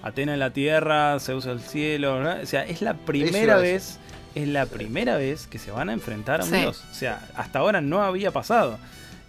Atena 0.03 0.33
en 0.33 0.39
la 0.39 0.51
tierra, 0.51 1.19
Zeus 1.19 1.45
el 1.45 1.59
cielo. 1.59 2.21
¿no? 2.21 2.41
O 2.41 2.45
sea, 2.45 2.63
es 2.65 2.81
la 2.81 2.93
primera 2.93 3.57
vez. 3.57 3.99
Es 4.35 4.47
la 4.47 4.65
primera 4.67 5.17
vez 5.17 5.47
que 5.47 5.57
se 5.57 5.71
van 5.71 5.89
a 5.89 5.93
enfrentar 5.93 6.41
a 6.41 6.43
un 6.43 6.49
Sí. 6.51 6.57
dios. 6.57 6.83
O 6.91 6.93
sea, 6.93 7.27
hasta 7.35 7.59
ahora 7.59 7.81
no 7.81 8.03
había 8.03 8.31
pasado. 8.31 8.77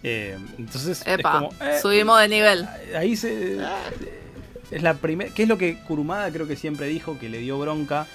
Eh, 0.03 0.37
entonces 0.57 1.03
es 1.05 1.17
como. 1.23 1.49
eh, 1.61 1.79
subimos 1.81 2.19
de 2.21 2.27
nivel. 2.27 2.67
Ahí 2.95 3.15
se. 3.15 3.57
Es 4.69 4.81
la 4.83 4.93
primera. 4.93 5.33
¿Qué 5.33 5.43
es 5.43 5.49
lo 5.49 5.57
que 5.57 5.77
Kurumada 5.79 6.31
creo 6.31 6.47
que 6.47 6.55
siempre 6.55 6.87
dijo 6.87 7.17
que 7.19 7.29
le 7.29 7.39
dio 7.39 7.59
bronca? 7.59 8.07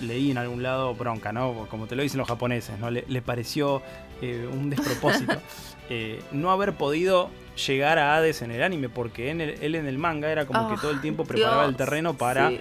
Leí 0.00 0.30
en 0.30 0.38
algún 0.38 0.62
lado 0.62 0.94
bronca, 0.94 1.32
¿no? 1.32 1.66
Como 1.70 1.86
te 1.86 1.94
lo 1.94 2.02
dicen 2.02 2.18
los 2.18 2.26
japoneses, 2.26 2.78
¿no? 2.78 2.90
Le, 2.90 3.04
le 3.08 3.22
pareció 3.22 3.82
eh, 4.20 4.48
un 4.52 4.70
despropósito. 4.70 5.34
Eh, 5.90 6.22
no 6.30 6.50
haber 6.52 6.72
podido 6.72 7.28
llegar 7.66 7.98
a 7.98 8.16
Hades 8.16 8.42
en 8.42 8.50
el 8.50 8.62
anime, 8.62 8.88
porque 8.88 9.30
en 9.30 9.40
el- 9.40 9.62
él 9.62 9.74
en 9.74 9.86
el 9.86 9.98
manga 9.98 10.30
era 10.30 10.46
como 10.46 10.68
que 10.68 10.74
Ah, 10.74 10.78
todo 10.80 10.90
el 10.90 11.00
tiempo 11.00 11.24
preparaba 11.26 11.64
el 11.66 11.76
terreno 11.76 12.14
para 12.14 12.50
sí. 12.50 12.60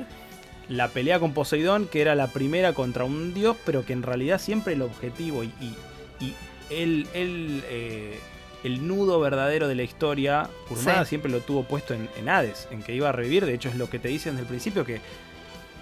la 0.69 0.87
pelea 0.89 1.19
con 1.19 1.33
Poseidón, 1.33 1.87
que 1.87 2.01
era 2.01 2.15
la 2.15 2.27
primera 2.27 2.73
contra 2.73 3.03
un 3.03 3.33
dios, 3.33 3.57
pero 3.65 3.85
que 3.85 3.93
en 3.93 4.03
realidad 4.03 4.39
siempre 4.39 4.73
el 4.73 4.81
objetivo 4.81 5.43
y, 5.43 5.47
y, 5.59 5.75
y 6.19 6.33
el, 6.69 7.07
el, 7.13 7.63
eh, 7.69 8.19
el 8.63 8.87
nudo 8.87 9.19
verdadero 9.19 9.67
de 9.67 9.75
la 9.75 9.83
historia, 9.83 10.47
Kurumada 10.67 11.03
Sí. 11.03 11.09
siempre 11.09 11.31
lo 11.31 11.39
tuvo 11.41 11.63
puesto 11.63 11.93
en, 11.93 12.07
en 12.17 12.29
Hades, 12.29 12.67
en 12.71 12.83
que 12.83 12.93
iba 12.93 13.09
a 13.09 13.11
revivir. 13.11 13.45
De 13.45 13.53
hecho, 13.55 13.69
es 13.69 13.75
lo 13.75 13.89
que 13.89 13.99
te 13.99 14.07
dicen 14.07 14.33
desde 14.33 14.43
el 14.43 14.47
principio, 14.47 14.85
que 14.85 15.01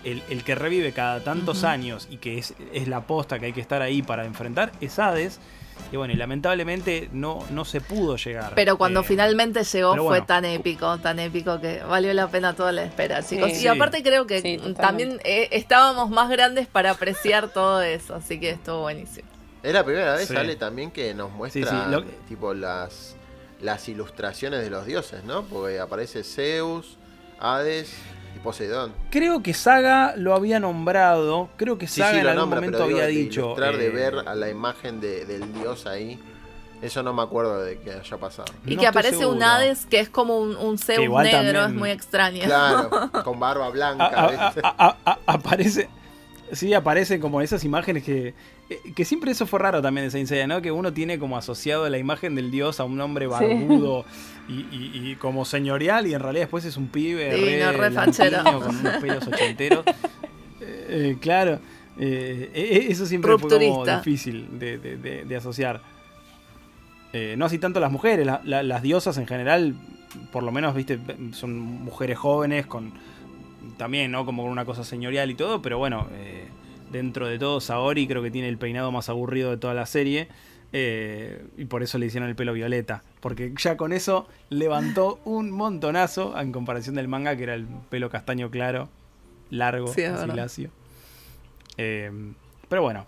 el, 0.06 0.24
el 0.30 0.44
que 0.46 0.56
revive 0.56 0.94
cada 0.94 1.22
tantos 1.24 1.66
años 1.66 2.08
y 2.10 2.18
que 2.18 2.38
es, 2.38 2.54
es 2.74 2.88
la 2.88 3.02
posta 3.02 3.38
que 3.38 3.48
hay 3.48 3.54
que 3.54 3.60
estar 3.62 3.82
ahí 3.82 4.02
para 4.02 4.24
enfrentar, 4.26 4.72
es 4.80 4.98
Hades. 4.98 5.40
Y 5.92 5.98
bueno, 5.98 6.14
y 6.14 6.18
lamentablemente 6.18 7.10
no, 7.12 7.40
no 7.50 7.66
se 7.66 7.82
pudo 7.82 8.16
llegar. 8.16 8.54
Pero 8.56 8.78
cuando 8.78 9.00
Eh, 9.02 9.04
finalmente 9.04 9.64
llegó 9.64 9.94
fue 9.96 10.04
bueno. 10.04 10.26
tan 10.26 10.46
épico, 10.46 10.98
tan 11.00 11.20
épico 11.20 11.60
que 11.60 11.82
valió 11.82 12.14
la 12.14 12.28
pena 12.28 12.54
toda 12.56 12.72
la 12.72 12.84
espera, 12.84 13.24
chicos. 13.24 13.52
Sí. 13.54 13.64
Y 13.64 13.68
aparte 13.68 14.04
creo 14.04 14.28
que 14.28 14.42
Sí, 14.42 14.60
también 14.80 15.20
eh, 15.24 15.50
estábamos 15.52 16.10
más 16.12 16.30
grandes 16.30 16.68
para 16.68 16.92
apreciar 16.92 17.50
todo 17.50 17.82
eso, 17.82 18.16
así 18.16 18.40
que 18.40 18.52
estuvo 18.52 18.82
buenísimo. 18.82 19.28
Es 19.64 19.74
la 19.74 19.84
primera 19.84 20.14
vez, 20.16 20.28
Sí. 20.28 20.34
sale 20.34 20.56
también 20.56 20.92
que 20.92 21.14
nos 21.14 21.32
muestra 21.32 21.64
Sí, 21.64 21.68
sí, 21.70 21.92
lo- 21.92 22.04
tipo 22.28 22.54
las, 22.54 23.16
las 23.62 23.90
ilustraciones 23.90 24.62
de 24.62 24.70
los 24.70 24.86
dioses, 24.86 25.24
¿no? 25.24 25.42
Porque 25.44 25.80
aparece 25.80 26.24
Zeus, 26.24 26.98
Hades 27.40 27.94
y 28.36 28.40
Poseidón. 28.40 28.94
Creo 29.10 29.42
que 29.44 29.54
Saga 29.54 30.14
lo 30.16 30.34
había 30.34 30.60
nombrado. 30.60 31.50
Creo 31.58 31.78
que 31.78 31.88
Sí, 31.88 32.02
Saga 32.02 32.12
sí, 32.14 32.18
en 32.20 32.24
lo 32.24 32.30
algún 32.32 32.42
nombra, 32.42 32.60
momento 32.62 32.78
pero 32.80 32.88
digo, 32.88 33.00
había 33.00 33.08
de 33.08 33.20
dicho. 33.24 33.56
de 33.56 33.86
eh, 33.86 33.90
ver 33.90 34.16
a 34.28 34.36
la 34.36 34.50
imagen 34.50 35.00
de- 35.02 35.26
del 35.26 35.54
dios 35.54 35.86
ahí. 35.86 36.20
Eso 36.82 37.04
no 37.04 37.12
me 37.14 37.22
acuerdo 37.22 37.62
de 37.62 37.78
que 37.80 37.92
haya 37.92 38.18
pasado. 38.18 38.46
Y 38.66 38.76
no 38.76 38.82
que 38.82 38.88
aparece 38.88 39.26
un. 39.26 39.44
Hades 39.44 39.86
que 39.86 40.00
es 40.00 40.08
como 40.08 40.40
un, 40.40 40.56
un 40.56 40.78
Zeus 40.78 41.00
negro, 41.00 41.30
también- 41.30 41.56
es 41.58 41.74
muy 41.74 41.90
extraño. 41.90 42.44
Claro, 42.46 42.90
con 43.26 43.38
barba 43.40 43.66
a- 43.66 43.70
blanca. 43.70 44.06
a- 44.06 44.64
a- 44.64 44.98
a- 45.06 45.20
aparece. 45.26 45.90
Sí, 46.54 46.74
aparecen 46.74 47.20
como 47.20 47.42
esas 47.42 47.64
imágenes 47.66 48.04
que. 48.04 48.34
eh, 48.70 48.80
Que 48.96 49.04
siempre 49.04 49.32
eso 49.32 49.46
fue 49.46 49.60
raro 49.60 49.82
también 49.82 50.08
de 50.08 50.12
Saint 50.12 50.30
Seiya, 50.30 50.48
¿no? 50.48 50.62
Que 50.62 50.72
uno 50.72 50.94
tiene 50.94 51.20
como 51.20 51.38
asociado 51.38 51.88
la 51.90 51.98
imagen 51.98 52.34
del 52.36 52.50
dios 52.50 52.80
a 52.80 52.86
un 52.86 53.00
hombre 53.02 53.28
barbudo 53.28 54.06
y, 54.50 54.66
y- 54.76 55.12
y 55.12 55.16
como 55.16 55.46
señorial, 55.46 56.08
y 56.08 56.14
en 56.14 56.20
realidad 56.20 56.44
después 56.44 56.66
es 56.66 56.76
un 56.78 56.88
pibe 56.88 57.34
Divino, 57.36 57.72
re 57.72 57.92
lampiño, 57.92 58.04
fachero. 58.06 58.60
con 58.60 58.76
unos 58.78 58.98
pelos 58.98 59.28
ochenteros. 59.28 59.86
Eh, 60.92 61.18
claro. 61.22 61.60
Eh, 62.00 62.50
eh, 62.54 62.88
eso 62.90 63.06
siempre 63.06 63.38
fue 63.38 63.48
como 63.50 63.86
difícil 63.86 64.58
de, 64.60 64.78
de- 64.80 64.98
de- 64.98 65.24
de 65.26 65.36
asociar. 65.36 65.82
Eh, 67.14 67.36
no 67.38 67.46
así 67.46 67.60
tanto 67.60 67.80
las 67.80 67.92
mujeres, 67.92 68.26
la- 68.26 68.42
la- 68.44 68.64
las 68.64 68.82
diosas 68.82 69.18
en 69.20 69.28
general, 69.28 69.76
por 70.32 70.42
lo 70.44 70.52
menos, 70.52 70.74
viste, 70.76 71.00
son 71.34 71.60
mujeres 71.60 72.18
jóvenes 72.18 72.66
con 72.66 72.92
también, 73.78 74.12
¿no? 74.12 74.26
Como 74.26 74.44
con 74.44 74.52
una 74.52 74.66
cosa 74.66 74.84
señorial 74.84 75.30
y 75.32 75.36
todo, 75.36 75.62
pero 75.62 75.78
bueno, 75.78 76.08
dentro 76.92 77.28
de 77.28 77.38
todo, 77.40 77.62
Saori 77.62 78.08
creo 78.08 78.22
que 78.24 78.32
tiene 78.32 78.50
el 78.50 78.58
peinado 78.58 78.92
más 78.92 79.10
aburrido 79.10 79.52
de 79.52 79.58
toda 79.58 79.74
la 79.76 79.86
serie. 79.86 80.28
Eh, 80.72 81.44
y 81.58 81.66
por 81.66 81.82
eso 81.82 81.98
le 81.98 82.06
hicieron 82.06 82.30
el 82.30 82.36
pelo 82.36 82.54
violeta. 82.54 83.04
Porque 83.22 83.54
ya 83.58 83.76
con 83.78 83.92
eso 83.94 84.28
levantó 84.50 85.20
un 85.26 85.50
montonazo 85.52 86.40
en 86.40 86.52
comparación 86.52 86.96
del 86.96 87.08
manga, 87.08 87.36
que 87.36 87.44
era 87.44 87.56
el 87.56 87.66
pelo 87.90 88.10
castaño 88.10 88.50
claro, 88.52 88.90
largo, 89.50 89.88
Sí, 89.88 90.04
así 90.04 90.28
lacio. 90.28 90.70
Eh, 91.78 92.12
pero 92.68 92.82
bueno, 92.82 93.08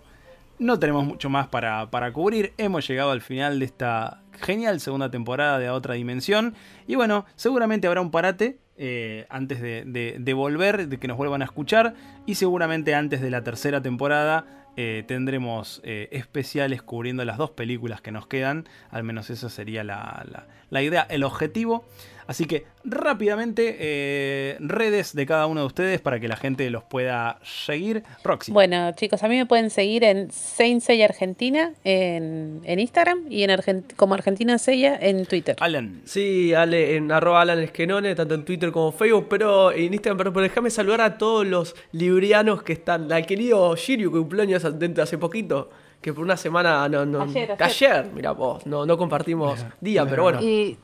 no 0.58 0.78
tenemos 0.78 1.04
mucho 1.04 1.30
más 1.30 1.46
para, 1.48 1.90
para 1.90 2.12
cubrir. 2.12 2.52
Hemos 2.58 2.86
llegado 2.88 3.10
al 3.10 3.20
final 3.20 3.58
de 3.58 3.64
esta 3.66 4.20
genial 4.40 4.80
segunda 4.80 5.10
temporada 5.10 5.58
de 5.58 5.66
A 5.68 5.74
Otra 5.74 5.94
Dimensión. 5.94 6.54
Y 6.86 6.94
bueno, 6.96 7.26
seguramente 7.36 7.86
habrá 7.86 8.00
un 8.00 8.10
parate 8.10 8.58
eh, 8.76 9.26
antes 9.28 9.60
de, 9.60 9.84
de- 9.86 10.16
de 10.18 10.34
volver, 10.34 10.88
de 10.88 10.98
que 10.98 11.06
nos 11.06 11.16
vuelvan 11.16 11.42
a 11.42 11.44
escuchar. 11.44 11.94
Y 12.26 12.34
seguramente 12.36 12.94
antes 12.94 13.20
de 13.20 13.30
la 13.30 13.44
tercera 13.44 13.82
temporada 13.82 14.61
eh, 14.76 15.04
tendremos 15.06 15.80
eh, 15.84 16.08
especiales 16.12 16.82
cubriendo 16.82 17.24
las 17.24 17.36
dos 17.38 17.50
películas 17.50 18.00
que 18.00 18.12
nos 18.12 18.26
quedan. 18.26 18.68
Al 18.90 19.02
menos 19.04 19.30
esa 19.30 19.48
sería 19.50 19.84
la, 19.84 20.24
la- 20.30 20.46
la 20.70 20.82
idea, 20.82 21.06
el 21.10 21.22
objetivo. 21.24 21.84
Así 22.26 22.46
que 22.46 22.66
rápidamente, 22.84 23.76
eh, 23.78 24.56
redes 24.60 25.14
de 25.14 25.26
cada 25.26 25.46
uno 25.46 25.60
de 25.60 25.66
ustedes 25.66 26.00
para 26.00 26.20
que 26.20 26.28
la 26.28 26.36
gente 26.36 26.68
los 26.70 26.84
pueda 26.84 27.38
seguir. 27.42 28.04
Roxy. 28.24 28.52
Bueno, 28.52 28.92
chicos, 28.92 29.22
a 29.22 29.28
mí 29.28 29.36
me 29.36 29.46
pueden 29.46 29.70
seguir 29.70 30.04
en 30.04 30.30
Saint 30.30 30.80
Seiya 30.82 31.06
Argentina 31.06 31.72
en, 31.84 32.60
en 32.64 32.78
Instagram 32.80 33.24
y 33.28 33.42
en 33.42 33.50
Argent- 33.50 33.94
como 33.96 34.14
Argentina 34.14 34.56
Seiya 34.58 34.96
en 35.00 35.26
Twitter. 35.26 35.56
Alan. 35.60 36.02
Sí, 36.04 36.54
Ale, 36.54 36.96
en 36.96 37.10
arroba 37.12 37.40
Alan 37.42 37.58
Esquenone, 37.58 38.14
tanto 38.14 38.34
en 38.34 38.44
Twitter 38.44 38.70
como 38.72 38.88
en 38.88 38.94
Facebook, 38.94 39.26
pero 39.28 39.72
en 39.72 39.92
Instagram, 39.92 40.18
pero, 40.18 40.32
pero 40.32 40.42
déjame 40.44 40.70
saludar 40.70 41.00
a 41.00 41.18
todos 41.18 41.46
los 41.46 41.74
librianos 41.92 42.62
que 42.62 42.72
están. 42.72 43.10
Al 43.12 43.26
querido 43.26 43.74
Shiryu, 43.76 44.12
que 44.12 44.18
cumplió 44.18 44.42
años 44.42 44.78
dentro 44.78 45.02
hace 45.04 45.18
poquito, 45.18 45.70
que 46.00 46.12
por 46.12 46.22
una 46.24 46.36
semana 46.36 46.88
no, 46.88 47.04
no, 47.04 47.22
Ayer, 47.22 47.56
que 47.56 47.64
ayer. 47.64 47.92
ayer, 47.92 48.12
mira 48.12 48.32
vos, 48.32 48.66
no, 48.66 48.86
no 48.86 48.96
compartimos 48.96 49.64
día, 49.80 50.06
pero 50.06 50.24
bueno. 50.24 50.42
Y 50.42 50.76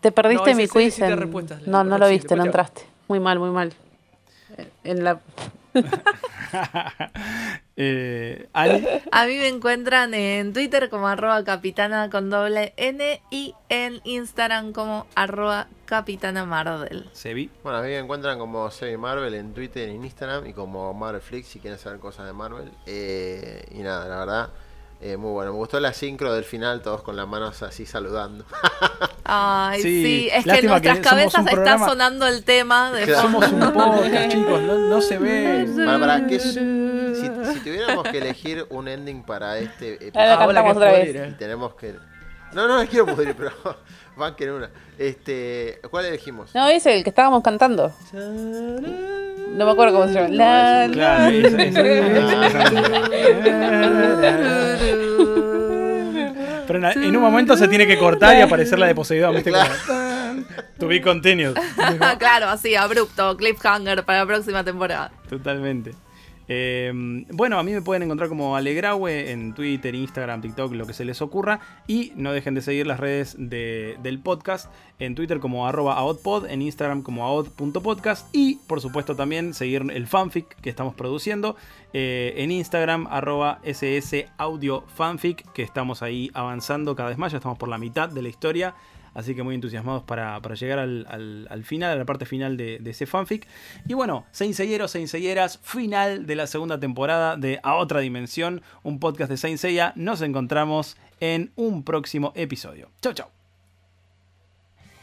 te 0.00 0.12
perdiste 0.12 0.50
No, 0.50 0.56
mi 0.56 0.68
quiz. 0.68 0.98
en- 1.00 1.30
No, 1.66 1.84
no 1.84 1.98
lo 1.98 2.08
viste, 2.08 2.34
no 2.36 2.44
entraste. 2.44 2.82
Muy 3.08 3.20
mal, 3.20 3.38
muy 3.38 3.50
mal. 3.50 3.72
En 4.84 5.04
la... 5.04 5.20
Eh, 7.82 8.48
Ali. 8.52 8.86
A 9.10 9.24
mí 9.26 9.36
me 9.38 9.48
encuentran 9.48 10.12
en 10.12 10.52
Twitter 10.52 10.90
como 10.90 11.08
arroba 11.08 11.42
capitana 11.44 12.10
con 12.10 12.28
doble 12.28 12.74
N 12.76 13.22
y 13.30 13.54
en 13.70 14.00
Instagram 14.04 14.72
como 14.72 15.06
arroba 15.14 15.68
capitana 15.86 16.44
Marvel. 16.44 17.08
Sebi. 17.12 17.50
Bueno, 17.62 17.78
a 17.78 17.82
mí 17.82 17.88
me 17.88 17.98
encuentran 17.98 18.38
como 18.38 18.70
Sebi 18.70 18.98
Marvel 18.98 19.32
en 19.34 19.54
Twitter 19.54 19.88
y 19.88 19.94
en 19.94 20.04
Instagram 20.04 20.46
y 20.46 20.52
como 20.52 20.92
Marvelflix 20.92 21.48
si 21.48 21.58
quieren 21.60 21.78
saber 21.78 22.00
cosas 22.00 22.26
de 22.26 22.34
Marvel. 22.34 22.70
Eh, 22.86 23.64
y 23.70 23.78
nada, 23.78 24.06
la 24.08 24.18
verdad, 24.18 24.48
eh, 25.00 25.16
muy 25.16 25.30
bueno. 25.32 25.52
Me 25.52 25.58
gustó 25.58 25.80
la 25.80 25.92
sincro 25.92 26.32
del 26.34 26.44
final, 26.44 26.82
todos 26.82 27.02
con 27.02 27.16
las 27.16 27.26
manos 27.26 27.62
así 27.62 27.86
saludando. 27.86 28.44
Ay, 29.24 29.80
Sí, 29.82 30.02
sí, 30.04 30.28
es 30.32 30.44
que 30.44 30.50
en 30.50 30.60
que 30.60 30.66
nuestras 30.66 30.98
cabezas 31.00 31.40
está 31.40 31.50
programa- 31.52 31.86
sonando 31.88 32.26
el 32.26 32.44
tema 32.44 32.92
de 32.92 33.04
Claro. 33.04 33.22
Somos 33.22 33.48
un 33.50 33.60
podcast, 33.72 34.32
chicos, 34.32 34.60
no, 34.62 34.78
no 34.78 35.00
se 35.00 35.18
ve. 35.18 35.66
para, 35.84 35.98
para, 35.98 36.26
¿qué 36.26 36.36
es- 36.36 36.42
si, 36.54 37.26
si 37.54 37.60
tuviéramos 37.60 38.04
que 38.08 38.18
elegir 38.18 38.66
un 38.70 38.88
ending 38.88 39.22
para 39.22 39.58
este 39.58 40.10
Ahora 40.14 40.34
Ah, 40.34 40.38
que 40.38 41.30
y 41.30 41.32
tenemos 41.34 41.74
que... 41.74 41.96
No, 42.52 42.66
no, 42.66 42.84
quiero 42.88 43.06
pudrir, 43.06 43.34
pero 43.36 43.52
van 44.20 44.36
que 44.36 44.44
en 44.44 44.50
una. 44.52 44.70
Este, 44.98 45.80
¿Cuál 45.90 46.06
elegimos? 46.06 46.54
No, 46.54 46.68
es 46.68 46.86
el 46.86 47.02
que 47.02 47.10
estábamos 47.10 47.42
cantando. 47.42 47.92
No 48.12 49.64
me 49.66 49.70
acuerdo 49.72 49.94
cómo 50.00 50.06
se 50.06 50.14
llama. 50.14 50.28
La, 50.28 50.86
la- 50.86 50.92
Claro, 50.92 51.36
esa- 51.36 51.62
esa- 51.62 52.70
Pero 56.66 56.78
en, 56.92 57.02
en 57.04 57.16
un 57.16 57.22
momento 57.22 57.56
se 57.56 57.66
tiene 57.66 57.86
que 57.86 57.98
cortar 57.98 58.36
y 58.36 58.40
aparecer 58.42 58.78
la 58.78 58.86
de 58.86 58.94
Poseidón, 58.94 59.34
¿viste? 59.34 59.50
Claro. 59.50 59.74
Como, 59.86 60.44
to 60.78 60.86
be 60.86 61.00
continued. 61.00 61.54
claro, 62.18 62.48
así, 62.48 62.76
abrupto, 62.76 63.36
cliffhanger 63.36 64.04
para 64.04 64.20
la 64.20 64.26
próxima 64.26 64.62
temporada. 64.62 65.10
Totalmente. 65.28 65.94
Eh, 66.52 66.92
bueno, 67.32 67.60
a 67.60 67.62
mí 67.62 67.70
me 67.72 67.80
pueden 67.80 68.02
encontrar 68.02 68.28
como 68.28 68.56
Alegraue 68.56 69.30
en 69.30 69.54
Twitter, 69.54 69.94
Instagram, 69.94 70.40
TikTok, 70.42 70.72
lo 70.72 70.84
que 70.84 70.92
se 70.92 71.04
les 71.04 71.22
ocurra. 71.22 71.60
Y 71.86 72.12
no 72.16 72.32
dejen 72.32 72.54
de 72.54 72.60
seguir 72.60 72.88
las 72.88 72.98
redes 72.98 73.36
de- 73.38 73.96
del 74.02 74.18
podcast 74.18 74.68
en 74.98 75.14
Twitter 75.14 75.38
como 75.38 75.68
arroba 75.68 75.94
aodpod, 75.94 76.46
en 76.50 76.60
Instagram 76.62 77.02
como 77.02 77.24
aod.podcast. 77.24 78.26
Y 78.34 78.56
por 78.66 78.80
supuesto 78.80 79.14
también 79.14 79.54
seguir 79.54 79.84
el 79.92 80.08
fanfic 80.08 80.60
que 80.60 80.70
estamos 80.70 80.94
produciendo 80.96 81.54
eh, 81.92 82.34
en 82.38 82.50
Instagram 82.50 83.06
arroba 83.08 83.60
ss 83.64 84.26
que 85.54 85.62
estamos 85.62 86.02
ahí 86.02 86.32
avanzando 86.34 86.96
cada 86.96 87.10
vez 87.10 87.18
más. 87.18 87.30
Ya 87.30 87.38
estamos 87.38 87.58
por 87.58 87.68
la 87.68 87.78
mitad 87.78 88.08
de 88.08 88.22
la 88.22 88.28
historia. 88.28 88.74
Así 89.20 89.34
que 89.34 89.42
muy 89.42 89.54
entusiasmados 89.54 90.02
para, 90.04 90.40
para 90.40 90.54
llegar 90.54 90.78
al, 90.80 91.06
al- 91.08 91.46
al 91.48 91.64
final, 91.64 91.92
a 91.92 91.96
la 91.96 92.04
parte 92.04 92.26
final 92.26 92.56
de, 92.56 92.78
de 92.80 92.90
ese 92.90 93.06
fanfic. 93.06 93.46
Y 93.86 93.94
bueno, 93.94 94.26
Seinseyeros, 94.32 94.90
Seinseyeras, 94.90 95.58
final 95.62 96.26
de 96.26 96.34
la 96.34 96.46
segunda 96.46 96.80
temporada 96.80 97.36
de 97.36 97.60
A 97.62 97.74
Otra 97.76 98.00
Dimensión, 98.00 98.62
un 98.82 98.98
podcast 98.98 99.30
de 99.30 99.36
Saint 99.36 99.58
Seiya. 99.58 99.92
Nos 99.96 100.20
encontramos 100.22 100.96
en 101.20 101.52
un 101.56 101.84
próximo 101.84 102.32
episodio. 102.34 102.90
Chau, 103.02 103.12
chau. 103.12 103.28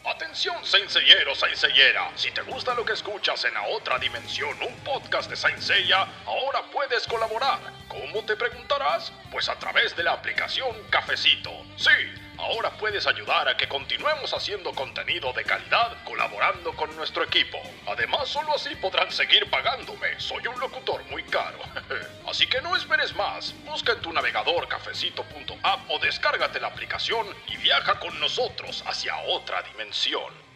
Atención, 0.06 0.56
Senseiero, 0.64 1.36
Senseiera. 1.36 2.10
Si 2.16 2.32
te 2.32 2.42
gusta 2.44 2.74
lo 2.76 2.86
que 2.86 2.94
escuchas 2.94 3.44
en 3.44 3.58
A 3.58 3.64
Otra 3.76 4.00
Dimensión, 4.00 4.52
un 4.66 4.74
podcast 4.86 5.30
de 5.30 5.36
Saint 5.36 5.60
Seiya, 5.60 6.08
ahora 6.26 6.62
puedes 6.72 7.06
colaborar. 7.08 7.60
¿Cómo 7.90 8.24
te 8.26 8.38
preguntarás? 8.38 9.12
Pues 9.32 9.50
a 9.50 9.56
través 9.60 9.96
de 9.98 10.04
la 10.04 10.14
aplicación 10.14 10.70
Cafecito. 10.90 11.52
Sí, 11.76 11.90
ahora 12.38 12.72
puedes 12.72 13.06
ayudar 13.08 13.48
a 13.48 13.58
que 13.58 13.68
continuemos 13.68 14.34
haciendo 14.34 14.74
contenido 14.74 15.34
de 15.34 15.44
calidad 15.44 15.98
colaborando 16.04 16.74
con 16.74 16.96
nuestro 16.96 17.24
equipo. 17.24 17.58
Además, 17.88 18.30
solo 18.30 18.54
así 18.54 18.76
podrán 18.76 19.12
seguir 19.12 19.50
pagándome. 19.50 20.20
Soy 20.20 20.46
un 20.48 20.60
locutor 20.60 21.04
muy 21.10 21.24
caro. 21.24 21.60
así 22.28 22.48
que 22.48 22.62
no 22.62 22.76
esperes 22.76 23.16
más. 23.16 23.54
Busca 23.66 23.94
en 23.94 24.02
tu 24.02 24.14
navegador 24.14 24.68
cafecito.app 24.68 25.90
o 25.90 26.00
descárgate 26.00 26.60
la 26.60 26.68
aplicación 26.68 27.28
y 27.48 27.58
viaja 27.58 28.00
con 28.00 28.20
nosotros 28.20 28.84
hacia 28.88 29.18
otra 29.28 29.62
dimensión. 29.64 30.47